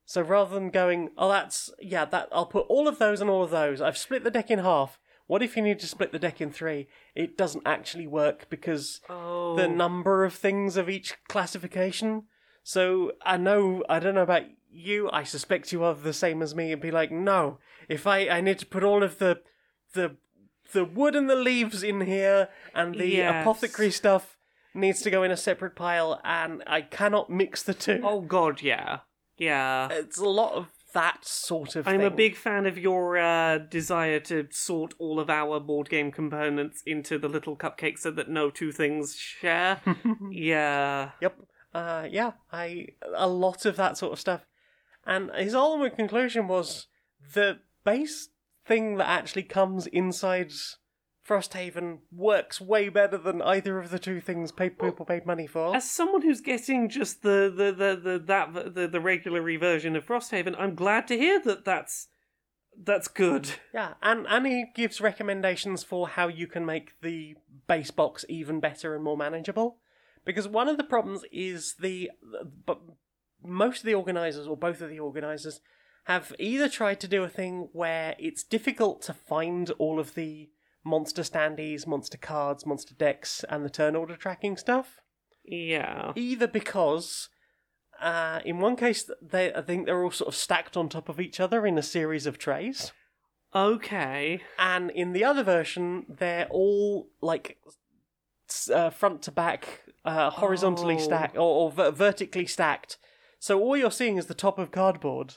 So 0.05 0.21
rather 0.21 0.53
than 0.53 0.69
going, 0.69 1.09
oh, 1.17 1.29
that's 1.29 1.71
yeah, 1.79 2.05
that 2.05 2.29
I'll 2.31 2.45
put 2.45 2.67
all 2.67 2.87
of 2.87 2.99
those 2.99 3.19
and 3.21 3.29
all 3.29 3.43
of 3.43 3.51
those. 3.51 3.81
I've 3.81 3.97
split 3.97 4.23
the 4.23 4.31
deck 4.31 4.51
in 4.51 4.59
half. 4.59 4.99
What 5.27 5.41
if 5.41 5.55
you 5.55 5.63
need 5.63 5.79
to 5.79 5.87
split 5.87 6.11
the 6.11 6.19
deck 6.19 6.41
in 6.41 6.51
three? 6.51 6.87
It 7.15 7.37
doesn't 7.37 7.63
actually 7.65 8.07
work 8.07 8.49
because 8.49 9.01
oh. 9.09 9.55
the 9.55 9.67
number 9.67 10.25
of 10.25 10.33
things 10.33 10.75
of 10.75 10.89
each 10.89 11.15
classification. 11.27 12.23
So 12.63 13.13
I 13.25 13.37
know 13.37 13.83
I 13.89 13.99
don't 13.99 14.15
know 14.15 14.23
about 14.23 14.43
you. 14.71 15.09
I 15.11 15.23
suspect 15.23 15.71
you 15.71 15.83
are 15.83 15.93
the 15.93 16.13
same 16.13 16.41
as 16.41 16.55
me 16.55 16.71
and 16.71 16.81
be 16.81 16.91
like, 16.91 17.11
no. 17.11 17.59
If 17.87 18.05
I 18.05 18.27
I 18.27 18.41
need 18.41 18.59
to 18.59 18.65
put 18.65 18.83
all 18.83 19.03
of 19.03 19.19
the 19.19 19.41
the 19.93 20.17
the 20.71 20.85
wood 20.85 21.15
and 21.15 21.29
the 21.29 21.35
leaves 21.35 21.83
in 21.83 22.01
here 22.01 22.49
and 22.73 22.95
the 22.95 23.07
Yes. 23.07 23.41
apothecary 23.41 23.91
stuff 23.91 24.37
needs 24.73 25.01
to 25.01 25.11
go 25.11 25.23
in 25.23 25.31
a 25.31 25.37
separate 25.37 25.75
pile 25.75 26.19
and 26.23 26.63
I 26.65 26.81
cannot 26.81 27.29
mix 27.29 27.63
the 27.63 27.73
two. 27.73 28.01
Oh 28.03 28.21
god, 28.21 28.61
yeah. 28.61 28.99
Yeah. 29.37 29.89
It's 29.91 30.17
a 30.17 30.27
lot 30.27 30.53
of 30.53 30.67
that 30.93 31.25
sort 31.25 31.75
of 31.75 31.87
I'm 31.87 32.01
a 32.01 32.09
big 32.09 32.35
fan 32.35 32.65
of 32.65 32.77
your 32.77 33.17
uh, 33.17 33.57
desire 33.57 34.19
to 34.21 34.47
sort 34.51 34.93
all 34.99 35.19
of 35.19 35.29
our 35.29 35.59
board 35.59 35.89
game 35.89 36.11
components 36.11 36.81
into 36.85 37.17
the 37.17 37.27
little 37.27 37.55
cupcakes 37.55 37.99
so 37.99 38.11
that 38.11 38.29
no 38.29 38.49
two 38.49 38.71
things 38.71 39.15
share. 39.15 39.81
yeah. 40.31 41.11
Yep. 41.21 41.37
Uh, 41.73 42.07
yeah, 42.09 42.31
I 42.51 42.87
a 43.15 43.27
lot 43.27 43.65
of 43.65 43.75
that 43.77 43.97
sort 43.97 44.13
of 44.13 44.19
stuff. 44.19 44.45
And 45.05 45.31
his 45.35 45.55
ultimate 45.55 45.95
conclusion 45.95 46.47
was 46.47 46.87
the 47.33 47.59
base 47.83 48.29
thing 48.65 48.97
that 48.97 49.09
actually 49.09 49.43
comes 49.43 49.87
inside 49.87 50.51
Frosthaven 51.27 51.99
works 52.11 52.59
way 52.59 52.89
better 52.89 53.17
than 53.17 53.41
either 53.41 53.79
of 53.79 53.91
the 53.91 53.99
two 53.99 54.19
things 54.19 54.51
paid, 54.51 54.77
people 54.77 55.05
paid 55.05 55.25
money 55.25 55.47
for. 55.47 55.75
As 55.75 55.89
someone 55.89 56.21
who's 56.21 56.41
getting 56.41 56.89
just 56.89 57.23
the 57.23 57.51
the 57.55 57.71
the, 57.71 57.95
the 57.95 58.19
that 58.19 58.75
the, 58.75 58.87
the 58.87 58.99
regular 58.99 59.41
version 59.57 59.95
of 59.95 60.05
Frosthaven, 60.05 60.55
I'm 60.57 60.75
glad 60.75 61.07
to 61.07 61.17
hear 61.17 61.39
that 61.43 61.63
that's 61.63 62.09
that's 62.77 63.07
good. 63.07 63.51
Yeah, 63.73 63.93
and 64.01 64.27
and 64.27 64.45
he 64.45 64.65
gives 64.75 64.99
recommendations 64.99 65.83
for 65.83 66.09
how 66.09 66.27
you 66.27 66.47
can 66.47 66.65
make 66.65 66.99
the 67.01 67.35
base 67.67 67.91
box 67.91 68.25
even 68.27 68.59
better 68.59 68.93
and 68.93 69.03
more 69.03 69.17
manageable. 69.17 69.77
Because 70.25 70.47
one 70.47 70.67
of 70.67 70.77
the 70.77 70.83
problems 70.83 71.23
is 71.31 71.75
the 71.79 72.11
but 72.65 72.81
most 73.45 73.79
of 73.79 73.85
the 73.85 73.93
organizers 73.93 74.47
or 74.47 74.57
both 74.57 74.81
of 74.81 74.89
the 74.89 74.99
organizers 74.99 75.61
have 76.05 76.33
either 76.37 76.67
tried 76.67 76.99
to 76.99 77.07
do 77.07 77.23
a 77.23 77.29
thing 77.29 77.69
where 77.71 78.15
it's 78.19 78.43
difficult 78.43 79.01
to 79.03 79.13
find 79.13 79.71
all 79.71 79.99
of 79.99 80.15
the 80.15 80.49
monster 80.85 81.21
standees, 81.21 81.87
monster 81.87 82.17
cards, 82.17 82.65
monster 82.65 82.93
decks, 82.95 83.43
and 83.49 83.63
the 83.63 83.69
turn 83.69 83.95
order 83.95 84.15
tracking 84.15 84.57
stuff. 84.57 84.99
Yeah. 85.45 86.11
Either 86.15 86.47
because, 86.47 87.29
uh, 88.01 88.39
in 88.45 88.59
one 88.59 88.75
case, 88.75 89.09
they 89.21 89.53
I 89.53 89.61
think 89.61 89.85
they're 89.85 90.03
all 90.03 90.11
sort 90.11 90.27
of 90.29 90.35
stacked 90.35 90.75
on 90.77 90.89
top 90.89 91.09
of 91.09 91.19
each 91.19 91.39
other 91.39 91.65
in 91.65 91.77
a 91.77 91.83
series 91.83 92.25
of 92.25 92.37
trays 92.37 92.91
Okay. 93.55 94.41
and 94.57 94.89
in 94.91 95.13
the 95.13 95.23
other 95.23 95.43
version 95.43 96.05
they're 96.09 96.47
all 96.49 97.09
like 97.21 97.57
uh, 98.73 98.89
front 98.89 99.21
to 99.23 99.31
back 99.31 99.81
uh, 100.05 100.29
horizontally 100.31 100.95
Oh. 100.95 100.99
stacked 100.99 101.37
or, 101.37 101.41
or 101.65 101.71
ver- 101.71 101.91
vertically 101.91 102.45
stacked 102.47 102.97
so 103.39 103.59
all 103.59 103.77
you're 103.77 103.91
seeing 103.91 104.17
is 104.17 104.25
the 104.27 104.33
top 104.33 104.57
of 104.59 104.71
cardboard 104.71 105.35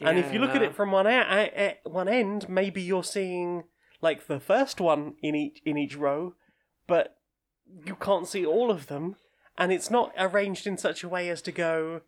Yeah. 0.00 0.10
and 0.10 0.18
if 0.18 0.32
you 0.32 0.38
look 0.38 0.54
at 0.54 0.62
it 0.62 0.74
from 0.74 0.92
one 0.92 1.06
e- 1.08 1.50
e- 1.66 1.78
one 1.84 2.08
end 2.08 2.48
maybe 2.48 2.80
you're 2.80 3.04
seeing 3.04 3.64
like 4.00 4.26
the 4.26 4.40
first 4.40 4.80
one 4.80 5.14
in 5.22 5.34
each 5.34 5.60
in 5.64 5.76
each 5.76 5.96
row 5.96 6.34
but 6.86 7.16
you 7.84 7.94
can't 7.94 8.28
see 8.28 8.44
all 8.44 8.70
of 8.70 8.86
them 8.86 9.16
and 9.56 9.72
it's 9.72 9.90
not 9.90 10.12
arranged 10.18 10.66
in 10.66 10.76
such 10.76 11.02
a 11.02 11.08
way 11.08 11.28
as 11.28 11.42
to 11.42 11.52
go 11.52 12.00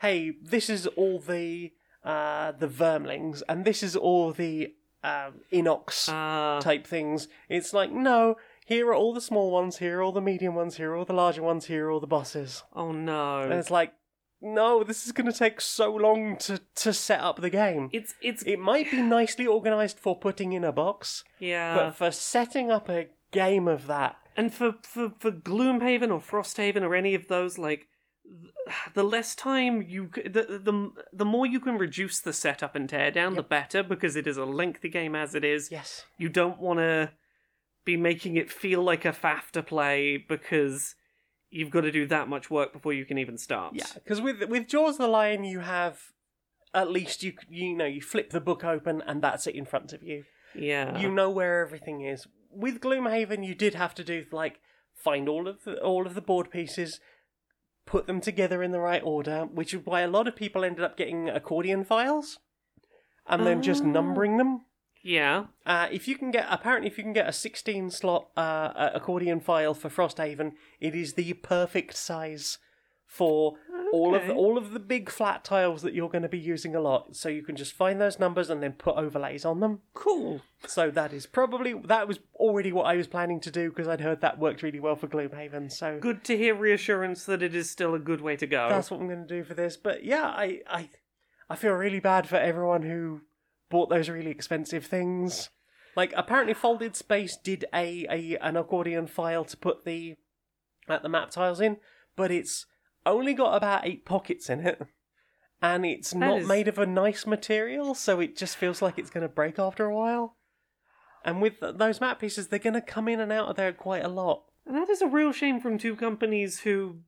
hey 0.00 0.32
this 0.42 0.68
is 0.68 0.86
all 0.88 1.18
the 1.18 1.72
uh, 2.04 2.52
the 2.52 2.68
vermlings 2.68 3.42
and 3.48 3.64
this 3.64 3.82
is 3.82 3.96
all 3.96 4.32
the 4.32 4.74
um, 5.02 5.40
inox 5.52 6.08
Uh, 6.08 6.60
type 6.60 6.86
things. 6.86 7.28
It's 7.48 7.72
like, 7.72 7.92
no, 7.92 8.36
here 8.64 8.88
are 8.88 8.94
all 8.94 9.14
the 9.14 9.20
small 9.20 9.50
ones, 9.50 9.78
here 9.78 9.98
are 9.98 10.02
all 10.02 10.12
the 10.12 10.20
medium 10.20 10.54
ones, 10.54 10.76
here 10.76 10.92
are 10.92 10.96
all 10.96 11.04
the 11.04 11.12
larger 11.12 11.42
ones, 11.42 11.66
here 11.66 11.86
are 11.86 11.90
all 11.92 12.00
the 12.00 12.06
bosses. 12.06 12.64
oh 12.74 12.92
no! 12.92 13.42
And 13.42 13.52
it's 13.52 13.70
like, 13.70 13.92
no, 14.40 14.84
this 14.84 15.06
is 15.06 15.12
going 15.12 15.30
to 15.30 15.36
take 15.36 15.60
so 15.60 15.94
long 15.94 16.36
to, 16.38 16.60
to 16.76 16.92
set 16.92 17.20
up 17.20 17.40
the 17.40 17.50
game. 17.50 17.88
It's 17.92 18.14
it's 18.20 18.42
It 18.42 18.58
might 18.58 18.90
be 18.90 19.02
nicely 19.02 19.46
organized 19.46 19.98
for 19.98 20.18
putting 20.18 20.52
in 20.52 20.64
a 20.64 20.72
box, 20.72 21.24
yeah. 21.38 21.74
but 21.74 21.90
for 21.92 22.10
setting 22.10 22.70
up 22.70 22.88
a 22.88 23.08
game 23.32 23.66
of 23.68 23.86
that, 23.86 24.16
And 24.36 24.52
for, 24.52 24.74
for, 24.82 25.12
for 25.18 25.30
Gloomhaven 25.30 26.10
or 26.10 26.20
Frosthaven 26.20 26.82
or 26.82 26.94
any 26.94 27.14
of 27.14 27.28
those, 27.28 27.58
like, 27.58 27.88
the 28.94 29.04
less 29.04 29.34
time 29.36 29.82
you 29.82 30.10
the 30.12 30.60
the 30.60 30.90
the 31.12 31.24
more 31.24 31.46
you 31.46 31.60
can 31.60 31.78
reduce 31.78 32.20
the 32.20 32.32
setup 32.32 32.74
and 32.74 32.88
tear 32.88 33.12
down, 33.12 33.34
the 33.34 33.42
better 33.42 33.84
because 33.84 34.16
it 34.16 34.26
is 34.26 34.36
a 34.36 34.44
lengthy 34.44 34.88
game 34.88 35.14
as 35.14 35.34
it 35.34 35.44
is. 35.44 35.70
Yes. 35.70 36.04
You 36.18 36.28
don't 36.28 36.58
want 36.58 36.80
to 36.80 37.12
be 37.84 37.96
making 37.96 38.36
it 38.36 38.50
feel 38.50 38.82
like 38.82 39.04
a 39.04 39.12
faff 39.12 39.50
to 39.52 39.62
play 39.62 40.16
because 40.16 40.96
you've 41.56 41.70
got 41.70 41.82
to 41.82 41.92
do 41.92 42.06
that 42.06 42.28
much 42.28 42.50
work 42.50 42.72
before 42.72 42.92
you 42.92 43.04
can 43.04 43.18
even 43.18 43.38
start. 43.38 43.74
Yeah, 43.74 43.86
because 43.94 44.20
with 44.20 44.42
with 44.48 44.68
Jaws 44.68 44.98
the 44.98 45.08
Lion, 45.08 45.44
you 45.44 45.60
have 45.60 46.00
at 46.74 46.90
least 46.90 47.22
you 47.22 47.32
you 47.48 47.74
know 47.74 47.86
you 47.86 48.00
flip 48.02 48.30
the 48.30 48.40
book 48.40 48.64
open 48.64 49.02
and 49.06 49.22
that's 49.22 49.46
it 49.46 49.54
in 49.54 49.64
front 49.64 49.92
of 49.92 50.02
you. 50.02 50.24
Yeah. 50.54 50.98
You 50.98 51.10
know 51.10 51.30
where 51.30 51.60
everything 51.60 52.00
is. 52.02 52.26
With 52.50 52.80
Gloomhaven, 52.80 53.44
you 53.46 53.54
did 53.54 53.74
have 53.74 53.94
to 53.96 54.04
do 54.04 54.24
like 54.32 54.60
find 54.94 55.28
all 55.28 55.46
of 55.48 55.64
the 55.64 55.76
all 55.80 56.06
of 56.06 56.14
the 56.14 56.22
board 56.22 56.50
pieces, 56.50 57.00
put 57.86 58.06
them 58.06 58.20
together 58.20 58.62
in 58.62 58.70
the 58.72 58.80
right 58.80 59.02
order, 59.04 59.46
which 59.52 59.74
is 59.74 59.80
why 59.84 60.00
a 60.00 60.08
lot 60.08 60.26
of 60.28 60.36
people 60.36 60.64
ended 60.64 60.84
up 60.84 60.96
getting 60.96 61.28
accordion 61.28 61.84
files, 61.84 62.38
and 63.26 63.46
then 63.46 63.62
just 63.62 63.82
Oh. 63.82 63.86
numbering 63.86 64.36
them. 64.38 64.62
Yeah. 65.06 65.44
Uh, 65.64 65.88
if 65.90 66.08
you 66.08 66.16
can 66.16 66.30
get, 66.30 66.46
apparently, 66.50 66.88
if 66.88 66.98
you 66.98 67.04
can 67.04 67.12
get 67.12 67.28
a 67.28 67.32
16 67.32 67.90
slot 67.90 68.28
uh, 68.36 68.90
accordion 68.94 69.40
file 69.40 69.74
for 69.74 69.88
Frosthaven, 69.88 70.52
it 70.80 70.94
is 70.94 71.14
the 71.14 71.32
perfect 71.34 71.96
size 71.96 72.58
for 73.06 73.54
all 73.92 74.16
of 74.16 74.26
the, 74.26 74.34
all 74.34 74.58
of 74.58 74.72
the 74.72 74.80
big 74.80 75.08
flat 75.08 75.44
tiles 75.44 75.82
that 75.82 75.94
you're 75.94 76.08
going 76.08 76.22
to 76.22 76.28
be 76.28 76.38
using 76.38 76.74
a 76.74 76.80
lot. 76.80 77.14
So 77.14 77.28
you 77.28 77.42
can 77.42 77.54
just 77.54 77.72
find 77.72 78.00
those 78.00 78.18
numbers 78.18 78.50
and 78.50 78.60
then 78.60 78.72
put 78.72 78.96
overlays 78.96 79.44
on 79.44 79.60
them. 79.60 79.80
Cool. 79.94 80.42
So 80.66 80.90
that 80.90 81.12
is 81.12 81.24
probably 81.24 81.72
that 81.72 82.08
was 82.08 82.18
already 82.34 82.72
what 82.72 82.86
I 82.86 82.96
was 82.96 83.06
planning 83.06 83.40
to 83.40 83.50
do 83.50 83.70
because 83.70 83.86
I'd 83.86 84.00
heard 84.00 84.20
that 84.22 84.40
worked 84.40 84.62
really 84.62 84.80
well 84.80 84.96
for 84.96 85.06
Gloomhaven. 85.06 85.70
So 85.70 85.98
Good 86.00 86.24
to 86.24 86.36
hear 86.36 86.54
reassurance 86.54 87.24
that 87.26 87.42
it 87.42 87.54
is 87.54 87.70
still 87.70 87.94
a 87.94 88.00
good 88.00 88.20
way 88.20 88.36
to 88.36 88.46
go. 88.46 88.68
that's 88.68 88.90
what 88.90 89.00
I'm 89.00 89.06
going 89.06 89.26
to 89.26 89.34
do 89.34 89.44
for 89.44 89.54
this. 89.54 89.76
But 89.76 90.04
yeah, 90.04 90.24
I 90.24 90.62
I 90.68 90.90
I 91.48 91.54
feel 91.54 91.72
really 91.72 92.00
bad 92.00 92.28
for 92.28 92.36
everyone 92.36 92.82
who 92.82 93.20
bought 93.70 93.88
those 93.88 94.08
really 94.08 94.30
expensive 94.30 94.86
things. 94.86 95.50
Like 95.96 96.12
apparently, 96.16 96.54
Folded 96.54 96.94
Space 96.94 97.36
did 97.36 97.64
a, 97.74 98.06
a 98.10 98.36
an 98.38 98.56
accordion 98.56 99.06
file 99.06 99.44
to 99.44 99.56
put 99.56 99.84
the 99.84 100.16
at 100.88 101.02
the 101.02 101.08
map 101.08 101.30
tiles 101.30 101.60
in, 101.60 101.78
but 102.16 102.30
it's 102.30 102.66
only 103.04 103.34
got 103.34 103.56
about 103.56 103.86
eight 103.86 104.04
pockets 104.04 104.50
in 104.50 104.60
it, 104.66 104.82
and 105.62 105.86
it's 105.86 106.14
not 106.14 106.40
is- 106.40 106.48
made 106.48 106.68
of 106.68 106.78
a 106.78 106.86
nice 106.86 107.26
material, 107.26 107.94
so 107.94 108.20
it 108.20 108.36
just 108.36 108.56
feels 108.56 108.82
like 108.82 108.98
it's 108.98 109.10
going 109.10 109.22
to 109.22 109.28
break 109.28 109.58
after 109.58 109.86
a 109.86 109.94
while. 109.94 110.36
And 111.24 111.42
with 111.42 111.58
th- 111.60 111.76
those 111.76 112.00
map 112.00 112.20
pieces, 112.20 112.48
they're 112.48 112.58
going 112.58 112.74
to 112.74 112.80
come 112.80 113.08
in 113.08 113.18
and 113.18 113.32
out 113.32 113.48
of 113.48 113.56
there 113.56 113.72
quite 113.72 114.04
a 114.04 114.08
lot. 114.08 114.44
And 114.64 114.76
that 114.76 114.88
is 114.88 115.02
a 115.02 115.08
real 115.08 115.32
shame 115.32 115.60
from 115.60 115.78
two 115.78 115.96
companies 115.96 116.60
who, 116.60 117.00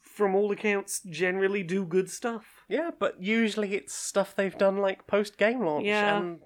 from 0.00 0.34
all 0.34 0.50
accounts, 0.52 1.00
generally 1.00 1.62
do 1.62 1.84
good 1.84 2.08
stuff. 2.08 2.57
Yeah, 2.68 2.90
but 2.98 3.22
usually 3.22 3.74
it's 3.74 3.94
stuff 3.94 4.34
they've 4.36 4.56
done 4.56 4.76
like 4.78 5.06
post 5.06 5.38
game 5.38 5.60
launch, 5.64 5.86
Yeah. 5.86 6.18
and 6.18 6.40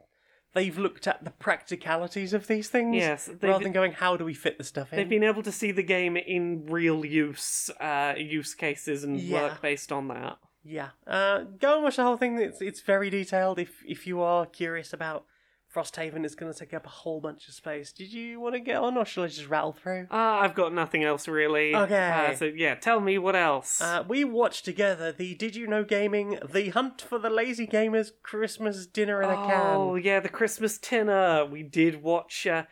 they've 0.54 0.76
looked 0.78 1.06
at 1.08 1.24
the 1.24 1.30
practicalities 1.32 2.32
of 2.32 2.46
these 2.46 2.68
things 2.68 2.94
Yes, 2.96 3.26
they've- 3.26 3.42
rather 3.44 3.64
than 3.64 3.72
going, 3.72 3.92
"How 3.92 4.16
do 4.16 4.24
we 4.24 4.34
fit 4.34 4.58
the 4.58 4.64
stuff 4.64 4.92
in?" 4.92 4.96
They've 4.98 5.08
been 5.08 5.24
able 5.24 5.42
to 5.42 5.52
see 5.52 5.72
the 5.72 5.82
game 5.82 6.16
in 6.16 6.66
real 6.66 7.04
use, 7.04 7.70
uh, 7.80 8.14
use 8.16 8.54
cases, 8.54 9.02
and 9.04 9.18
Yeah. 9.20 9.42
work 9.42 9.60
based 9.62 9.90
on 9.90 10.08
that. 10.08 10.38
Yeah, 10.64 10.90
uh, 11.08 11.40
go 11.58 11.74
and 11.74 11.82
watch 11.84 11.96
the 11.96 12.04
whole 12.04 12.16
thing. 12.16 12.38
It's 12.38 12.62
it's 12.62 12.80
very 12.82 13.10
detailed. 13.10 13.58
If 13.58 13.82
if 13.84 14.06
you 14.06 14.20
are 14.20 14.46
curious 14.46 14.92
about 14.92 15.26
Frosthaven, 15.74 16.24
is 16.24 16.34
going 16.34 16.52
to 16.52 16.58
take 16.58 16.74
up 16.74 16.84
a 16.84 16.90
whole 16.90 17.20
bunch 17.20 17.48
of 17.48 17.54
space. 17.54 17.92
Did 17.92 18.12
you 18.12 18.40
want 18.40 18.54
to 18.54 18.60
get 18.60 18.76
on, 18.76 18.96
or 18.96 19.04
shall 19.04 19.24
I 19.24 19.28
just 19.28 19.48
rattle 19.48 19.72
through? 19.72 20.06
Ah, 20.10 20.40
I've 20.40 20.54
got 20.54 20.72
nothing 20.74 21.02
else 21.02 21.26
really. 21.26 21.74
Okay. 21.74 22.28
Uh, 22.30 22.36
so 22.36 22.44
yeah, 22.44 22.74
tell 22.74 23.00
me 23.00 23.18
what 23.18 23.34
else. 23.34 23.80
Uh, 23.80 24.04
we 24.06 24.24
watched 24.24 24.64
together 24.64 25.12
the 25.12 25.34
Did 25.34 25.56
You 25.56 25.66
Know 25.66 25.84
Gaming, 25.84 26.38
The 26.46 26.70
Hunt 26.70 27.00
for 27.00 27.18
the 27.18 27.30
Lazy 27.30 27.66
Gamers 27.66 28.10
Christmas 28.22 28.86
Dinner 28.86 29.22
in 29.22 29.30
a 29.30 29.36
Can. 29.36 29.76
Oh 29.76 29.94
yeah, 29.94 30.20
the 30.20 30.28
Christmas 30.28 30.78
dinner. 30.78 31.46
We 31.46 31.62
did 31.62 32.02
watch. 32.02 32.46
Uh, 32.46 32.64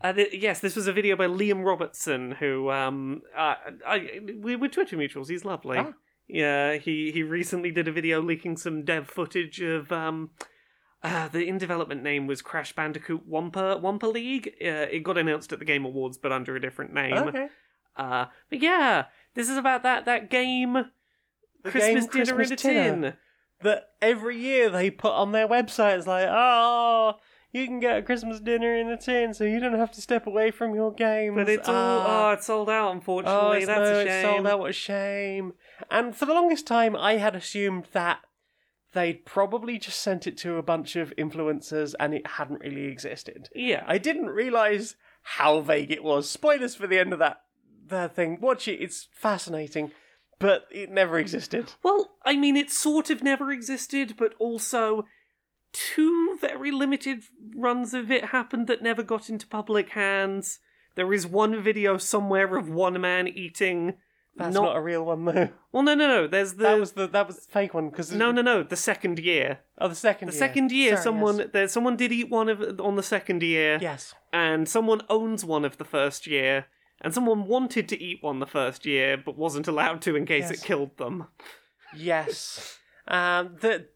uh, 0.00 0.12
th- 0.12 0.32
yes, 0.32 0.60
this 0.60 0.74
was 0.74 0.86
a 0.86 0.92
video 0.92 1.16
by 1.16 1.26
Liam 1.26 1.64
Robertson, 1.64 2.32
who 2.32 2.70
um, 2.70 3.22
uh, 3.36 3.54
I 3.86 4.20
we 4.40 4.56
were 4.56 4.68
Twitter 4.68 4.96
mutuals. 4.96 5.28
He's 5.28 5.44
lovely. 5.44 5.78
Ah. 5.78 5.92
Yeah, 6.28 6.76
he 6.76 7.12
he 7.12 7.22
recently 7.22 7.70
did 7.70 7.88
a 7.88 7.92
video 7.92 8.22
leaking 8.22 8.56
some 8.56 8.84
dev 8.84 9.08
footage 9.08 9.60
of 9.60 9.92
um. 9.92 10.30
Uh, 11.04 11.26
the 11.28 11.48
in 11.48 11.58
development 11.58 12.02
name 12.02 12.26
was 12.28 12.42
Crash 12.42 12.72
Bandicoot 12.74 13.28
Wumpa 13.28 13.80
Wumpa 13.82 14.12
League. 14.12 14.52
Uh, 14.60 14.86
it 14.90 15.02
got 15.02 15.18
announced 15.18 15.52
at 15.52 15.58
the 15.58 15.64
Game 15.64 15.84
Awards, 15.84 16.16
but 16.18 16.30
under 16.32 16.54
a 16.54 16.60
different 16.60 16.92
name. 16.94 17.14
Okay. 17.14 17.48
Uh, 17.96 18.26
but 18.48 18.62
yeah, 18.62 19.06
this 19.34 19.48
is 19.50 19.56
about 19.56 19.82
that 19.82 20.04
that 20.04 20.30
game, 20.30 20.74
The 21.64 21.70
Christmas 21.70 22.06
game 22.06 22.24
dinner 22.24 22.34
Christmas 22.36 22.64
in 22.64 22.70
a 22.70 22.72
Dinner. 22.74 23.00
tin. 23.10 23.16
that 23.62 23.84
every 24.00 24.38
year 24.38 24.70
they 24.70 24.90
put 24.90 25.12
on 25.12 25.32
their 25.32 25.46
website. 25.48 25.98
It's 25.98 26.06
like, 26.06 26.28
oh, 26.30 27.14
you 27.52 27.66
can 27.66 27.80
get 27.80 27.98
a 27.98 28.02
Christmas 28.02 28.40
dinner 28.40 28.74
in 28.76 28.88
a 28.88 28.96
tin, 28.96 29.34
so 29.34 29.44
you 29.44 29.58
don't 29.60 29.74
have 29.78 29.90
to 29.92 30.00
step 30.00 30.26
away 30.28 30.50
from 30.52 30.74
your 30.74 30.92
games. 30.92 31.34
But 31.34 31.48
it's 31.48 31.68
all 31.68 31.74
Ah. 31.74 32.28
oh, 32.28 32.32
it's 32.34 32.46
sold 32.46 32.70
out. 32.70 32.92
Unfortunately, 32.92 33.40
Oh, 33.48 33.52
it's, 33.52 33.66
that's 33.66 33.80
no, 33.80 33.96
a 33.96 34.00
it's 34.02 34.10
shame. 34.10 34.24
sold 34.24 34.46
out. 34.46 34.58
What 34.60 34.70
a 34.70 34.72
shame! 34.72 35.52
And 35.90 36.14
for 36.16 36.26
the 36.26 36.32
longest 36.34 36.66
time, 36.66 36.94
I 36.96 37.14
had 37.18 37.34
assumed 37.36 37.88
that 37.92 38.20
they'd 38.92 39.24
probably 39.24 39.78
just 39.78 40.00
sent 40.00 40.26
it 40.26 40.36
to 40.38 40.56
a 40.56 40.62
bunch 40.62 40.96
of 40.96 41.14
influencers 41.16 41.94
and 41.98 42.14
it 42.14 42.26
hadn't 42.26 42.60
really 42.60 42.84
existed. 42.84 43.48
Yeah, 43.54 43.84
I 43.86 43.98
didn't 43.98 44.26
realize 44.26 44.96
how 45.22 45.60
vague 45.60 45.90
it 45.90 46.04
was. 46.04 46.28
Spoilers 46.28 46.74
for 46.74 46.86
the 46.86 46.98
end 46.98 47.12
of 47.12 47.18
that 47.18 47.42
that 47.88 48.14
thing. 48.14 48.38
Watch 48.40 48.68
it; 48.68 48.80
it's 48.80 49.08
fascinating, 49.12 49.92
but 50.38 50.66
it 50.70 50.90
never 50.90 51.18
existed. 51.18 51.72
Well, 51.82 52.12
I 52.24 52.36
mean, 52.36 52.56
it 52.56 52.70
sort 52.70 53.10
of 53.10 53.22
never 53.22 53.50
existed, 53.50 54.14
but 54.16 54.34
also 54.38 55.06
two 55.72 56.36
very 56.40 56.70
limited 56.70 57.24
runs 57.56 57.94
of 57.94 58.10
it 58.10 58.26
happened 58.26 58.66
that 58.66 58.82
never 58.82 59.02
got 59.02 59.28
into 59.28 59.46
public 59.46 59.90
hands. 59.90 60.58
There 60.94 61.12
is 61.12 61.26
one 61.26 61.62
video 61.62 61.96
somewhere 61.96 62.56
of 62.56 62.68
one 62.68 63.00
man 63.00 63.28
eating. 63.28 63.94
That's 64.34 64.54
not, 64.54 64.62
not, 64.62 64.76
a 64.76 64.80
real 64.80 65.04
one 65.04 65.24
though. 65.26 65.50
well, 65.72 65.82
no, 65.82 65.94
no, 65.94 66.06
no. 66.08 66.26
There's 66.26 66.54
the 66.54 66.62
that 66.64 66.80
was 66.80 66.92
the 66.92 67.06
that 67.06 67.26
was 67.26 67.36
the 67.44 67.52
fake 67.52 67.74
one 67.74 67.90
because 67.90 68.12
no, 68.12 68.32
no, 68.32 68.40
no. 68.42 68.62
The 68.62 68.76
second 68.76 69.18
year, 69.18 69.60
Oh, 69.78 69.88
the 69.88 69.94
second. 69.94 70.28
the 70.28 70.32
year. 70.32 70.38
second 70.38 70.72
year, 70.72 70.92
Sorry, 70.92 71.02
someone 71.02 71.38
Yes. 71.38 71.48
there, 71.52 71.68
someone 71.68 71.96
did 71.96 72.12
eat 72.12 72.30
one 72.30 72.48
of 72.48 72.80
on 72.80 72.96
the 72.96 73.02
second 73.02 73.42
year, 73.42 73.78
yes. 73.80 74.14
and 74.32 74.66
someone 74.68 75.02
owns 75.10 75.44
one 75.44 75.64
of 75.66 75.76
the 75.76 75.84
first 75.84 76.26
year, 76.26 76.66
and 77.02 77.12
someone 77.12 77.46
wanted 77.46 77.88
to 77.90 78.02
eat 78.02 78.22
one 78.22 78.38
the 78.38 78.46
first 78.46 78.86
year 78.86 79.18
but 79.18 79.36
wasn't 79.36 79.68
allowed 79.68 80.00
to 80.02 80.16
in 80.16 80.24
case 80.24 80.44
Yes. 80.50 80.62
it 80.62 80.66
killed 80.66 80.96
them. 80.96 81.26
Yes. 81.94 82.78
Um, 83.08 83.56
the, 83.60 83.88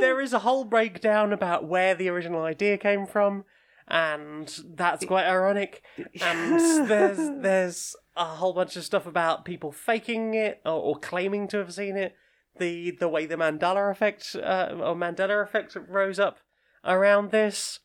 there 0.00 0.20
is 0.20 0.32
a 0.32 0.38
whole 0.38 0.64
breakdown 0.64 1.32
about 1.32 1.66
where 1.66 1.94
the 1.96 2.08
original 2.08 2.42
idea 2.42 2.78
came 2.78 3.04
from, 3.04 3.44
and 3.88 4.52
that's 4.74 5.04
quite 5.04 5.26
ironic. 5.26 5.82
And 6.20 6.58
there's 6.88 7.42
there's 7.42 7.96
a 8.16 8.24
whole 8.24 8.52
bunch 8.52 8.76
of 8.76 8.84
stuff 8.84 9.06
about 9.06 9.44
people 9.44 9.72
faking 9.72 10.34
it 10.34 10.60
or, 10.64 10.72
or 10.72 10.98
claiming 10.98 11.48
to 11.48 11.58
have 11.58 11.74
seen 11.74 11.96
it. 11.96 12.14
The 12.58 12.92
the 12.92 13.08
way 13.08 13.26
the 13.26 13.36
Mandela 13.36 13.90
effect 13.90 14.36
uh, 14.36 14.68
or 14.72 14.94
Mandela 14.94 15.42
effect 15.42 15.76
rose 15.88 16.18
up 16.18 16.38
around 16.84 17.30
this, 17.30 17.80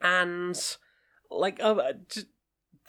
and 0.00 0.56
like 1.30 1.58
uh, 1.60 1.92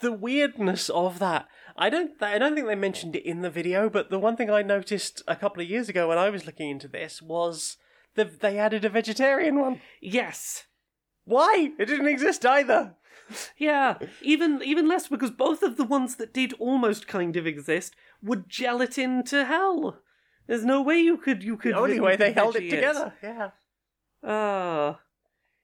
the 0.01 0.11
weirdness 0.11 0.89
of 0.89 1.19
that. 1.19 1.47
I 1.75 1.89
don't 1.89 2.11
I 2.21 2.37
don't 2.37 2.53
think 2.53 2.67
they 2.67 2.75
mentioned 2.75 3.15
it 3.15 3.25
in 3.25 3.41
the 3.41 3.49
video, 3.49 3.89
but 3.89 4.11
the 4.11 4.19
one 4.19 4.35
thing 4.35 4.51
I 4.51 4.61
noticed 4.61 5.23
a 5.27 5.35
couple 5.35 5.63
of 5.63 5.69
years 5.69 5.89
ago 5.89 6.09
when 6.09 6.19
I 6.19 6.29
was 6.29 6.45
looking 6.45 6.69
into 6.69 6.87
this 6.87 7.21
was 7.21 7.77
the, 8.15 8.25
they 8.25 8.59
added 8.59 8.85
a 8.85 8.89
vegetarian 8.89 9.59
one. 9.59 9.81
Yes. 9.99 10.65
Why? 11.25 11.71
It 11.77 11.85
didn't 11.85 12.07
exist 12.07 12.45
either. 12.45 12.95
Yeah, 13.57 13.97
even 14.21 14.61
even 14.63 14.87
less 14.87 15.07
because 15.07 15.31
both 15.31 15.63
of 15.63 15.77
the 15.77 15.85
ones 15.85 16.17
that 16.17 16.33
did 16.33 16.53
almost 16.59 17.07
kind 17.07 17.35
of 17.37 17.47
exist 17.47 17.95
would 18.21 18.49
gelatin 18.49 19.23
to 19.25 19.45
hell. 19.45 19.99
There's 20.45 20.65
no 20.65 20.81
way 20.81 20.99
you 20.99 21.17
could 21.17 21.41
you 21.43 21.57
could. 21.57 21.73
The 21.73 21.79
only 21.79 21.99
way 21.99 22.15
they 22.15 22.33
held 22.33 22.55
it 22.55 22.63
veggie 22.63 22.69
together. 22.69 23.13
Yeah. 23.23 23.49
Ah, 24.23 24.99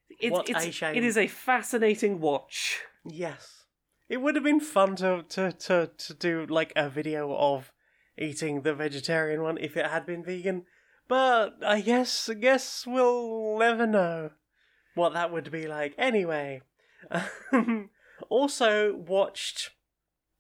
it's 0.09 0.31
What 0.31 0.49
it's 0.49 0.65
a 0.65 0.71
shame. 0.71 0.95
it 0.95 1.03
is 1.03 1.17
a 1.17 1.27
fascinating 1.27 2.19
watch. 2.19 2.81
Yes. 3.05 3.65
It 4.07 4.17
would 4.21 4.35
have 4.35 4.43
been 4.43 4.59
fun 4.59 4.95
to, 4.97 5.23
to, 5.29 5.51
to, 5.51 5.91
to 5.95 6.13
do 6.15 6.45
like 6.47 6.73
a 6.75 6.89
video 6.89 7.35
of 7.35 7.71
eating 8.17 8.63
the 8.63 8.73
vegetarian 8.73 9.43
one 9.43 9.57
if 9.59 9.77
it 9.77 9.85
had 9.85 10.05
been 10.05 10.23
vegan. 10.23 10.65
But 11.07 11.63
I 11.63 11.81
guess 11.81 12.27
I 12.29 12.33
guess 12.33 12.85
we'll 12.87 13.57
never 13.59 13.85
know 13.85 14.31
what 14.95 15.13
that 15.13 15.31
would 15.31 15.51
be 15.51 15.67
like. 15.67 15.93
Anyway, 15.97 16.61
um, 17.51 17.89
also 18.29 18.95
watched 18.95 19.71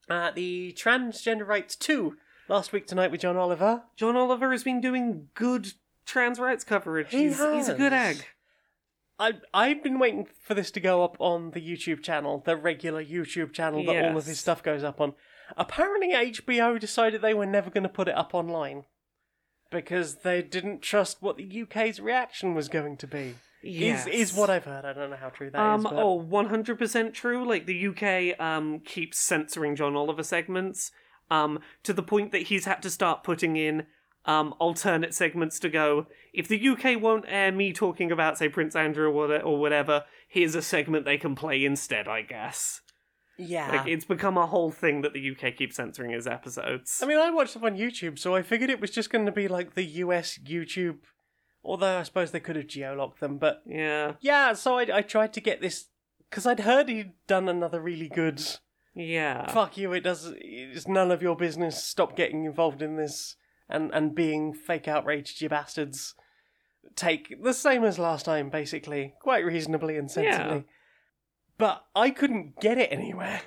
uh, 0.09 0.31
the 0.31 0.73
Transgender 0.77 1.45
Rights 1.47 1.75
2 1.75 2.17
last 2.47 2.71
week 2.73 2.87
tonight 2.87 3.11
with 3.11 3.21
John 3.21 3.37
Oliver. 3.37 3.83
John 3.95 4.15
Oliver 4.15 4.51
has 4.51 4.63
been 4.63 4.81
doing 4.81 5.29
good 5.33 5.73
trans 6.05 6.39
rights 6.39 6.63
coverage. 6.63 7.11
He 7.11 7.23
he's, 7.27 7.37
he's 7.39 7.69
a 7.69 7.75
good 7.75 7.93
egg. 7.93 8.25
I 9.19 9.33
I've 9.53 9.83
been 9.83 9.99
waiting 9.99 10.27
for 10.41 10.53
this 10.53 10.71
to 10.71 10.79
go 10.79 11.03
up 11.03 11.15
on 11.19 11.51
the 11.51 11.61
YouTube 11.61 12.01
channel, 12.01 12.41
the 12.45 12.55
regular 12.55 13.03
YouTube 13.03 13.53
channel 13.53 13.83
that 13.85 14.05
all 14.05 14.17
of 14.17 14.25
this 14.25 14.35
Yes. 14.35 14.39
stuff 14.39 14.63
goes 14.63 14.83
up 14.83 14.99
on. 15.01 15.13
Apparently, 15.57 16.13
HBO 16.13 16.79
decided 16.79 17.21
they 17.21 17.33
were 17.33 17.45
never 17.45 17.69
going 17.69 17.83
to 17.83 17.89
put 17.89 18.07
it 18.07 18.15
up 18.15 18.33
online 18.33 18.85
because 19.71 20.17
they 20.17 20.41
didn't 20.41 20.81
trust 20.81 21.21
what 21.21 21.37
the 21.37 21.61
UK's 21.63 21.99
reaction 21.99 22.55
was 22.55 22.69
going 22.69 22.97
to 22.97 23.07
be. 23.07 23.35
Yes. 23.61 24.07
Is 24.07 24.31
is 24.31 24.37
what 24.37 24.49
I've 24.49 24.65
heard. 24.65 24.85
I 24.85 24.93
don't 24.93 25.09
know 25.09 25.17
how 25.17 25.29
true 25.29 25.49
that 25.49 25.57
is. 25.57 25.85
Um, 25.85 25.91
but... 25.91 25.93
oh, 25.93 26.19
100% 26.19 27.13
true. 27.13 27.47
Like, 27.47 27.65
the 27.65 27.87
UK 27.87 28.39
um, 28.39 28.79
keeps 28.79 29.19
censoring 29.19 29.75
John 29.75 29.95
Oliver 29.95 30.23
segments 30.23 30.91
um, 31.29 31.59
to 31.83 31.93
the 31.93 32.03
point 32.03 32.31
that 32.31 32.43
he's 32.43 32.65
had 32.65 32.81
to 32.83 32.89
start 32.89 33.23
putting 33.23 33.55
in 33.55 33.85
um, 34.25 34.53
alternate 34.59 35.13
segments 35.13 35.59
to 35.59 35.69
go, 35.69 36.07
if 36.33 36.47
the 36.47 36.69
UK 36.69 37.01
won't 37.01 37.25
air 37.27 37.51
me 37.51 37.73
talking 37.73 38.11
about, 38.11 38.37
say, 38.37 38.49
Prince 38.49 38.75
Andrew 38.75 39.11
or 39.11 39.41
or 39.41 39.59
whatever, 39.59 40.03
here's 40.27 40.55
a 40.55 40.61
segment 40.61 41.05
they 41.05 41.17
can 41.17 41.35
play 41.35 41.65
instead, 41.65 42.07
I 42.07 42.21
guess. 42.21 42.81
yeah. 43.37 43.71
Like, 43.71 43.87
it's 43.87 44.05
become 44.05 44.37
a 44.37 44.45
whole 44.45 44.71
thing 44.71 45.01
that 45.01 45.13
the 45.13 45.31
UK 45.31 45.55
keeps 45.55 45.77
censoring 45.77 46.11
his 46.11 46.27
episodes. 46.27 46.99
I 47.01 47.07
mean, 47.07 47.17
I 47.17 47.31
watched 47.31 47.53
them 47.53 47.63
on 47.63 47.77
YouTube, 47.77 48.19
so 48.19 48.35
I 48.35 48.41
figured 48.43 48.69
it 48.69 48.81
was 48.81 48.91
just 48.91 49.09
going 49.09 49.25
to 49.25 49.31
be 49.31 49.47
like 49.47 49.75
the 49.75 49.85
US 49.85 50.37
YouTube. 50.37 50.97
Although 51.63 51.99
I 51.99 52.03
suppose 52.03 52.31
they 52.31 52.39
could 52.39 52.55
have 52.55 52.67
geolocked 52.67 53.19
them, 53.19 53.37
but 53.37 53.61
yeah, 53.65 54.13
yeah. 54.21 54.53
So 54.53 54.77
I, 54.77 54.97
I 54.97 55.01
tried 55.01 55.33
to 55.33 55.41
get 55.41 55.61
this 55.61 55.87
because 56.29 56.45
I'd 56.45 56.61
heard 56.61 56.87
he'd 56.89 57.11
done 57.27 57.49
another 57.49 57.81
really 57.81 58.07
good. 58.07 58.41
yeah. 58.95 59.51
Fuck 59.51 59.77
you! 59.77 59.91
It 59.93 60.01
does. 60.01 60.33
It's 60.37 60.87
none 60.87 61.11
of 61.11 61.21
your 61.21 61.35
business. 61.35 61.83
Stop 61.83 62.15
getting 62.15 62.45
involved 62.45 62.81
in 62.81 62.95
this 62.95 63.35
and 63.67 63.91
and 63.93 64.15
being 64.15 64.53
fake 64.53 64.87
outraged, 64.87 65.41
you 65.41 65.49
bastards. 65.49 66.15
Take 66.95 67.43
the 67.43 67.53
same 67.53 67.83
as 67.83 67.99
last 67.99 68.25
time, 68.25 68.49
basically, 68.49 69.13
quite 69.21 69.45
reasonably 69.45 69.97
and 69.97 70.09
sensibly. 70.09 70.55
Yeah. 70.57 70.61
But 71.57 71.83
I 71.93 72.09
couldn't 72.09 72.59
get 72.61 72.77
it 72.77 72.91
anywhere. 72.91 73.41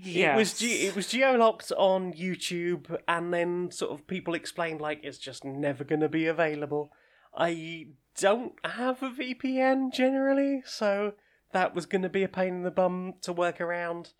It 0.00 0.36
was 0.36 0.58
ge- 0.58 0.84
it 0.84 0.94
was 0.94 1.06
geolocked 1.08 1.72
on 1.76 2.12
YouTube, 2.12 2.96
and 3.08 3.32
then 3.34 3.70
sort 3.72 3.90
of 3.90 4.06
people 4.06 4.34
explained 4.34 4.80
like 4.80 5.00
it's 5.02 5.18
just 5.18 5.44
never 5.44 5.82
going 5.82 6.02
to 6.02 6.08
be 6.10 6.26
available. 6.26 6.92
I 7.38 7.86
don't 8.20 8.54
have 8.64 9.02
a 9.02 9.10
VPN 9.10 9.92
generally, 9.92 10.62
so 10.66 11.12
that 11.52 11.74
was 11.74 11.86
going 11.86 12.02
to 12.02 12.08
be 12.08 12.24
a 12.24 12.28
pain 12.28 12.56
in 12.56 12.62
the 12.64 12.70
bum 12.70 13.14
to 13.22 13.32
work 13.32 13.60
around. 13.60 14.12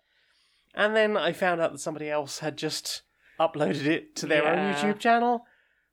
And 0.73 0.95
then 0.95 1.17
I 1.17 1.33
found 1.33 1.59
out 1.59 1.73
that 1.73 1.79
somebody 1.79 2.09
else 2.09 2.39
had 2.39 2.57
just 2.57 3.01
uploaded 3.39 3.85
it 3.85 4.15
to 4.17 4.25
their 4.25 4.47
own 4.47 4.73
YouTube 4.73 4.99
channel. 4.99 5.45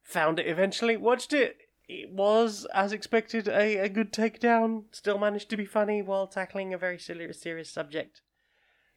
Found 0.04 0.38
it 0.38 0.46
eventually, 0.46 0.96
watched 0.96 1.32
it. 1.32 1.56
It 1.88 2.10
was, 2.12 2.64
as 2.72 2.92
expected, 2.92 3.48
a, 3.48 3.78
a 3.78 3.88
good 3.88 4.12
takedown. 4.12 4.84
Still 4.92 5.18
managed 5.18 5.50
to 5.50 5.56
be 5.56 5.64
funny 5.64 6.02
while 6.02 6.28
tackling 6.28 6.72
a 6.72 6.78
very 6.78 6.98
serious, 6.98 7.40
serious 7.40 7.70
subject. 7.70 8.22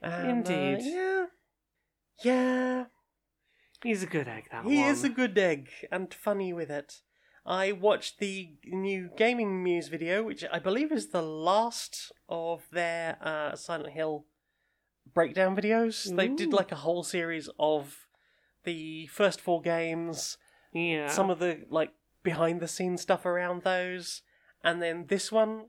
Uh, 0.04 0.26
Indeed. 0.28 0.80
yeah. 0.82 1.26
Yeah. 2.24 2.86
He's 3.84 4.04
a 4.04 4.08
good 4.08 4.28
egg, 4.28 4.50
that 4.52 4.64
He 4.64 4.68
one. 4.68 4.76
He 4.76 4.84
is 4.84 5.04
a 5.04 5.10
good 5.10 5.38
egg 5.38 5.70
and 5.92 6.14
funny 6.14 6.54
with 6.54 6.70
it. 6.70 7.02
I 7.46 7.72
watched 7.72 8.20
the 8.20 8.52
new 8.66 9.10
Gaming 9.18 9.64
Muse 9.64 9.88
video, 9.88 10.24
which 10.24 10.44
I 10.52 10.60
believe 10.60 10.92
is 10.92 11.08
the 11.08 11.22
last 11.22 12.12
of 12.28 12.64
their 12.72 13.18
uh, 13.22 13.56
Silent 13.56 13.94
Hill 13.94 14.26
breakdown 15.14 15.56
videos. 15.56 16.16
They 16.16 16.28
did 16.28 16.54
like 16.54 16.72
a 16.72 16.76
whole 16.76 17.04
series 17.04 17.50
of 17.58 18.08
the 18.64 19.08
first 19.08 19.42
four 19.42 19.62
games, 19.62 20.38
Yeah. 20.74 21.08
some 21.08 21.30
of 21.30 21.40
the 21.40 21.66
like 21.70 21.92
behind 22.24 22.60
the 22.60 22.68
scenes 22.68 23.02
stuff 23.02 23.26
around 23.26 23.64
those, 23.64 24.22
and 24.64 24.82
then 24.82 25.06
this 25.08 25.32
one. 25.32 25.66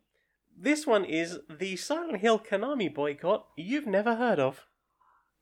This 0.63 0.87
one 0.87 1.07
is 1.07 1.39
the 1.49 1.77
Silent 1.77 2.19
Hill 2.19 2.39
Konami 2.39 2.93
boycott 2.93 3.47
you've 3.57 3.87
never 3.87 4.17
heard 4.17 4.39
of. 4.39 4.67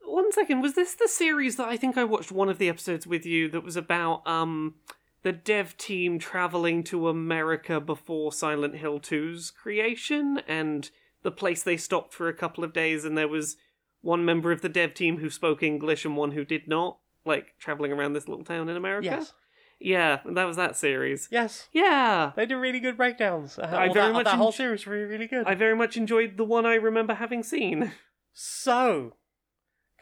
One 0.04 0.30
second, 0.30 0.60
was 0.60 0.74
this 0.74 0.94
the 0.94 1.08
series 1.08 1.56
that 1.56 1.66
I 1.66 1.76
think 1.76 1.96
I 1.96 2.04
watched 2.04 2.30
one 2.30 2.48
of 2.48 2.58
the 2.58 2.68
episodes 2.68 3.04
with 3.06 3.26
you 3.26 3.48
that 3.50 3.64
was 3.64 3.74
about 3.76 4.24
um 4.28 4.74
the 5.22 5.32
dev 5.32 5.76
team 5.76 6.18
traveling 6.18 6.84
to 6.84 7.08
America 7.08 7.80
before 7.80 8.32
Silent 8.32 8.76
Hill 8.76 9.00
2's 9.00 9.50
creation 9.50 10.40
and 10.46 10.90
the 11.22 11.30
place 11.30 11.62
they 11.62 11.76
stopped 11.76 12.12
for 12.14 12.28
a 12.28 12.34
couple 12.34 12.64
of 12.64 12.72
days 12.72 13.04
and 13.04 13.18
there 13.18 13.28
was 13.28 13.56
one 14.00 14.24
member 14.24 14.52
of 14.52 14.62
the 14.62 14.68
dev 14.68 14.94
team 14.94 15.18
who 15.18 15.28
spoke 15.30 15.62
English 15.62 16.04
and 16.04 16.16
one 16.16 16.30
who 16.30 16.44
did 16.44 16.68
not, 16.68 16.98
like 17.24 17.54
traveling 17.58 17.92
around 17.92 18.12
this 18.12 18.28
little 18.28 18.44
town 18.44 18.68
in 18.68 18.76
America? 18.76 19.06
Yes. 19.06 19.32
Yeah, 19.80 20.20
that 20.24 20.44
was 20.44 20.56
that 20.56 20.76
series. 20.76 21.28
Yes. 21.30 21.68
Yeah. 21.72 22.32
They 22.34 22.46
do 22.46 22.58
really 22.58 22.80
good 22.80 22.96
breakdowns. 22.96 23.58
Uh, 23.58 23.66
I 23.66 23.92
very 23.92 24.08
that, 24.08 24.12
much 24.12 24.24
that 24.24 24.36
whole 24.36 24.48
en- 24.48 24.52
series 24.52 24.80
is 24.80 24.86
really, 24.86 25.04
really 25.04 25.26
good. 25.26 25.46
I 25.46 25.54
very 25.54 25.76
much 25.76 25.96
enjoyed 25.96 26.36
the 26.36 26.44
one 26.44 26.66
I 26.66 26.74
remember 26.74 27.14
having 27.14 27.42
seen. 27.42 27.92
So, 28.40 29.14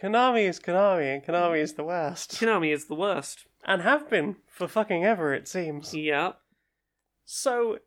Konami 0.02 0.47
is 0.47 0.60
Konami, 0.60 1.14
and 1.14 1.24
Konami 1.24 1.59
is 1.59 1.72
the 1.72 1.84
worst, 1.84 2.32
Konami 2.32 2.70
is 2.70 2.84
the 2.84 2.94
worst. 2.94 3.47
And 3.66 3.82
have 3.82 4.09
been 4.09 4.36
for 4.48 4.66
fucking 4.66 5.05
ever, 5.05 5.34
it 5.34 5.47
seems. 5.48 5.93
Yeah. 5.94 6.32
So, 7.24 7.78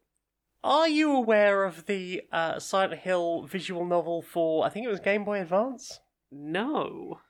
are 0.64 0.88
you 0.88 1.12
aware 1.16 1.64
of 1.64 1.86
the 1.86 2.24
uh, 2.32 2.60
Silent 2.60 3.02
Hill 3.02 3.48
visual 3.48 3.86
novel 3.86 4.22
for? 4.22 4.66
I 4.66 4.70
think 4.70 4.86
it 4.86 4.90
was 4.90 5.00
Game 5.00 5.24
Boy 5.24 5.42
Advance. 5.42 6.00
No. 6.32 7.22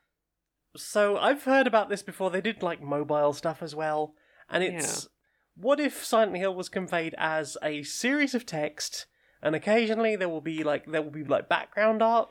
So 0.76 1.18
I've 1.18 1.44
heard 1.44 1.68
about 1.68 1.90
this 1.90 2.04
before. 2.04 2.30
They 2.30 2.42
did 2.42 2.62
like 2.62 2.82
mobile 2.82 3.34
stuff 3.34 3.62
as 3.64 3.76
well, 3.76 4.14
and 4.50 4.64
it's 4.64 5.08
what 5.56 5.80
if 5.80 6.04
Silent 6.06 6.38
Hill 6.38 6.54
was 6.54 6.70
conveyed 6.70 7.16
as 7.18 7.58
a 7.64 7.84
series 7.84 8.36
of 8.36 8.46
text, 8.46 9.08
and 9.42 9.56
occasionally 9.56 10.16
there 10.16 10.30
will 10.30 10.42
be 10.42 10.64
like 10.64 10.86
there 10.86 11.02
will 11.02 11.10
be 11.12 11.24
like 11.24 11.50
background 11.50 12.02
art 12.04 12.30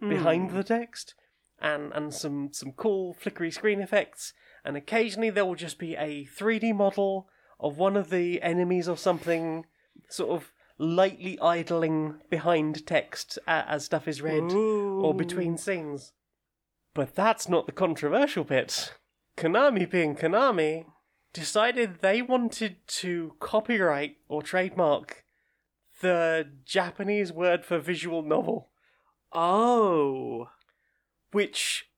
behind 0.00 0.50
Hmm. 0.50 0.56
the 0.56 0.64
text, 0.64 1.14
and 1.60 1.92
and 1.92 2.14
some 2.14 2.50
some 2.52 2.72
cool 2.72 3.12
flickery 3.14 3.50
screen 3.50 3.80
effects, 3.80 4.32
and 4.64 4.76
occasionally 4.76 5.30
there 5.30 5.44
will 5.44 5.54
just 5.54 5.78
be 5.78 5.94
a 5.96 6.26
3D 6.26 6.74
model 6.74 7.28
of 7.58 7.78
one 7.78 7.96
of 7.96 8.10
the 8.10 8.40
enemies 8.42 8.88
or 8.88 8.96
something, 8.96 9.66
sort 10.08 10.30
of 10.30 10.52
lightly 10.78 11.38
idling 11.40 12.20
behind 12.30 12.86
text 12.86 13.38
as 13.46 13.84
stuff 13.84 14.08
is 14.08 14.22
read 14.22 14.50
or 14.52 15.14
between 15.14 15.58
scenes. 15.58 16.12
But 16.94 17.14
that's 17.14 17.48
not 17.48 17.66
the 17.66 17.72
controversial 17.72 18.44
bit. 18.44 18.94
Konami, 19.36 19.88
being 19.88 20.16
Konami, 20.16 20.86
decided 21.32 22.00
they 22.00 22.22
wanted 22.22 22.76
to 22.86 23.34
copyright 23.40 24.16
or 24.28 24.42
trademark 24.42 25.24
the 26.00 26.48
Japanese 26.64 27.30
word 27.32 27.64
for 27.64 27.78
visual 27.78 28.22
novel, 28.22 28.70
Oh. 29.32 30.48
which 31.30 31.89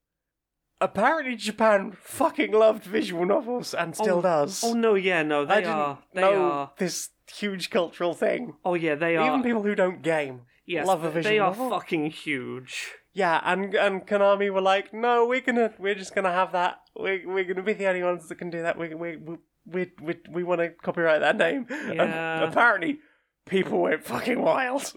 apparently 0.83 1.37
Japan 1.37 1.97
fucking 2.03 2.53
loved 2.53 2.85
visual 2.85 3.25
novels 3.25 3.73
and 3.73 3.95
still 3.95 4.19
oh, 4.19 4.23
does. 4.23 4.63
Oh 4.65 4.75
no, 4.75 4.95
yeah, 4.95 5.23
no, 5.23 5.43
I 5.43 5.45
they 5.47 5.55
didn't 5.57 5.71
are. 5.71 5.99
They 6.15 6.21
know 6.21 6.43
are. 6.43 6.73
this 6.79 7.09
huge 7.39 7.71
cultural 7.71 8.15
thing. 8.15 8.55
Oh 8.65 8.75
yeah, 8.75 8.95
they 8.95 9.17
are. 9.17 9.27
Even 9.27 9.43
people 9.43 9.63
who 9.63 9.75
don't 9.75 10.03
game 10.03 10.43
yes, 10.67 10.87
love 10.87 11.05
a 11.05 11.11
visual 11.11 11.33
they 11.33 11.39
are 11.39 11.51
novel. 11.51 11.71
fucking 11.71 12.11
huge. 12.11 12.93
Yeah, 13.15 13.41
and 13.45 13.75
and 13.75 14.07
Konami 14.07 14.53
were 14.53 14.61
like, 14.61 14.93
no, 14.93 15.27
we're 15.27 15.41
gonna, 15.41 15.73
we're 15.79 15.95
just 15.95 16.15
gonna 16.15 16.33
have 16.33 16.53
that. 16.53 16.81
We're 16.97 17.27
we're 17.27 17.45
gonna 17.45 17.63
be 17.63 17.75
the 17.75 17.87
only 17.87 18.03
ones 18.03 18.29
that 18.29 18.37
can 18.37 18.51
do 18.51 18.63
that. 18.63 18.79
We 18.79 18.95
we 18.95 19.17
we 19.17 19.37
we 19.67 19.93
we, 20.03 20.15
we 20.31 20.43
want 20.45 20.61
to 20.61 20.71
copyright 20.71 21.21
that 21.21 21.37
name. 21.37 21.67
And 21.71 21.97
Yeah. 21.97 22.49
apparently, 22.49 22.99
people 23.47 23.81
went 23.81 24.05
fucking 24.05 24.41
wild. 24.41 24.93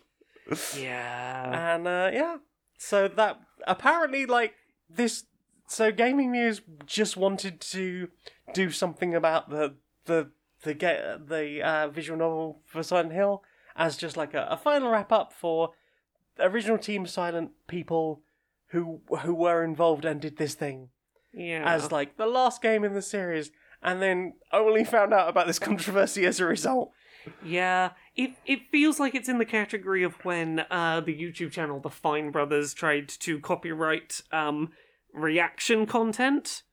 Yeah. 0.78 1.76
And 1.76 1.88
uh, 1.88 2.10
yeah, 2.14 2.38
so 2.78 3.08
that 3.08 3.40
apparently 3.68 4.26
like 4.26 4.54
this. 4.90 5.24
So 5.68 5.92
Gaming 5.92 6.32
Muse 6.32 6.62
just 6.86 7.18
wanted 7.18 7.60
to 7.62 8.10
do 8.54 8.72
something 8.72 9.16
about 9.16 9.50
the 9.50 9.76
the 10.06 10.32
the 10.64 10.74
get 10.74 11.28
the 11.28 11.62
uh, 11.62 11.88
visual 11.90 12.18
novel 12.18 12.62
for 12.66 12.84
Silent 12.84 13.14
Hill 13.14 13.44
as 13.76 13.98
just 13.98 14.16
like 14.16 14.34
a, 14.34 14.48
a 14.50 14.58
final 14.58 14.90
wrap 14.90 15.12
up 15.12 15.34
for 15.34 15.72
original 16.40 16.78
Team 16.78 17.06
Silent 17.06 17.52
people 17.68 18.22
who 18.68 19.02
who 19.22 19.34
were 19.34 19.64
involved 19.64 20.06
and 20.06 20.22
did 20.22 20.38
this 20.38 20.54
thing 20.54 20.90
yeah. 21.36 21.64
as 21.66 21.92
like 21.92 22.18
the 22.18 22.26
last 22.26 22.62
game 22.62 22.84
in 22.84 22.94
the 22.94 23.02
series, 23.02 23.52
and 23.82 24.02
then 24.02 24.34
only 24.52 24.84
found 24.84 25.14
out 25.14 25.30
about 25.30 25.48
this 25.48 25.60
controversy 25.60 26.26
as 26.26 26.40
a 26.40 26.46
result. 26.46 26.92
Yeah, 27.44 27.92
it 28.16 28.32
it 28.46 28.70
feels 28.72 29.00
like 29.00 29.16
it's 29.16 29.30
in 29.30 29.40
the 29.40 29.46
category 29.46 30.04
of 30.04 30.14
when 30.24 30.66
uh 30.70 31.02
the 31.02 31.16
YouTube 31.20 31.52
channel 31.52 31.80
The 31.80 31.90
Fine 31.90 32.32
Brothers 32.32 32.74
tried 32.74 33.10
to 33.10 33.40
copyright 33.40 34.22
um 34.32 34.72
reaction 35.16 35.86
content. 35.86 36.64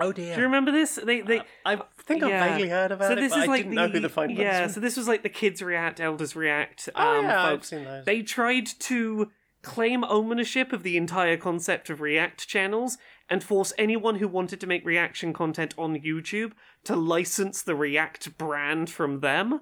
Oh 0.00 0.12
dear. 0.12 0.34
Do 0.34 0.40
you 0.40 0.46
remember 0.46 0.70
this? 0.70 0.98
They 1.02 1.20
they 1.20 1.42
I 1.64 1.80
think 1.98 2.22
yeah. 2.22 2.44
I've 2.44 2.50
vaguely 2.52 2.68
heard 2.68 2.92
about 2.92 3.08
so 3.08 3.12
it, 3.12 3.16
this 3.16 3.32
but 3.32 3.40
is 3.40 3.48
I 3.48 3.50
like 3.50 3.68
the, 3.68 3.74
know 3.74 3.88
who 3.88 4.00
the 4.00 4.08
Fine 4.08 4.30
yeah. 4.30 4.68
So 4.68 4.80
this 4.80 4.96
was 4.96 5.08
like 5.08 5.22
the 5.22 5.28
kids 5.28 5.60
react, 5.60 6.00
elders 6.00 6.36
react. 6.36 6.88
Oh 6.94 7.18
um, 7.18 7.24
yeah, 7.24 7.44
I've 7.44 7.64
seen 7.64 7.84
those. 7.84 8.04
They 8.04 8.22
tried 8.22 8.66
to 8.66 9.30
claim 9.62 10.04
ownership 10.04 10.72
of 10.72 10.82
the 10.82 10.96
entire 10.96 11.36
concept 11.36 11.90
of 11.90 12.00
React 12.00 12.46
channels 12.46 12.96
and 13.28 13.42
force 13.42 13.72
anyone 13.76 14.16
who 14.16 14.28
wanted 14.28 14.60
to 14.60 14.66
make 14.66 14.84
reaction 14.86 15.32
content 15.32 15.74
on 15.76 16.00
YouTube 16.00 16.52
to 16.84 16.94
license 16.94 17.62
the 17.62 17.74
React 17.74 18.38
brand 18.38 18.88
from 18.88 19.20
them. 19.20 19.60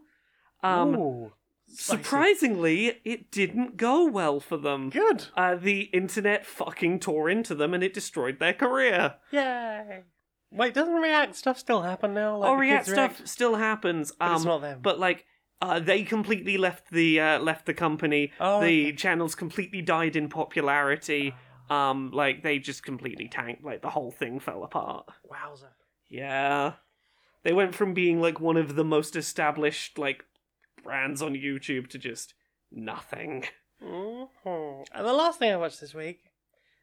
Um, 0.63 0.95
Ooh. 0.97 1.33
Spicy. 1.69 2.03
surprisingly, 2.03 3.01
it 3.05 3.31
didn't 3.31 3.77
go 3.77 4.07
well 4.07 4.41
for 4.41 4.57
them. 4.57 4.91
Good. 4.91 5.27
Uh, 5.37 5.57
the 5.57 5.83
internet 5.93 6.47
fucking 6.47 7.01
tore 7.01 7.29
into 7.29 7.55
them 7.55 7.75
and 7.75 7.83
it 7.83 7.93
destroyed 7.93 8.39
their 8.39 8.55
career. 8.55 9.17
Yay. 9.31 10.05
Wait, 10.53 10.75
doesn't 10.75 10.95
React 10.95 11.35
stuff 11.35 11.59
still 11.59 11.83
happen 11.83 12.15
now? 12.15 12.39
Like 12.39 12.51
oh, 12.51 12.55
React 12.55 12.87
stuff 12.87 13.27
still 13.27 13.57
happens. 13.57 14.13
Um, 14.21 14.37
it's 14.37 14.45
not 14.45 14.61
them. 14.63 14.79
But 14.81 14.99
like, 14.99 15.27
uh, 15.61 15.81
they 15.81 16.03
completely 16.03 16.57
left 16.57 16.91
the 16.91 17.21
uh, 17.21 17.39
left 17.41 17.67
the 17.67 17.75
company. 17.75 18.33
Oh, 18.39 18.61
the 18.61 18.89
okay. 18.89 18.97
channels 18.97 19.35
completely 19.35 19.83
died 19.83 20.17
in 20.17 20.29
popularity. 20.29 21.35
Um, 21.69 22.11
like 22.13 22.43
they 22.43 22.59
just 22.59 22.85
completely 22.85 23.29
tanked. 23.29 23.65
Like 23.65 23.83
the 23.83 23.91
whole 23.91 24.11
thing 24.11 24.39
fell 24.39 24.63
apart. 24.65 25.07
Wowza. 25.31 25.69
Yeah, 26.09 26.75
they 27.43 27.53
went 27.53 27.75
from 27.75 27.95
being 27.95 28.21
like 28.21 28.39
one 28.39 28.57
of 28.57 28.77
the 28.77 28.85
most 28.85 29.17
established 29.17 29.99
like 29.99 30.25
brands 30.87 31.21
on 31.21 31.35
YouTube 31.35 31.89
to 31.89 31.99
just 31.99 32.35
nothing. 32.73 33.45
hmm 33.83 34.25
And 34.45 35.07
the 35.07 35.13
last 35.13 35.39
thing 35.39 35.53
I 35.53 35.57
watched 35.57 35.81
this 35.81 35.95
week 35.95 36.21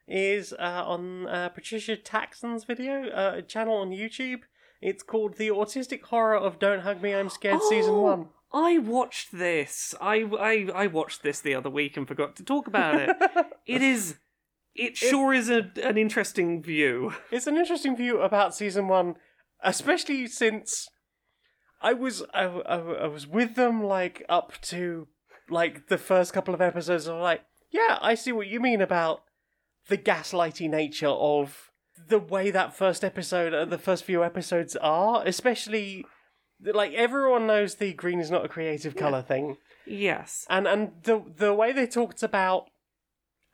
is 0.08 0.54
uh, 0.54 0.84
on 0.86 1.28
uh, 1.28 1.50
Patricia 1.50 1.96
Taxxon's 1.96 2.66
video, 2.66 3.08
uh, 3.10 3.42
channel 3.42 3.78
on 3.78 3.90
YouTube. 3.92 4.42
It's 4.82 5.02
called 5.02 5.38
The 5.38 5.48
Autistic 5.48 6.02
Horror 6.04 6.36
of 6.38 6.60
Don't 6.60 6.82
Hug 6.82 7.02
Me, 7.02 7.14
I'm 7.16 7.30
Scared 7.30 7.62
Season 7.64 7.94
Oh, 7.94 8.02
1. 8.02 8.28
I 8.56 8.78
watched 8.78 9.32
this. 9.32 9.96
I, 10.00 10.18
I 10.40 10.84
I 10.84 10.88
watched 10.88 11.24
this 11.24 11.40
the 11.40 11.56
other 11.56 11.72
week 11.72 11.98
and 11.98 12.08
forgot 12.08 12.36
to 12.36 12.44
talk 12.44 12.68
about 12.68 12.96
it. 13.02 13.10
it 13.66 13.82
is. 13.82 14.18
It 14.76 14.96
sure 14.98 15.34
is 15.34 15.50
a, 15.50 15.72
an 15.82 15.98
interesting 15.98 16.62
view. 16.62 17.14
It's 17.32 17.48
an 17.48 17.58
interesting 17.58 17.96
view 17.96 18.20
about 18.22 18.54
season 18.54 18.88
one, 18.88 19.16
especially 19.64 20.28
since 20.28 20.88
I 21.84 21.94
was 21.94 22.24
I, 22.34 22.46
I, 22.46 22.76
I 22.78 23.08
was 23.08 23.28
with 23.28 23.56
them 23.56 23.84
like 23.84 24.24
up 24.30 24.54
to 24.64 25.08
like 25.50 25.88
the 25.88 25.98
first 25.98 26.34
couple 26.34 26.54
of 26.54 26.62
episodes. 26.62 27.08
of 27.08 27.18
like, 27.20 27.42
yeah, 27.72 28.00
I 28.02 28.16
see 28.16 28.32
what 28.32 28.48
you 28.48 28.60
mean 28.60 28.82
about 28.82 29.24
the 29.90 29.98
gaslighty 29.98 30.70
nature 30.70 31.08
of 31.10 31.70
the 32.08 32.20
way 32.20 32.50
that 32.52 32.76
first 32.76 33.04
episode, 33.04 33.54
uh, 33.54 33.66
the 33.66 33.78
first 33.78 34.04
few 34.06 34.24
episodes 34.24 34.76
are, 34.78 35.22
especially. 35.26 36.06
Like 36.66 36.94
everyone 36.94 37.46
knows, 37.46 37.76
the 37.76 37.92
green 37.92 38.22
is 38.22 38.32
not 38.32 38.46
a 38.46 38.48
creative 38.48 38.96
color 38.96 39.22
thing 39.22 39.58
Yes. 39.86 40.46
and 40.50 40.66
and 40.66 40.92
the 41.04 41.22
the 41.36 41.54
way 41.54 41.74
they 41.74 41.86
talked 41.86 42.24
about 42.24 42.68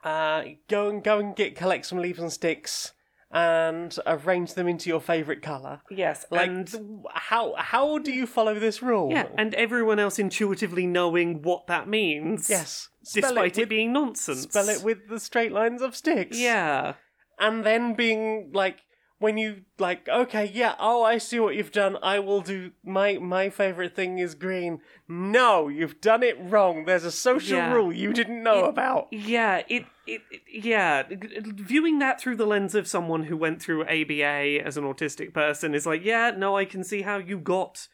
uh 0.04 0.44
go 0.68 0.90
and 0.90 1.04
go 1.04 1.18
and 1.18 1.36
get 1.36 1.56
collect 1.56 1.88
some 1.88 1.98
leaves 1.98 2.20
and 2.20 2.32
sticks 2.32 2.94
and 3.32 3.96
arrange 4.08 4.56
them 4.56 4.68
into 4.68 4.90
your 4.90 5.00
favorite 5.00 5.42
color 5.42 5.82
Yes. 5.92 6.26
like 6.32 6.48
and 6.50 6.74
how 7.14 7.54
how 7.58 8.00
do 8.00 8.12
you 8.12 8.26
follow 8.26 8.58
this 8.60 8.82
rule 8.82 9.12
yeah, 9.12 9.28
and 9.38 9.54
everyone 9.54 10.00
else 10.00 10.18
intuitively 10.18 10.88
knowing 10.88 11.42
what 11.44 11.68
that 11.68 11.88
means. 11.88 12.50
yes 12.50 12.90
Despite 13.14 13.58
it, 13.58 13.62
with, 13.62 13.70
being 13.70 13.94
nonsense. 13.94 14.42
spell 14.42 14.70
it 14.70 14.84
with 14.84 15.08
the 15.10 15.20
straight 15.20 15.52
lines 15.52 15.82
of 15.82 15.96
sticks 15.96 16.38
Yeah. 16.40 16.94
and 17.40 17.64
then 17.64 17.94
being 17.94 18.52
like 18.54 18.78
when 19.20 19.38
you 19.38 19.62
like 19.78 20.08
okay 20.10 20.50
yeah 20.54 20.76
oh 20.80 21.04
i 21.04 21.18
see 21.18 21.40
what 21.40 21.54
you've 21.56 21.72
done 21.74 21.98
i 22.02 22.18
will 22.20 22.42
do 22.42 22.72
my 22.84 23.18
my 23.18 23.50
favorite 23.50 23.94
thing 23.96 24.18
is 24.18 24.34
green 24.34 24.80
no 25.08 25.68
you've 25.68 26.00
done 26.02 26.24
it 26.24 26.38
wrong 26.40 26.86
there's 26.86 27.04
a 27.04 27.12
social 27.12 27.58
Yeah. 27.58 27.74
rule 27.74 27.92
you 27.94 28.14
didn't 28.14 28.42
know 28.42 28.66
It- 28.66 28.70
about 28.70 29.08
Yeah, 29.12 29.64
it, 29.68 29.86
it, 30.08 30.22
it- 30.32 30.42
yeah. 30.52 31.04
Viewing 31.10 32.00
that 32.00 32.20
through 32.22 32.38
the 32.38 32.46
lens 32.48 32.74
of 32.76 32.88
someone 32.88 33.24
who 33.26 33.38
went 33.38 33.62
through 33.62 33.84
ABA 33.84 34.66
as 34.66 34.78
an 34.78 34.84
autistic 34.86 35.34
person 35.34 35.76
is 35.76 35.86
like, 35.86 36.04
yeah, 36.04 36.32
no, 36.36 36.58
I 36.58 36.66
can 36.66 36.84
see 36.84 37.02
how 37.04 37.18
you 37.18 37.38
got. 37.38 37.88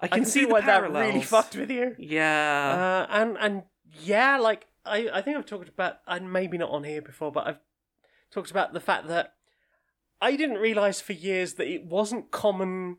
I 0.00 0.06
I 0.06 0.08
can, 0.08 0.18
can 0.22 0.30
see 0.30 0.44
the 0.44 0.52
why 0.52 0.60
that 0.62 0.90
really 0.90 1.20
fucked 1.22 1.54
with 1.56 1.70
you. 1.70 1.94
Yeah, 1.98 3.06
Uh, 3.08 3.12
and 3.20 3.36
and 3.38 3.62
yeah, 4.02 4.36
like 4.38 4.66
I, 4.84 5.08
I 5.12 5.22
think 5.22 5.36
I've 5.36 5.46
talked 5.46 5.68
about, 5.68 5.96
and 6.08 6.32
maybe 6.32 6.58
not 6.58 6.70
on 6.70 6.82
here 6.84 7.00
before, 7.02 7.30
but 7.30 7.46
I've 7.46 7.60
talked 8.32 8.50
about 8.50 8.72
the 8.72 8.80
fact 8.80 9.06
that 9.08 9.34
I 10.20 10.36
didn't 10.36 10.58
realize 10.58 11.00
for 11.00 11.12
years 11.12 11.54
that 11.54 11.68
it 11.68 11.84
wasn't 11.84 12.30
common 12.30 12.98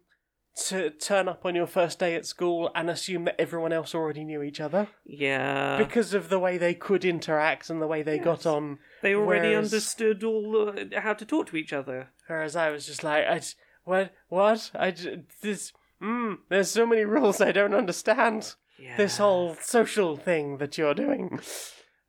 to 0.67 0.89
turn 0.89 1.27
up 1.27 1.45
on 1.45 1.53
your 1.53 1.67
first 1.67 1.99
day 1.99 2.15
at 2.15 2.25
school 2.25 2.71
and 2.73 2.89
assume 2.89 3.25
that 3.25 3.39
everyone 3.39 3.73
else 3.73 3.93
already 3.93 4.23
knew 4.23 4.41
each 4.41 4.61
other 4.61 4.87
yeah. 5.05 5.77
because 5.77 6.13
of 6.13 6.29
the 6.29 6.39
way 6.39 6.57
they 6.57 6.73
could 6.73 7.03
interact 7.03 7.69
and 7.69 7.81
the 7.81 7.87
way 7.87 8.01
they 8.01 8.17
got 8.17 8.45
on. 8.45 8.79
they 9.01 9.13
already 9.13 9.49
whereas- 9.49 9.73
understood 9.73 10.23
all 10.23 10.69
uh, 10.69 11.01
how 11.01 11.13
to 11.13 11.25
talk 11.25 11.47
to 11.47 11.57
each 11.57 11.73
other. 11.73 12.09
Whereas 12.27 12.55
I 12.55 12.69
was 12.69 12.85
just 12.85 13.03
like, 13.03 13.25
I, 13.25 13.41
what, 13.83 14.13
what? 14.29 14.71
I, 14.73 14.93
this. 15.41 15.73
Mm, 16.01 16.37
there's 16.49 16.71
so 16.71 16.85
many 16.85 17.03
rules 17.03 17.41
I 17.41 17.51
don't 17.51 17.73
understand. 17.73 18.55
Yeah. 18.77 18.97
this 18.97 19.17
whole 19.17 19.55
social 19.61 20.17
thing 20.17 20.57
that 20.57 20.77
you're 20.77 20.93
doing. 20.93 21.39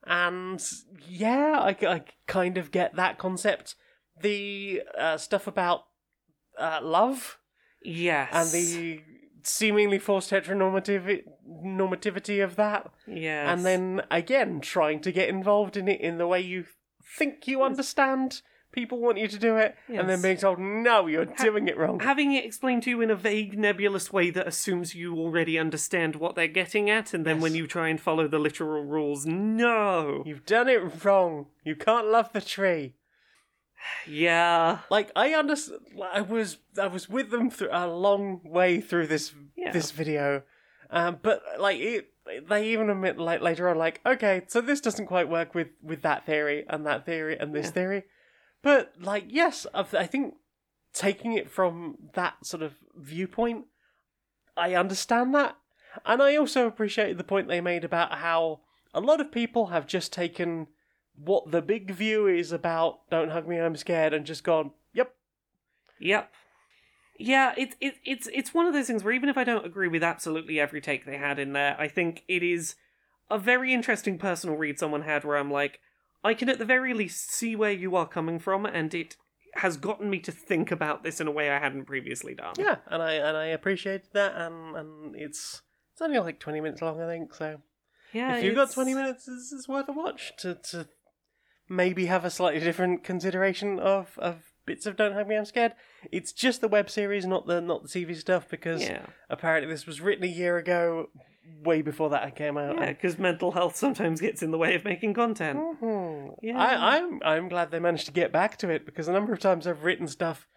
And 0.05 0.61
yeah, 1.09 1.59
I, 1.61 1.77
I 1.87 2.03
kind 2.27 2.59
of 2.59 2.71
get 2.71 2.97
that 2.97 3.19
concept. 3.19 3.77
The 4.21 4.83
uh, 4.99 5.17
stuff 5.19 5.47
about 5.47 5.85
uh, 6.59 6.81
love 6.83 7.39
yes 7.83 8.31
and 8.33 8.51
the 8.51 9.03
seemingly 9.43 9.99
forced 9.99 10.31
heteronormativity 10.31 11.23
normativity 11.65 12.43
of 12.43 12.57
that. 12.57 12.91
yes 13.07 13.49
And 13.49 13.65
then 13.65 14.03
again, 14.11 14.61
trying 14.61 15.01
to 15.03 15.13
get 15.13 15.29
involved 15.29 15.77
in 15.77 15.87
it 15.89 16.01
in 16.01 16.19
the 16.19 16.27
way 16.27 16.41
you 16.41 16.65
think 17.19 17.47
you 17.47 17.63
understand. 17.63 18.43
People 18.73 18.99
want 18.99 19.17
you 19.17 19.27
to 19.29 19.39
do 19.39 19.57
it, 19.57 19.75
and 19.89 20.01
then 20.09 20.19
Yes. 20.19 20.23
being 20.23 20.37
told, 20.37 20.59
no, 20.59 21.07
you're 21.07 21.25
doing 21.25 21.67
it 21.67 21.79
wrong. 21.79 22.01
having 22.01 22.33
it 22.35 22.45
explained 22.45 22.83
to 22.83 22.91
you 22.91 23.01
in 23.01 23.11
a 23.11 23.15
vague, 23.17 23.57
nebulous 23.59 24.13
way 24.13 24.29
that 24.31 24.47
assumes 24.47 24.95
you 24.95 25.17
already 25.17 25.59
understand 25.59 26.17
what 26.17 26.35
they're 26.35 26.47
getting 26.47 26.91
at, 26.91 27.15
and 27.15 27.25
then 27.25 27.41
when 27.41 27.55
you 27.55 27.67
try 27.67 27.89
and 27.89 27.99
follow 28.01 28.29
the 28.29 28.39
literal 28.39 28.85
rules, 28.85 29.25
no. 29.25 30.23
You've 30.27 30.45
done 30.45 30.69
it 30.69 31.05
wrong. 31.05 31.47
You 31.65 31.75
can't 31.75 32.09
love 32.09 32.33
the 32.35 32.43
tree. 32.43 32.97
Yeah. 34.07 34.81
like 34.91 35.11
I 35.17 35.35
understand. 35.35 35.81
I 36.13 36.21
was 36.21 36.59
I 36.79 36.87
was 36.87 37.09
with 37.09 37.31
them 37.31 37.51
through 37.51 37.71
a 37.73 37.87
long 37.87 38.41
way 38.45 38.81
through 38.81 39.07
this 39.09 39.33
Yeah. 39.57 39.73
this 39.73 39.91
video, 39.91 40.43
um, 40.91 41.19
but 41.23 41.43
like 41.59 41.79
it, 41.81 42.09
they 42.49 42.69
even 42.73 42.91
admit 42.91 43.19
like 43.19 43.41
later 43.41 43.69
on, 43.69 43.77
like 43.79 44.01
okay, 44.07 44.43
so 44.49 44.61
this 44.61 44.81
doesn't 44.81 45.07
quite 45.07 45.29
work 45.29 45.55
with 45.55 45.69
with 45.83 46.03
that 46.03 46.25
theory 46.27 46.65
and 46.69 46.87
that 46.87 47.05
theory 47.07 47.37
and 47.39 47.55
this 47.55 47.67
Yeah. 47.67 47.73
theory, 47.73 48.03
but 48.63 48.93
like 49.01 49.25
yes, 49.29 49.67
I've- 49.75 49.97
I 49.97 50.07
think 50.07 50.35
taking 50.93 51.33
it 51.35 51.51
from 51.51 51.97
that 52.15 52.45
sort 52.47 52.63
of 52.63 52.75
viewpoint, 52.95 53.67
I 54.57 54.75
understand 54.75 55.35
that, 55.35 55.57
and 56.05 56.23
I 56.23 56.37
also 56.37 56.67
appreciate 56.67 57.19
the 57.19 57.25
point 57.25 57.49
they 57.49 57.61
made 57.61 57.85
about 57.85 58.15
how 58.19 58.61
a 58.95 59.01
lot 59.01 59.21
of 59.21 59.31
people 59.31 59.67
have 59.67 59.87
just 59.87 60.11
taken 60.13 60.69
what 61.19 61.51
the 61.51 61.63
big 61.63 61.91
view 61.91 62.27
is 62.27 62.53
about 62.53 63.01
don't 63.11 63.31
hug 63.31 63.49
me 63.49 63.59
i'm 63.59 63.77
scared 63.77 64.13
and 64.13 64.27
just 64.27 64.45
gone 64.45 64.71
yep 64.93 65.15
Yep. 65.99 66.31
Yeah, 67.19 67.55
it's 67.57 67.75
it, 67.81 67.95
it's 68.05 68.29
it's 68.33 68.53
one 68.53 68.67
of 68.67 68.75
those 68.75 68.87
things 68.87 69.03
where 69.03 69.15
even 69.15 69.29
if 69.31 69.39
I 69.39 69.45
don't 69.45 69.65
agree 69.65 69.89
with 69.89 70.03
absolutely 70.03 70.61
every 70.61 70.83
take 70.83 71.07
they 71.07 71.17
had 71.17 71.39
in 71.39 71.55
there, 71.55 71.75
I 71.79 71.89
think 71.89 72.23
it 72.29 72.43
is 72.43 72.75
a 73.31 73.39
very 73.39 73.73
interesting 73.73 74.19
personal 74.19 74.57
read 74.57 74.79
someone 74.79 75.03
had 75.03 75.25
where 75.25 75.39
I'm 75.39 75.51
like, 75.51 75.81
I 76.23 76.35
can 76.35 76.51
at 76.51 76.59
the 76.59 76.67
very 76.67 76.93
least 76.93 77.33
see 77.33 77.57
where 77.57 77.73
you 77.73 77.97
are 77.97 78.07
coming 78.07 78.39
from, 78.39 78.67
and 78.67 78.93
it 78.93 79.17
has 79.55 79.79
gotten 79.79 80.11
me 80.11 80.19
to 80.21 80.31
think 80.31 80.71
about 80.71 81.03
this 81.05 81.19
in 81.19 81.27
a 81.27 81.31
way 81.31 81.51
I 81.51 81.59
hadn't 81.59 81.87
previously 81.87 82.35
done. 82.35 82.53
yeah 82.59 82.77
and 82.89 83.03
i 83.03 83.13
and 83.13 83.39
i 83.39 83.47
appreciated 83.47 84.09
that 84.13 84.37
and 84.37 84.77
and 84.77 85.17
it's 85.17 85.63
it's 85.95 86.03
only 86.03 86.19
like 86.19 86.39
20 86.39 86.61
minutes 86.61 86.83
long 86.83 87.01
i 87.01 87.07
think 87.07 87.33
so 87.33 87.63
yeah. 88.13 88.37
if 88.37 88.45
you've 88.45 88.55
got 88.55 88.71
20 88.71 88.93
minutes 88.93 89.27
it's, 89.27 89.55
it's 89.55 89.67
worth 89.67 89.89
a 89.89 89.93
watch 89.93 90.35
to 90.41 90.57
to 90.57 90.87
maybe 91.69 92.07
have 92.07 92.25
a 92.25 92.31
slightly 92.31 92.61
different 92.61 93.03
consideration 93.05 93.79
of 93.79 94.19
of 94.19 94.37
bits 94.67 94.87
of 94.87 94.97
don't 94.97 95.13
hug 95.15 95.29
me 95.29 95.37
i'm 95.37 95.45
scared 95.45 95.73
it's 96.11 96.33
just 96.33 96.61
the 96.61 96.69
web 96.69 96.91
series 96.91 97.25
not 97.27 97.47
the 97.47 97.61
not 97.61 97.83
the 97.83 97.89
tv 97.89 98.17
stuff 98.17 98.49
because 98.49 98.83
Yeah, 98.83 99.07
apparently 99.31 99.73
this 99.73 99.87
was 99.87 100.01
written 100.01 100.25
a 100.25 100.29
year 100.29 100.57
ago 100.57 101.09
way 101.63 101.81
before 101.83 102.11
that 102.11 102.35
came 102.35 102.59
out 102.59 102.77
yeah, 102.77 102.87
because 102.89 103.19
mental 103.19 103.53
health 103.53 103.77
sometimes 103.77 104.21
gets 104.21 104.43
in 104.43 104.51
the 104.51 104.59
way 104.59 104.75
of 104.75 104.85
making 104.85 105.15
content. 105.15 105.59
Mhm. 105.61 106.35
Yeah. 106.43 106.59
I, 106.59 106.97
I'm 106.97 107.21
I'm 107.25 107.49
glad 107.49 107.71
they 107.71 107.79
managed 107.79 108.07
to 108.07 108.13
get 108.13 108.33
back 108.33 108.57
to 108.59 108.69
it 108.69 108.85
because 108.85 109.07
a 109.07 109.13
number 109.13 109.33
of 109.33 109.39
times 109.39 109.65
I've 109.65 109.85
written 109.85 110.09
stuff, 110.09 110.49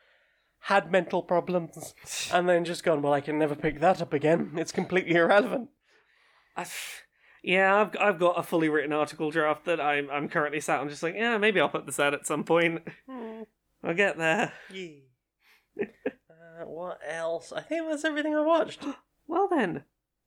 had 0.62 0.92
mental 0.92 1.22
problems, 1.22 1.94
and 2.34 2.50
then 2.50 2.66
just 2.66 2.84
gone, 2.84 3.04
well, 3.04 3.14
I 3.14 3.22
can 3.22 3.38
never 3.38 3.56
pick 3.56 3.80
that 3.82 4.02
up 4.02 4.14
again. 4.14 4.54
It's 4.58 4.72
completely 4.72 5.14
irrelevant. 5.14 5.70
I, 6.58 6.66
yeah, 7.44 7.82
I've 7.82 7.96
I've 8.00 8.20
got 8.20 8.38
a 8.38 8.44
fully 8.44 8.70
written 8.70 8.94
article 8.94 9.32
draft 9.32 9.66
that 9.66 9.80
I'm 9.80 10.10
I'm 10.10 10.30
currently 10.30 10.60
sat 10.60 10.80
on, 10.80 10.90
just 10.90 11.04
like 11.04 11.16
yeah, 11.16 11.38
maybe 11.38 11.60
I'll 11.60 11.70
put 11.70 11.86
this 11.86 12.00
out 12.00 12.14
at 12.14 12.28
some 12.28 12.44
point. 12.44 12.82
I'll 13.84 13.94
get 13.94 14.18
there. 14.18 14.54
Yeah. 14.72 14.88
uh, 15.82 16.66
what 16.66 17.00
else? 17.08 17.54
I 17.54 17.62
think 17.62 17.90
that's 17.90 18.06
everything 18.06 18.36
I 18.36 18.42
watched. 18.42 18.84
Well 19.32 19.48
then, 19.48 19.84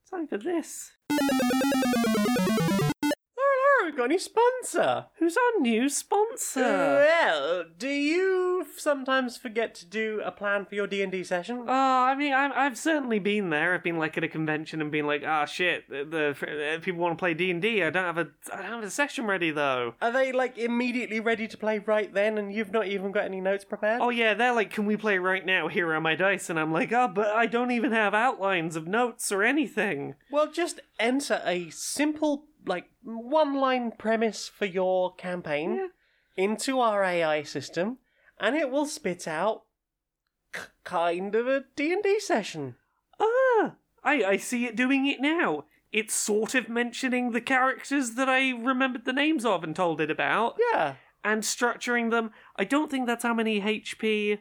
time 0.08 0.28
for 0.28 0.38
this. 0.38 0.92
We've 3.92 3.98
got 3.98 4.04
any 4.04 4.18
sponsor. 4.18 5.04
Who's 5.18 5.36
our 5.36 5.60
new 5.60 5.90
sponsor? 5.90 6.62
Well, 6.62 7.64
do 7.76 7.90
you 7.90 8.64
sometimes 8.74 9.36
forget 9.36 9.74
to 9.74 9.84
do 9.84 10.22
a 10.24 10.30
plan 10.32 10.64
for 10.64 10.74
your 10.74 10.86
D 10.86 11.02
and 11.02 11.12
D 11.12 11.22
session? 11.22 11.66
Oh, 11.68 11.70
I 11.70 12.14
mean, 12.14 12.32
I'm, 12.32 12.52
I've 12.54 12.78
certainly 12.78 13.18
been 13.18 13.50
there. 13.50 13.74
I've 13.74 13.82
been 13.82 13.98
like 13.98 14.16
at 14.16 14.24
a 14.24 14.28
convention 14.28 14.80
and 14.80 14.90
been 14.90 15.06
like, 15.06 15.24
ah, 15.26 15.44
shit, 15.44 15.90
the, 15.90 16.04
the 16.04 16.80
people 16.80 17.02
want 17.02 17.18
to 17.18 17.22
play 17.22 17.34
D 17.34 17.50
and. 17.50 17.62
I 17.62 17.90
don't 17.90 17.94
have 18.02 18.16
a, 18.16 18.28
I 18.50 18.62
don't 18.62 18.70
have 18.70 18.84
a 18.84 18.90
session 18.90 19.26
ready 19.26 19.50
though. 19.50 19.92
Are 20.00 20.10
they 20.10 20.32
like 20.32 20.56
immediately 20.56 21.20
ready 21.20 21.46
to 21.46 21.58
play 21.58 21.78
right 21.78 22.12
then, 22.14 22.38
and 22.38 22.50
you've 22.50 22.72
not 22.72 22.86
even 22.86 23.12
got 23.12 23.26
any 23.26 23.42
notes 23.42 23.66
prepared? 23.66 24.00
Oh 24.00 24.08
yeah, 24.08 24.32
they're 24.32 24.54
like, 24.54 24.70
can 24.70 24.86
we 24.86 24.96
play 24.96 25.18
right 25.18 25.44
now? 25.44 25.68
Here 25.68 25.92
are 25.92 26.00
my 26.00 26.14
dice, 26.14 26.48
and 26.48 26.58
I'm 26.58 26.72
like, 26.72 26.92
oh, 26.92 27.08
but 27.08 27.26
I 27.26 27.44
don't 27.44 27.72
even 27.72 27.92
have 27.92 28.14
outlines 28.14 28.74
of 28.74 28.88
notes 28.88 29.30
or 29.30 29.42
anything. 29.42 30.14
Well, 30.30 30.50
just 30.50 30.80
enter 30.98 31.42
a 31.44 31.68
simple, 31.68 32.46
like, 32.66 32.86
one 33.02 33.54
line 33.56 33.92
premise 33.92 34.48
for 34.48 34.66
your 34.66 35.14
campaign 35.14 35.76
Yeah. 35.76 35.86
into 36.44 36.80
our 36.80 37.02
AI 37.04 37.42
system, 37.42 37.98
and 38.38 38.56
it 38.56 38.70
will 38.70 38.86
spit 38.86 39.26
out 39.28 39.64
k- 40.52 40.62
kind 40.84 41.34
of 41.34 41.46
a 41.48 41.64
D&D 41.76 42.20
session. 42.20 42.76
Ah, 43.20 43.74
I, 44.04 44.24
I 44.24 44.36
see 44.36 44.66
it 44.66 44.76
doing 44.76 45.06
it 45.06 45.20
now. 45.20 45.64
It's 45.92 46.14
sort 46.14 46.54
of 46.54 46.68
mentioning 46.68 47.32
the 47.32 47.40
characters 47.40 48.12
that 48.14 48.28
I 48.28 48.50
remembered 48.50 49.04
the 49.04 49.12
names 49.12 49.44
of 49.44 49.62
and 49.62 49.76
told 49.76 50.00
it 50.00 50.10
about, 50.10 50.56
Yeah. 50.72 50.94
and 51.22 51.42
structuring 51.42 52.10
them. 52.10 52.32
I 52.56 52.64
don't 52.64 52.90
think 52.90 53.06
that's 53.06 53.22
how 53.24 53.34
many 53.34 53.60
HP 53.60 54.38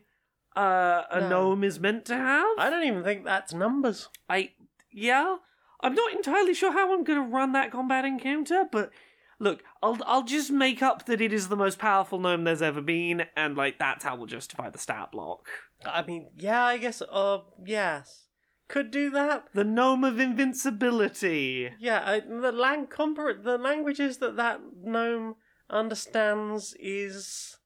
uh, 0.55 1.03
a 1.09 1.21
No. 1.21 1.29
gnome 1.29 1.63
is 1.63 1.79
meant 1.79 2.03
to 2.05 2.15
have. 2.15 2.45
I 2.57 2.69
don't 2.69 2.83
even 2.85 3.03
think 3.03 3.23
that's 3.23 3.53
numbers. 3.53 4.09
I 4.29 4.51
yeah, 4.91 5.37
I'm 5.81 5.95
not 5.95 6.13
entirely 6.13 6.53
sure 6.53 6.71
how 6.71 6.93
I'm 6.93 7.03
going 7.03 7.19
to 7.19 7.27
run 7.27 7.53
that 7.53 7.71
combat 7.71 8.05
encounter, 8.05 8.65
but 8.71 8.91
look, 9.39 9.63
I'll 9.81 9.97
I'll 10.05 10.23
just 10.23 10.51
make 10.51 10.81
up 10.81 11.05
that 11.07 11.21
it 11.21 11.33
is 11.33 11.47
the 11.47 11.55
most 11.55 11.79
powerful 11.79 12.19
gnome 12.19 12.43
there's 12.43 12.61
ever 12.61 12.81
been, 12.81 13.23
and 13.35 13.57
like 13.57 13.79
that's 13.79 14.03
how 14.03 14.15
we'll 14.15 14.27
justify 14.27 14.69
the 14.69 14.77
stat 14.77 15.11
block. 15.11 15.47
I 15.85 16.03
mean, 16.03 16.29
yeah, 16.37 16.63
I 16.63 16.77
guess, 16.77 17.01
uh, 17.01 17.39
yes. 17.65 18.27
Could 18.67 18.91
do 18.91 19.09
that. 19.09 19.47
The 19.53 19.65
gnome 19.65 20.05
of 20.05 20.17
invincibility. 20.17 21.71
Yeah, 21.77 22.03
I, 22.05 22.19
the 22.21 22.53
lang 22.53 22.87
compar- 22.87 23.43
the 23.43 23.57
languages 23.57 24.19
that 24.19 24.37
that 24.37 24.61
gnome 24.81 25.35
understands 25.69 26.73
is 26.79 27.57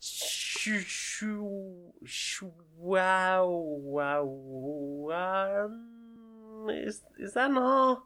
shoo 0.00 0.80
shoo 0.80 1.92
shoo 2.04 2.52
wow 2.76 3.46
wow 3.46 4.24
um, 5.64 6.01
is 6.68 7.02
is 7.18 7.34
that 7.34 7.50
an 7.50 7.58
R? 7.58 8.02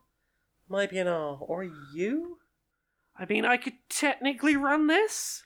Might 0.68 0.90
be 0.90 0.98
an 0.98 1.08
R 1.08 1.38
or 1.40 1.64
a 1.64 1.70
U? 1.94 2.38
I 3.18 3.24
mean, 3.24 3.44
I 3.44 3.56
could 3.56 3.74
technically 3.88 4.56
run 4.56 4.88
this. 4.88 5.44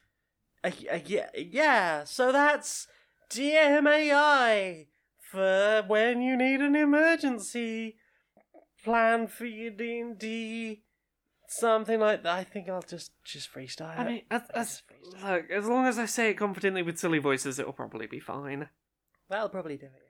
Uh, 0.64 0.70
uh, 0.92 0.98
yeah, 1.04 1.28
yeah. 1.34 2.04
So 2.04 2.32
that's 2.32 2.88
DMAI 3.30 4.86
for 5.30 5.84
when 5.86 6.20
you 6.20 6.36
need 6.36 6.60
an 6.60 6.74
emergency 6.74 7.96
plan 8.84 9.28
for 9.28 9.44
your 9.44 9.70
D 9.70 10.00
and 10.00 10.18
D, 10.18 10.82
something 11.46 12.00
like 12.00 12.22
that. 12.24 12.34
I 12.34 12.44
think 12.44 12.68
I'll 12.68 12.82
just 12.82 13.12
just 13.24 13.52
freestyle. 13.52 13.98
I 13.98 14.04
mean, 14.04 14.22
as, 14.30 14.42
as, 14.54 14.82
freestyle. 14.90 15.30
look, 15.30 15.50
as 15.50 15.66
long 15.66 15.86
as 15.86 15.98
I 15.98 16.06
say 16.06 16.30
it 16.30 16.34
confidently 16.34 16.82
with 16.82 16.98
silly 16.98 17.18
voices, 17.18 17.58
it'll 17.58 17.72
probably 17.72 18.06
be 18.06 18.20
fine. 18.20 18.68
that'll 19.28 19.48
probably 19.48 19.76
do 19.76 19.86
it. 19.86 20.09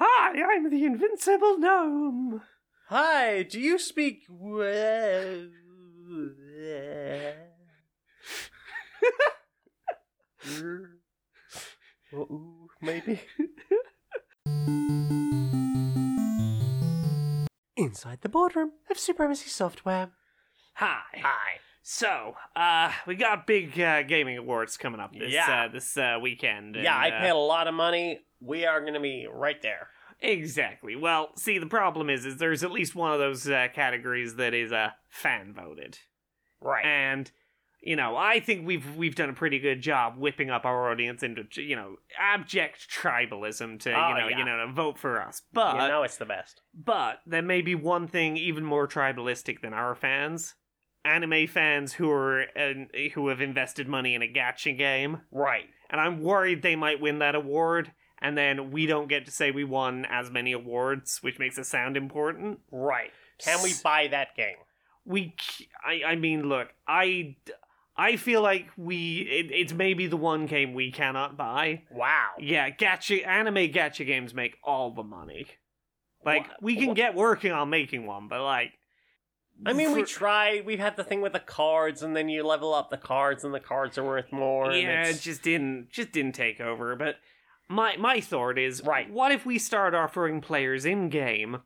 Hi, 0.00 0.40
I'm 0.40 0.70
the 0.70 0.84
invincible 0.84 1.58
gnome. 1.58 2.42
Hi, 2.88 3.42
do 3.42 3.58
you 3.58 3.80
speak? 3.80 4.22
Ooh, 4.30 5.50
uh, 12.16 12.24
maybe. 12.80 13.20
Inside 17.76 18.20
the 18.20 18.28
boardroom 18.28 18.70
of 18.88 18.98
Supremacy 19.00 19.48
Software. 19.48 20.10
Hi. 20.74 21.00
Hi. 21.24 21.58
So, 21.90 22.34
uh, 22.54 22.92
we 23.06 23.14
got 23.14 23.46
big 23.46 23.80
uh, 23.80 24.02
gaming 24.02 24.36
awards 24.36 24.76
coming 24.76 25.00
up 25.00 25.14
this 25.14 25.32
Yeah. 25.32 25.64
uh, 25.64 25.72
this 25.72 25.96
uh, 25.96 26.18
weekend. 26.20 26.76
Yeah, 26.76 26.94
I 26.94 27.08
uh, 27.08 27.20
paid 27.20 27.30
a 27.30 27.34
lot 27.34 27.66
of 27.66 27.72
money. 27.72 28.20
We 28.42 28.66
are 28.66 28.82
going 28.82 28.92
to 28.92 29.00
be 29.00 29.26
right 29.32 29.60
there. 29.62 29.88
Exactly. 30.20 30.96
Well, 30.96 31.30
see, 31.36 31.56
the 31.58 31.64
problem 31.64 32.10
is, 32.10 32.26
is 32.26 32.36
there's 32.36 32.62
at 32.62 32.72
least 32.72 32.94
one 32.94 33.12
of 33.14 33.18
those 33.18 33.48
uh, 33.48 33.68
categories 33.74 34.34
that 34.34 34.52
is 34.52 34.70
uh, 34.70 34.90
fan 35.08 35.54
voted, 35.54 35.98
Right. 36.60 36.84
and 36.84 37.30
you 37.80 37.96
know, 37.96 38.16
I 38.18 38.40
think 38.40 38.66
we've 38.66 38.94
we've 38.94 39.14
done 39.14 39.30
a 39.30 39.32
pretty 39.32 39.58
good 39.58 39.80
job 39.80 40.18
whipping 40.18 40.50
up 40.50 40.66
our 40.66 40.90
audience 40.90 41.22
into 41.22 41.44
you 41.56 41.74
know 41.74 41.96
abject 42.20 42.86
tribalism 42.90 43.80
to 43.80 43.94
Oh, 43.94 44.08
you 44.10 44.14
know 44.14 44.28
yeah. 44.28 44.38
you 44.40 44.44
know 44.44 44.66
to 44.66 44.72
vote 44.74 44.98
for 44.98 45.22
us. 45.22 45.40
But 45.54 45.76
you 45.80 45.88
know 45.88 46.02
it's 46.02 46.18
the 46.18 46.26
best. 46.26 46.60
but 46.74 47.20
there 47.26 47.40
may 47.40 47.62
be 47.62 47.74
one 47.74 48.08
thing 48.08 48.36
even 48.36 48.62
more 48.62 48.86
tribalistic 48.86 49.62
than 49.62 49.72
our 49.72 49.94
fans. 49.94 50.54
Anime 51.04 51.46
fans 51.46 51.92
who 51.94 52.10
are 52.10 52.42
uh, 52.56 52.74
who 53.14 53.28
have 53.28 53.40
invested 53.40 53.88
money 53.88 54.14
in 54.14 54.22
a 54.22 54.26
gacha 54.32 54.76
game, 54.76 55.22
Right. 55.30 55.64
and 55.90 56.00
I'm 56.00 56.20
worried 56.22 56.62
they 56.62 56.76
might 56.76 57.00
win 57.00 57.20
that 57.20 57.34
award, 57.34 57.92
and 58.20 58.36
then 58.36 58.70
we 58.70 58.86
don't 58.86 59.08
get 59.08 59.24
to 59.26 59.30
say 59.30 59.50
we 59.50 59.64
won 59.64 60.04
as 60.10 60.30
many 60.30 60.52
awards, 60.52 61.18
which 61.22 61.38
makes 61.38 61.56
it 61.56 61.64
sound 61.66 61.96
important. 61.96 62.58
Right. 62.70 63.10
Can 63.38 63.62
we 63.62 63.72
buy 63.82 64.08
that 64.10 64.34
game? 64.36 64.56
We, 65.06 65.34
I 65.86 66.02
I 66.12 66.16
mean, 66.16 66.48
look, 66.48 66.68
I, 66.86 67.36
I 67.96 68.16
feel 68.16 68.42
like 68.42 68.66
we, 68.76 69.20
it, 69.20 69.50
it's 69.50 69.72
maybe 69.72 70.06
the 70.08 70.16
one 70.18 70.44
game 70.46 70.74
we 70.74 70.90
cannot 70.92 71.36
buy. 71.38 71.84
Wow. 71.90 72.30
Yeah, 72.38 72.68
gacha 72.70 73.26
anime 73.26 73.72
gacha 73.72 74.04
games 74.04 74.34
make 74.34 74.56
all 74.62 74.90
the 74.92 75.02
money. 75.04 75.46
Like 76.24 76.48
Wha- 76.48 76.54
we 76.60 76.76
can 76.76 76.88
wha- 76.88 76.94
get 76.94 77.14
working 77.14 77.52
on 77.52 77.70
making 77.70 78.04
one, 78.04 78.28
but 78.28 78.42
like, 78.42 78.72
I 79.66 79.72
mean, 79.72 79.92
we 79.92 80.04
tried. 80.04 80.64
We've 80.66 80.78
had 80.78 80.96
the 80.96 81.04
thing 81.04 81.20
with 81.20 81.32
the 81.32 81.40
cards, 81.40 82.02
and 82.02 82.14
then 82.16 82.28
you 82.28 82.42
level 82.44 82.72
up 82.74 82.90
the 82.90 82.96
cards, 82.96 83.44
and 83.44 83.52
the 83.52 83.60
cards 83.60 83.98
are 83.98 84.04
worth 84.04 84.30
more. 84.32 84.70
and 84.70 84.80
yeah, 84.82 85.00
it 85.02 85.08
it's- 85.08 85.22
just 85.22 85.42
didn't 85.42 85.90
just 85.90 86.12
didn't 86.12 86.34
take 86.34 86.60
over. 86.60 86.94
But 86.96 87.16
my 87.68 87.96
my 87.96 88.20
thought 88.20 88.56
is, 88.58 88.82
Right. 88.82 89.10
What 89.10 89.32
if 89.32 89.44
we 89.44 89.58
start 89.58 89.94
offering 89.94 90.40
players 90.40 90.84
in 90.86 91.08
game 91.08 91.62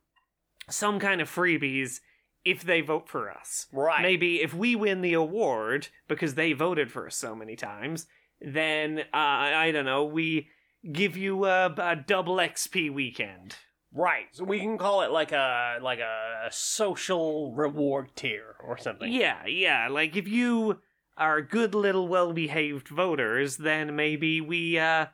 some 0.70 0.98
kind 0.98 1.20
of 1.20 1.28
freebies 1.30 2.00
if 2.44 2.62
they 2.62 2.80
vote 2.80 3.08
for 3.08 3.30
us? 3.30 3.66
right. 3.72 4.02
Maybe 4.02 4.40
if 4.40 4.54
we 4.54 4.74
win 4.74 5.00
the 5.02 5.12
award 5.14 5.88
because 6.08 6.34
they 6.34 6.52
voted 6.54 6.90
for 6.90 7.06
us 7.06 7.16
so 7.16 7.34
many 7.34 7.56
times, 7.56 8.06
then 8.40 9.00
uh, 9.12 9.16
I 9.16 9.70
don't 9.70 9.84
know, 9.84 10.04
we 10.04 10.48
give 10.90 11.16
you 11.16 11.44
a, 11.44 11.66
a 11.78 11.94
double 11.96 12.36
XP 12.36 12.90
weekend. 12.92 13.56
Right. 13.94 14.26
So 14.32 14.44
we 14.44 14.58
can 14.58 14.78
call 14.78 15.02
it 15.02 15.10
like 15.10 15.32
a 15.32 15.78
like 15.82 15.98
a 15.98 16.48
social 16.50 17.52
reward 17.54 18.10
tier 18.16 18.54
or 18.64 18.78
something. 18.78 19.12
Yeah, 19.12 19.46
yeah. 19.46 19.88
Like 19.90 20.16
if 20.16 20.26
you 20.26 20.80
are 21.18 21.42
good 21.42 21.74
little 21.74 22.08
well-behaved 22.08 22.88
voters, 22.88 23.58
then 23.58 23.94
maybe 23.94 24.40
we 24.40 24.78
uh 24.78 25.06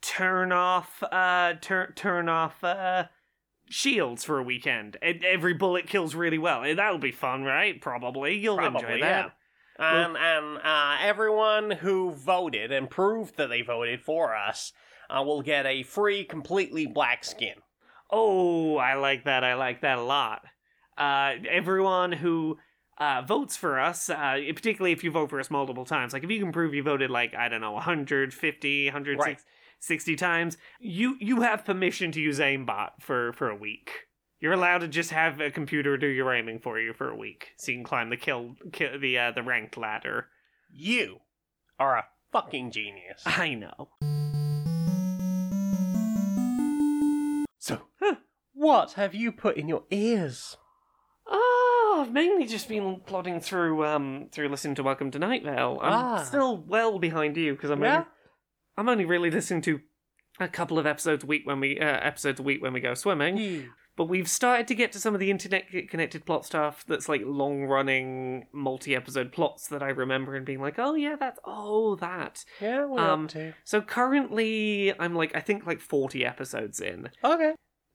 turn 0.00 0.52
off 0.52 1.02
uh 1.10 1.54
turn 1.60 1.92
turn 1.94 2.28
off 2.28 2.62
uh 2.62 3.04
shields 3.68 4.22
for 4.24 4.38
a 4.38 4.42
weekend. 4.44 4.96
And 5.02 5.24
every 5.24 5.54
bullet 5.54 5.86
kills 5.88 6.14
really 6.14 6.38
well. 6.38 6.62
Eh, 6.64 6.74
That'll 6.74 6.98
be 6.98 7.10
fun, 7.12 7.42
right? 7.42 7.80
Probably. 7.80 8.38
You'll 8.38 8.56
Probably, 8.58 8.80
enjoy 8.84 9.00
that. 9.00 9.26
yeah. 9.26 9.30
And 9.80 10.16
and 10.16 10.58
uh, 10.64 10.96
everyone 11.00 11.70
who 11.70 12.12
voted 12.12 12.72
and 12.72 12.88
proved 12.90 13.36
that 13.36 13.48
they 13.48 13.62
voted 13.62 14.00
for 14.02 14.34
us 14.36 14.72
uh, 15.10 15.22
will 15.22 15.42
get 15.42 15.66
a 15.66 15.82
free, 15.82 16.24
completely 16.24 16.86
black 16.86 17.24
skin. 17.24 17.54
Oh, 18.10 18.76
I 18.76 18.94
like 18.94 19.24
that. 19.24 19.44
I 19.44 19.54
like 19.54 19.82
that 19.82 19.98
a 19.98 20.02
lot. 20.02 20.42
Uh, 20.96 21.34
everyone 21.48 22.12
who 22.12 22.58
uh, 22.98 23.22
votes 23.22 23.56
for 23.56 23.78
us, 23.78 24.10
uh, 24.10 24.40
particularly 24.54 24.92
if 24.92 25.04
you 25.04 25.10
vote 25.10 25.30
for 25.30 25.40
us 25.40 25.50
multiple 25.50 25.84
times, 25.84 26.12
like 26.12 26.24
if 26.24 26.30
you 26.30 26.40
can 26.40 26.52
prove 26.52 26.74
you 26.74 26.82
voted 26.82 27.10
like, 27.10 27.34
I 27.34 27.48
don't 27.48 27.60
know, 27.60 27.72
150, 27.72 28.86
160 28.86 30.16
times, 30.16 30.56
you, 30.80 31.16
you 31.20 31.42
have 31.42 31.64
permission 31.64 32.10
to 32.12 32.20
use 32.20 32.38
aimbot 32.38 32.90
for, 33.00 33.32
for 33.34 33.50
a 33.50 33.56
week. 33.56 33.90
You're 34.40 34.52
allowed 34.52 34.78
to 34.78 34.88
just 34.88 35.10
have 35.10 35.40
a 35.40 35.50
computer 35.50 35.96
do 35.96 36.06
your 36.06 36.32
aiming 36.32 36.60
for 36.60 36.78
you 36.78 36.92
for 36.92 37.10
a 37.10 37.16
week, 37.16 37.48
so 37.56 37.72
you 37.72 37.78
can 37.78 37.84
climb 37.84 38.08
the 38.08 38.16
kill, 38.16 38.54
kill 38.72 38.98
the 38.98 39.18
uh, 39.18 39.32
the 39.32 39.42
ranked 39.42 39.76
ladder. 39.76 40.26
You 40.72 41.18
are 41.80 41.98
a 41.98 42.04
fucking 42.30 42.70
genius. 42.70 43.22
I 43.26 43.54
know. 43.54 43.88
What 48.58 48.92
have 48.94 49.14
you 49.14 49.30
put 49.32 49.56
in 49.56 49.68
your 49.68 49.84
ears? 49.90 50.56
Oh, 51.26 52.02
I've 52.04 52.12
mainly 52.12 52.46
just 52.46 52.68
been 52.68 53.00
plodding 53.06 53.40
through 53.40 53.84
um 53.84 54.28
through 54.32 54.48
listening 54.48 54.74
to 54.76 54.82
Welcome 54.82 55.10
to 55.12 55.18
Night 55.18 55.44
Vale. 55.44 55.78
I'm 55.82 55.92
Ah. 55.92 56.22
still 56.24 56.56
well 56.56 56.98
behind 56.98 57.36
you 57.36 57.52
because 57.54 57.70
I'm 57.70 57.82
Yeah? 57.82 57.94
only, 57.98 58.06
I'm 58.76 58.88
only 58.88 59.04
really 59.04 59.30
listening 59.30 59.62
to 59.62 59.80
a 60.40 60.48
couple 60.48 60.78
of 60.78 60.86
episodes 60.86 61.24
a 61.24 61.26
week 61.26 61.42
when 61.46 61.60
we 61.60 61.78
uh, 61.78 61.84
episodes 61.84 62.40
a 62.40 62.42
week 62.42 62.62
when 62.62 62.72
we 62.72 62.80
go 62.80 62.94
swimming. 62.94 63.36
You 63.36 63.70
But 63.96 64.04
we've 64.06 64.28
started 64.28 64.68
to 64.68 64.74
get 64.76 64.92
to 64.92 65.00
some 65.00 65.12
of 65.14 65.20
the 65.20 65.30
internet 65.30 65.64
connected 65.90 66.24
plot 66.24 66.46
stuff 66.46 66.84
that's 66.86 67.08
like 67.08 67.22
long 67.24 67.64
running 67.64 68.46
multi 68.52 68.94
episode 68.96 69.32
plots 69.32 69.66
that 69.68 69.82
I 69.82 69.88
remember 69.88 70.34
and 70.36 70.46
being 70.46 70.60
like, 70.60 70.78
oh 70.78 70.94
yeah, 70.94 71.16
that's 71.18 71.38
oh 71.44 71.96
that. 71.96 72.44
Yeah, 72.60 72.86
we're 72.86 73.00
Um, 73.00 73.24
up 73.24 73.30
to. 73.32 73.54
So 73.64 73.82
currently 73.82 74.94
I'm 74.98 75.14
like 75.14 75.36
I 75.36 75.40
think 75.40 75.66
like 75.66 75.80
forty 75.80 76.24
episodes 76.24 76.80
in. 76.80 77.10
Okay. 77.22 77.54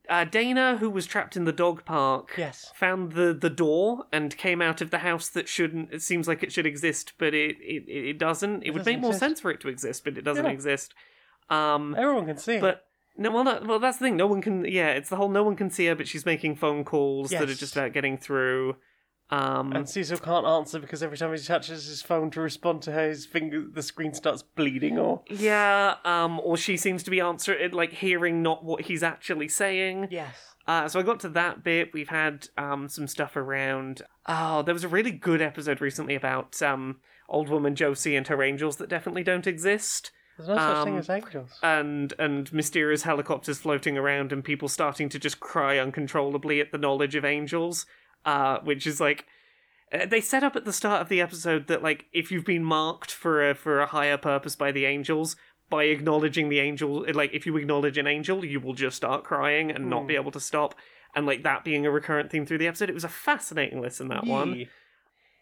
Uh, 0.09 0.25
Dana, 0.25 0.77
who 0.77 0.89
was 0.89 1.05
trapped 1.05 1.37
in 1.37 1.45
the 1.45 1.53
dog 1.53 1.85
park, 1.85 2.33
Yes. 2.37 2.71
found 2.75 3.13
the 3.13 3.33
the 3.33 3.49
door 3.49 4.05
and 4.11 4.35
came 4.37 4.61
out 4.61 4.81
of 4.81 4.91
the 4.91 4.97
house 4.99 5.29
that 5.29 5.47
shouldn't. 5.47 5.93
It 5.93 6.01
seems 6.01 6.27
like 6.27 6.43
it 6.43 6.51
should 6.51 6.65
exist, 6.65 7.13
but 7.17 7.33
it 7.33 7.55
it, 7.61 7.87
it 7.89 8.17
doesn't. 8.19 8.63
It, 8.63 8.71
would 8.71 8.79
doesn't 8.79 8.93
make 8.93 9.01
more 9.01 9.13
sense 9.13 9.39
for 9.39 9.49
it 9.49 9.61
to 9.61 9.69
exist, 9.69 10.03
but 10.03 10.17
it 10.17 10.23
doesn't 10.23 10.43
Yeah. 10.45 10.51
exist. 10.51 10.93
Um, 11.49 11.95
Everyone 11.97 12.25
can 12.25 12.37
see. 12.37 12.59
but 12.59 12.85
no, 13.15 13.31
well, 13.31 13.43
not, 13.43 13.65
well, 13.67 13.79
that's 13.79 13.97
the 13.97 14.05
thing. 14.05 14.17
No 14.17 14.27
one 14.27 14.41
can. 14.41 14.65
Yeah, 14.65 14.89
it's 14.89 15.09
the 15.09 15.15
whole. 15.15 15.29
No 15.29 15.43
one 15.43 15.55
can 15.55 15.69
see 15.69 15.85
her, 15.85 15.95
but 15.95 16.07
she's 16.07 16.25
making 16.25 16.55
phone 16.55 16.83
calls 16.83 17.29
that 17.29 17.49
are 17.49 17.53
just 17.55 17.75
about 17.75 17.93
getting 17.93 18.17
through. 18.17 18.75
Um, 19.33 19.73
And 19.73 19.89
Cecil 19.89 20.17
can't 20.19 20.45
answer 20.45 20.79
because 20.79 21.01
every 21.01 21.17
time 21.17 21.33
he 21.33 21.39
touches 21.41 21.87
his 21.87 22.01
phone 22.01 22.29
to 22.31 22.41
respond 22.41 22.81
to 22.83 22.91
her, 22.91 23.09
his 23.09 23.25
finger, 23.25 23.63
the 23.71 23.81
screen 23.81 24.13
starts 24.13 24.43
bleeding. 24.43 24.99
Or 24.99 25.21
yeah, 25.29 25.95
um, 26.05 26.39
or 26.41 26.57
she 26.57 26.77
seems 26.77 27.03
to 27.03 27.11
be 27.11 27.19
answering, 27.19 27.71
like 27.71 27.93
hearing 27.93 28.41
not 28.43 28.63
what 28.63 28.81
he's 28.81 29.03
actually 29.03 29.47
saying. 29.47 30.07
yes, 30.11 30.35
Uh, 30.67 30.87
so 30.87 30.99
I 30.99 31.03
got 31.03 31.19
to 31.21 31.29
that 31.29 31.63
bit. 31.63 31.93
We've 31.93 32.09
had 32.09 32.47
um, 32.57 32.87
some 32.89 33.07
stuff 33.07 33.35
around. 33.35 34.01
Oh, 34.27 34.61
there 34.61 34.73
was 34.73 34.83
a 34.83 34.87
really 34.89 35.11
good 35.11 35.41
episode 35.41 35.81
recently 35.81 36.15
about 36.15 36.61
um, 36.61 36.97
old 37.27 37.49
woman 37.49 37.75
Josie 37.75 38.15
and 38.15 38.27
her 38.27 38.41
angels 38.43 38.77
that 38.77 38.89
definitely 38.89 39.23
don't 39.23 39.47
exist, 39.47 40.11
there's 40.37 40.49
no 40.49 40.55
such 40.57 40.83
thing 40.85 40.93
Um, 40.93 40.99
as 40.99 41.09
angels. 41.09 41.59
and 41.61 42.13
and 42.17 42.51
mysterious 42.53 43.03
helicopters 43.03 43.59
floating 43.59 43.97
around, 43.97 44.31
and 44.31 44.43
people 44.43 44.67
starting 44.67 45.09
to 45.09 45.19
just 45.19 45.39
cry 45.39 45.77
uncontrollably 45.79 46.59
at 46.61 46.71
the 46.71 46.77
knowledge 46.77 47.15
of 47.15 47.23
angels. 47.25 47.85
Uh, 48.25 48.59
which 48.61 48.87
is 48.87 48.99
like 49.01 49.25
uh, 49.91 50.05
they 50.05 50.21
set 50.21 50.43
up 50.43 50.55
at 50.55 50.63
the 50.65 50.73
start 50.73 51.01
of 51.01 51.09
the 51.09 51.19
episode 51.21 51.67
that 51.67 51.83
like 51.83 52.05
if 52.13 52.31
you've 52.31 52.45
been 52.45 52.63
marked 52.63 53.11
for 53.11 53.49
a 53.49 53.53
for 53.55 53.79
a 53.79 53.85
higher 53.87 54.17
purpose 54.17 54.55
by 54.55 54.71
the 54.71 54.85
angels. 54.85 55.35
By 55.69 55.85
acknowledging 55.85 56.49
the 56.49 56.59
angel, 56.59 57.03
like 57.15 57.33
if 57.33 57.47
you 57.47 57.57
acknowledge 57.57 57.97
an 57.97 58.05
angel, 58.05 58.45
you 58.45 58.59
will 58.59 58.75
just 58.75 58.95
start 58.95 59.23
crying 59.23 59.71
and 59.71 59.89
not 59.89 60.01
Hmm. 60.01 60.07
be 60.07 60.15
able 60.15 60.29
to 60.31 60.39
stop. 60.39 60.75
And 61.15 61.25
like 61.25 61.41
that 61.43 61.63
being 61.63 61.83
a 61.87 61.89
recurrent 61.89 62.29
theme 62.29 62.45
through 62.45 62.59
the 62.59 62.67
episode, 62.67 62.89
it 62.91 62.93
was 62.93 63.05
a 63.05 63.09
fascinating 63.09 63.81
listen. 63.81 64.09
That 64.09 64.27
one, 64.27 64.67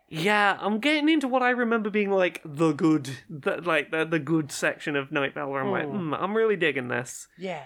yeah, 0.07 0.57
I'm 0.61 0.79
getting 0.79 1.09
into 1.09 1.27
what 1.27 1.41
I 1.41 1.49
remember 1.49 1.89
being 1.89 2.11
like 2.11 2.39
the 2.45 2.71
good, 2.71 3.09
the, 3.29 3.61
like 3.61 3.91
the 3.91 4.05
the 4.05 4.19
good 4.19 4.53
section 4.53 4.95
of 4.95 5.11
Night 5.11 5.35
where 5.35 5.61
I'm 5.61 5.71
like, 5.71 5.87
Hmm. 5.87 5.97
hmm, 6.09 6.13
I'm 6.13 6.35
really 6.37 6.55
digging 6.55 6.87
this. 6.87 7.27
Yeah. 7.37 7.63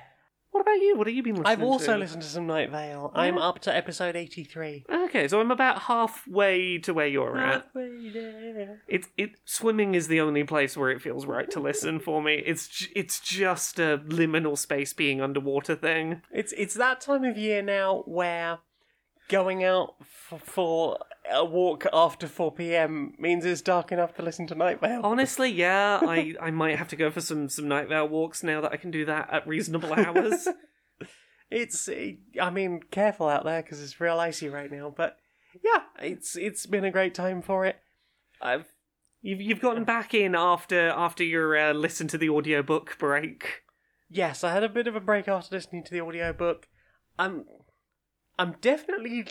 What 0.56 0.62
about 0.62 0.80
you? 0.80 0.96
What 0.96 1.06
have 1.08 1.14
you 1.18 1.22
been 1.22 1.34
listening 1.36 1.58
to? 1.58 1.62
I've 1.62 1.68
also 1.68 1.92
to? 1.92 1.98
listened 2.00 2.22
to 2.22 2.28
some 2.30 2.48
Night 2.48 2.70
Vale. 2.72 3.12
I'm 3.14 3.36
Yeah. 3.36 3.42
up 3.42 3.60
to 3.64 3.76
episode 3.76 4.16
83. 4.16 4.86
Okay, 4.90 5.28
so 5.28 5.42
I'm 5.42 5.52
about 5.52 5.82
halfway 5.82 6.78
to 6.78 6.94
where 6.94 7.08
you're 7.08 7.38
at. 7.38 7.64
Halfway 7.66 8.10
there. 8.14 8.82
It's 8.88 9.10
it 9.18 9.32
swimming 9.44 9.96
is 9.96 10.08
the 10.08 10.22
only 10.22 10.46
place 10.46 10.78
where 10.78 10.92
it 10.92 11.02
feels 11.02 11.26
right 11.26 11.52
to 11.52 11.60
listen 11.60 12.00
for 12.00 12.22
me. 12.24 12.36
It's 12.46 12.70
j- 12.70 12.90
it's 12.96 13.20
just 13.20 13.80
a 13.80 13.98
liminal 14.08 14.58
space 14.58 14.94
being 14.94 15.20
underwater 15.20 15.76
thing. 15.76 16.22
It's 16.32 16.54
it's 16.54 16.76
that 16.76 17.02
time 17.02 17.26
of 17.26 17.38
year 17.38 17.62
now 17.62 18.04
where 18.06 18.60
going 19.28 19.62
out 19.66 19.96
f- 20.00 20.42
for 20.42 21.00
a 21.32 21.44
walk 21.44 21.86
after 21.92 22.28
4 22.28 22.52
p.m. 22.54 23.14
means 23.18 23.46
it's 23.46 23.62
dark 23.62 23.92
enough 23.92 24.14
to 24.16 24.22
listen 24.22 24.48
to 24.48 24.56
Night 24.56 24.80
Vale. 24.80 25.02
Honestly, 25.04 25.52
yeah, 25.52 26.00
I, 26.02 26.36
I 26.42 26.52
might 26.52 26.78
have 26.78 26.88
to 26.90 26.96
go 26.96 27.10
for 27.12 27.22
some 27.22 27.50
some 27.50 27.68
night 27.68 27.90
vale 27.90 28.08
walks 28.08 28.44
now 28.44 28.62
that 28.62 28.72
I 28.72 28.78
can 28.78 28.92
do 28.92 29.06
that 29.06 29.32
at 29.32 29.48
reasonable 29.48 29.94
hours. 29.94 30.48
It's 31.52 31.88
I 31.88 32.50
mean, 32.50 32.82
careful 32.90 33.30
out 33.30 33.46
there 33.46 33.62
because 33.62 33.82
it's 33.82 34.02
real 34.02 34.20
icy 34.20 34.50
right 34.50 34.72
now. 34.72 34.92
But 34.96 35.18
yeah, 35.64 35.82
it's 36.02 36.36
it's 36.36 36.66
been 36.66 36.84
a 36.84 36.92
great 36.92 37.14
time 37.14 37.42
for 37.44 37.66
it. 37.66 37.78
I've 38.42 38.74
you've 39.22 39.42
you've 39.42 39.62
gotten 39.62 39.84
back 39.84 40.14
in 40.14 40.36
after 40.36 40.90
after 40.90 41.24
your 41.24 41.56
uh, 41.56 41.74
listen 41.74 42.08
to 42.10 42.18
the 42.18 42.30
audiobook 42.30 42.98
break. 42.98 43.62
yes, 44.10 44.44
I 44.44 44.54
had 44.54 44.64
a 44.64 44.70
bit 44.70 44.88
of 44.88 44.96
a 44.96 45.00
break 45.00 45.28
after 45.28 45.56
listening 45.56 45.84
to 45.84 45.92
the 45.92 46.02
audiobook. 46.02 46.68
I'm 47.20 47.46
I'm 48.40 48.56
definitely 48.60 49.28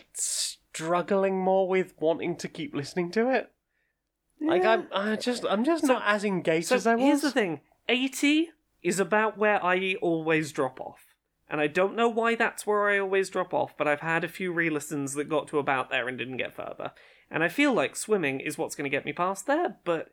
struggling 0.74 1.38
more 1.38 1.68
with 1.68 1.94
wanting 2.00 2.36
to 2.36 2.48
keep 2.48 2.74
listening 2.74 3.10
to 3.12 3.30
it. 3.30 3.50
Like 4.40 4.64
I'm 4.64 4.88
I 4.92 5.16
just 5.16 5.44
I'm 5.48 5.64
just 5.64 5.84
not 5.84 6.02
as 6.04 6.24
engaged 6.24 6.66
So 6.68 6.76
as 6.76 6.86
I 6.86 6.94
was. 6.96 7.04
here's 7.04 7.20
the 7.20 7.30
thing: 7.30 7.60
eighty 7.88 8.50
is 8.82 8.98
about 8.98 9.38
where 9.38 9.64
I 9.64 9.94
always 10.02 10.52
drop 10.52 10.80
off, 10.80 11.14
and 11.48 11.60
I 11.60 11.68
don't 11.68 11.96
know 11.96 12.08
why 12.08 12.34
that's 12.34 12.66
where 12.66 12.90
I 12.90 12.98
always 12.98 13.30
drop 13.30 13.54
off. 13.54 13.76
But 13.78 13.88
I've 13.88 14.00
had 14.00 14.24
a 14.24 14.28
few 14.28 14.52
re-listens 14.52 15.14
that 15.14 15.28
got 15.28 15.48
to 15.48 15.58
about 15.58 15.88
there 15.90 16.08
and 16.08 16.18
didn't 16.18 16.36
get 16.36 16.54
further, 16.54 16.92
and 17.30 17.42
I 17.44 17.48
feel 17.48 17.72
like 17.72 17.96
swimming 17.96 18.40
is 18.40 18.58
what's 18.58 18.74
going 18.74 18.90
to 18.90 18.94
get 18.94 19.06
me 19.06 19.12
past 19.12 19.46
there. 19.46 19.76
But 19.84 20.08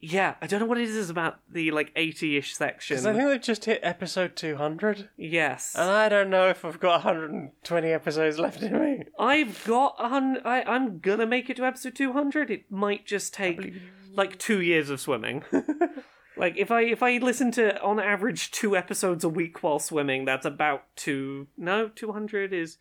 yeah, 0.00 0.34
I 0.42 0.46
don't 0.46 0.60
know 0.60 0.66
what 0.66 0.78
it 0.78 0.88
is 0.88 1.08
about 1.10 1.38
the 1.50 1.70
like 1.70 1.90
eighty-ish 1.96 2.54
section. 2.54 2.96
'Cause 2.96 3.06
I 3.06 3.12
think 3.14 3.28
they've 3.28 3.40
just 3.40 3.64
hit 3.64 3.80
episode 3.82 4.36
200, 4.36 5.08
yes, 5.16 5.74
and 5.74 5.90
I 5.90 6.08
don't 6.08 6.30
know 6.30 6.48
if 6.48 6.64
I've 6.64 6.78
got 6.80 7.04
120 7.04 7.88
episodes 7.90 8.38
left 8.38 8.62
in 8.62 8.78
me. 8.78 9.04
I've 9.18 9.64
got 9.64 9.96
a 9.98 10.08
hun- 10.08 10.40
I 10.44 10.62
I'm 10.62 10.98
gonna 10.98 11.26
make 11.26 11.48
it 11.50 11.56
to 11.56 11.64
episode 11.64 11.94
two 11.94 12.12
hundred. 12.12 12.50
It 12.50 12.70
might 12.70 13.06
just 13.06 13.32
take 13.34 13.72
like 14.12 14.38
two 14.38 14.60
years 14.60 14.90
of 14.90 15.00
swimming. 15.00 15.44
like 16.36 16.56
if 16.56 16.70
I 16.70 16.82
if 16.82 17.02
I 17.02 17.16
listen 17.18 17.50
to 17.52 17.80
on 17.82 17.98
average 17.98 18.50
two 18.50 18.76
episodes 18.76 19.24
a 19.24 19.28
week 19.28 19.62
while 19.62 19.78
swimming, 19.78 20.24
that's 20.26 20.44
about 20.46 20.84
two. 20.96 21.48
No, 21.56 21.88
two 21.88 22.12
hundred 22.12 22.52
is. 22.52 22.76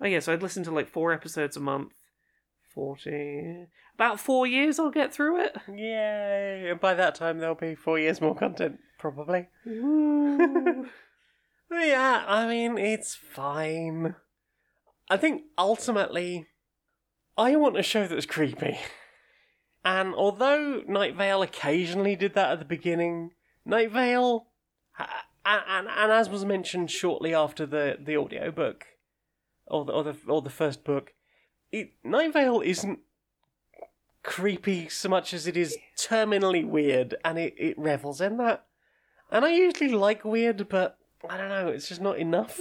Oh 0.00 0.06
yeah, 0.06 0.18
so 0.18 0.32
I'd 0.32 0.42
listen 0.42 0.64
to 0.64 0.72
like 0.72 0.88
four 0.88 1.12
episodes 1.12 1.56
a 1.56 1.60
month. 1.60 1.92
Forty. 2.74 3.66
About 3.94 4.18
four 4.18 4.46
years, 4.46 4.78
I'll 4.78 4.90
get 4.90 5.12
through 5.12 5.40
it. 5.40 5.56
Yay! 5.68 6.68
And 6.70 6.80
by 6.80 6.94
that 6.94 7.14
time, 7.14 7.38
there'll 7.38 7.54
be 7.54 7.76
four 7.76 7.98
years 7.98 8.20
more 8.20 8.34
content, 8.34 8.80
probably. 8.98 9.48
Yeah, 11.82 12.24
I 12.26 12.46
mean, 12.46 12.78
it's 12.78 13.14
fine. 13.14 14.14
I 15.10 15.16
think 15.16 15.42
ultimately, 15.58 16.46
I 17.36 17.56
want 17.56 17.78
a 17.78 17.82
show 17.82 18.06
that's 18.06 18.26
creepy. 18.26 18.78
And 19.84 20.14
although 20.14 20.82
Night 20.86 21.16
Vale 21.16 21.42
occasionally 21.42 22.16
did 22.16 22.34
that 22.34 22.52
at 22.52 22.58
the 22.58 22.64
beginning, 22.64 23.30
Night 23.66 23.90
Vale, 23.90 24.46
and, 24.98 25.62
and, 25.68 25.88
and 25.88 26.12
as 26.12 26.30
was 26.30 26.44
mentioned 26.44 26.90
shortly 26.90 27.34
after 27.34 27.66
the, 27.66 27.98
the 28.00 28.16
audiobook, 28.16 28.86
or 29.66 29.84
the, 29.84 29.92
or, 29.92 30.04
the, 30.04 30.16
or 30.26 30.42
the 30.42 30.50
first 30.50 30.84
book, 30.84 31.12
it, 31.80 31.90
Night 32.04 32.32
Vale 32.32 32.60
isn't 32.60 32.98
creepy 34.22 34.88
so 34.88 35.08
much 35.08 35.34
as 35.34 35.46
it 35.46 35.56
is 35.56 35.76
terminally 35.98 36.66
weird, 36.66 37.16
and 37.24 37.38
it, 37.38 37.54
it 37.58 37.78
revels 37.78 38.20
in 38.20 38.36
that. 38.38 38.64
And 39.30 39.44
I 39.44 39.52
usually 39.52 39.90
like 39.90 40.24
weird, 40.24 40.68
but 40.68 40.98
I 41.28 41.36
don't 41.36 41.48
know, 41.48 41.68
it's 41.68 41.88
just 41.88 42.00
not 42.00 42.18
enough 42.18 42.56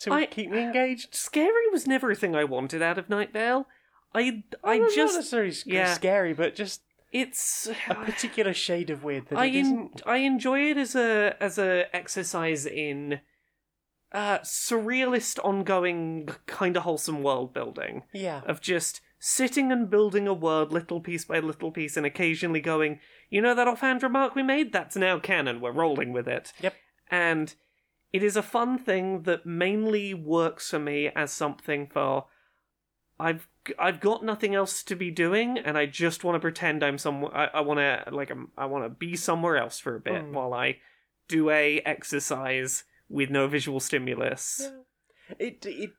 to 0.00 0.12
I- 0.12 0.26
keep 0.26 0.50
me 0.50 0.58
engaged. 0.62 1.14
Scary 1.14 1.68
was 1.72 1.86
never 1.86 2.10
a 2.10 2.14
thing 2.16 2.34
I 2.34 2.44
wanted 2.44 2.82
out 2.82 2.98
of 2.98 3.08
Night 3.08 3.32
Vale. 3.32 3.66
I 4.14 4.44
I 4.62 4.78
Well, 4.78 4.80
not 4.80 4.94
just 4.94 5.14
necessarily 5.16 5.52
sc- 5.52 5.66
yeah. 5.66 5.94
scary, 5.94 6.34
but 6.34 6.54
just 6.54 6.82
it's 7.12 7.68
a 7.88 7.94
particular 7.94 8.52
shade 8.54 8.90
of 8.90 9.02
weird 9.04 9.26
that 9.28 9.38
I 9.38 9.48
en- 9.48 9.90
I 10.06 10.18
enjoy 10.18 10.70
it 10.70 10.76
as 10.76 10.94
a 10.94 11.36
as 11.40 11.58
a 11.58 11.86
exercise 11.94 12.64
in 12.66 13.20
uh 14.14 14.38
surrealist 14.38 15.38
ongoing 15.44 16.28
kind 16.46 16.76
of 16.76 16.84
wholesome 16.84 17.22
world 17.22 17.52
building 17.52 18.02
Yeah, 18.14 18.40
of 18.46 18.60
just 18.60 19.00
sitting 19.18 19.72
and 19.72 19.90
building 19.90 20.26
a 20.28 20.34
world 20.34 20.72
little 20.72 21.00
piece 21.00 21.24
by 21.24 21.40
little 21.40 21.70
piece 21.72 21.96
and 21.96 22.06
occasionally 22.06 22.60
going 22.60 23.00
you 23.30 23.40
know 23.42 23.54
that 23.54 23.66
offhand 23.68 24.02
remark 24.02 24.34
we 24.34 24.42
made 24.42 24.72
that's 24.72 24.96
now 24.96 25.18
canon 25.18 25.60
we're 25.60 25.72
rolling 25.72 26.12
with 26.12 26.28
it 26.28 26.52
Yep. 26.60 26.74
and 27.10 27.54
it 28.12 28.22
is 28.22 28.36
a 28.36 28.42
fun 28.42 28.78
thing 28.78 29.22
that 29.24 29.44
mainly 29.44 30.14
works 30.14 30.70
for 30.70 30.78
me 30.78 31.08
as 31.16 31.32
something 31.32 31.88
for 31.92 32.26
I've 33.18 33.48
I've 33.78 34.00
got 34.00 34.24
nothing 34.24 34.54
else 34.56 34.82
to 34.82 34.96
be 34.96 35.10
doing, 35.10 35.56
and 35.56 35.78
I 35.78 35.86
just 35.86 36.24
want 36.24 36.34
to 36.34 36.40
pretend 36.40 36.82
I'm 36.82 36.98
somewhere. 36.98 37.34
I, 37.34 37.46
I 37.54 37.60
want 37.60 37.78
to 37.78 38.04
like 38.12 38.28
I'm, 38.30 38.50
I 38.58 38.66
want 38.66 38.84
to 38.84 38.88
be 38.88 39.14
somewhere 39.14 39.56
else 39.56 39.78
for 39.78 39.94
a 39.94 40.00
bit 40.00 40.24
Mm. 40.24 40.32
while 40.32 40.52
I 40.52 40.78
do 41.28 41.48
a 41.48 41.78
exercise 41.86 42.82
with 43.08 43.30
no 43.30 43.46
visual 43.48 43.80
stimulus. 43.80 44.70
it 45.38 45.64
it. 45.66 45.90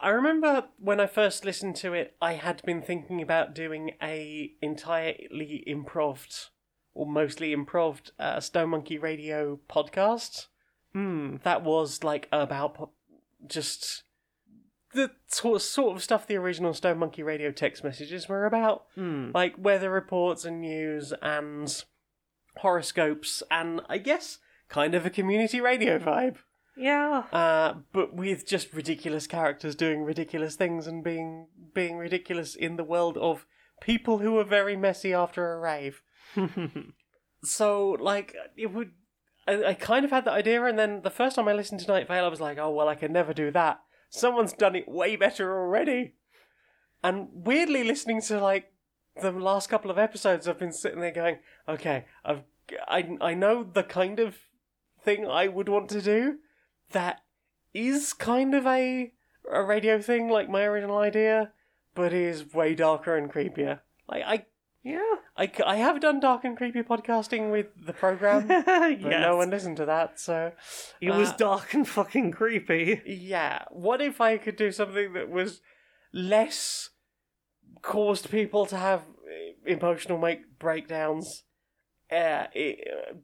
I 0.00 0.10
remember 0.10 0.64
when 0.78 1.00
I 1.00 1.06
first 1.06 1.44
listened 1.44 1.74
to 1.76 1.94
it, 1.94 2.14
I 2.20 2.34
had 2.34 2.62
been 2.64 2.82
thinking 2.82 3.20
about 3.22 3.54
doing 3.54 3.92
a 4.02 4.52
entirely 4.62 5.64
improved, 5.66 6.48
or 6.94 7.06
mostly 7.06 7.52
improved, 7.52 8.12
uh, 8.18 8.40
Stone 8.40 8.70
Monkey 8.70 8.98
Radio 8.98 9.58
podcast. 9.68 10.46
Hmm. 10.92 11.36
that 11.44 11.62
was 11.62 12.02
like 12.02 12.26
about 12.32 12.74
po- 12.74 12.90
just 13.46 14.02
the 14.92 15.12
sort 15.28 15.54
of, 15.56 15.62
sort 15.62 15.96
of 15.96 16.02
stuff 16.02 16.26
the 16.26 16.34
original 16.36 16.74
Stone 16.74 16.98
Monkey 16.98 17.22
Radio 17.22 17.52
text 17.52 17.84
messages 17.84 18.28
were 18.28 18.44
about, 18.44 18.86
Hmm. 18.96 19.30
like 19.32 19.54
weather 19.56 19.88
reports 19.90 20.44
and 20.44 20.60
news 20.60 21.12
and 21.22 21.84
horoscopes, 22.56 23.42
and 23.50 23.80
I 23.88 23.98
guess 23.98 24.38
kind 24.70 24.94
of 24.94 25.04
a 25.04 25.10
community 25.10 25.60
radio 25.60 25.98
vibe. 25.98 26.36
Yeah. 26.76 27.24
uh, 27.32 27.74
but 27.92 28.14
with 28.14 28.46
just 28.46 28.72
ridiculous 28.72 29.26
characters 29.26 29.74
doing 29.74 30.02
ridiculous 30.02 30.56
things 30.56 30.86
and 30.86 31.04
being 31.04 31.48
being 31.74 31.98
ridiculous 31.98 32.54
in 32.54 32.76
the 32.76 32.84
world 32.84 33.18
of 33.18 33.44
people 33.82 34.18
who 34.18 34.38
are 34.38 34.44
very 34.44 34.76
messy 34.76 35.12
after 35.12 35.52
a 35.52 35.58
rave. 35.58 36.00
So 37.42 37.96
like 38.00 38.34
it 38.56 38.72
would, 38.72 38.92
I, 39.48 39.64
I 39.64 39.74
kind 39.74 40.04
of 40.04 40.10
had 40.10 40.24
that 40.26 40.34
idea, 40.34 40.64
and 40.64 40.78
then 40.78 41.02
the 41.02 41.10
first 41.10 41.36
time 41.36 41.48
I 41.48 41.52
listened 41.52 41.80
to 41.80 41.86
Night 41.86 42.06
Vale, 42.06 42.24
I 42.24 42.28
was 42.28 42.40
like, 42.40 42.58
oh 42.58 42.70
well, 42.70 42.88
I 42.88 42.94
can 42.94 43.12
never 43.12 43.32
do 43.32 43.50
that. 43.52 43.80
Someone's 44.10 44.52
done 44.52 44.76
it 44.76 44.88
way 44.88 45.16
better 45.16 45.58
already. 45.58 46.14
And 47.02 47.28
weirdly, 47.32 47.84
listening 47.84 48.20
to 48.22 48.40
like 48.40 48.72
the 49.20 49.32
last 49.32 49.68
couple 49.68 49.90
of 49.90 49.98
episodes, 49.98 50.46
I've 50.46 50.58
been 50.58 50.72
sitting 50.72 51.00
there 51.00 51.12
going, 51.12 51.38
okay, 51.68 52.04
I've 52.24 52.42
I 52.86 53.16
I 53.20 53.34
know 53.34 53.62
the 53.62 53.82
kind 53.82 54.20
of 54.20 54.36
thing 55.02 55.26
I 55.26 55.48
would 55.48 55.68
want 55.68 55.88
to 55.90 56.02
do 56.02 56.38
that 56.92 57.20
is 57.72 58.12
kind 58.12 58.54
of 58.54 58.66
a 58.66 59.12
a 59.50 59.62
radio 59.62 60.00
thing, 60.00 60.28
like 60.28 60.48
my 60.48 60.62
original 60.62 60.98
idea, 60.98 61.52
but 61.94 62.12
is 62.12 62.52
way 62.52 62.74
darker 62.74 63.16
and 63.16 63.32
creepier. 63.32 63.80
Like 64.08 64.22
I 64.24 64.46
yeah. 64.82 65.16
I, 65.36 65.50
I 65.66 65.76
have 65.76 66.00
done 66.00 66.20
dark 66.20 66.44
and 66.44 66.56
creepy 66.56 66.82
podcasting 66.82 67.52
with 67.52 67.66
the 67.84 67.92
program, 67.92 68.46
but 68.48 69.00
yes. 69.00 69.02
no 69.02 69.36
one 69.36 69.50
listened 69.50 69.76
to 69.78 69.86
that. 69.86 70.18
So 70.18 70.52
It 71.00 71.10
was 71.10 71.30
uh, 71.30 71.36
dark 71.36 71.74
and 71.74 71.86
fucking 71.86 72.32
creepy. 72.32 73.02
yeah, 73.06 73.64
what 73.70 74.00
if 74.00 74.20
I 74.20 74.38
could 74.38 74.56
do 74.56 74.72
something 74.72 75.12
that 75.12 75.28
was 75.28 75.60
less 76.12 76.90
caused 77.82 78.30
people 78.30 78.66
to 78.66 78.76
have 78.76 79.02
eh, 79.30 79.72
emotional 79.72 80.18
make 80.18 80.58
breakdowns 80.58 81.44
uh, 82.10 82.46
eh, 82.54 82.74
uh, 82.90 83.14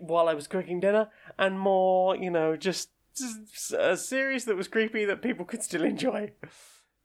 while 0.00 0.28
I 0.28 0.34
was 0.34 0.46
cooking 0.46 0.80
dinner, 0.80 1.08
and 1.38 1.58
more, 1.58 2.16
you 2.16 2.30
know, 2.30 2.56
just, 2.56 2.90
just 3.16 3.72
a 3.72 3.90
uh, 3.90 3.96
series 3.96 4.44
that 4.44 4.56
was 4.56 4.68
creepy 4.68 5.04
that 5.04 5.22
people 5.22 5.44
could 5.44 5.62
still 5.62 5.84
enjoy. 5.84 6.32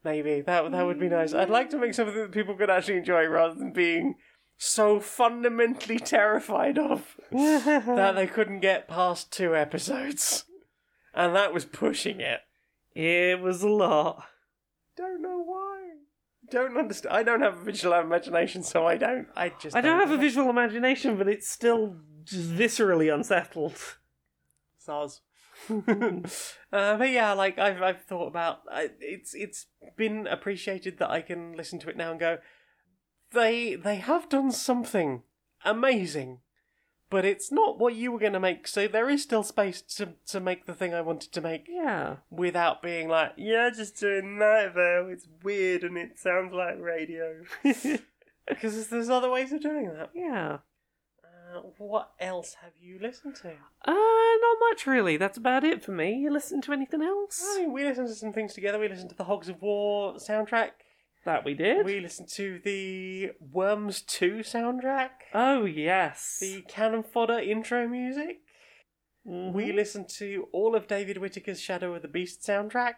Maybe 0.04 0.42
that 0.42 0.72
that 0.72 0.86
would 0.86 1.00
be 1.00 1.08
nice. 1.08 1.34
I'd 1.34 1.50
like 1.50 1.70
to 1.70 1.78
make 1.78 1.94
something 1.94 2.16
that 2.16 2.32
people 2.32 2.56
could 2.56 2.70
actually 2.70 2.98
enjoy 2.98 3.26
rather 3.26 3.56
than 3.56 3.72
being 3.72 4.16
so 4.58 5.00
fundamentally 5.00 5.98
terrified 5.98 6.78
of 6.78 7.16
that 7.32 8.14
they 8.16 8.28
couldn't 8.28 8.60
get 8.60 8.88
past 8.88 9.32
two 9.32 9.56
episodes. 9.56 10.46
And 11.14 11.36
that 11.36 11.54
was 11.54 11.66
pushing 11.66 12.20
it. 12.20 12.42
it 12.96 13.40
was 13.40 13.62
a 13.62 13.70
lot. 13.70 14.26
Don't 14.98 15.22
know 15.22 15.42
why. 15.44 15.80
Don't 16.50 16.78
understand. 16.78 17.16
I 17.16 17.24
don't 17.24 17.42
have 17.42 17.60
a 17.60 17.64
visual 17.64 17.94
imagination, 18.00 18.64
so 18.64 18.86
I 18.86 18.98
don't. 18.98 19.28
I 19.36 19.50
just. 19.50 19.76
I 19.76 19.82
don't 19.82 20.00
have 20.00 20.12
a 20.12 20.18
visual 20.18 20.50
imagination, 20.50 21.18
but 21.18 21.28
it's 21.28 21.50
still 21.50 21.96
just 22.24 22.50
viscerally 22.52 23.14
unsettled. 23.14 23.78
Soz. 24.86 25.20
uh, 25.70 26.98
but 26.98 27.10
yeah, 27.10 27.34
like 27.34 27.58
I've 27.60 27.82
I've 27.82 28.02
thought 28.04 28.28
about 28.28 28.62
I, 28.72 28.90
it's 29.00 29.34
it's 29.34 29.68
been 29.96 30.28
appreciated 30.28 30.98
that 31.00 31.10
I 31.12 31.22
can 31.22 31.54
listen 31.56 31.80
to 31.80 31.90
it 31.90 31.98
now 31.98 32.12
and 32.12 32.20
go, 32.20 32.38
they 33.32 33.76
they 33.76 33.96
have 33.98 34.30
done 34.30 34.52
something 34.52 35.24
amazing, 35.64 36.40
but 37.10 37.24
it's 37.24 37.52
not 37.52 37.80
what 37.80 37.96
you 37.96 38.12
were 38.12 38.20
going 38.20 38.34
to 38.34 38.40
make. 38.40 38.68
So 38.68 38.88
there 38.88 39.10
is 39.10 39.24
still 39.24 39.44
space 39.44 39.82
to 39.96 40.16
to 40.28 40.40
make 40.40 40.66
the 40.66 40.74
thing 40.74 40.94
I 40.94 41.02
wanted 41.02 41.32
to 41.34 41.42
make 41.42 41.68
Yeah. 41.70 42.18
without 42.30 42.82
being 42.82 43.08
like, 43.08 43.34
yeah, 43.38 43.70
just 43.70 44.00
doing 44.00 44.38
Night 44.40 44.74
Vale. 44.74 45.08
It's 45.12 45.28
weird 45.44 45.84
and 45.84 45.98
it 45.98 46.18
sounds 46.20 46.54
like 46.54 46.80
radio. 46.80 47.44
Because 48.46 48.90
there's 48.90 49.10
other 49.10 49.30
ways 49.30 49.54
of 49.54 49.62
doing 49.62 49.88
that. 49.94 50.10
Yeah. 50.14 50.58
Uh, 51.54 51.62
what 51.78 52.12
else 52.20 52.56
have 52.62 52.72
you 52.80 53.00
listened 53.02 53.36
to? 53.38 53.50
Uh, 53.86 53.92
not 53.92 54.58
much 54.70 54.88
really. 54.88 55.18
That's 55.18 55.38
about 55.38 55.64
it 55.64 55.84
for 55.84 55.92
me. 55.92 56.14
You 56.16 56.32
listen 56.32 56.62
to 56.62 56.74
anything 56.74 57.02
else? 57.02 57.44
I 57.56 57.60
mean, 57.62 57.74
we 57.74 57.84
listened 57.84 58.08
to 58.08 58.16
some 58.16 58.34
things 58.34 58.54
together. 58.54 58.80
We 58.80 58.88
listened 58.88 59.10
to 59.10 59.16
the 59.16 59.26
Hogs 59.26 59.50
of 59.50 59.62
War 59.62 60.16
soundtrack. 60.16 60.72
That 61.26 61.46
we 61.46 61.54
did. 61.54 61.86
We 61.86 62.02
listened 62.02 62.28
to 62.34 62.60
the 62.66 63.32
Worms 63.40 64.02
2 64.02 64.40
soundtrack. 64.40 65.10
Oh 65.34 65.64
yes. 65.64 66.38
The 66.42 66.64
Cannon 66.68 67.04
Fodder 67.04 67.40
intro 67.40 67.88
music. 67.88 68.42
Mhm. 69.26 69.54
We 69.54 69.72
listened 69.72 70.10
to 70.18 70.48
all 70.52 70.76
of 70.76 70.88
David 70.88 71.18
Whittaker's 71.18 71.62
Shadow 71.62 71.96
of 71.96 72.02
the 72.02 72.10
Beast 72.10 72.42
soundtrack. 72.42 72.96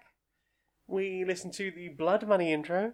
We 0.88 1.24
listened 1.24 1.54
to 1.56 1.70
the 1.70 1.90
Blood 1.90 2.28
Money 2.28 2.52
intro. 2.52 2.94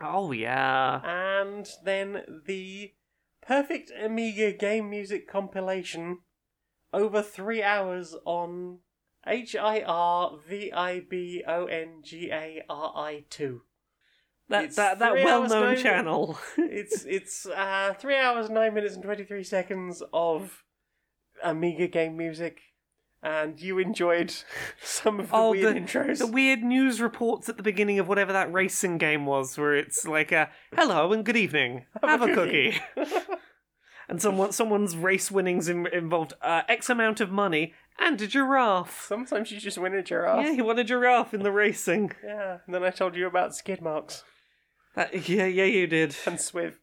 Oh 0.00 0.30
yeah. 0.30 1.00
And 1.04 1.68
then 1.84 2.42
the 2.46 2.92
Perfect 3.50 3.90
Amiga 4.00 4.52
game 4.52 4.88
music 4.88 5.26
compilation 5.28 6.18
over 6.92 7.20
three 7.20 7.64
hours 7.64 8.14
on 8.24 8.78
H 9.26 9.56
I 9.56 9.82
R 9.84 10.38
V 10.48 10.70
I 10.70 11.00
B 11.00 11.42
O 11.48 11.64
N 11.64 12.00
G 12.04 12.30
A 12.30 12.62
R 12.70 12.92
I 12.94 13.24
2. 13.28 13.62
That 14.50 14.64
It's 14.66 14.76
that 14.76 15.00
that 15.00 15.14
well-known 15.14 15.74
nine- 15.74 15.82
channel. 15.82 16.38
It's 16.58 17.04
it's 17.04 17.44
uh, 17.44 17.92
three 17.98 18.16
hours, 18.16 18.50
nine 18.50 18.72
minutes, 18.72 18.94
and 18.94 19.02
23 19.02 19.42
seconds 19.42 20.00
of 20.12 20.62
Amiga 21.42 21.88
game 21.88 22.16
music. 22.16 22.60
And 23.22 23.60
you 23.60 23.78
enjoyed 23.78 24.32
some 24.82 25.20
of 25.20 25.28
the 25.28 25.36
oh, 25.36 25.50
weird 25.50 25.76
the, 25.76 25.80
intros. 25.80 26.18
the 26.18 26.26
weird 26.26 26.62
news 26.62 27.02
reports 27.02 27.50
at 27.50 27.58
the 27.58 27.62
beginning 27.62 27.98
of 27.98 28.08
whatever 28.08 28.32
that 28.32 28.50
racing 28.50 28.96
game 28.96 29.26
was, 29.26 29.58
where 29.58 29.74
it's 29.74 30.06
like 30.06 30.32
a 30.32 30.48
hello 30.74 31.12
and 31.12 31.22
good 31.22 31.36
evening, 31.36 31.84
have, 32.02 32.22
a 32.22 32.34
cookie, 32.34 32.80
and 34.10 34.20
someone 34.20 34.50
someone's 34.52 34.96
race 34.96 35.30
winnings 35.30 35.68
in, 35.68 35.86
involved 35.86 36.34
uh, 36.42 36.62
X 36.68 36.90
amount 36.90 37.20
of 37.20 37.30
money 37.30 37.72
and 37.98 38.20
a 38.20 38.26
giraffe. 38.26 39.06
Sometimes 39.06 39.52
you 39.52 39.60
just 39.60 39.78
win 39.78 39.94
a 39.94 40.02
giraffe. 40.02 40.44
Yeah, 40.44 40.52
he 40.52 40.62
won 40.62 40.78
a 40.78 40.84
giraffe 40.84 41.32
in 41.32 41.42
the 41.42 41.52
racing. 41.52 42.12
Yeah, 42.24 42.58
and 42.66 42.74
then 42.74 42.82
I 42.82 42.90
told 42.90 43.14
you 43.16 43.26
about 43.26 43.52
Skidmarks 43.52 44.22
That, 44.96 45.28
yeah, 45.28 45.46
yeah, 45.46 45.64
you 45.64 45.86
did. 45.86 46.16
and 46.26 46.36
Swiv. 46.38 46.74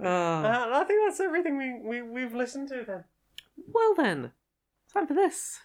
Ah. 0.00 0.44
Uh, 0.44 0.80
I 0.80 0.84
think 0.84 1.00
that's 1.06 1.20
everything 1.20 1.56
we, 1.58 1.74
we, 1.74 2.02
we've 2.02 2.34
listened 2.34 2.68
to 2.68 2.84
then. 2.86 3.04
well 3.72 3.94
then, 3.94 4.32
time 4.92 5.06
for 5.06 5.14
this. 5.14 5.58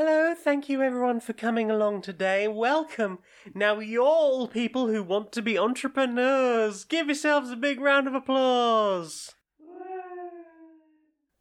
Hello, 0.00 0.32
thank 0.32 0.68
you 0.68 0.80
everyone 0.80 1.18
for 1.18 1.32
coming 1.32 1.72
along 1.72 2.02
today. 2.02 2.46
Welcome. 2.46 3.18
Now, 3.52 3.80
you're 3.80 4.04
all 4.04 4.46
people 4.46 4.86
who 4.86 5.02
want 5.02 5.32
to 5.32 5.42
be 5.42 5.58
entrepreneurs. 5.58 6.84
Give 6.84 7.06
yourselves 7.06 7.50
a 7.50 7.56
big 7.56 7.80
round 7.80 8.06
of 8.06 8.14
applause. 8.14 9.34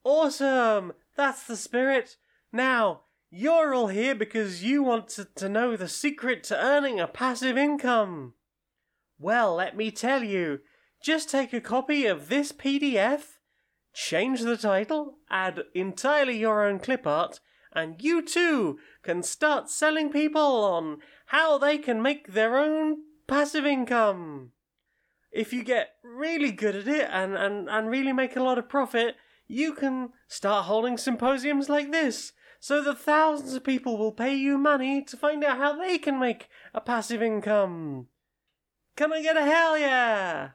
Awesome! 0.04 0.94
That's 1.16 1.44
the 1.44 1.56
spirit. 1.56 2.18
Now, 2.52 3.02
you're 3.30 3.76
all 3.76 3.90
here 3.90 4.16
because 4.16 4.64
you 4.64 4.82
want 4.82 5.10
to, 5.10 5.26
to 5.36 5.48
know 5.48 5.78
the 5.78 5.88
secret 5.88 6.44
to 6.46 6.60
earning 6.60 7.00
a 7.00 7.06
passive 7.06 7.60
income. 7.60 8.34
Well, 9.20 9.54
let 9.54 9.78
me 9.78 9.92
tell 9.92 10.24
you. 10.24 10.62
Just 11.04 11.30
take 11.30 11.54
a 11.54 11.62
copy 11.62 12.08
of 12.08 12.28
this 12.28 12.52
PDF, 12.52 13.36
change 13.94 14.42
the 14.42 14.58
title, 14.58 15.20
add 15.30 15.62
entirely 15.76 16.40
your 16.40 16.68
own 16.68 16.80
clip 16.80 17.06
art, 17.06 17.40
and 17.78 18.02
you 18.02 18.24
too 18.24 18.80
can 19.04 19.22
start 19.22 19.70
selling 19.70 20.12
people 20.12 20.42
on 20.42 20.98
how 21.28 21.60
they 21.60 21.78
can 21.78 22.02
make 22.02 22.34
their 22.34 22.58
own 22.58 22.98
passive 23.28 23.68
income. 23.68 24.52
If 25.32 25.54
you 25.54 25.64
get 25.64 25.90
really 26.04 26.52
good 26.52 26.76
at 26.76 26.88
it 26.88 27.08
and, 27.12 27.38
and, 27.38 27.70
and 27.70 27.90
really 27.90 28.14
make 28.14 28.36
a 28.36 28.42
lot 28.42 28.58
of 28.58 28.68
profit, 28.68 29.16
you 29.48 29.74
can 29.74 30.10
start 30.28 30.66
holding 30.66 30.98
symposiums 30.98 31.70
like 31.70 31.92
this 31.92 32.34
so 32.60 32.84
that 32.84 32.98
thousands 32.98 33.54
of 33.54 33.64
people 33.64 33.96
will 33.96 34.12
pay 34.12 34.34
you 34.36 34.58
money 34.58 35.04
to 35.04 35.16
find 35.16 35.44
out 35.44 35.58
how 35.58 35.78
they 35.78 36.00
can 36.00 36.20
make 36.20 36.50
a 36.74 36.82
passive 36.82 37.22
income. 37.22 38.08
Can 38.96 39.14
I 39.14 39.22
get 39.22 39.38
a 39.38 39.46
hell 39.46 39.78
yeah? 39.78 40.50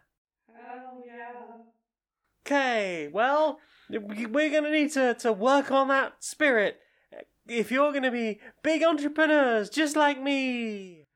Hell 0.52 1.02
yeah. 1.06 1.42
Okay, 2.44 3.08
well, 3.12 3.60
we- 3.88 4.26
we're 4.26 4.50
going 4.50 4.64
to 4.64 4.70
need 4.70 4.90
to, 4.92 5.14
to 5.14 5.32
work 5.32 5.70
on 5.70 5.86
that 5.88 6.14
spirit 6.18 6.80
if 7.46 7.70
you're 7.70 7.90
going 7.92 8.02
to 8.04 8.10
be 8.10 8.40
big 8.62 8.82
entrepreneurs 8.82 9.68
just 9.70 9.96
like 9.96 10.20
me. 10.20 11.06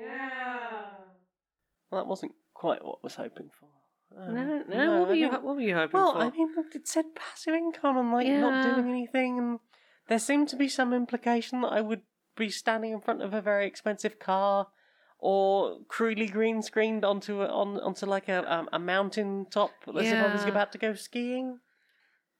Yeah. 0.00 0.80
Well, 1.90 2.02
that 2.02 2.06
wasn't 2.08 2.32
quite 2.54 2.84
what 2.84 2.96
I 3.02 3.04
was 3.04 3.14
hoping 3.16 3.50
for. 3.58 3.68
Um, 4.18 4.34
No, 4.34 4.62
no, 4.68 4.98
what 5.00 5.08
were 5.08 5.14
I 5.14 5.16
you 5.16 5.30
think- 5.30 5.42
what 5.44 5.54
were 5.56 5.60
you 5.62 5.74
hoping 5.74 6.00
Well, 6.00 6.12
for? 6.12 6.18
I 6.20 6.30
mean, 6.30 6.48
it 6.74 6.86
said 6.88 7.14
passive 7.14 7.54
income 7.54 7.96
and 7.98 8.12
like 8.12 8.26
not 8.28 8.62
doing 8.64 8.88
anything, 8.88 9.38
and 9.38 9.58
there 10.08 10.18
seemed 10.18 10.48
to 10.50 10.56
be 10.56 10.68
some 10.68 10.92
implication 10.94 11.60
that 11.62 11.72
I 11.72 11.80
would 11.80 12.02
be 12.36 12.48
standing 12.48 12.92
in 12.92 13.00
front 13.00 13.22
of 13.22 13.34
a 13.34 13.40
very 13.40 13.66
expensive 13.66 14.18
car, 14.18 14.68
or 15.18 15.78
crudely 15.88 16.26
green 16.28 16.62
screened 16.62 17.04
onto 17.04 17.42
a, 17.42 17.46
on 17.48 17.80
onto 17.80 18.06
like 18.06 18.28
a 18.28 18.50
um, 18.52 18.68
a 18.72 18.78
mountain 18.78 19.46
top 19.50 19.70
as 19.88 20.06
if 20.06 20.14
I 20.24 20.32
was 20.32 20.44
about 20.44 20.72
to 20.72 20.78
go 20.78 20.94
skiing. 20.94 21.58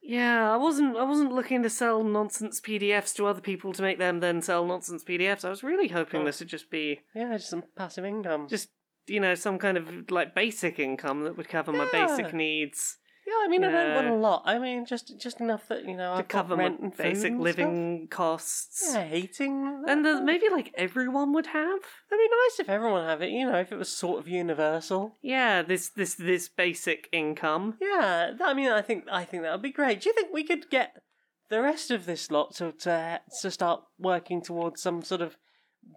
Yeah, 0.09 0.53
I 0.53 0.57
wasn't. 0.57 0.97
I 0.97 1.03
wasn't 1.03 1.33
looking 1.33 1.63
to 1.65 1.71
sell 1.71 2.05
nonsense 2.05 2.61
PDFs 2.61 3.15
to 3.17 3.27
other 3.27 3.41
people 3.41 3.73
to 3.73 3.83
make 3.83 3.99
them 3.99 4.21
then 4.21 4.41
sell 4.41 4.65
nonsense 4.65 5.03
PDFs. 5.03 5.45
I 5.45 5.51
was 5.51 5.65
really 5.65 5.89
hoping 5.89 6.21
Oh. 6.23 6.25
this 6.25 6.39
would 6.41 6.49
just 6.49 6.71
be 6.71 7.01
Yeah, 7.15 7.37
just 7.37 7.51
some 7.51 7.65
passive 7.77 8.05
income. 8.05 8.47
just 8.49 8.69
you 9.09 9.19
know 9.21 9.35
some 9.35 9.59
kind 9.59 9.77
of 9.77 10.11
like 10.11 10.35
basic 10.35 10.79
income 10.79 11.25
that 11.25 11.37
would 11.37 11.49
cover 11.49 11.73
my 11.73 11.89
Yeah. 11.93 12.07
basic 12.07 12.33
needs. 12.33 12.99
I 13.45 13.49
mean, 13.49 13.65
I 13.65 13.71
don't 13.71 13.95
want 13.95 14.09
a 14.09 14.15
lot. 14.15 14.43
I 14.45 14.59
mean, 14.59 14.87
just 14.87 15.19
just 15.19 15.41
enough 15.41 15.69
that 15.69 15.85
you 15.85 15.97
know 15.97 16.13
to 16.15 16.19
I've 16.19 16.29
got 16.29 16.29
cover 16.29 16.57
my 16.57 16.65
rent 16.65 16.81
and 16.81 16.95
food 16.95 17.03
basic 17.03 17.33
and 17.33 17.41
living 17.41 18.09
costs. 18.09 18.89
Stuff. 18.91 18.95
Yeah, 18.95 19.05
heating. 19.17 19.85
And 19.87 20.05
that. 20.05 20.25
maybe 20.25 20.47
like 20.51 20.73
everyone 20.77 21.33
would 21.35 21.47
have. 21.47 21.79
It'd 22.11 22.19
be 22.19 22.29
nice 22.29 22.61
if 22.61 22.69
everyone 22.69 23.07
had 23.07 23.23
it. 23.23 23.31
You 23.31 23.47
know, 23.51 23.59
if 23.59 23.73
it 23.73 23.77
was 23.79 23.89
sort 23.89 24.19
of 24.19 24.29
universal. 24.29 25.13
Yeah, 25.23 25.63
this 25.63 25.89
this 25.89 26.15
this 26.15 26.49
basic 26.49 27.09
income. 27.13 27.75
Yeah, 27.81 28.33
that- 28.39 28.49
I 28.49 28.55
mean, 28.55 28.71
I 28.71 28.83
think 28.83 29.05
I 29.11 29.25
think 29.25 29.43
that 29.43 29.53
would 29.53 29.63
be 29.63 29.73
great. 29.73 30.01
Do 30.01 30.09
you 30.09 30.15
think 30.15 30.33
we 30.33 30.45
could 30.45 30.71
get 30.71 31.03
the 31.49 31.63
rest 31.63 31.91
of 31.91 32.07
this 32.07 32.31
lot 32.31 32.55
to 32.57 32.73
to, 32.73 33.21
to 33.43 33.51
start 33.51 33.83
working 33.99 34.43
towards 34.43 34.83
some 34.83 35.03
sort 35.03 35.21
of 35.21 35.37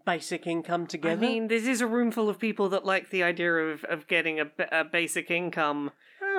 basic 0.05 0.45
income 0.45 0.87
together? 0.87 1.13
I 1.25 1.29
mean, 1.29 1.47
this 1.47 1.65
is 1.65 1.81
a 1.81 1.87
room 1.87 2.11
full 2.11 2.29
of 2.29 2.39
people 2.39 2.69
that 2.69 2.85
like 2.85 3.09
the 3.09 3.23
idea 3.23 3.51
of, 3.53 3.83
of 3.85 4.07
getting 4.07 4.39
a, 4.39 4.45
ba- 4.45 4.69
a 4.71 4.83
basic 4.83 5.31
income 5.31 5.91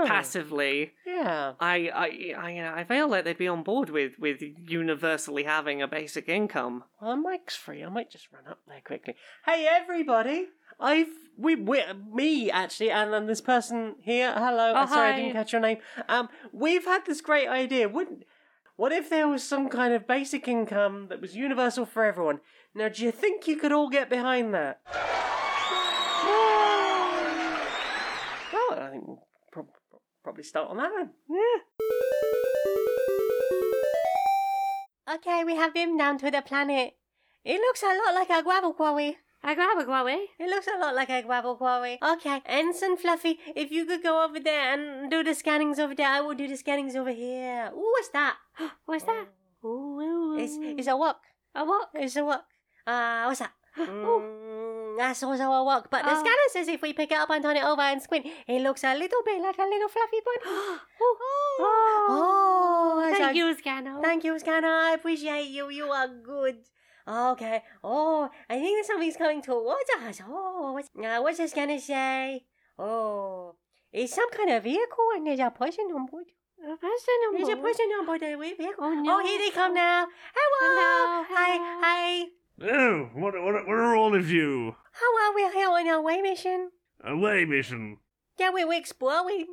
Passively. 0.06 0.92
Yeah. 1.06 1.54
I 1.60 1.90
I 1.94 2.34
I 2.38 2.54
know. 2.54 2.72
I 2.74 2.84
feel 2.84 3.08
like 3.08 3.24
they'd 3.24 3.36
be 3.36 3.48
on 3.48 3.62
board 3.62 3.90
with 3.90 4.18
with 4.18 4.42
universally 4.42 5.44
having 5.44 5.82
a 5.82 5.88
basic 5.88 6.28
income. 6.28 6.84
Well, 7.00 7.16
mic's 7.16 7.56
free. 7.56 7.84
I 7.84 7.88
might 7.88 8.10
just 8.10 8.32
run 8.32 8.46
up 8.48 8.60
there 8.66 8.80
quickly. 8.84 9.14
Hey, 9.46 9.66
everybody! 9.70 10.48
I've 10.78 11.08
we, 11.36 11.56
we 11.56 11.82
me 12.12 12.50
actually, 12.50 12.90
and, 12.90 13.12
then 13.12 13.26
this 13.26 13.40
person 13.40 13.96
here. 14.00 14.32
Hello. 14.32 14.72
Oh, 14.76 14.86
sorry, 14.86 15.12
I 15.12 15.16
didn't 15.16 15.32
catch 15.32 15.52
your 15.52 15.60
name. 15.60 15.78
Um, 16.08 16.28
we've 16.52 16.84
had 16.84 17.06
this 17.06 17.20
great 17.20 17.48
idea. 17.48 17.88
Wouldn't 17.88 18.24
what 18.76 18.92
if 18.92 19.10
there 19.10 19.28
was 19.28 19.42
some 19.42 19.68
kind 19.68 19.92
of 19.92 20.06
basic 20.06 20.48
income 20.48 21.08
that 21.08 21.20
was 21.20 21.36
universal 21.36 21.84
for 21.84 22.04
everyone? 22.04 22.40
Now, 22.74 22.88
do 22.88 23.04
you 23.04 23.10
think 23.10 23.46
you 23.46 23.56
could 23.56 23.72
all 23.72 23.90
get 23.90 24.08
behind 24.08 24.54
that? 24.54 24.80
Well, 28.52 28.78
I 28.78 28.88
think 28.90 29.06
we'll 29.06 29.26
probably 30.22 30.44
start 30.44 30.70
on 30.70 30.76
that 30.78 30.90
then. 30.96 31.10
Okay, 35.14 35.42
we 35.44 35.56
have 35.56 35.74
been 35.74 35.96
down 35.96 36.18
to 36.18 36.30
the 36.30 36.40
planet. 36.42 36.94
It 37.44 37.60
looks 37.60 37.82
a 37.82 37.86
lot 37.86 38.14
like 38.14 38.30
a 38.30 38.42
gravel 38.42 38.72
quarry. 38.72 39.18
A 39.42 39.54
gravel 39.54 39.84
quarry? 39.84 40.28
It 40.38 40.48
looks 40.50 40.66
a 40.66 40.78
lot 40.78 40.94
like 40.94 41.08
a 41.08 41.22
gravel 41.22 41.56
quarry. 41.56 41.98
Okay, 42.02 42.42
Ensign 42.44 42.96
Fluffy, 42.96 43.38
if 43.56 43.72
you 43.72 43.86
could 43.86 44.02
go 44.02 44.22
over 44.24 44.38
there 44.38 44.74
and 44.74 45.10
do 45.10 45.24
the 45.24 45.34
scannings 45.34 45.78
over 45.78 45.94
there, 45.94 46.08
I 46.08 46.20
will 46.20 46.34
do 46.34 46.46
the 46.46 46.56
scannings 46.56 46.94
over 46.94 47.10
here. 47.10 47.70
Ooh, 47.74 47.90
what's 47.92 48.08
that? 48.10 48.36
what's 48.84 49.04
that? 49.04 49.28
Ooh, 49.64 50.36
it's, 50.38 50.58
it's 50.60 50.88
a 50.88 50.96
walk. 50.96 51.22
A 51.54 51.64
walk? 51.64 51.88
It's 51.94 52.16
a 52.16 52.24
walk. 52.24 52.44
Uh, 52.86 53.24
what's 53.24 53.40
that? 53.40 53.52
Ooh, 53.80 54.22
that's 54.98 55.22
also 55.22 55.44
a 55.44 55.64
walk. 55.64 55.88
But 55.90 56.04
the 56.04 56.12
Oh. 56.12 56.20
scanner 56.20 56.48
says 56.52 56.68
if 56.68 56.82
we 56.82 56.92
pick 56.92 57.10
it 57.12 57.18
up 57.18 57.30
and 57.30 57.42
turn 57.42 57.56
it 57.56 57.64
over 57.64 57.82
and 57.82 58.00
squint, 58.02 58.26
it 58.46 58.60
looks 58.62 58.84
a 58.84 58.94
little 58.94 59.22
bit 59.24 59.40
like 59.42 59.58
a 59.58 59.62
little 59.64 59.88
fluffy 59.88 60.20
bunny. 60.24 60.40
oh, 61.00 62.06
oh, 62.08 63.00
that's 63.02 63.18
Thank 63.18 63.36
you, 63.36 63.56
scanner. 63.56 64.00
Thank 64.02 64.24
you, 64.24 64.38
Scanner. 64.38 64.68
I 64.68 64.92
appreciate 64.94 65.48
you. 65.48 65.70
You 65.70 65.86
are 65.86 66.08
good. 66.08 66.58
Okay. 67.08 67.62
Oh, 67.82 68.28
I 68.48 68.58
think 68.60 68.84
something's 68.86 69.16
coming 69.16 69.42
towards 69.42 69.90
us. 70.06 70.20
Oh, 70.28 70.72
what's, 70.72 70.88
uh, 70.96 71.20
what's 71.20 71.38
the 71.38 71.48
scanner 71.48 71.78
say? 71.78 72.44
Oh, 72.78 73.56
it's 73.92 74.14
some 74.14 74.30
kind 74.30 74.50
of 74.50 74.62
vehicle 74.62 75.08
and 75.16 75.26
there's 75.26 75.40
a 75.40 75.50
person 75.50 75.86
on 75.94 76.06
board. 76.06 76.26
A 76.62 76.76
person 76.76 77.14
on 77.28 77.34
There's 77.34 77.48
a 77.48 77.56
board. 77.56 77.64
person 77.72 77.86
on 77.98 78.06
board 78.06 78.20
the 78.20 78.36
vehicle. 78.36 78.74
Oh, 78.78 78.92
no. 78.94 79.18
Oh, 79.20 79.24
here 79.26 79.38
they 79.38 79.50
come 79.50 79.74
now. 79.74 80.06
Hello. 80.34 80.60
Hello, 80.76 81.24
Hi. 81.30 81.56
Hi. 81.82 82.24
Oh, 82.62 83.08
what, 83.14 83.34
what, 83.42 83.66
what 83.66 83.78
are 83.78 83.96
all 83.96 84.14
of 84.14 84.30
you? 84.30 84.76
How 84.92 85.28
are 85.28 85.34
we 85.34 85.50
here 85.52 85.70
on 85.70 85.88
our 85.88 86.02
way 86.02 86.20
mission? 86.20 86.70
Away 87.02 87.46
mission. 87.46 87.98
Yeah, 88.38 88.50
we, 88.50 88.64
we're 88.66 88.78
exploring. 88.78 89.46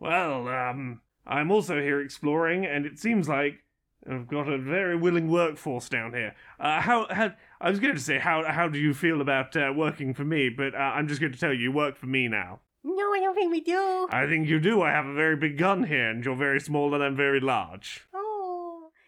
Well, 0.00 0.48
um, 0.48 1.02
I'm 1.26 1.50
also 1.50 1.78
here 1.80 2.00
exploring, 2.00 2.64
and 2.64 2.86
it 2.86 2.98
seems 2.98 3.28
like 3.28 3.64
I've 4.10 4.28
got 4.28 4.48
a 4.48 4.56
very 4.56 4.96
willing 4.96 5.30
workforce 5.30 5.90
down 5.90 6.14
here. 6.14 6.34
Uh, 6.58 6.80
how, 6.80 7.06
how, 7.10 7.32
I 7.60 7.68
was 7.68 7.80
going 7.80 7.94
to 7.94 8.00
say, 8.00 8.18
how, 8.18 8.44
how 8.50 8.68
do 8.68 8.78
you 8.78 8.94
feel 8.94 9.20
about 9.20 9.54
uh, 9.56 9.70
working 9.76 10.14
for 10.14 10.24
me? 10.24 10.48
But 10.48 10.74
uh, 10.74 10.78
I'm 10.78 11.06
just 11.06 11.20
going 11.20 11.32
to 11.32 11.38
tell 11.38 11.52
you, 11.52 11.60
you 11.60 11.72
work 11.72 11.96
for 11.96 12.06
me 12.06 12.28
now. 12.28 12.60
No, 12.82 13.12
I 13.12 13.20
don't 13.20 13.34
think 13.34 13.50
we 13.50 13.60
do. 13.60 14.08
I 14.10 14.26
think 14.26 14.48
you 14.48 14.58
do. 14.58 14.80
I 14.80 14.90
have 14.90 15.06
a 15.06 15.14
very 15.14 15.36
big 15.36 15.58
gun 15.58 15.84
here, 15.84 16.10
and 16.10 16.24
you're 16.24 16.36
very 16.36 16.60
small, 16.60 16.94
and 16.94 17.02
I'm 17.02 17.16
very 17.16 17.40
large. 17.40 18.06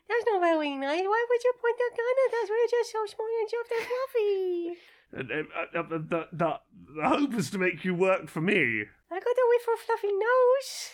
That's 0.09 0.25
not 0.27 0.41
very 0.41 0.77
nice. 0.77 1.03
Why 1.03 1.27
would 1.29 1.45
you 1.45 1.53
point 1.61 1.77
that 1.79 1.97
gun 1.97 2.17
at 2.27 2.35
us? 2.43 2.51
We're 2.51 2.71
just 2.71 2.93
so 2.93 3.07
small 3.07 3.27
and 3.41 3.51
soft 3.51 3.73
and 3.77 3.87
fluffy. 3.91 4.79
Uh, 5.17 5.19
uh, 5.19 5.81
uh, 5.81 5.89
the, 5.89 6.27
the, 6.33 6.61
the 6.97 7.09
hope 7.09 7.35
is 7.35 7.51
to 7.51 7.59
make 7.59 7.85
you 7.85 7.95
work 7.95 8.29
for 8.29 8.41
me. 8.41 8.85
I 9.11 9.15
got 9.21 9.23
a 9.23 9.47
whiff 9.49 9.67
of 9.73 9.81
fluffy 9.87 10.13
nose. 10.13 10.91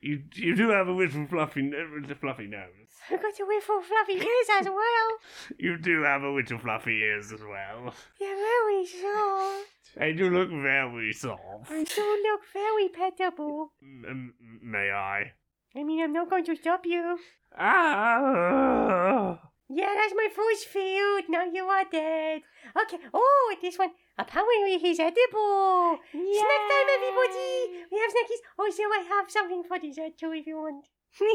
You, 0.00 0.22
you 0.34 0.56
do 0.56 0.70
have 0.70 0.88
a 0.88 0.92
little 0.92 1.26
fluffy, 1.28 1.70
uh, 1.70 2.14
fluffy 2.20 2.48
nose. 2.48 2.66
I 3.08 3.16
got 3.16 3.38
a 3.40 3.44
whiff 3.46 3.68
of 3.70 3.84
fluffy 3.84 4.14
ears 4.14 4.48
as 4.58 4.66
well. 4.66 5.08
You 5.58 5.78
do 5.78 6.02
have 6.02 6.22
a 6.22 6.30
little 6.30 6.58
fluffy 6.58 6.98
ears 7.02 7.32
as 7.32 7.40
well. 7.40 7.94
You're 8.20 8.36
very 8.36 8.86
soft. 8.86 9.68
And 9.96 10.18
you 10.18 10.30
look 10.30 10.48
very 10.50 11.12
soft. 11.12 11.70
I 11.70 11.84
do 11.84 12.22
look 12.30 12.40
very 12.52 12.88
petable. 12.88 13.68
M- 13.82 14.34
may 14.62 14.90
I? 14.90 15.32
I 15.74 15.84
mean, 15.84 16.02
I'm 16.02 16.12
not 16.12 16.28
going 16.28 16.44
to 16.44 16.56
stop 16.56 16.84
you. 16.84 17.18
Ah! 17.58 19.38
Yeah, 19.74 19.88
that's 19.96 20.12
my 20.14 20.28
first 20.34 20.66
field. 20.66 21.24
Now 21.30 21.44
you 21.44 21.64
are 21.64 21.84
dead. 21.90 22.42
Okay. 22.82 22.98
Oh, 23.14 23.54
this 23.62 23.78
one. 23.78 23.90
Apparently 24.18 24.76
he's 24.78 25.00
edible. 25.00 25.98
Snack 26.10 26.62
time, 26.68 26.88
everybody. 26.94 27.86
We 27.90 27.98
have 27.98 28.10
snackies. 28.12 28.42
Also, 28.58 28.82
I 28.82 29.04
have 29.08 29.30
something 29.30 29.62
for 29.66 29.78
dessert 29.78 30.18
too 30.18 30.32
if 30.32 30.46
you 30.46 30.56
want. 30.56 30.84
yeah. 31.20 31.28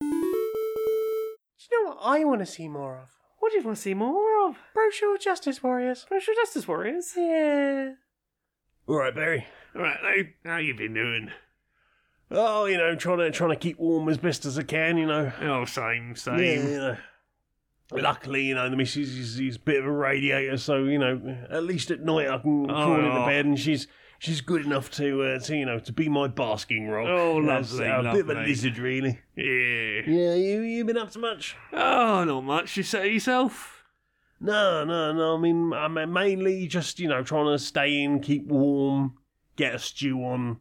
Do 0.00 0.06
you 1.70 1.84
know 1.84 1.90
what 1.90 1.98
I 2.00 2.24
want 2.24 2.40
to 2.40 2.46
see 2.46 2.68
more 2.68 2.96
of? 2.96 3.10
What 3.38 3.52
do 3.52 3.58
you 3.58 3.64
want 3.64 3.76
to 3.76 3.82
see 3.82 3.94
more 3.94 4.48
of? 4.48 4.56
Brochure 4.72 5.18
Justice 5.18 5.62
Warriors. 5.62 6.06
Social 6.08 6.34
Justice 6.34 6.66
Warriors. 6.66 7.12
Yeah. 7.14 7.92
All 8.86 8.96
right, 8.96 9.14
Barry. 9.14 9.46
All 9.74 9.82
right, 9.82 9.98
how, 10.44 10.50
how 10.52 10.56
you 10.56 10.74
been 10.74 10.94
doing? 10.94 11.30
Oh, 12.30 12.66
you 12.66 12.76
know, 12.76 12.94
trying 12.94 13.18
to 13.18 13.30
trying 13.30 13.50
to 13.50 13.56
keep 13.56 13.78
warm 13.78 14.08
as 14.08 14.18
best 14.18 14.44
as 14.44 14.58
I 14.58 14.62
can. 14.62 14.98
You 14.98 15.06
know. 15.06 15.32
Oh, 15.42 15.64
same, 15.64 16.10
Yeah, 16.10 16.14
same. 16.14 16.68
you 16.68 16.78
know. 16.78 16.96
Luckily, 17.90 18.42
you 18.44 18.54
know, 18.54 18.68
the 18.68 18.76
missus 18.76 19.16
is, 19.16 19.40
is 19.40 19.56
a 19.56 19.60
bit 19.60 19.78
of 19.78 19.86
a 19.86 19.90
radiator, 19.90 20.58
so 20.58 20.84
you 20.84 20.98
know, 20.98 21.46
at 21.50 21.64
least 21.64 21.90
at 21.90 22.00
night 22.02 22.28
I 22.28 22.36
can 22.36 22.66
crawl 22.66 22.96
into 22.96 23.10
Oh. 23.22 23.24
bed, 23.26 23.46
and 23.46 23.58
she's 23.58 23.86
she's 24.18 24.42
good 24.42 24.66
enough 24.66 24.90
to, 24.90 25.22
uh, 25.22 25.38
to 25.38 25.56
you 25.56 25.64
know, 25.64 25.78
to 25.78 25.92
be 25.92 26.06
my 26.10 26.28
basking 26.28 26.88
rock. 26.88 27.08
Oh, 27.08 27.36
lovely, 27.36 27.86
uh, 27.86 28.00
A 28.02 28.12
bit 28.12 28.28
of 28.28 28.30
a 28.30 28.34
lizard, 28.42 28.76
really. 28.76 29.20
Yeah. 29.36 30.02
Yeah, 30.06 30.34
you 30.34 30.60
you 30.60 30.84
been 30.84 30.98
up 30.98 31.12
to 31.12 31.18
much? 31.18 31.56
Oh, 31.72 32.24
not 32.24 32.42
much. 32.42 32.76
You 32.76 32.82
say 32.82 33.10
yourself? 33.10 33.82
No, 34.38 34.84
no, 34.84 35.12
no. 35.14 35.36
I 35.36 35.40
mean, 35.40 35.72
I 35.72 35.88
mean, 35.88 36.12
mainly 36.12 36.66
just 36.66 37.00
you 37.00 37.08
know 37.08 37.22
trying 37.22 37.46
to 37.46 37.58
stay 37.58 38.02
in, 38.02 38.20
keep 38.20 38.46
warm, 38.48 39.14
get 39.56 39.74
a 39.74 39.78
stew 39.78 40.18
on. 40.24 40.60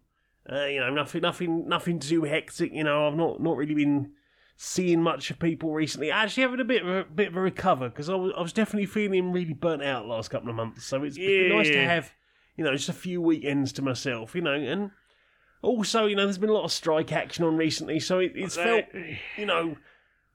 Uh, 0.51 0.65
you 0.65 0.79
know, 0.79 0.89
nothing, 0.89 1.21
nothing, 1.21 1.67
nothing 1.67 1.99
too 1.99 2.23
hectic. 2.23 2.71
You 2.73 2.83
know, 2.83 3.07
I've 3.07 3.15
not 3.15 3.41
not 3.41 3.57
really 3.57 3.75
been 3.75 4.11
seeing 4.55 5.01
much 5.01 5.29
of 5.29 5.39
people 5.39 5.71
recently. 5.73 6.11
I 6.11 6.23
actually, 6.23 6.43
having 6.43 6.59
a 6.59 6.65
bit 6.65 6.81
of 6.83 6.87
a 6.87 7.03
bit 7.03 7.27
of 7.29 7.35
a 7.35 7.41
recover 7.41 7.89
because 7.89 8.09
I 8.09 8.15
was 8.15 8.33
I 8.37 8.41
was 8.41 8.53
definitely 8.53 8.87
feeling 8.87 9.31
really 9.31 9.53
burnt 9.53 9.83
out 9.83 10.03
the 10.03 10.09
last 10.09 10.29
couple 10.29 10.49
of 10.49 10.55
months. 10.55 10.85
So 10.85 11.03
it's 11.03 11.17
been 11.17 11.49
nice 11.49 11.69
to 11.69 11.83
have 11.85 12.13
you 12.55 12.63
know 12.63 12.71
just 12.73 12.89
a 12.89 12.93
few 12.93 13.21
weekends 13.21 13.71
to 13.73 13.81
myself. 13.81 14.35
You 14.35 14.41
know, 14.41 14.53
and 14.53 14.91
also 15.61 16.05
you 16.05 16.15
know 16.15 16.23
there's 16.25 16.37
been 16.37 16.49
a 16.49 16.53
lot 16.53 16.65
of 16.65 16.71
strike 16.71 17.11
action 17.11 17.43
on 17.43 17.57
recently, 17.57 17.99
so 17.99 18.19
it, 18.19 18.31
it's 18.35 18.55
felt 18.55 18.85
you 19.37 19.45
know, 19.45 19.77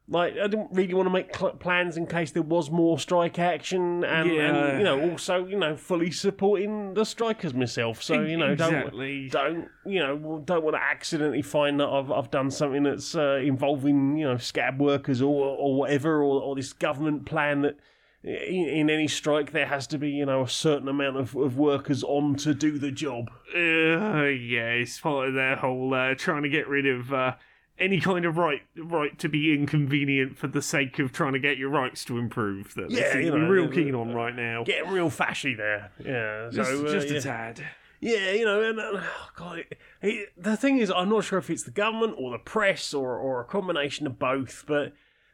like 0.09 0.35
I 0.35 0.47
didn't 0.49 0.69
really 0.73 0.95
want 0.95 1.07
to 1.07 1.11
make 1.13 1.35
cl- 1.35 1.53
plans 1.53 1.97
in 1.97 2.07
case 2.07 2.33
there 2.33 2.43
was 2.43 2.71
more 2.71 2.99
strike 2.99 3.39
action, 3.39 4.05
and, 4.05 4.31
Yeah. 4.31 4.43
and 4.43 4.79
you 4.79 4.85
know, 4.85 5.11
also 5.11 5.47
you 5.47 5.59
know, 5.59 5.77
fully 5.77 6.11
supporting 6.11 6.95
the 6.95 7.05
strikers 7.05 7.55
myself. 7.55 8.03
So 8.03 8.21
you 8.21 8.37
know, 8.37 8.53
exactly. 8.53 9.29
don't 9.29 9.55
don't 9.55 9.69
you 9.93 10.01
know, 10.01 10.43
don't 10.45 10.65
want 10.65 10.77
to 10.77 10.83
accidentally 10.83 11.43
find 11.43 11.81
that 11.81 11.89
I've 11.89 12.11
I've 12.11 12.31
done 12.31 12.51
something 12.51 12.83
that's 12.83 13.15
uh, 13.15 13.41
involving 13.43 14.17
you 14.17 14.27
know 14.27 14.37
scab 14.37 14.81
workers 14.81 15.23
or 15.23 15.47
or 15.57 15.77
whatever, 15.77 16.23
or, 16.23 16.43
or 16.43 16.57
this 16.57 16.73
government 16.73 17.25
plan 17.27 17.63
that. 17.63 17.77
In, 18.25 18.69
in 18.69 18.89
any 18.89 19.09
strike, 19.09 19.51
there 19.51 19.67
has 19.67 19.89
to 19.89 19.99
be, 19.99 20.09
you 20.09 20.25
know, 20.25 20.45
a 20.45 20.49
certain 20.49 20.87
amount 20.87 21.17
of, 21.17 21.35
of 21.35 21.57
workers 21.57 22.05
on 22.05 22.37
to 22.37 22.55
do 22.55 22.79
the 22.79 22.93
job. 22.93 23.29
Uh, 23.53 24.31
yeah, 24.31 24.71
it's 24.79 25.01
part 25.01 25.27
of 25.27 25.35
their 25.35 25.57
whole 25.57 25.93
uh, 25.93 26.15
trying 26.15 26.45
to 26.45 26.49
get 26.49 26.69
rid 26.69 26.87
of 26.87 27.13
uh, 27.13 27.35
any 27.83 28.01
kind 28.01 28.25
of 28.25 28.39
right 28.39 28.63
right 28.77 29.19
to 29.19 29.29
be 29.29 29.53
inconvenient 29.53 30.39
for 30.39 30.47
the 30.47 30.63
sake 30.63 30.99
of 30.99 31.13
trying 31.13 31.33
to 31.33 31.39
get 31.39 31.59
your 31.59 31.69
rights 31.69 32.05
to 32.07 32.19
improve. 32.19 32.75
That 32.75 32.91
Yeah, 32.91 33.19
you 33.19 33.31
know, 33.31 33.49
real 33.49 33.69
keen 33.69 33.95
on 33.95 34.15
right 34.15 34.35
now. 34.35 34.65
Getting 34.65 34.91
real 34.91 35.11
fashy 35.11 35.57
there. 35.57 35.91
Yeah. 35.99 36.51
just 36.51 36.71
so, 36.71 36.87
uh, 36.87 36.93
just 36.93 37.09
yeah. 37.09 37.19
a 37.19 37.21
tad. 37.21 37.67
Yeah, 38.01 38.33
you 38.33 38.45
know, 38.45 38.63
and 38.63 38.81
uh, 38.81 38.91
oh 38.95 39.29
God, 39.37 39.59
it, 39.59 39.79
it, 40.01 40.29
the 40.37 40.57
thing 40.57 40.79
is, 40.79 40.91
I'm 40.91 41.09
not 41.09 41.25
sure 41.25 41.39
if 41.39 41.51
it's 41.51 41.63
the 41.63 41.71
government 41.71 42.15
or 42.19 42.33
the 42.33 42.39
press 42.39 42.95
or 42.95 43.17
or 43.17 43.41
a 43.41 43.45
combination 43.45 44.07
of 44.07 44.19
both, 44.19 44.65
but 44.67 44.93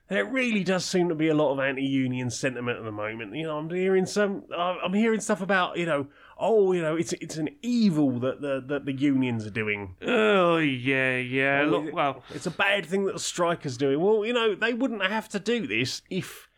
there 0.09 0.25
really 0.25 0.65
does 0.65 0.85
seem 0.85 1.09
to 1.11 1.15
be 1.15 1.29
a 1.29 1.35
lot 1.35 1.53
of 1.53 1.61
anti-union 1.61 2.31
sentiment 2.31 2.79
at 2.79 2.85
the 2.85 2.93
moment. 2.93 3.35
You 3.37 3.45
know, 3.45 3.59
I'm 3.59 3.71
hearing 3.71 4.07
some, 4.07 4.45
I'm 4.57 4.95
hearing 4.95 5.21
stuff 5.21 5.43
about, 5.43 5.77
you 5.77 5.85
know, 5.85 6.07
oh, 6.39 6.73
you 6.73 6.83
know, 6.83 6.97
it's 6.97 7.13
it's 7.15 7.37
an 7.37 7.49
evil 7.63 8.19
that 8.21 8.41
the 8.41 8.63
that 8.67 8.85
the 8.85 8.93
unions 8.93 9.47
are 9.47 9.51
doing. 9.51 9.97
Oh 10.03 10.59
yeah, 10.59 11.17
yeah. 11.19 11.63
Oh, 11.65 11.69
Look, 11.71 11.93
well, 11.93 12.23
It's 12.35 12.47
a 12.47 12.51
bad 12.51 12.87
thing 12.87 13.05
that 13.07 13.15
the 13.15 13.21
strikers 13.21 13.77
doing. 13.77 14.01
Well, 14.01 14.25
you 14.25 14.33
know, 14.33 14.55
they 14.55 14.75
wouldn't 14.75 15.05
have 15.05 15.29
to 15.31 15.41
do 15.41 15.67
this 15.67 16.03
if 16.11 16.49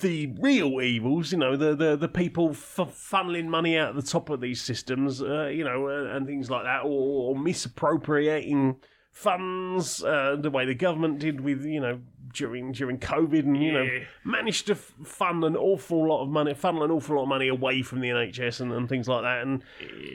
the 0.00 0.34
real 0.40 0.80
evils, 0.80 1.32
you 1.32 1.38
know, 1.38 1.56
the 1.56 1.74
the, 1.74 1.96
the 1.96 2.08
people 2.08 2.50
f- 2.50 2.76
funneling 3.10 3.46
money 3.46 3.76
out 3.76 3.90
of 3.90 3.96
the 3.96 4.02
top 4.10 4.30
of 4.30 4.40
these 4.40 4.62
systems, 4.62 5.22
uh, 5.22 5.46
you 5.46 5.64
know, 5.64 5.88
uh, 5.88 6.16
and 6.16 6.26
things 6.26 6.50
like 6.50 6.64
that, 6.64 6.80
or, 6.84 7.30
or 7.30 7.38
misappropriating 7.38 8.76
funds 9.14 10.02
uh, 10.02 10.36
the 10.38 10.50
way 10.50 10.66
the 10.66 10.74
government 10.74 11.20
did 11.20 11.40
with 11.40 11.64
you 11.64 11.80
know 11.80 12.00
during 12.32 12.72
during 12.72 12.98
COVID, 12.98 13.44
and 13.44 13.62
you 13.62 13.72
know 13.72 13.88
managed 14.24 14.66
to 14.66 14.72
f- 14.72 14.92
fund 15.04 15.44
an 15.44 15.56
awful 15.56 16.08
lot 16.08 16.22
of 16.24 16.28
money, 16.28 16.52
funnel 16.52 16.82
an 16.82 16.90
awful 16.90 17.14
lot 17.16 17.22
of 17.22 17.28
money 17.28 17.46
away 17.46 17.80
from 17.82 18.00
the 18.00 18.08
NHS 18.08 18.60
and, 18.60 18.72
and 18.72 18.88
things 18.88 19.06
like 19.06 19.22
that. 19.22 19.42
And 19.42 19.62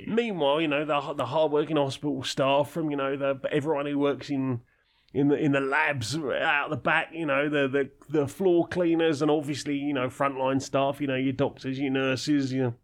meanwhile, 0.06 0.60
you 0.60 0.68
know 0.68 0.84
the 0.84 1.14
the 1.14 1.26
hardworking 1.28 1.78
hospital 1.78 2.22
staff 2.24 2.70
from 2.70 2.92
you 2.92 2.98
know 2.98 3.16
the 3.16 3.40
everyone 3.52 3.86
who 3.86 3.98
works 3.98 4.30
in 4.30 4.60
in 5.14 5.30
the 5.30 5.36
in 5.38 5.54
the 5.54 5.62
labs 5.62 6.16
out 6.18 6.70
the 6.70 6.76
back, 6.76 7.12
you 7.14 7.26
know 7.26 7.48
the 7.48 7.70
the 7.70 7.90
the 8.10 8.28
floor 8.28 8.68
cleaners 8.68 9.22
and 9.22 9.32
obviously 9.32 9.78
you 9.78 9.94
know 9.94 10.08
frontline 10.10 10.62
staff, 10.62 11.00
you 11.00 11.08
know 11.08 11.16
your 11.16 11.32
doctors, 11.34 11.80
your 11.80 11.90
nurses, 11.92 12.52
your 12.54 12.76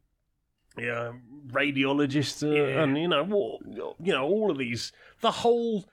yeah, 0.78 1.12
radiologists, 1.48 2.42
uh, 2.44 2.54
Yeah. 2.54 2.84
and 2.84 2.98
you 2.98 3.08
know, 3.08 3.30
all, 3.32 3.62
you 4.02 4.12
know, 4.14 4.26
all 4.26 4.52
of 4.52 4.58
these, 4.58 4.92
the 5.22 5.32
whole 5.32 5.86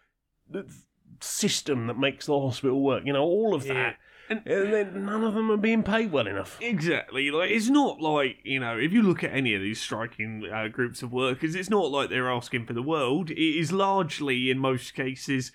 system 1.20 1.86
that 1.86 1.98
makes 1.98 2.26
the 2.26 2.38
hospital 2.38 2.82
work, 2.82 3.04
you 3.06 3.12
know, 3.12 3.22
all 3.22 3.54
of 3.54 3.64
that, 3.64 3.96
And- 4.28 4.42
and 4.46 4.72
then 4.72 5.04
none 5.04 5.24
of 5.24 5.34
them 5.34 5.50
are 5.50 5.56
being 5.56 5.82
paid 5.82 6.10
well 6.10 6.26
enough. 6.26 6.58
Exactly. 6.60 7.30
Like 7.30 7.50
it's 7.50 7.68
not 7.68 8.00
like 8.00 8.38
you 8.44 8.60
know, 8.60 8.78
if 8.78 8.92
you 8.92 9.02
look 9.02 9.22
at 9.22 9.32
any 9.32 9.54
of 9.54 9.60
these 9.62 9.80
striking 9.80 10.44
uh, 10.52 10.68
groups 10.68 11.02
of 11.02 11.12
workers, 11.12 11.54
it's 11.54 11.68
not 11.70 11.90
like 11.90 12.08
they're 12.08 12.30
asking 12.30 12.66
for 12.66 12.72
the 12.72 12.82
world. 12.82 13.30
It 13.30 13.38
is 13.38 13.72
largely, 13.72 14.50
in 14.50 14.58
most 14.58 14.94
cases, 14.94 15.52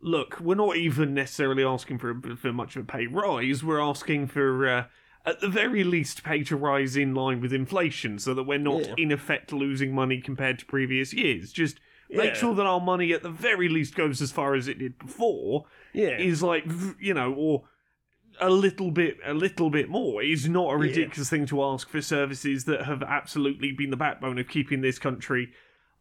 look, 0.00 0.38
we're 0.40 0.54
not 0.54 0.76
even 0.76 1.12
necessarily 1.14 1.64
asking 1.64 1.98
for 1.98 2.14
for 2.36 2.52
much 2.52 2.76
of 2.76 2.82
a 2.82 2.86
pay 2.86 3.06
rise. 3.06 3.64
We're 3.64 3.80
asking 3.80 4.28
for. 4.28 4.68
Uh, 4.68 4.84
at 5.26 5.40
the 5.42 5.48
very 5.50 5.84
least, 5.84 6.24
pay 6.24 6.42
to 6.44 6.56
rise 6.56 6.96
in 6.96 7.14
line 7.14 7.42
with 7.42 7.52
inflation, 7.52 8.18
so 8.18 8.32
that 8.32 8.44
we're 8.44 8.56
not 8.56 8.86
Yeah. 8.86 8.94
in 8.96 9.12
effect 9.12 9.52
losing 9.52 9.94
money 9.94 10.18
compared 10.18 10.58
to 10.60 10.64
previous 10.64 11.12
years. 11.12 11.52
Just 11.52 11.78
make 12.12 12.34
sure 12.34 12.54
that 12.54 12.66
our 12.66 12.80
money, 12.80 13.12
at 13.12 13.22
the 13.22 13.30
very 13.30 13.68
least, 13.68 13.94
goes 13.94 14.20
as 14.20 14.30
far 14.32 14.54
as 14.54 14.68
it 14.68 14.78
did 14.78 14.98
before 14.98 15.64
Yeah, 15.92 16.18
is 16.18 16.42
like 16.42 16.64
you 17.00 17.14
know 17.14 17.32
or 17.32 17.64
a 18.40 18.48
little 18.50 18.90
bit 18.90 19.18
a 19.24 19.34
little 19.34 19.68
bit 19.70 19.88
more 19.88 20.22
is 20.22 20.48
not 20.48 20.68
a 20.74 20.76
Yeah. 20.78 20.82
ridiculous 20.88 21.28
thing 21.28 21.46
to 21.46 21.62
ask 21.62 21.88
for 21.90 22.00
services 22.00 22.64
that 22.64 22.84
have 22.86 23.02
absolutely 23.02 23.72
been 23.72 23.90
the 23.90 23.96
backbone 23.96 24.38
of 24.38 24.48
keeping 24.48 24.80
this 24.80 24.98
country 24.98 25.50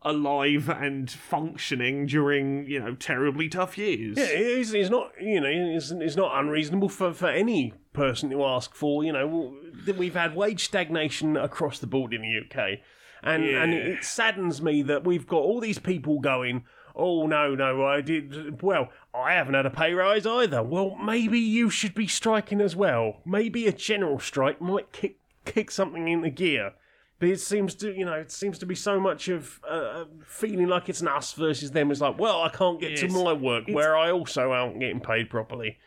alive 0.03 0.69
and 0.69 1.11
functioning 1.11 2.05
during 2.05 2.65
you 2.65 2.79
know 2.79 2.95
terribly 2.95 3.49
tough 3.49 3.77
years 3.77 4.17
Yeah, 4.17 4.27
it's, 4.29 4.71
it's 4.71 4.89
not 4.89 5.11
you 5.19 5.41
know 5.41 5.49
it's, 5.49 5.91
it's 5.91 6.15
not 6.15 6.39
unreasonable 6.39 6.87
for, 6.87 7.13
for 7.13 7.27
any 7.27 7.73
person 7.91 8.29
to 8.29 8.45
ask 8.45 8.73
for. 8.73 9.03
You 9.03 9.11
know, 9.11 9.57
we've 9.97 10.13
had 10.15 10.35
wage 10.35 10.63
stagnation 10.63 11.35
across 11.35 11.79
the 11.79 11.87
board 11.87 12.13
in 12.13 12.21
the 12.21 12.39
UK, 12.39 12.79
and 13.23 13.43
and 13.43 13.73
it 13.73 14.03
saddens 14.03 14.61
me 14.61 14.81
that 14.83 15.03
we've 15.03 15.27
got 15.27 15.41
all 15.41 15.59
these 15.59 15.79
people 15.79 16.19
going. 16.19 16.65
Oh 16.95 17.27
no, 17.27 17.55
no, 17.55 17.85
I 17.85 18.01
did 18.01 18.61
well. 18.61 18.89
I 19.13 19.33
haven't 19.33 19.53
had 19.53 19.65
a 19.65 19.69
pay 19.69 19.93
rise 19.93 20.25
either. 20.25 20.61
Well, 20.61 20.95
maybe 20.95 21.39
you 21.39 21.69
should 21.69 21.93
be 21.95 22.07
striking 22.07 22.59
as 22.59 22.75
well. 22.75 23.21
Maybe 23.25 23.67
a 23.67 23.71
general 23.71 24.19
strike 24.19 24.59
might 24.59 24.91
kick 24.91 25.17
kick 25.45 25.71
something 25.71 26.07
into 26.07 26.29
gear. 26.29 26.73
But 27.19 27.29
it 27.29 27.41
seems 27.41 27.75
to, 27.75 27.93
you 27.93 28.05
know, 28.05 28.13
it 28.13 28.31
seems 28.31 28.57
to 28.59 28.65
be 28.65 28.75
so 28.75 28.97
much 28.97 29.27
of 29.27 29.59
uh, 29.69 30.05
feeling 30.25 30.67
like 30.67 30.87
it's 30.87 31.01
an 31.01 31.09
us 31.09 31.33
versus 31.33 31.71
them. 31.71 31.91
It's 31.91 31.99
like, 31.99 32.17
well, 32.17 32.41
I 32.41 32.49
can't 32.49 32.79
get 32.79 32.95
to 32.97 33.09
my 33.09 33.33
work 33.33 33.65
where 33.67 33.97
I 33.97 34.09
also 34.11 34.53
aren't 34.53 34.79
getting 34.79 35.01
paid 35.01 35.29
properly, 35.29 35.77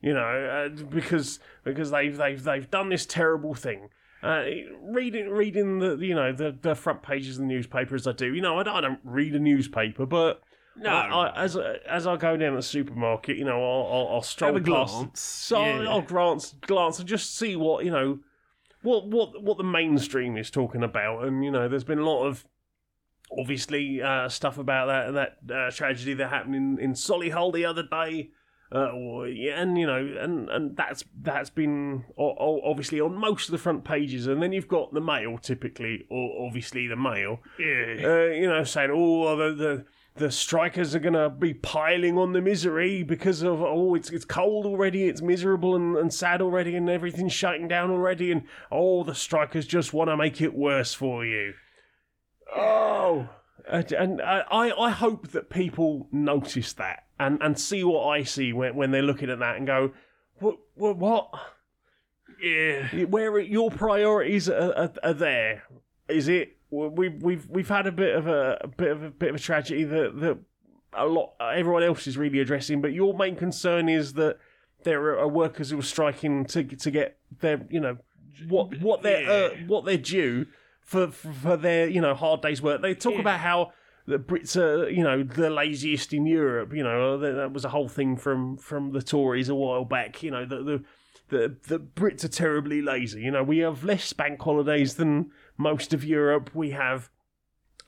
you 0.00 0.12
know, 0.12 0.20
uh, 0.20 0.82
because 0.84 1.38
because 1.62 1.92
they've 1.92 2.16
they've 2.16 2.42
they've 2.42 2.68
done 2.68 2.88
this 2.88 3.06
terrible 3.06 3.54
thing. 3.54 3.90
Uh, 4.22 4.44
reading 4.82 5.28
reading 5.30 5.80
the 5.80 5.96
you 5.96 6.14
know 6.14 6.32
the, 6.32 6.56
the 6.62 6.76
front 6.76 7.02
pages 7.02 7.36
of 7.36 7.40
the 7.40 7.46
newspaper 7.46 7.96
as 7.96 8.06
I 8.06 8.12
do, 8.12 8.32
you 8.32 8.40
know, 8.40 8.58
I 8.58 8.62
don't, 8.62 8.76
I 8.76 8.80
don't 8.80 9.00
read 9.02 9.34
a 9.34 9.40
newspaper, 9.40 10.06
but 10.06 10.40
No. 10.76 10.90
I, 10.90 11.26
I, 11.26 11.42
as 11.42 11.56
as 11.88 12.06
I 12.06 12.16
go 12.16 12.36
down 12.36 12.54
the 12.54 12.62
supermarket, 12.62 13.36
you 13.36 13.44
know, 13.44 13.60
I'll 13.60 13.92
I'll, 13.92 14.08
I'll 14.14 14.22
stroll 14.22 14.54
have 14.54 14.62
a 14.62 14.70
past, 14.70 14.94
glance 14.94 15.20
so 15.20 15.64
yeah. 15.64 15.88
I'll 15.88 16.02
glance 16.02 16.54
glance 16.60 17.00
and 17.00 17.08
just 17.08 17.36
see 17.36 17.56
what 17.56 17.84
you 17.84 17.90
know 17.90 18.20
what 18.82 19.08
what 19.08 19.42
what 19.42 19.58
the 19.58 19.64
mainstream 19.64 20.36
is 20.36 20.50
talking 20.50 20.84
about, 20.84 21.24
and 21.24 21.44
you 21.44 21.50
know, 21.50 21.68
there's 21.68 21.84
been 21.84 21.98
a 21.98 22.04
lot 22.04 22.24
of 22.24 22.44
obviously 23.36 24.02
uh, 24.02 24.28
stuff 24.28 24.58
about 24.58 24.86
that 24.86 25.38
that 25.48 25.56
uh, 25.56 25.70
tragedy 25.72 26.14
that 26.14 26.28
happened 26.28 26.54
in 26.54 26.78
in 26.78 26.92
Solihull 26.92 27.52
the 27.52 27.64
other 27.64 27.82
day. 27.82 28.30
Uh, 28.74 29.24
yeah, 29.24 29.60
and 29.60 29.76
you 29.76 29.86
know, 29.86 29.98
and, 30.20 30.48
and 30.48 30.76
that's 30.76 31.04
that's 31.20 31.50
been 31.50 32.04
obviously 32.16 33.00
on 33.00 33.14
most 33.14 33.48
of 33.48 33.52
the 33.52 33.58
front 33.58 33.84
pages, 33.84 34.26
and 34.26 34.42
then 34.42 34.50
you've 34.50 34.68
got 34.68 34.94
the 34.94 35.00
Mail, 35.00 35.36
typically, 35.36 36.06
or 36.08 36.46
obviously 36.46 36.86
the 36.86 36.96
Mail, 36.96 37.40
yeah. 37.58 37.96
Uh, 38.02 38.32
you 38.32 38.48
know, 38.48 38.64
saying, 38.64 38.90
"Oh, 38.90 39.36
the 39.36 39.54
the, 39.54 39.84
the 40.14 40.30
strikers 40.30 40.94
are 40.94 41.00
going 41.00 41.12
to 41.12 41.28
be 41.28 41.52
piling 41.52 42.16
on 42.16 42.32
the 42.32 42.40
misery 42.40 43.02
because 43.02 43.42
of 43.42 43.60
oh, 43.60 43.94
it's 43.94 44.08
it's 44.08 44.24
cold 44.24 44.64
already, 44.64 45.04
it's 45.04 45.20
miserable 45.20 45.76
and, 45.76 45.96
and 45.98 46.14
sad 46.14 46.40
already, 46.40 46.74
and 46.74 46.88
everything's 46.88 47.34
shutting 47.34 47.68
down 47.68 47.90
already, 47.90 48.32
and 48.32 48.44
oh, 48.70 49.04
the 49.04 49.14
strikers 49.14 49.66
just 49.66 49.92
want 49.92 50.08
to 50.08 50.16
make 50.16 50.40
it 50.40 50.54
worse 50.54 50.94
for 50.94 51.26
you." 51.26 51.52
Oh, 52.56 53.28
and, 53.68 53.92
and 53.92 54.22
I 54.22 54.70
I 54.70 54.90
hope 54.90 55.28
that 55.32 55.50
people 55.50 56.08
notice 56.10 56.72
that 56.74 57.04
and 57.26 57.42
and 57.42 57.58
see 57.58 57.82
what 57.84 58.06
I 58.06 58.22
see 58.24 58.52
when 58.52 58.74
when 58.76 58.90
they're 58.90 59.02
looking 59.02 59.30
at 59.30 59.38
that 59.38 59.56
and 59.56 59.66
go, 59.66 59.92
"What 60.38 60.56
what 60.74 60.96
what." 60.96 61.30
yeah 62.42 63.04
where 63.04 63.38
your 63.38 63.70
priorities 63.70 64.48
are, 64.48 64.72
are, 64.76 64.92
are 65.04 65.12
there 65.12 65.62
is 66.08 66.28
it 66.28 66.56
we've 66.70 67.22
we've 67.22 67.46
we've 67.48 67.68
had 67.68 67.86
a 67.86 67.92
bit 67.92 68.16
of 68.16 68.26
a, 68.26 68.58
a 68.62 68.66
bit 68.68 68.90
of 68.90 69.02
a 69.02 69.10
bit 69.10 69.28
of 69.30 69.36
a 69.36 69.38
tragedy 69.38 69.84
that 69.84 70.18
that 70.18 70.38
a 70.94 71.06
lot 71.06 71.34
everyone 71.54 71.82
else 71.84 72.06
is 72.06 72.16
really 72.18 72.40
addressing 72.40 72.80
but 72.80 72.92
your 72.92 73.14
main 73.16 73.36
concern 73.36 73.88
is 73.88 74.14
that 74.14 74.38
there 74.82 75.18
are 75.20 75.28
workers 75.28 75.70
who 75.70 75.78
are 75.78 75.82
striking 75.82 76.44
to 76.44 76.64
to 76.64 76.90
get 76.90 77.18
their 77.40 77.64
you 77.70 77.78
know 77.78 77.96
what 78.48 78.76
what 78.80 79.02
they're 79.02 79.30
uh, 79.30 79.50
what 79.68 79.84
they're 79.84 79.96
due 79.96 80.46
for 80.80 81.08
for 81.08 81.56
their 81.56 81.86
you 81.88 82.00
know 82.00 82.14
hard 82.14 82.40
day's 82.42 82.60
work 82.60 82.82
they 82.82 82.94
talk 82.94 83.14
Yeah. 83.14 83.20
about 83.20 83.40
how 83.40 83.72
the 84.06 84.18
Brits 84.18 84.56
are, 84.56 84.88
you 84.88 85.02
know, 85.02 85.22
the 85.22 85.50
laziest 85.50 86.12
in 86.12 86.26
Europe. 86.26 86.72
You 86.74 86.82
know, 86.82 87.18
that, 87.18 87.32
that 87.32 87.52
was 87.52 87.64
a 87.64 87.70
whole 87.70 87.88
thing 87.88 88.16
from 88.16 88.56
from 88.56 88.92
the 88.92 89.02
Tories 89.02 89.48
a 89.48 89.54
while 89.54 89.84
back. 89.84 90.22
You 90.22 90.30
know, 90.30 90.44
the 90.44 90.62
the 90.62 90.84
the, 91.28 91.56
the 91.66 91.78
Brits 91.78 92.24
are 92.24 92.28
terribly 92.28 92.82
lazy. 92.82 93.22
You 93.22 93.30
know, 93.30 93.42
we 93.42 93.58
have 93.58 93.84
less 93.84 94.12
bank 94.12 94.40
holidays 94.42 94.96
than 94.96 95.30
most 95.56 95.94
of 95.94 96.04
Europe. 96.04 96.50
We 96.54 96.70
have 96.70 97.10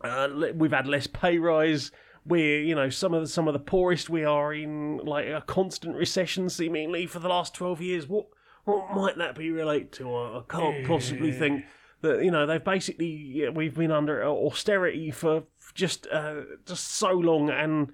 uh, 0.02 0.28
we've 0.54 0.72
had 0.72 0.86
less 0.86 1.06
pay 1.06 1.38
rise. 1.38 1.90
We're 2.26 2.62
you 2.62 2.74
know 2.74 2.88
some 2.88 3.12
of 3.12 3.22
the, 3.22 3.28
some 3.28 3.48
of 3.48 3.52
the 3.52 3.60
poorest. 3.60 4.08
We 4.08 4.24
are 4.24 4.54
in 4.54 4.98
like 4.98 5.26
a 5.26 5.42
constant 5.46 5.96
recession 5.96 6.48
seemingly 6.48 7.06
for 7.06 7.18
the 7.18 7.28
last 7.28 7.54
twelve 7.54 7.80
years. 7.80 8.08
What 8.08 8.26
what 8.64 8.94
might 8.94 9.18
that 9.18 9.34
be 9.34 9.50
related 9.50 9.92
to? 9.92 10.14
I, 10.14 10.38
I 10.38 10.42
can't 10.48 10.86
possibly 10.86 11.32
think 11.32 11.64
that 12.04 12.22
you 12.22 12.30
know 12.30 12.46
they've 12.46 12.62
basically 12.62 13.48
we've 13.52 13.74
been 13.74 13.90
under 13.90 14.24
austerity 14.24 15.10
for 15.10 15.44
just 15.74 16.06
uh, 16.12 16.42
just 16.64 16.86
so 16.92 17.10
long 17.10 17.50
and 17.50 17.92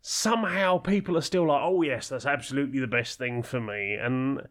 somehow 0.00 0.78
people 0.78 1.16
are 1.16 1.22
still 1.22 1.46
like 1.46 1.60
oh 1.62 1.82
yes 1.82 2.08
that's 2.08 2.26
absolutely 2.26 2.80
the 2.80 2.86
best 2.86 3.18
thing 3.18 3.42
for 3.42 3.60
me. 3.60 3.94
And 3.94 4.48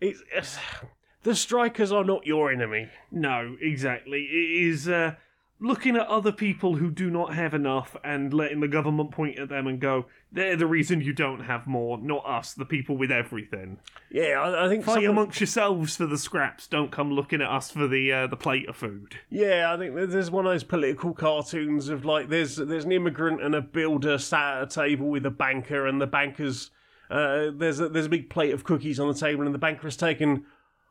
it's, 0.00 0.22
it's 0.34 0.58
the 1.22 1.34
strikers 1.34 1.92
are 1.92 2.04
not 2.04 2.26
your 2.26 2.50
enemy. 2.50 2.88
No 3.12 3.56
exactly. 3.60 4.22
It 4.22 4.68
is 4.68 4.88
uh 4.88 5.14
looking 5.60 5.96
at 5.96 6.06
other 6.06 6.32
people 6.32 6.76
who 6.76 6.90
do 6.90 7.10
not 7.10 7.34
have 7.34 7.54
enough 7.54 7.96
and 8.02 8.32
letting 8.32 8.60
the 8.60 8.68
government 8.68 9.10
point 9.10 9.38
at 9.38 9.48
them 9.48 9.66
and 9.66 9.80
go 9.80 10.06
they're 10.32 10.56
the 10.56 10.66
reason 10.66 11.00
you 11.00 11.12
don't 11.12 11.40
have 11.40 11.66
more 11.66 11.98
not 11.98 12.24
us 12.26 12.54
the 12.54 12.64
people 12.64 12.96
with 12.96 13.10
everything 13.10 13.78
yeah 14.10 14.40
I, 14.40 14.66
I 14.66 14.68
think 14.68 14.84
Fight 14.84 15.04
amongst 15.04 15.40
yourselves 15.40 15.96
for 15.96 16.06
the 16.06 16.18
scraps. 16.18 16.66
Don't 16.66 16.90
come 16.90 17.12
looking 17.12 17.40
at 17.40 17.48
us 17.48 17.70
for 17.70 17.86
the 17.86 18.12
uh, 18.12 18.26
the 18.26 18.36
plate 18.36 18.68
of 18.68 18.76
food. 18.76 19.16
Yeah, 19.30 19.72
I 19.72 19.78
think 19.78 19.94
there's 19.94 20.30
one 20.30 20.46
of 20.46 20.52
those 20.52 20.64
political 20.64 21.12
cartoons 21.12 21.88
of 21.88 22.04
like 22.04 22.28
there's 22.28 22.56
there's 22.56 22.84
an 22.84 22.92
immigrant 22.92 23.42
and 23.42 23.54
a 23.54 23.60
builder 23.60 24.18
sat 24.18 24.56
at 24.56 24.62
a 24.62 24.66
table 24.66 25.08
with 25.08 25.26
a 25.26 25.30
banker, 25.30 25.86
and 25.86 26.00
the 26.00 26.06
banker's 26.06 26.70
uh, 27.10 27.50
there's 27.54 27.80
a, 27.80 27.88
there's 27.88 28.06
a 28.06 28.10
big 28.10 28.30
plate 28.30 28.54
of 28.54 28.64
cookies 28.64 29.00
on 29.00 29.08
the 29.08 29.18
table, 29.18 29.44
and 29.44 29.54
the 29.54 29.58
banker 29.58 29.82
has 29.82 29.96
taken 29.96 30.44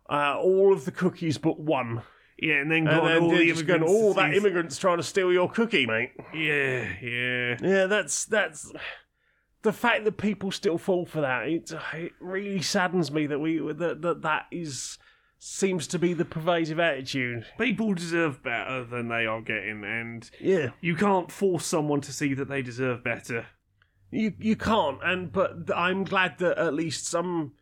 uh, 0.09 0.37
all 0.39 0.73
of 0.73 0.85
the 0.85 0.91
cookies 0.91 1.37
but 1.37 1.59
one, 1.59 2.01
Yeah, 2.41 2.55
and 2.55 2.71
then 2.71 2.87
and 2.87 3.07
then 3.07 3.21
all 3.23 3.29
the 3.31 3.45
just 3.47 3.65
going, 3.67 3.81
immigrants. 3.81 4.03
"Oh, 4.03 4.13
that 4.13 4.33
immigrant's 4.33 4.77
trying 4.77 4.97
to 4.97 5.03
steal 5.03 5.31
your 5.33 5.49
cookie, 5.49 5.85
mate." 5.85 6.11
Yeah, 6.33 6.87
yeah. 7.01 7.57
Yeah, 7.61 7.85
that's 7.85 8.25
that's 8.25 8.71
the 9.61 9.73
fact 9.73 10.05
that 10.05 10.17
people 10.17 10.51
still 10.51 10.77
fall 10.77 11.05
for 11.05 11.21
that. 11.21 11.47
It 11.47 11.71
it 11.93 12.13
really 12.19 12.61
saddens 12.61 13.11
me 13.11 13.25
that 13.27 13.39
we 13.39 13.57
that 13.73 14.01
that, 14.01 14.21
that 14.21 14.45
is 14.51 14.97
seems 15.41 15.87
to 15.87 15.97
be 15.99 16.13
the 16.13 16.25
pervasive 16.25 16.79
attitude. 16.79 17.45
People 17.57 17.93
deserve 17.93 18.43
better 18.43 18.83
than 18.83 19.07
they 19.07 19.25
are 19.25 19.41
getting, 19.41 19.83
and 19.85 20.29
Yeah. 20.39 20.71
you 20.81 20.95
can't 20.95 21.31
force 21.31 21.65
someone 21.65 22.01
to 22.01 22.11
see 22.13 22.33
that 22.33 22.49
they 22.49 22.61
deserve 22.61 23.03
better. 23.03 23.47
You 24.11 24.33
you 24.39 24.55
can't, 24.55 24.99
and 25.03 25.31
but 25.31 25.69
I'm 25.75 26.03
glad 26.03 26.39
that 26.39 26.57
at 26.57 26.73
least 26.73 27.05
some 27.05 27.53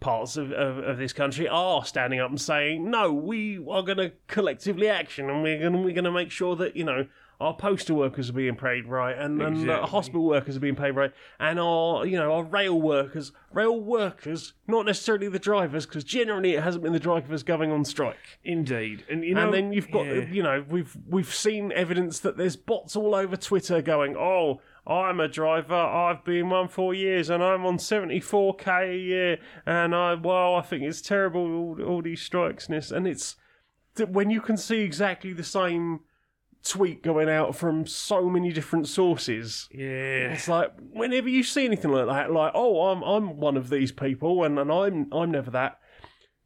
parts 0.00 0.36
of, 0.36 0.52
of, 0.52 0.78
of 0.78 0.98
this 0.98 1.12
country 1.12 1.48
are 1.48 1.84
standing 1.84 2.20
up 2.20 2.30
and 2.30 2.40
saying, 2.40 2.90
no, 2.90 3.12
we 3.12 3.58
are 3.58 3.82
going 3.82 3.98
to 3.98 4.12
collectively 4.26 4.88
action, 4.88 5.28
and 5.28 5.42
we're 5.42 5.58
going 5.58 5.72
to 5.72 5.78
we're 5.78 5.94
to 6.04 6.12
make 6.12 6.30
sure 6.30 6.56
that 6.56 6.76
you 6.76 6.84
know 6.84 7.06
our 7.40 7.54
postal 7.54 7.96
workers 7.96 8.30
are 8.30 8.32
being 8.32 8.56
paid 8.56 8.86
right, 8.86 9.16
and, 9.16 9.40
and 9.40 9.70
uh, 9.70 9.86
hospital 9.86 10.24
workers 10.24 10.56
are 10.56 10.60
being 10.60 10.74
paid 10.74 10.92
right, 10.92 11.12
and 11.38 11.60
our 11.60 12.04
you 12.04 12.16
know 12.16 12.32
our 12.32 12.42
rail 12.42 12.80
workers, 12.80 13.30
rail 13.52 13.80
workers, 13.80 14.54
not 14.66 14.84
necessarily 14.86 15.28
the 15.28 15.38
drivers, 15.38 15.86
because 15.86 16.02
generally 16.02 16.54
it 16.54 16.62
hasn't 16.64 16.82
been 16.82 16.92
the 16.92 16.98
drivers 16.98 17.44
going 17.44 17.70
on 17.70 17.84
strike. 17.84 18.38
Indeed, 18.44 19.04
and 19.08 19.24
you 19.24 19.34
know, 19.34 19.44
and 19.44 19.54
then 19.54 19.72
you've 19.72 19.90
got 19.90 20.06
yeah. 20.06 20.26
you 20.30 20.42
know 20.42 20.64
we've 20.68 20.96
we've 21.08 21.32
seen 21.32 21.70
evidence 21.72 22.18
that 22.20 22.36
there's 22.36 22.56
bots 22.56 22.96
all 22.96 23.14
over 23.14 23.36
Twitter 23.36 23.82
going, 23.82 24.16
oh, 24.16 24.60
I'm 24.88 25.20
a 25.20 25.28
driver, 25.28 25.74
I've 25.74 26.24
been 26.24 26.48
one 26.48 26.68
for 26.68 26.94
years, 26.94 27.28
and 27.28 27.42
I'm 27.42 27.66
on 27.66 27.76
74k 27.76 28.90
a 28.90 28.96
year, 28.96 29.38
and 29.66 29.94
I 29.94 30.14
well, 30.14 30.54
I 30.56 30.62
think 30.62 30.82
it's 30.82 31.02
terrible 31.02 31.40
all, 31.40 31.82
all 31.82 32.02
these 32.02 32.22
strikes 32.22 32.66
and 32.66 32.76
this, 32.76 32.90
and 32.90 33.06
it's 33.06 33.36
when 34.08 34.30
you 34.30 34.40
can 34.40 34.56
see 34.56 34.80
exactly 34.80 35.32
the 35.32 35.44
same 35.44 36.00
tweet 36.64 37.02
going 37.02 37.28
out 37.28 37.54
from 37.54 37.86
so 37.86 38.28
many 38.28 38.52
different 38.52 38.88
sources. 38.88 39.68
yeah, 39.72 40.32
It's 40.32 40.48
like 40.48 40.72
whenever 40.92 41.28
you 41.28 41.42
see 41.42 41.64
anything 41.64 41.92
like 41.92 42.06
that, 42.06 42.32
like 42.32 42.52
oh, 42.54 42.88
I'm 42.88 43.02
I'm 43.02 43.36
one 43.38 43.56
of 43.56 43.68
these 43.68 43.92
people, 43.92 44.44
and, 44.44 44.58
and 44.58 44.72
I'm 44.72 45.08
I'm 45.12 45.30
never 45.30 45.50
that. 45.50 45.78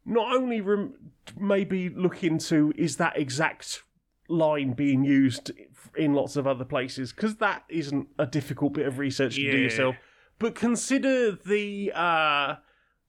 Not 0.05 0.35
only 0.35 0.59
rem- 0.59 0.95
maybe 1.39 1.89
look 1.89 2.23
into 2.23 2.73
is 2.75 2.97
that 2.97 3.17
exact 3.17 3.83
line 4.29 4.71
being 4.73 5.03
used 5.03 5.51
in 5.95 6.13
lots 6.13 6.35
of 6.35 6.47
other 6.47 6.65
places 6.65 7.11
because 7.13 7.35
that 7.35 7.63
isn't 7.69 8.07
a 8.17 8.25
difficult 8.25 8.73
bit 8.73 8.85
of 8.87 8.97
research 8.97 9.35
to 9.35 9.51
do 9.51 9.57
yourself, 9.57 9.95
but 10.39 10.55
consider 10.55 11.31
the 11.33 11.91
uh, 11.93 12.55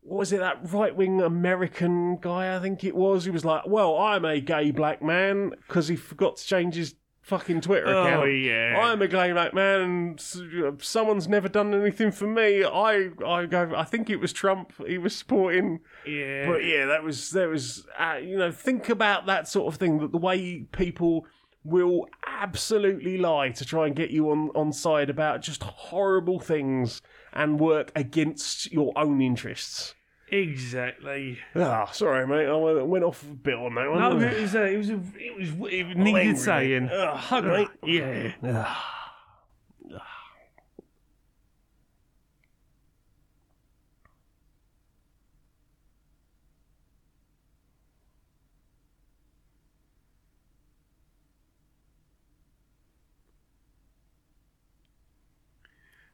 what 0.02 0.18
was 0.18 0.32
it 0.32 0.40
that 0.40 0.58
right 0.72 0.94
wing 0.94 1.20
American 1.22 2.16
guy? 2.20 2.54
I 2.54 2.60
think 2.60 2.84
it 2.84 2.94
was. 2.94 3.24
He 3.24 3.30
was 3.30 3.44
like, 3.44 3.62
"Well, 3.66 3.96
I'm 3.96 4.24
a 4.24 4.40
gay 4.40 4.70
black 4.70 5.02
man" 5.02 5.52
because 5.66 5.88
he 5.88 5.96
forgot 5.96 6.36
to 6.36 6.44
change 6.44 6.74
his 6.74 6.94
fucking 7.24 7.62
Twitter 7.62 7.86
account. 7.86 8.22
oh 8.22 8.24
yeah, 8.26 8.78
I'm 8.78 9.02
a 9.02 9.08
gay 9.08 9.32
black 9.32 9.54
man, 9.54 9.80
and 9.80 10.82
someone's 10.82 11.26
never 11.26 11.48
done 11.48 11.74
anything 11.74 12.12
for 12.12 12.26
me. 12.26 12.62
I, 12.62 13.10
I 13.26 13.46
go. 13.46 13.72
I 13.74 13.84
think 13.84 14.10
it 14.10 14.16
was 14.16 14.32
Trump. 14.32 14.72
He 14.86 14.98
was 14.98 15.16
supporting, 15.16 15.80
yeah, 16.06 16.46
but 16.46 16.64
yeah, 16.64 16.86
that 16.86 17.02
was 17.02 17.30
there 17.30 17.48
was. 17.48 17.86
Uh, 17.98 18.18
you 18.22 18.36
know, 18.36 18.52
think 18.52 18.88
about 18.88 19.26
that 19.26 19.48
sort 19.48 19.72
of 19.72 19.80
thing. 19.80 19.98
That 19.98 20.12
the 20.12 20.18
way 20.18 20.66
people 20.72 21.26
will 21.64 22.06
absolutely 22.26 23.16
lie 23.16 23.48
to 23.48 23.64
try 23.64 23.86
and 23.86 23.96
get 23.96 24.10
you 24.10 24.30
on 24.30 24.50
on 24.54 24.72
side 24.72 25.08
about 25.08 25.40
just 25.40 25.62
horrible 25.62 26.38
things 26.38 27.00
and 27.32 27.58
work 27.58 27.90
against 27.96 28.70
your 28.70 28.92
own 28.96 29.20
interests. 29.20 29.94
Exactly. 30.28 31.38
Ah, 31.54 31.86
sorry, 31.92 32.26
mate. 32.26 32.46
I 32.46 32.56
went, 32.56 32.86
went 32.86 33.04
off 33.04 33.22
a 33.22 33.26
bit 33.26 33.54
on 33.54 33.74
that 33.74 33.88
one. 33.90 33.98
No, 33.98 34.18
didn't 34.18 34.34
it 34.34 34.42
was, 34.42 34.54
uh, 34.54 34.62
it 34.62 34.76
was, 34.78 34.90
a, 34.90 35.00
it 35.18 35.38
was, 35.38 35.72
it 35.72 35.86
angry, 35.86 35.94
needed 35.94 36.26
mate. 36.26 36.38
saying. 36.38 36.88
Ugh, 36.88 37.16
hug, 37.16 37.44
mate. 37.44 37.68
Yeah. 37.84 38.32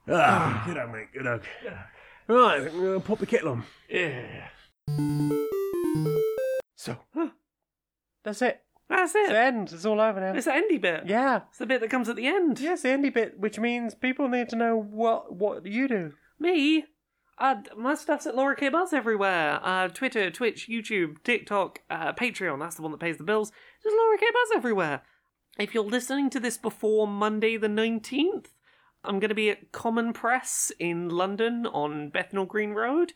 Ah, 0.09 0.65
good 0.67 0.77
hug, 0.77 0.93
mate. 0.93 1.09
Good 1.13 1.27
hug. 1.27 1.45
Right, 2.31 2.61
I'm 2.61 2.81
gonna 2.81 3.01
pop 3.01 3.19
the 3.19 3.27
kettle 3.27 3.49
on. 3.51 3.65
Yeah. 3.89 4.47
So, 6.77 6.97
that's 8.23 8.41
it. 8.41 8.63
That's 8.89 9.13
It's 9.17 9.29
the 9.29 9.35
it. 9.35 9.37
end. 9.37 9.73
It's 9.73 9.85
all 9.85 10.01
over 10.01 10.21
now. 10.21 10.35
It's 10.35 10.45
the 10.47 10.55
endy 10.55 10.79
bit. 10.79 11.07
Yeah. 11.07 11.41
It's 11.49 11.59
the 11.59 11.67
bit 11.67 11.81
that 11.81 11.91
comes 11.91 12.09
at 12.09 12.15
the 12.15 12.29
end. 12.29 12.61
Yes, 12.61 12.83
the 12.83 12.91
endy 12.91 13.11
bit, 13.11 13.41
which 13.41 13.59
means 13.59 13.97
people 13.97 14.29
need 14.29 14.49
to 14.51 14.57
know 14.57 14.77
what 14.77 15.35
what 15.35 15.67
you 15.67 15.89
do. 15.89 16.13
Me? 16.39 16.85
Uh, 17.37 17.57
my 17.77 17.97
stuff's 17.97 18.27
at 18.27 18.37
Laura 18.37 18.55
K. 18.55 18.69
Buzz 18.69 18.93
everywhere. 18.93 19.59
Uh, 19.65 19.89
Twitter, 19.89 20.31
Twitch, 20.31 20.69
YouTube, 20.69 21.25
TikTok, 21.25 21.81
uh, 21.91 22.13
Patreon. 22.13 22.61
That's 22.61 22.77
the 22.77 22.83
one 22.83 22.93
that 22.93 23.01
pays 23.01 23.17
the 23.17 23.25
bills. 23.25 23.51
Just 23.83 23.97
Laura 23.97 24.19
K. 24.19 24.27
Buzz 24.33 24.51
everywhere. 24.55 25.03
If 25.59 25.75
you're 25.75 25.83
listening 25.83 26.31
to 26.31 26.39
this 26.39 26.59
before 26.59 27.09
Monday 27.09 27.57
the 27.57 27.67
19th, 27.67 28.47
I'm 29.05 29.19
going 29.19 29.31
to 29.31 29.35
be 29.35 29.51
at 29.51 29.73
Common 29.73 30.13
Press 30.13 30.71
in 30.79 31.09
London 31.09 31.67
on 31.67 32.11
Bethnal 32.11 32.45
Green 32.45 32.71
Road 32.73 33.13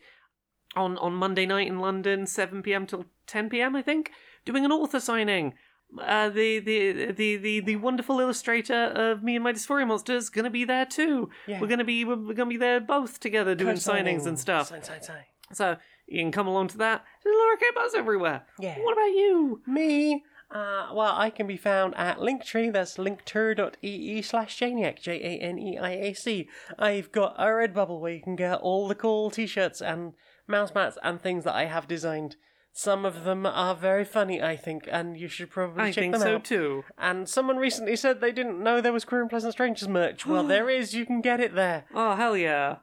on, 0.75 0.97
on 0.97 1.13
Monday 1.13 1.45
night 1.45 1.67
in 1.67 1.79
London, 1.79 2.25
7 2.25 2.61
pm 2.63 2.85
till 2.87 3.05
10 3.27 3.49
pm, 3.49 3.75
I 3.75 3.81
think, 3.81 4.11
doing 4.45 4.65
an 4.65 4.71
author 4.71 4.99
signing. 4.99 5.53
Uh, 6.01 6.29
the, 6.29 6.59
the 6.59 7.11
the 7.11 7.37
the 7.37 7.59
the 7.59 7.75
wonderful 7.75 8.19
illustrator 8.19 8.85
of 8.87 9.23
me 9.23 9.35
and 9.35 9.43
my 9.43 9.53
dysphoria 9.53 9.87
monsters 9.87 10.29
gonna 10.29 10.49
be 10.49 10.65
there 10.65 10.85
too. 10.85 11.29
Yeah. 11.47 11.61
We're 11.61 11.67
gonna 11.67 11.85
be 11.85 12.03
we're 12.03 12.33
gonna 12.33 12.49
be 12.49 12.57
there 12.57 12.81
both 12.81 13.19
together 13.19 13.53
doing 13.53 13.75
Co-signing. 13.75 14.17
signings 14.19 14.25
and 14.25 14.37
stuff. 14.37 14.67
Sign, 14.69 14.83
sign, 14.83 15.03
sign. 15.03 15.23
So 15.53 15.77
you 16.07 16.21
can 16.21 16.31
come 16.31 16.47
along 16.47 16.69
to 16.69 16.77
that. 16.79 17.05
There's 17.23 17.35
Laura 17.37 17.57
K 17.57 17.65
Buzz 17.75 17.93
everywhere. 17.93 18.45
Yeah. 18.59 18.77
What 18.79 18.93
about 18.93 19.05
you? 19.05 19.61
Me? 19.67 20.23
Uh, 20.51 20.87
well, 20.93 21.13
I 21.15 21.29
can 21.29 21.47
be 21.47 21.57
found 21.57 21.95
at 21.95 22.19
Linktree. 22.19 22.71
That's 22.71 22.97
linktr.ee 22.97 24.21
slash 24.21 24.59
Janiac, 24.59 25.01
J 25.01 25.15
A 25.15 25.39
N 25.41 25.57
E 25.59 25.77
I 25.77 25.91
A 25.91 26.13
C. 26.13 26.47
I've 26.77 27.11
got 27.11 27.35
a 27.37 27.45
Redbubble 27.45 27.99
where 27.99 28.13
you 28.13 28.21
can 28.21 28.35
get 28.35 28.59
all 28.59 28.87
the 28.87 28.95
cool 28.95 29.31
t 29.31 29.47
shirts 29.47 29.81
and 29.81 30.13
mouse 30.47 30.73
mats 30.73 30.97
and 31.03 31.19
things 31.19 31.43
that 31.43 31.55
I 31.55 31.65
have 31.65 31.87
designed. 31.87 32.35
Some 32.71 33.05
of 33.05 33.23
them 33.23 33.45
are 33.45 33.73
very 33.73 34.03
funny, 34.03 34.41
I 34.41 34.57
think, 34.57 34.87
and 34.91 35.17
you 35.17 35.29
should 35.29 35.49
probably 35.49 35.83
I 35.83 35.91
check 35.91 36.01
think 36.01 36.13
them 36.13 36.21
so 36.21 36.35
out. 36.35 36.43
too. 36.43 36.83
And 36.97 37.27
someone 37.27 37.55
recently 37.55 37.95
said 37.95 38.19
they 38.19 38.33
didn't 38.33 38.61
know 38.61 38.81
there 38.81 38.91
was 38.91 39.05
Queer 39.05 39.21
and 39.21 39.29
Pleasant 39.29 39.53
Strangers 39.53 39.87
merch. 39.87 40.25
Well, 40.25 40.43
there 40.47 40.69
is. 40.69 40.93
You 40.93 41.05
can 41.05 41.21
get 41.21 41.39
it 41.39 41.55
there. 41.55 41.85
Oh 41.93 42.15
hell 42.15 42.35
yeah! 42.35 42.77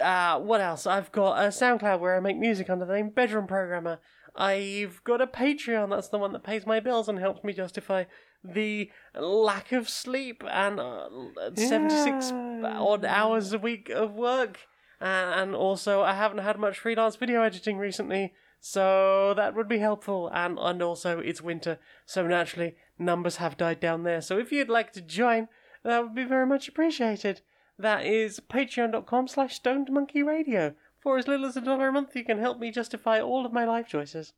Uh, 0.00 0.38
what 0.38 0.60
else? 0.60 0.86
I've 0.86 1.10
got 1.12 1.38
a 1.42 1.48
SoundCloud 1.48 1.98
where 1.98 2.14
I 2.16 2.20
make 2.20 2.36
music 2.36 2.68
under 2.68 2.84
the 2.84 2.92
name 2.92 3.08
Bedroom 3.10 3.46
Programmer. 3.46 4.00
I've 4.36 5.02
got 5.04 5.20
a 5.20 5.26
Patreon. 5.26 5.90
That's 5.90 6.08
the 6.08 6.18
one 6.18 6.32
that 6.32 6.42
pays 6.44 6.66
my 6.66 6.80
bills 6.80 7.08
and 7.08 7.18
helps 7.18 7.42
me 7.42 7.52
justify 7.52 8.04
the 8.44 8.90
lack 9.18 9.72
of 9.72 9.88
sleep 9.88 10.44
and 10.48 10.78
uh, 10.78 11.08
76 11.54 12.30
Yeah. 12.30 12.78
odd 12.78 13.04
hours 13.04 13.52
a 13.52 13.58
week 13.58 13.88
of 13.90 14.12
work. 14.14 14.60
And 15.00 15.54
also, 15.54 16.02
I 16.02 16.14
haven't 16.14 16.38
had 16.38 16.58
much 16.58 16.78
freelance 16.78 17.16
video 17.16 17.42
editing 17.42 17.76
recently, 17.78 18.32
so 18.60 19.34
that 19.36 19.54
would 19.54 19.68
be 19.68 19.78
helpful. 19.78 20.30
And 20.32 20.58
and 20.58 20.80
also, 20.82 21.18
it's 21.18 21.42
winter, 21.42 21.78
so 22.06 22.26
naturally, 22.26 22.76
numbers 22.98 23.36
have 23.36 23.56
died 23.58 23.80
down 23.80 24.04
there. 24.04 24.20
So 24.22 24.38
if 24.38 24.52
you'd 24.52 24.68
like 24.70 24.92
to 24.94 25.02
join, 25.02 25.48
that 25.82 26.02
would 26.02 26.14
be 26.14 26.24
very 26.24 26.46
much 26.46 26.66
appreciated. 26.68 27.42
That 27.78 28.06
is 28.06 28.40
patreon.com 28.40 29.28
slash 29.28 29.56
stoned 29.56 29.90
monkey 29.90 30.22
radio. 30.22 30.74
For 31.06 31.18
as 31.18 31.28
little 31.28 31.46
as 31.46 31.56
a 31.56 31.60
dollar 31.60 31.86
a 31.86 31.92
month, 31.92 32.16
you 32.16 32.24
can 32.24 32.38
help 32.40 32.58
me 32.58 32.72
justify 32.72 33.20
all 33.20 33.46
of 33.46 33.52
my 33.52 33.64
life 33.64 33.86
choices. 33.86 34.32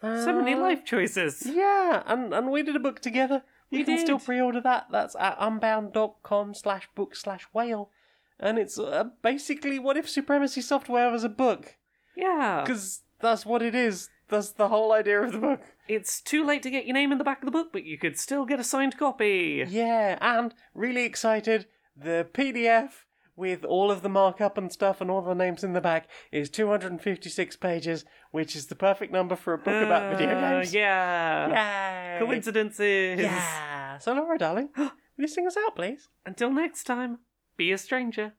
So 0.00 0.32
many 0.32 0.54
Uh, 0.54 0.60
life 0.60 0.84
choices. 0.84 1.44
Yeah, 1.44 2.04
and, 2.06 2.32
and 2.32 2.52
we 2.52 2.62
did 2.62 2.76
a 2.76 2.78
book 2.78 3.00
together. 3.00 3.42
You 3.68 3.80
We 3.80 3.84
can 3.84 3.98
still 3.98 4.20
pre-order 4.20 4.60
that. 4.60 4.86
That's 4.92 5.16
at 5.18 5.36
unbound.com 5.40 6.54
slash 6.54 6.88
book 6.94 7.16
slash 7.16 7.48
whale. 7.52 7.90
And 8.38 8.60
it's 8.60 8.78
uh, 8.78 9.06
basically 9.22 9.80
what 9.80 9.96
if 9.96 10.08
Supremacy 10.08 10.60
Software 10.60 11.10
was 11.10 11.24
a 11.24 11.28
book? 11.28 11.74
Yeah. 12.16 12.62
Because 12.64 13.00
that's 13.18 13.44
what 13.44 13.60
it 13.60 13.74
is. 13.74 14.08
That's 14.28 14.50
the 14.50 14.68
whole 14.68 14.92
idea 14.92 15.20
of 15.20 15.32
the 15.32 15.38
book. 15.38 15.62
It's 15.88 16.20
too 16.20 16.46
late 16.46 16.62
to 16.62 16.70
get 16.70 16.86
your 16.86 16.94
name 16.94 17.10
in 17.10 17.18
the 17.18 17.24
back 17.24 17.40
of 17.42 17.46
the 17.46 17.50
book, 17.50 17.72
but 17.72 17.82
you 17.82 17.98
could 17.98 18.16
still 18.16 18.44
get 18.44 18.60
a 18.60 18.64
signed 18.64 18.96
copy. 18.98 19.64
Yeah, 19.68 20.16
and 20.20 20.54
really 20.74 21.02
excited. 21.04 21.66
The 21.96 22.28
PDF 22.32 22.90
with 23.38 23.64
all 23.64 23.90
of 23.90 24.02
the 24.02 24.08
markup 24.08 24.58
and 24.58 24.72
stuff 24.72 25.00
and 25.00 25.10
all 25.10 25.22
the 25.22 25.34
names 25.34 25.62
in 25.62 25.72
the 25.72 25.80
back 25.80 26.08
is 26.32 26.50
256 26.50 27.56
pages, 27.56 28.04
which 28.32 28.56
is 28.56 28.66
the 28.66 28.74
perfect 28.74 29.12
number 29.12 29.36
for 29.36 29.54
a 29.54 29.58
book 29.58 29.82
about 29.86 30.12
video 30.18 30.36
Uh, 30.36 30.50
games. 30.58 30.74
yeah. 30.74 32.18
Yay! 32.18 32.26
Coincidences. 32.26 33.20
Yeah. 33.20 33.98
So, 33.98 34.12
Laura, 34.12 34.36
darling, 34.38 34.70
will 34.76 34.90
you 35.16 35.28
sing 35.28 35.46
us 35.46 35.56
out, 35.56 35.76
please? 35.76 36.08
Until 36.26 36.50
next 36.50 36.82
time, 36.84 37.18
be 37.56 37.70
a 37.72 37.78
stranger. 37.78 38.34